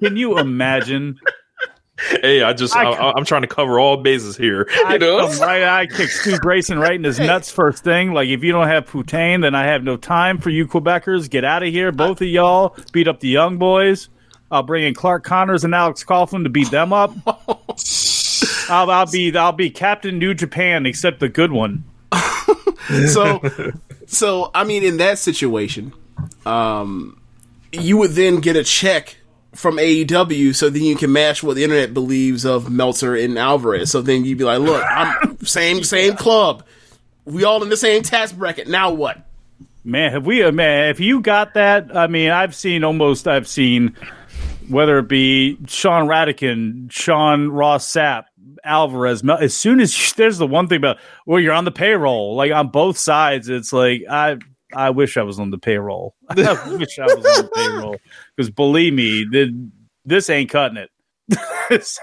[0.00, 1.18] Can you imagine?
[2.10, 4.68] Hey, I just I I'm trying to cover all bases here.
[4.86, 8.12] I You know, right, I kick Stu Grayson right in his nuts first thing.
[8.12, 11.30] Like, if you don't have Putain, then I have no time for you Quebecers.
[11.30, 12.76] Get out of here, both of y'all.
[12.92, 14.08] Beat up the young boys.
[14.50, 17.14] I'll bring in Clark Connors and Alex Coughlin to beat them up.
[18.68, 21.84] I'll, I'll be I'll be Captain New Japan, except the good one.
[23.06, 23.40] so
[24.06, 25.92] so I mean in that situation,
[26.44, 27.18] um
[27.72, 29.16] you would then get a check
[29.54, 33.90] from AEW so then you can match what the internet believes of Meltzer and Alvarez.
[33.90, 36.64] So then you'd be like, look, I'm same same club.
[37.24, 38.66] We all in the same tax bracket.
[38.68, 39.18] Now what?
[39.84, 40.42] Man, have we?
[40.42, 43.26] uh, Man, if you got that, I mean, I've seen almost.
[43.28, 43.96] I've seen
[44.68, 48.24] whether it be Sean Radican, Sean Ross Sapp,
[48.64, 49.24] Alvarez.
[49.24, 52.36] Mel- As soon as you, there's the one thing about well, you're on the payroll.
[52.36, 54.38] Like on both sides, it's like I.
[54.74, 56.14] I wish I was on the payroll.
[56.28, 56.34] I
[56.76, 57.96] wish I was on the payroll
[58.36, 59.70] because believe me, the,
[60.04, 60.90] this ain't cutting it.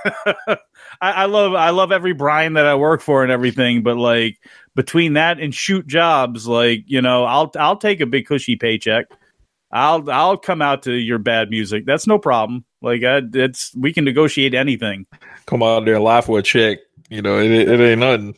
[1.01, 4.37] I, I love I love every Brian that I work for and everything, but like
[4.75, 9.07] between that and shoot jobs, like you know, I'll I'll take a big cushy paycheck.
[9.71, 11.85] I'll I'll come out to your bad music.
[11.85, 12.65] That's no problem.
[12.81, 15.05] Like I, it's we can negotiate anything.
[15.45, 16.79] come out there and lie for a check.
[17.09, 18.37] You know, it, it ain't nothing.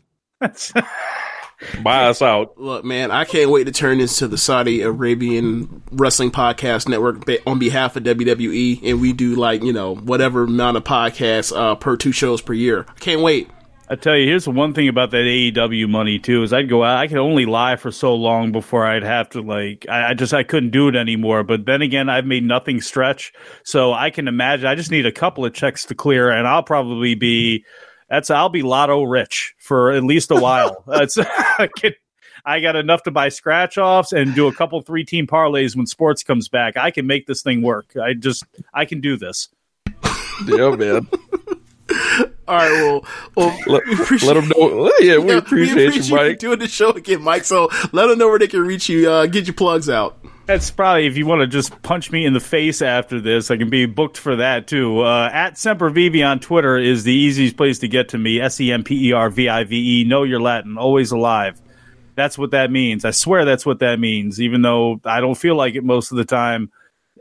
[1.84, 2.58] Buy us out.
[2.60, 7.24] Look, man, I can't wait to turn this to the Saudi Arabian Wrestling Podcast Network
[7.46, 11.76] on behalf of WWE, and we do like you know whatever amount of podcasts uh,
[11.76, 12.86] per two shows per year.
[12.90, 13.50] I Can't wait.
[13.92, 16.82] I tell you, here's the one thing about that AEW money too is I'd go
[16.82, 16.98] out.
[16.98, 19.86] I could only lie for so long before I'd have to like.
[19.90, 21.44] I, I just I couldn't do it anymore.
[21.44, 23.34] But then again, I've made nothing stretch,
[23.64, 24.66] so I can imagine.
[24.66, 27.66] I just need a couple of checks to clear, and I'll probably be.
[28.12, 30.84] That's I'll be lotto rich for at least a while.
[30.88, 31.94] That's I can.
[32.44, 35.86] I got enough to buy scratch offs and do a couple three team parlays when
[35.86, 36.76] sports comes back.
[36.76, 37.94] I can make this thing work.
[37.96, 39.48] I just I can do this.
[40.46, 41.08] Yeah, man.
[42.48, 44.92] All right, well, well Let, we appreciate- let them know.
[45.00, 46.40] Yeah, we Yeah, appreciate, you, for Mike.
[46.40, 47.46] doing the show again, Mike.
[47.46, 49.10] So let them know where they can reach you.
[49.10, 50.18] Uh, get your plugs out.
[50.52, 53.56] That's probably if you want to just punch me in the face after this, I
[53.56, 55.00] can be booked for that too.
[55.00, 58.42] Uh, at Sempervive on Twitter is the easiest place to get to me.
[58.42, 60.04] S E M P E R V I V E.
[60.04, 61.62] Know your Latin, always alive.
[62.16, 63.06] That's what that means.
[63.06, 66.18] I swear that's what that means, even though I don't feel like it most of
[66.18, 66.70] the time.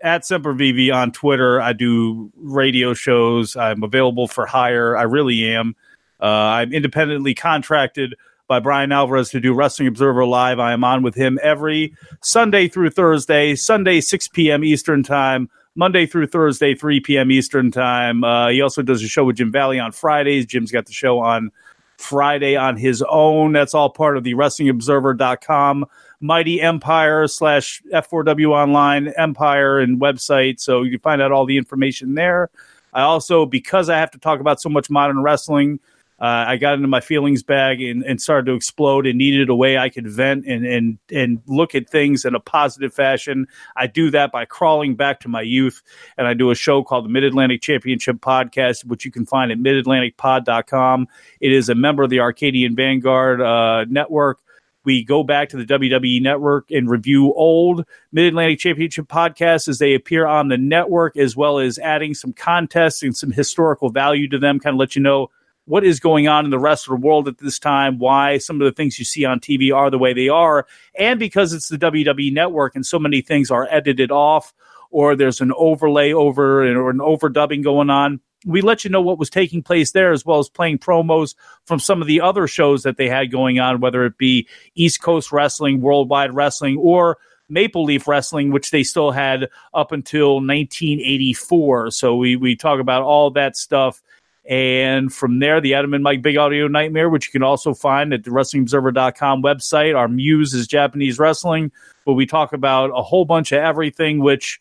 [0.03, 3.55] At Semper Sempervive on Twitter, I do radio shows.
[3.55, 4.97] I'm available for hire.
[4.97, 5.77] I really am.
[6.21, 8.17] Uh, I'm independently contracted
[8.51, 10.59] by Brian Alvarez to do Wrestling Observer Live.
[10.59, 14.65] I am on with him every Sunday through Thursday, Sunday 6 p.m.
[14.65, 17.31] Eastern Time, Monday through Thursday 3 p.m.
[17.31, 18.25] Eastern Time.
[18.25, 20.47] Uh, he also does a show with Jim Valley on Fridays.
[20.47, 21.53] Jim's got the show on
[21.99, 23.53] Friday on his own.
[23.53, 25.87] That's all part of the WrestlingObserver.com
[26.21, 30.59] Mighty Empire slash F4W Online Empire and website.
[30.59, 32.51] So you can find out all the information there.
[32.93, 35.79] I also, because I have to talk about so much modern wrestling,
[36.21, 39.55] uh, I got into my feelings bag and, and started to explode and needed a
[39.55, 43.47] way I could vent and, and, and look at things in a positive fashion.
[43.75, 45.83] I do that by crawling back to my youth.
[46.19, 49.51] And I do a show called the Mid Atlantic Championship Podcast, which you can find
[49.51, 51.09] at midatlanticpod.com.
[51.41, 54.41] It is a member of the Arcadian Vanguard uh, network.
[54.85, 59.79] We go back to the WWE network and review old Mid Atlantic Championship podcasts as
[59.79, 64.29] they appear on the network, as well as adding some contests and some historical value
[64.29, 65.31] to them, kind of let you know
[65.71, 68.61] what is going on in the rest of the world at this time, why some
[68.61, 70.67] of the things you see on TV are the way they are,
[70.99, 74.53] and because it's the WWE network and so many things are edited off
[74.91, 78.19] or there's an overlay over or an overdubbing going on.
[78.45, 81.79] We let you know what was taking place there, as well as playing promos from
[81.79, 85.31] some of the other shows that they had going on, whether it be East Coast
[85.31, 87.19] Wrestling, Worldwide Wrestling, or
[87.49, 91.93] Maple Leaf Wrestling, which they still had up until 1984.
[91.93, 94.03] So we we talk about all that stuff.
[94.49, 98.13] And from there, the Adam and Mike Big Audio Nightmare, which you can also find
[98.13, 99.97] at the WrestlingObserver.com website.
[99.97, 101.71] Our muse is Japanese wrestling,
[102.05, 104.59] but we talk about a whole bunch of everything, which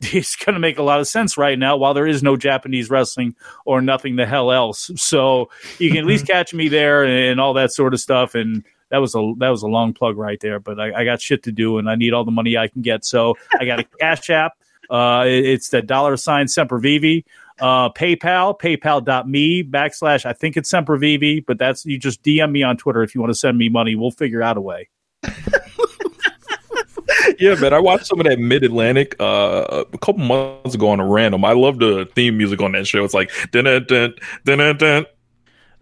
[0.12, 2.90] is going to make a lot of sense right now while there is no Japanese
[2.90, 3.34] wrestling
[3.64, 4.90] or nothing the hell else.
[4.96, 8.34] So you can at least catch me there and all that sort of stuff.
[8.34, 11.22] And that was a that was a long plug right there, but I, I got
[11.22, 13.04] shit to do and I need all the money I can get.
[13.04, 14.54] So I got a cash app.
[14.90, 17.24] Uh, it- it's the dollar sign Sempervive.
[17.62, 22.76] Uh, PayPal, paypal.me backslash, I think it's Sempervive, but that's, you just DM me on
[22.76, 23.94] Twitter if you want to send me money.
[23.94, 24.88] We'll figure out a way.
[27.38, 27.72] yeah, man.
[27.72, 31.44] I watched some of that Mid Atlantic uh, a couple months ago on a random.
[31.44, 33.04] I love the theme music on that show.
[33.04, 35.06] It's like dun dun dun dun dun.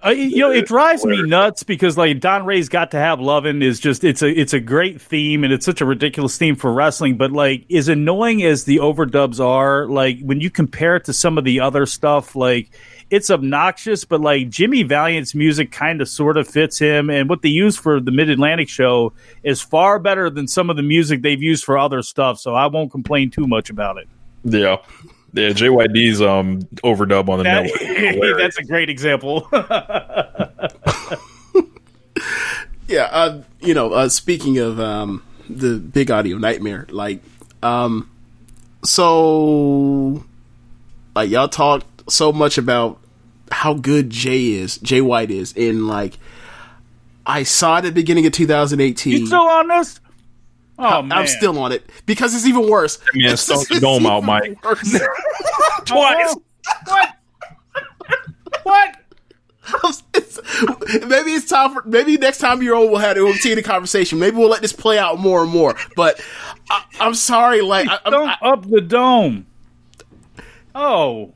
[0.03, 3.63] Uh, you know, it drives me nuts because like Don Ray's got to have lovin'
[3.63, 6.73] is just it's a it's a great theme and it's such a ridiculous theme for
[6.73, 7.19] wrestling.
[7.19, 11.37] But like, as annoying as the overdubs are, like when you compare it to some
[11.37, 12.71] of the other stuff, like
[13.11, 14.07] it's obnoxious.
[14.07, 17.77] But like Jimmy Valiant's music kind of sort of fits him, and what they use
[17.77, 19.13] for the Mid Atlantic show
[19.43, 22.39] is far better than some of the music they've used for other stuff.
[22.39, 24.09] So I won't complain too much about it.
[24.45, 24.79] Yeah,
[25.33, 25.51] yeah.
[25.51, 28.39] JYD's um overdub on the That- network.
[28.39, 29.49] that's a great example.
[32.89, 37.23] Yeah, uh, you know, uh, speaking of um, the big audio nightmare, like,
[37.63, 38.11] um,
[38.85, 40.25] so,
[41.15, 42.99] like, y'all talked so much about
[43.53, 46.19] how good Jay is, Jay White is, in like,
[47.25, 49.13] I saw it at the beginning of 2018.
[49.21, 50.01] you still on this?
[50.81, 52.99] Oh I'm still on it because it's even worse.
[53.15, 54.61] Man, It's stunk the dome out, Mike.
[55.85, 56.37] twice.
[56.87, 57.17] what?
[58.63, 58.97] What?
[60.15, 60.39] It's-
[61.07, 64.19] maybe it's time for maybe next time you're on we'll have to continue the conversation.
[64.19, 65.77] Maybe we'll let this play out more and more.
[65.97, 66.21] But
[66.69, 69.47] I, I'm sorry, like I, I'm- Don't up the dome.
[70.75, 71.35] Oh,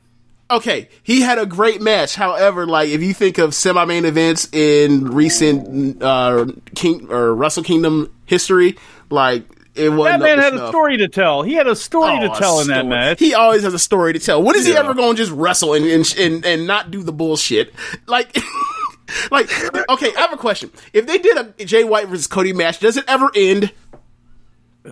[0.49, 2.15] okay, he had a great match.
[2.15, 8.13] However, like if you think of semi-main events in recent uh King or Wrestle Kingdom
[8.25, 8.75] history,
[9.09, 11.41] like it wasn't that man up to had a story to tell.
[11.41, 12.89] He had a story to Oh, a tell in that story.
[12.89, 13.19] match.
[13.19, 14.41] He always has a story to tell.
[14.41, 17.11] When is he ever going to just wrestle and, and and and not do the
[17.11, 17.73] bullshit?
[18.07, 18.35] Like,
[19.31, 19.49] like
[19.89, 20.71] okay, I have a question.
[20.93, 23.73] If they did a Jay White versus Cody match, does it ever end?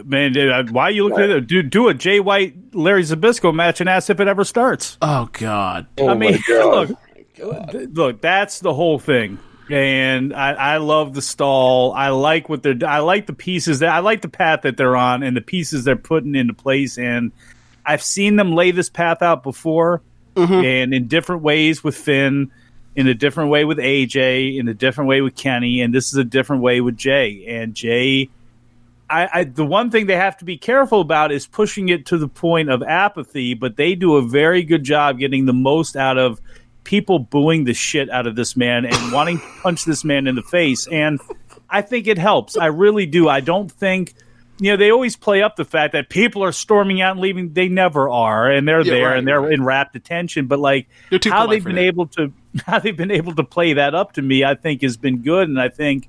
[0.06, 1.48] Man, dude, I- why you looking at it?
[1.48, 4.98] Do, do a Jay White Larry Zbyszko match and ask if it ever starts.
[5.02, 5.86] Oh God.
[5.98, 6.90] I oh, mean, look,
[7.36, 9.38] th- look, that's the whole thing.
[9.70, 11.94] And I, I love the stall.
[11.94, 12.78] I like what they're.
[12.86, 15.84] I like the pieces that I like the path that they're on and the pieces
[15.84, 16.98] they're putting into place.
[16.98, 17.32] And
[17.86, 20.02] I've seen them lay this path out before,
[20.36, 20.54] mm-hmm.
[20.54, 22.52] and in different ways with Finn,
[22.96, 26.16] in a different way with AJ, in a different way with Kenny, and this is
[26.16, 27.46] a different way with Jay.
[27.48, 28.30] And Jay,
[29.10, 32.18] I, I the one thing they have to be careful about is pushing it to
[32.18, 36.18] the point of apathy, but they do a very good job getting the most out
[36.18, 36.42] of
[36.84, 40.36] people booing the shit out of this man and wanting to punch this man in
[40.36, 40.88] the face.
[40.88, 41.20] And
[41.70, 42.58] I think it helps.
[42.58, 43.28] I really do.
[43.30, 44.14] I don't think
[44.60, 47.54] you know, they always play up the fact that people are storming out and leaving.
[47.54, 49.52] They never are, and they're Yeah, there right, and they're right.
[49.52, 50.46] in rapt attention.
[50.46, 50.88] But like
[51.26, 51.82] how they've been that.
[51.82, 52.32] able to
[52.66, 55.50] how they've been able to play that up to me, I think has been good.
[55.50, 56.08] And I think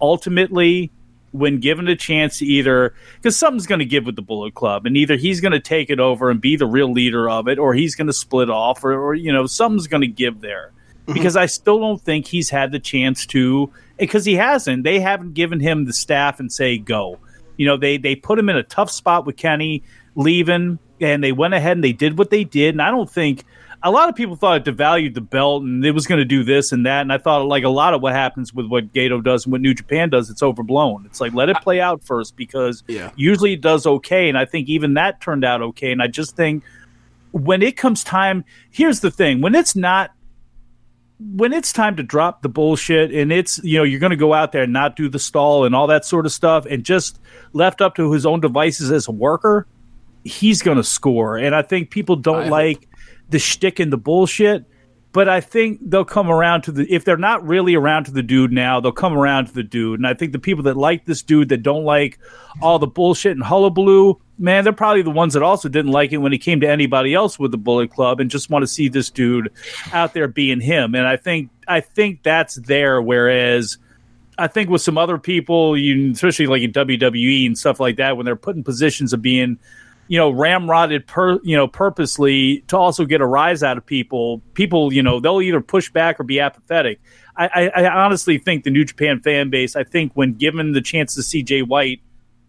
[0.00, 0.90] ultimately,
[1.34, 4.86] when given a chance to either because something's going to give with the Bullet Club,
[4.86, 7.58] and either he's going to take it over and be the real leader of it,
[7.58, 10.70] or he's going to split off, or, or you know something's going to give there.
[11.02, 11.14] Mm-hmm.
[11.14, 14.84] Because I still don't think he's had the chance to, eh, because he hasn't.
[14.84, 17.18] They haven't given him the staff and say go.
[17.56, 19.82] You know, they they put him in a tough spot with Kenny
[20.14, 22.76] leaving, and they went ahead and they did what they did.
[22.76, 23.44] And I don't think
[23.84, 26.42] a lot of people thought it devalued the belt and it was going to do
[26.42, 27.02] this and that.
[27.02, 29.60] And I thought like a lot of what happens with what Gedo does and what
[29.60, 31.04] New Japan does, it's overblown.
[31.04, 33.10] It's like let it play out first because Yeah.
[33.14, 35.92] usually it does okay, and I think even that turned out okay.
[35.92, 36.64] And I just think
[37.32, 40.12] when it comes time, here's the thing: when it's not
[41.20, 44.34] when it's time to drop the bullshit and it's you know you're going to go
[44.34, 47.20] out there and not do the stall and all that sort of stuff and just
[47.52, 49.66] left up to his own devices as a worker
[50.24, 52.88] he's going to score and i think people don't I like
[53.30, 54.64] the shtick and the bullshit
[55.12, 58.22] but i think they'll come around to the if they're not really around to the
[58.22, 61.04] dude now they'll come around to the dude and i think the people that like
[61.04, 62.18] this dude that don't like
[62.62, 66.18] all the bullshit and hullabaloo man, they're probably the ones that also didn't like it
[66.18, 68.88] when he came to anybody else with the Bullet Club and just want to see
[68.88, 69.50] this dude
[69.92, 70.94] out there being him.
[70.94, 73.00] And I think I think that's there.
[73.00, 73.78] Whereas
[74.38, 78.16] I think with some other people, you especially like in WWE and stuff like that,
[78.16, 79.58] when they're put in positions of being,
[80.08, 84.40] you know, ramrodded per you know purposely to also get a rise out of people,
[84.54, 87.00] people you know they'll either push back or be apathetic.
[87.36, 90.80] I, I, I honestly think the New Japan fan base, I think when given the
[90.80, 92.00] chance to see Jay White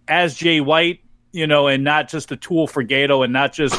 [0.08, 1.00] as Jay White,
[1.32, 3.76] you know, and not just a tool for Gedo and not just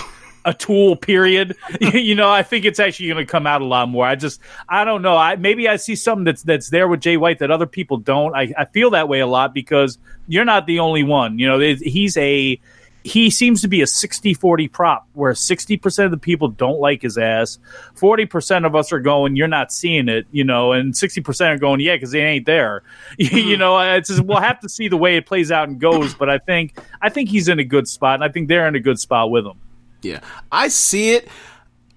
[0.47, 3.89] a tool period you know i think it's actually going to come out a lot
[3.89, 4.07] more.
[4.07, 5.17] I just i don't know.
[5.17, 8.35] I maybe i see something that's that's there with jay white that other people don't.
[8.35, 9.99] I, I feel that way a lot because
[10.29, 11.39] you're not the only one.
[11.39, 12.61] You know he's a
[13.07, 17.17] he seems to be a 60-40 prop where 60% of the people don't like his
[17.17, 17.59] ass.
[17.95, 21.81] 40% of us are going you're not seeing it you know and 60% are going
[21.81, 22.83] yeah because he ain't there.
[23.19, 23.61] You hmm.
[23.61, 26.29] know it's just, we'll have to see the way it plays out and goes but
[26.29, 28.81] i think i think he's in a good spot and i think they're in a
[28.81, 29.59] good spot with him.
[30.03, 30.21] Yeah,
[30.53, 31.29] I see it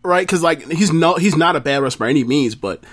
[0.03, 2.83] right because like he's no he's not a bad wrestler by any means, but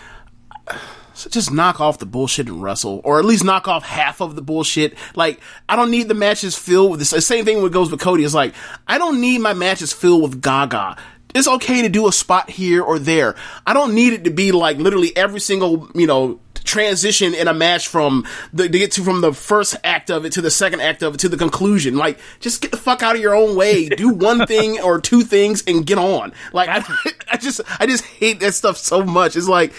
[1.16, 4.36] so just knock off the bullshit and wrestle, or at least knock off half of
[4.36, 4.96] the bullshit.
[5.14, 7.10] Like I don't need the matches filled with this.
[7.10, 8.54] The same thing what goes with Cody is like
[8.86, 10.96] I don't need my matches filled with Gaga.
[11.34, 13.34] It's okay to do a spot here or there.
[13.66, 17.54] I don't need it to be like literally every single you know transition in a
[17.54, 20.80] match from the to get to from the first act of it to the second
[20.80, 21.96] act of it to the conclusion.
[21.96, 23.88] Like, just get the fuck out of your own way.
[23.96, 26.32] Do one thing or two things and get on.
[26.52, 26.84] Like, I,
[27.32, 29.36] I just, I just hate that stuff so much.
[29.36, 29.72] It's like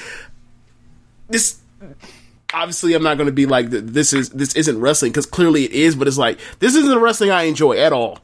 [1.30, 1.60] this.
[2.54, 5.72] Obviously, I'm not going to be like this is this isn't wrestling because clearly it
[5.72, 5.96] is.
[5.96, 8.20] But it's like this isn't a wrestling I enjoy at all.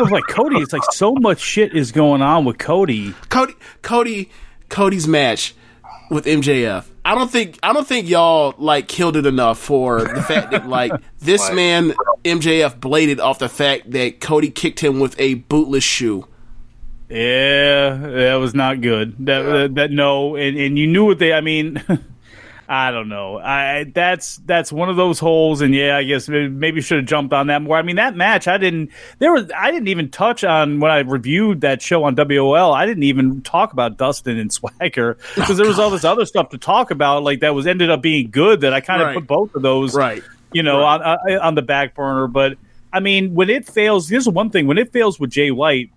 [0.00, 3.14] It's like Cody, it's like so much shit is going on with Cody.
[3.28, 4.30] Cody, Cody,
[4.68, 5.54] Cody's match
[6.10, 6.84] with MJF.
[7.04, 10.66] I don't think I don't think y'all like killed it enough for the fact that
[10.66, 11.92] like this man
[12.24, 16.26] MJF bladed off the fact that Cody kicked him with a bootless shoe.
[17.08, 19.26] Yeah, that was not good.
[19.26, 21.34] That that, that no, and, and you knew what they.
[21.34, 21.82] I mean,
[22.68, 23.38] I don't know.
[23.38, 27.06] I that's that's one of those holes, and yeah, I guess maybe, maybe should have
[27.06, 27.76] jumped on that more.
[27.76, 28.90] I mean, that match, I didn't.
[29.18, 32.72] There was I didn't even touch on when I reviewed that show on WOL.
[32.72, 36.50] I didn't even talk about Dustin and Swagger because there was all this other stuff
[36.50, 38.62] to talk about, like that was ended up being good.
[38.62, 39.14] That I kind of Right.
[39.16, 40.22] put both of those, Right.
[40.52, 42.28] You know, on on on the back burner.
[42.28, 42.56] But
[42.92, 45.90] I mean, when it fails, here's one thing: when it fails with Jay White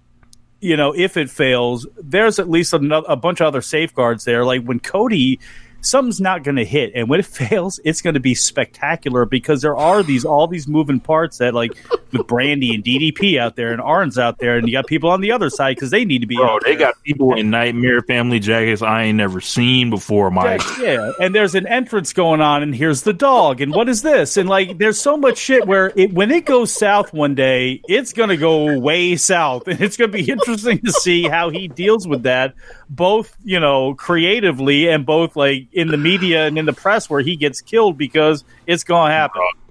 [0.60, 4.44] you know, if it fails, there's at least a bunch of other safeguards there.
[4.44, 5.40] Like when Cody,
[5.82, 9.62] something's not going to hit, and when it fails, it's going to be spectacular because
[9.62, 11.72] there are these all these moving parts that, like
[12.12, 15.22] with Brandi and DDP out there, and Arn's out there, and you got people on
[15.22, 16.38] the other side because they need to be.
[16.40, 16.88] Oh, they there.
[16.88, 20.62] got people in Nightmare Family jackets I ain't never seen before, Mike.
[20.80, 24.38] Yeah, and there's an entrance going on, and here's the dog, and what is this?
[24.38, 28.14] And like, there's so much shit where it, when it goes south one day, it's
[28.14, 32.24] gonna go way south, and it's gonna be interesting to see how he deals with
[32.24, 32.56] that,
[32.90, 37.22] both you know, creatively and both like in the media and in the press where
[37.22, 39.42] he gets killed because it's gonna happen.
[39.42, 39.68] Uh,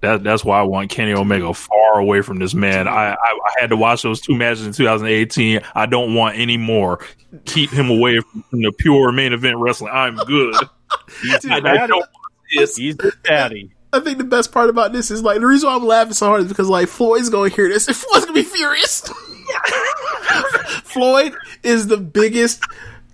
[0.00, 2.86] that, that's why I want Kenny Omega far away from this man.
[2.86, 5.60] I, I, I had to watch those two matches in 2018.
[5.74, 7.04] I don't want any more.
[7.46, 9.92] Keep him away from the pure main event wrestling.
[9.92, 10.54] I'm good.
[11.22, 12.10] Dude, I, I don't want
[12.54, 12.76] this.
[12.76, 13.72] He's the daddy.
[13.92, 16.26] I think the best part about this is like the reason why I'm laughing so
[16.26, 19.00] hard is because like Floyd's going to hear this and Floyd's going to be furious.
[20.84, 22.62] Floyd is the biggest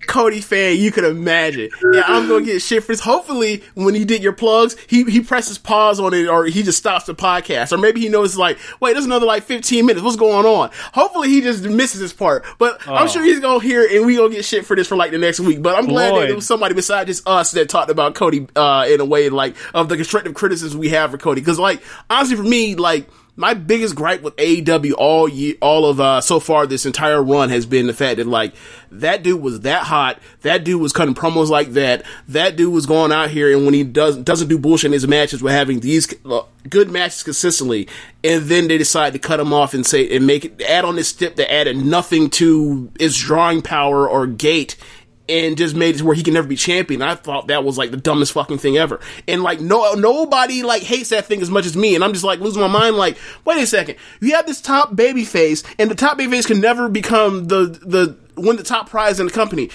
[0.07, 1.69] Cody fan you could imagine.
[1.93, 2.99] Yeah, I'm to get shit for this.
[2.99, 6.77] Hopefully, when you did your plugs, he he presses pause on it or he just
[6.77, 7.71] stops the podcast.
[7.71, 10.03] Or maybe he knows like, wait, there's another like 15 minutes.
[10.03, 10.69] What's going on?
[10.93, 12.43] Hopefully, he just misses this part.
[12.57, 13.07] But I'm Oh.
[13.07, 15.17] sure he's to hear it and we to get shit for this for like the
[15.17, 15.61] next week.
[15.61, 16.29] But I'm glad that Floyd.
[16.29, 19.55] it was somebody besides just us that talked about Cody uh, in a way like
[19.73, 21.41] of the constructive criticisms we have for Cody.
[21.41, 25.99] Because like honestly, for me, like my biggest gripe with AEW all year, all of
[25.99, 28.53] uh, so far this entire run has been the fact that like
[28.91, 32.85] that dude was that hot, that dude was cutting promos like that, that dude was
[32.85, 35.79] going out here and when he does doesn't do bullshit in his matches, we're having
[35.79, 37.87] these uh, good matches consistently,
[38.23, 40.95] and then they decide to cut him off and say and make it add on
[40.95, 44.75] this step that added nothing to his drawing power or gate
[45.29, 47.01] and just made it where he can never be champion.
[47.01, 48.99] I thought that was like the dumbest fucking thing ever.
[49.27, 51.95] And like no nobody like hates that thing as much as me.
[51.95, 52.97] And I'm just like losing my mind.
[52.97, 56.45] Like, wait a second, you have this top baby face, and the top baby face
[56.45, 59.69] can never become the the win the top prize in the company.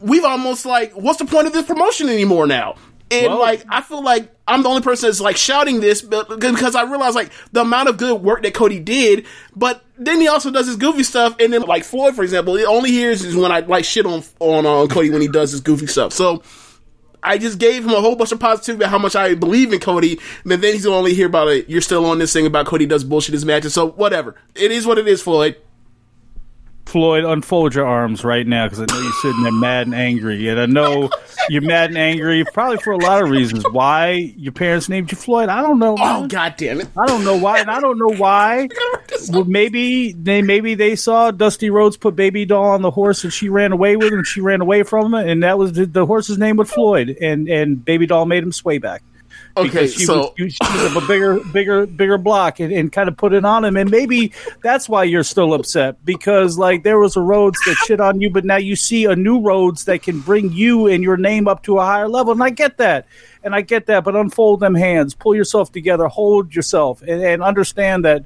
[0.00, 2.76] We've almost like, what's the point of this promotion anymore now?
[3.14, 6.28] And Well- like, I feel like I'm the only person that's like shouting this, but
[6.38, 9.24] because I realize like the amount of good work that Cody did,
[9.56, 12.64] but then he also does his goofy stuff, and then like Floyd, for example, it
[12.66, 15.60] only hears is when I like shit on on uh, Cody when he does his
[15.60, 16.12] goofy stuff.
[16.12, 16.42] So
[17.22, 19.80] I just gave him a whole bunch of positivity about how much I believe in
[19.80, 21.70] Cody, and then he's gonna only hear about it.
[21.70, 24.34] You're still on this thing about Cody does bullshit his matches, so whatever.
[24.54, 25.56] It is what it is, Floyd.
[26.86, 30.48] Floyd, unfold your arms right now because I know you're sitting there mad and angry,
[30.48, 31.10] and I know
[31.48, 33.64] you're mad and angry probably for a lot of reasons.
[33.70, 35.48] Why your parents named you Floyd?
[35.48, 35.96] I don't know.
[35.98, 36.88] Oh god damn it!
[36.96, 38.68] I don't know why, and I don't know why.
[39.30, 43.32] Well, maybe they maybe they saw Dusty Rhodes put Baby Doll on the horse, and
[43.32, 45.86] she ran away with him, and she ran away from him, and that was the,
[45.86, 49.02] the horse's name was Floyd, and and Baby Doll made him sway back.
[49.56, 53.08] Okay, because she so was, she was a bigger, bigger, bigger block, and, and kind
[53.08, 56.98] of put it on him, and maybe that's why you're still upset because like there
[56.98, 60.02] was a Rhodes that shit on you, but now you see a new Rhodes that
[60.02, 63.06] can bring you and your name up to a higher level, and I get that,
[63.44, 67.42] and I get that, but unfold them hands, pull yourself together, hold yourself, and, and
[67.42, 68.24] understand that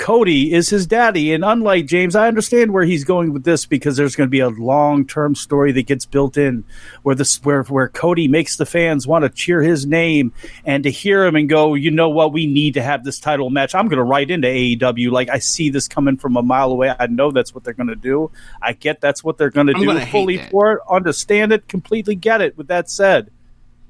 [0.00, 1.34] Cody is his daddy.
[1.34, 4.40] And unlike James, I understand where he's going with this because there's going to be
[4.40, 6.64] a long term story that gets built in
[7.02, 10.32] where this where where Cody makes the fans want to cheer his name
[10.64, 13.50] and to hear him and go, you know what, we need to have this title
[13.50, 13.74] match.
[13.74, 16.94] I'm going to write into AEW like I see this coming from a mile away.
[16.98, 18.30] I know that's what they're going to do.
[18.62, 20.80] I get that's what they're going to do fully for it.
[20.88, 22.56] Understand it, completely get it.
[22.56, 23.30] With that said,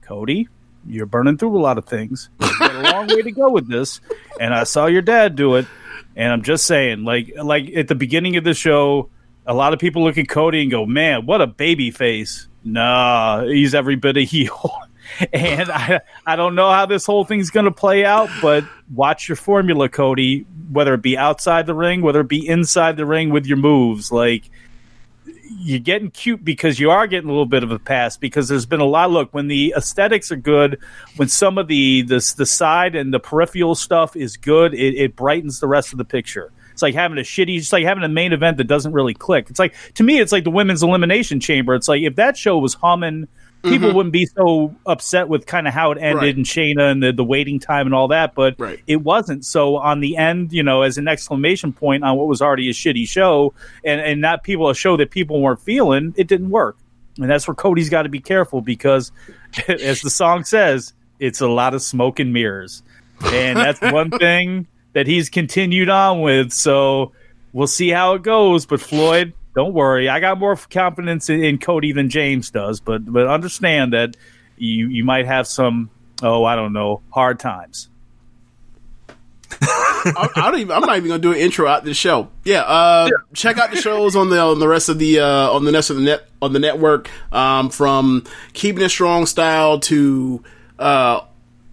[0.02, 0.48] Cody,
[0.84, 2.30] you're burning through a lot of things.
[2.40, 4.00] You've got a long way to go with this,
[4.40, 5.66] and I saw your dad do it.
[6.20, 9.08] And I'm just saying, like, like at the beginning of the show,
[9.46, 13.46] a lot of people look at Cody and go, "Man, what a baby face." Nah,
[13.46, 14.70] he's every bit a heel.
[15.32, 19.30] and I, I don't know how this whole thing's going to play out, but watch
[19.30, 20.44] your formula, Cody.
[20.70, 24.12] Whether it be outside the ring, whether it be inside the ring with your moves,
[24.12, 24.50] like
[25.58, 28.66] you're getting cute because you are getting a little bit of a pass because there's
[28.66, 29.10] been a lot.
[29.10, 30.78] Look, when the aesthetics are good,
[31.16, 35.16] when some of the the, the side and the peripheral stuff is good, it, it
[35.16, 36.52] brightens the rest of the picture.
[36.72, 39.50] It's like having a shitty, it's like having a main event that doesn't really click.
[39.50, 41.74] It's like to me, it's like the women's elimination chamber.
[41.74, 43.28] It's like if that show was humming,
[43.62, 43.96] people mm-hmm.
[43.96, 46.36] wouldn't be so upset with kind of how it ended Right.
[46.36, 48.34] and Shayna and the, the waiting time and all that.
[48.34, 48.80] But Right.
[48.86, 49.44] it wasn't.
[49.44, 52.72] So on the end, you know, as an exclamation point on what was already a
[52.72, 53.52] shitty show,
[53.84, 56.76] and and not people a show that people weren't feeling, it didn't work.
[57.18, 59.12] And that's where Cody's got to be careful because,
[59.68, 62.82] as the song says, it's a lot of smoke and mirrors,
[63.22, 66.52] and that's one thing that he's continued on with.
[66.52, 67.12] So
[67.52, 68.64] we'll see how it goes.
[68.64, 72.80] But Floyd, don't worry, I got more confidence in, in Cody than James does.
[72.80, 74.16] But but understand that
[74.56, 75.90] you you might have some
[76.22, 77.88] oh I don't know hard times.
[79.62, 82.28] I, I don't even, I'm not even gonna do an intro out this show.
[82.44, 85.64] Yeah, uh, check out the shows on the on the rest of the uh, on
[85.64, 87.10] the rest of the net on the network.
[87.32, 90.42] Um, from keeping it strong style to
[90.78, 91.20] uh,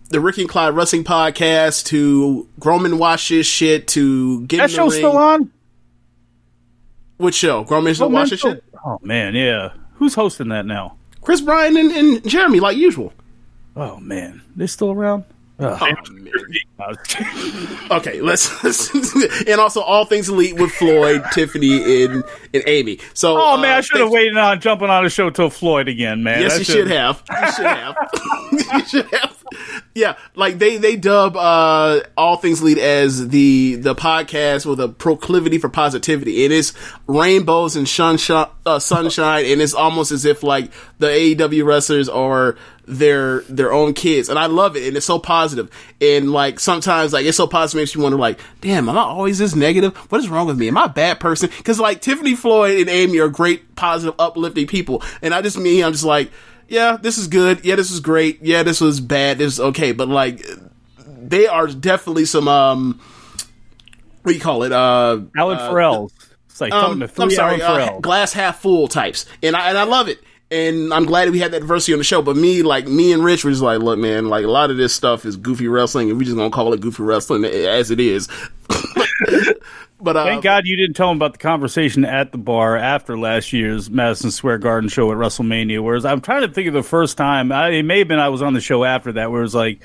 [0.09, 4.95] the Ricky and Clyde Wrestling podcast to Groman Watch This shit to get That show's
[4.95, 5.51] still on.
[7.17, 7.63] Which show?
[7.63, 8.63] Groman Oh, Watch man, This shit.
[8.85, 9.73] oh man, yeah.
[9.95, 10.97] Who's hosting that now?
[11.21, 13.13] Chris Bryan and, and Jeremy, like usual.
[13.75, 15.23] Oh man, they're still around.
[15.59, 15.97] Ugh.
[16.79, 16.93] Oh.
[17.89, 18.93] Okay, let's, let's
[19.47, 22.99] and also all things elite with Floyd, Tiffany, and and Amy.
[23.13, 25.87] So, Oh man, uh, I should have waited on jumping on a show till Floyd
[25.87, 26.41] again, man.
[26.41, 27.23] Yes, I you should have.
[27.29, 27.95] You should have.
[28.51, 29.43] you should have.
[29.95, 34.89] Yeah, like they they dub uh, all things elite as the the podcast with a
[34.89, 36.43] proclivity for positivity.
[36.43, 36.73] It is
[37.07, 42.57] rainbows and sunshine, uh, sunshine, and it's almost as if like the AEW wrestlers are
[42.87, 44.87] their their own kids, and I love it.
[44.87, 45.21] And it's so.
[46.01, 49.37] And like sometimes, like it's so positive, makes you wonder, like, damn, am I always
[49.37, 49.95] this negative?
[50.11, 50.69] What is wrong with me?
[50.69, 51.49] Am I a bad person?
[51.57, 55.83] Because like Tiffany Floyd and Amy are great, positive, uplifting people, and I just me,
[55.83, 56.31] I'm just like
[56.67, 57.63] yeah, this is good.
[57.63, 58.41] Yeah, this is great.
[58.41, 59.37] Yeah, this was bad.
[59.37, 59.91] This is okay.
[59.91, 60.45] But like,
[61.05, 62.99] they are definitely some um,
[64.21, 64.71] what do you call it?
[64.71, 66.11] Uh, Alan uh, Farrell.
[66.49, 69.83] It's like um, something I'm sorry, uh, glass half full types, and I and I
[69.83, 70.19] love it.
[70.49, 72.21] And I'm glad we had that diversity on the show.
[72.21, 74.77] But me, like me and Rich, were just like, look, man, like a lot of
[74.77, 77.99] this stuff is goofy wrestling, and we just gonna call it goofy wrestling as it
[77.99, 78.29] is.
[79.99, 83.17] but uh, Thank God you didn't tell him about the conversation at the bar after
[83.17, 85.83] last year's Madison Square Garden show at WrestleMania.
[85.83, 87.51] Whereas I'm trying to think of the first time.
[87.51, 89.55] I, it may have been I was on the show after that, where it was
[89.55, 89.81] like,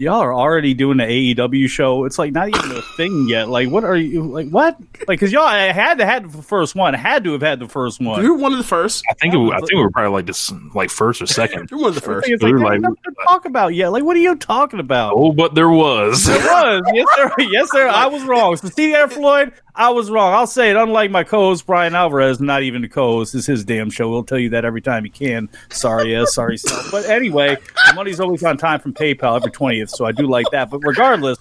[0.00, 2.04] y'all are already doing the AEW show.
[2.04, 3.48] It's like not even a thing yet.
[3.48, 4.48] Like, what are you like?
[4.48, 4.78] What?
[5.06, 6.94] Like, because y'all I had to had the first one.
[6.94, 8.22] Had to have had the first one.
[8.22, 9.04] You were one of the first.
[9.10, 11.68] I think it, I think we were probably like this, like first or second.
[11.70, 12.28] We were one of the first.
[12.28, 13.88] It's like, We're like- nothing to talk about yet.
[13.92, 15.12] Like, what are you talking about?
[15.16, 16.28] Oh, but there was.
[16.28, 16.82] It was.
[16.94, 17.34] Yes, sir.
[17.38, 17.88] Yes, sir.
[17.88, 18.56] I was wrong.
[18.56, 19.52] So, see there, Floyd?
[19.80, 20.34] I was wrong.
[20.34, 20.76] I'll say it.
[20.76, 24.10] Unlike my co host, Brian Alvarez, not even the co host, is his damn show.
[24.10, 25.48] He'll tell you that every time he can.
[25.70, 26.90] Sorry, yes, sorry, self.
[26.90, 30.44] But anyway, the money's always on time from PayPal every 20th, so I do like
[30.52, 30.68] that.
[30.68, 31.38] But regardless,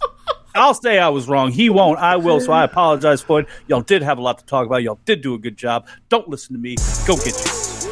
[0.55, 1.51] I'll say I was wrong.
[1.51, 1.99] He won't.
[1.99, 2.39] I will.
[2.39, 3.47] So I apologize, for it.
[3.67, 4.83] Y'all did have a lot to talk about.
[4.83, 5.85] Y'all did do a good job.
[6.07, 6.77] Don't listen to me.
[7.05, 7.91] Go get you.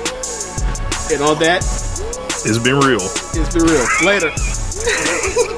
[1.11, 1.61] And on that,
[2.45, 3.01] It's been real.
[3.01, 3.85] It's been real.
[4.01, 5.53] Later.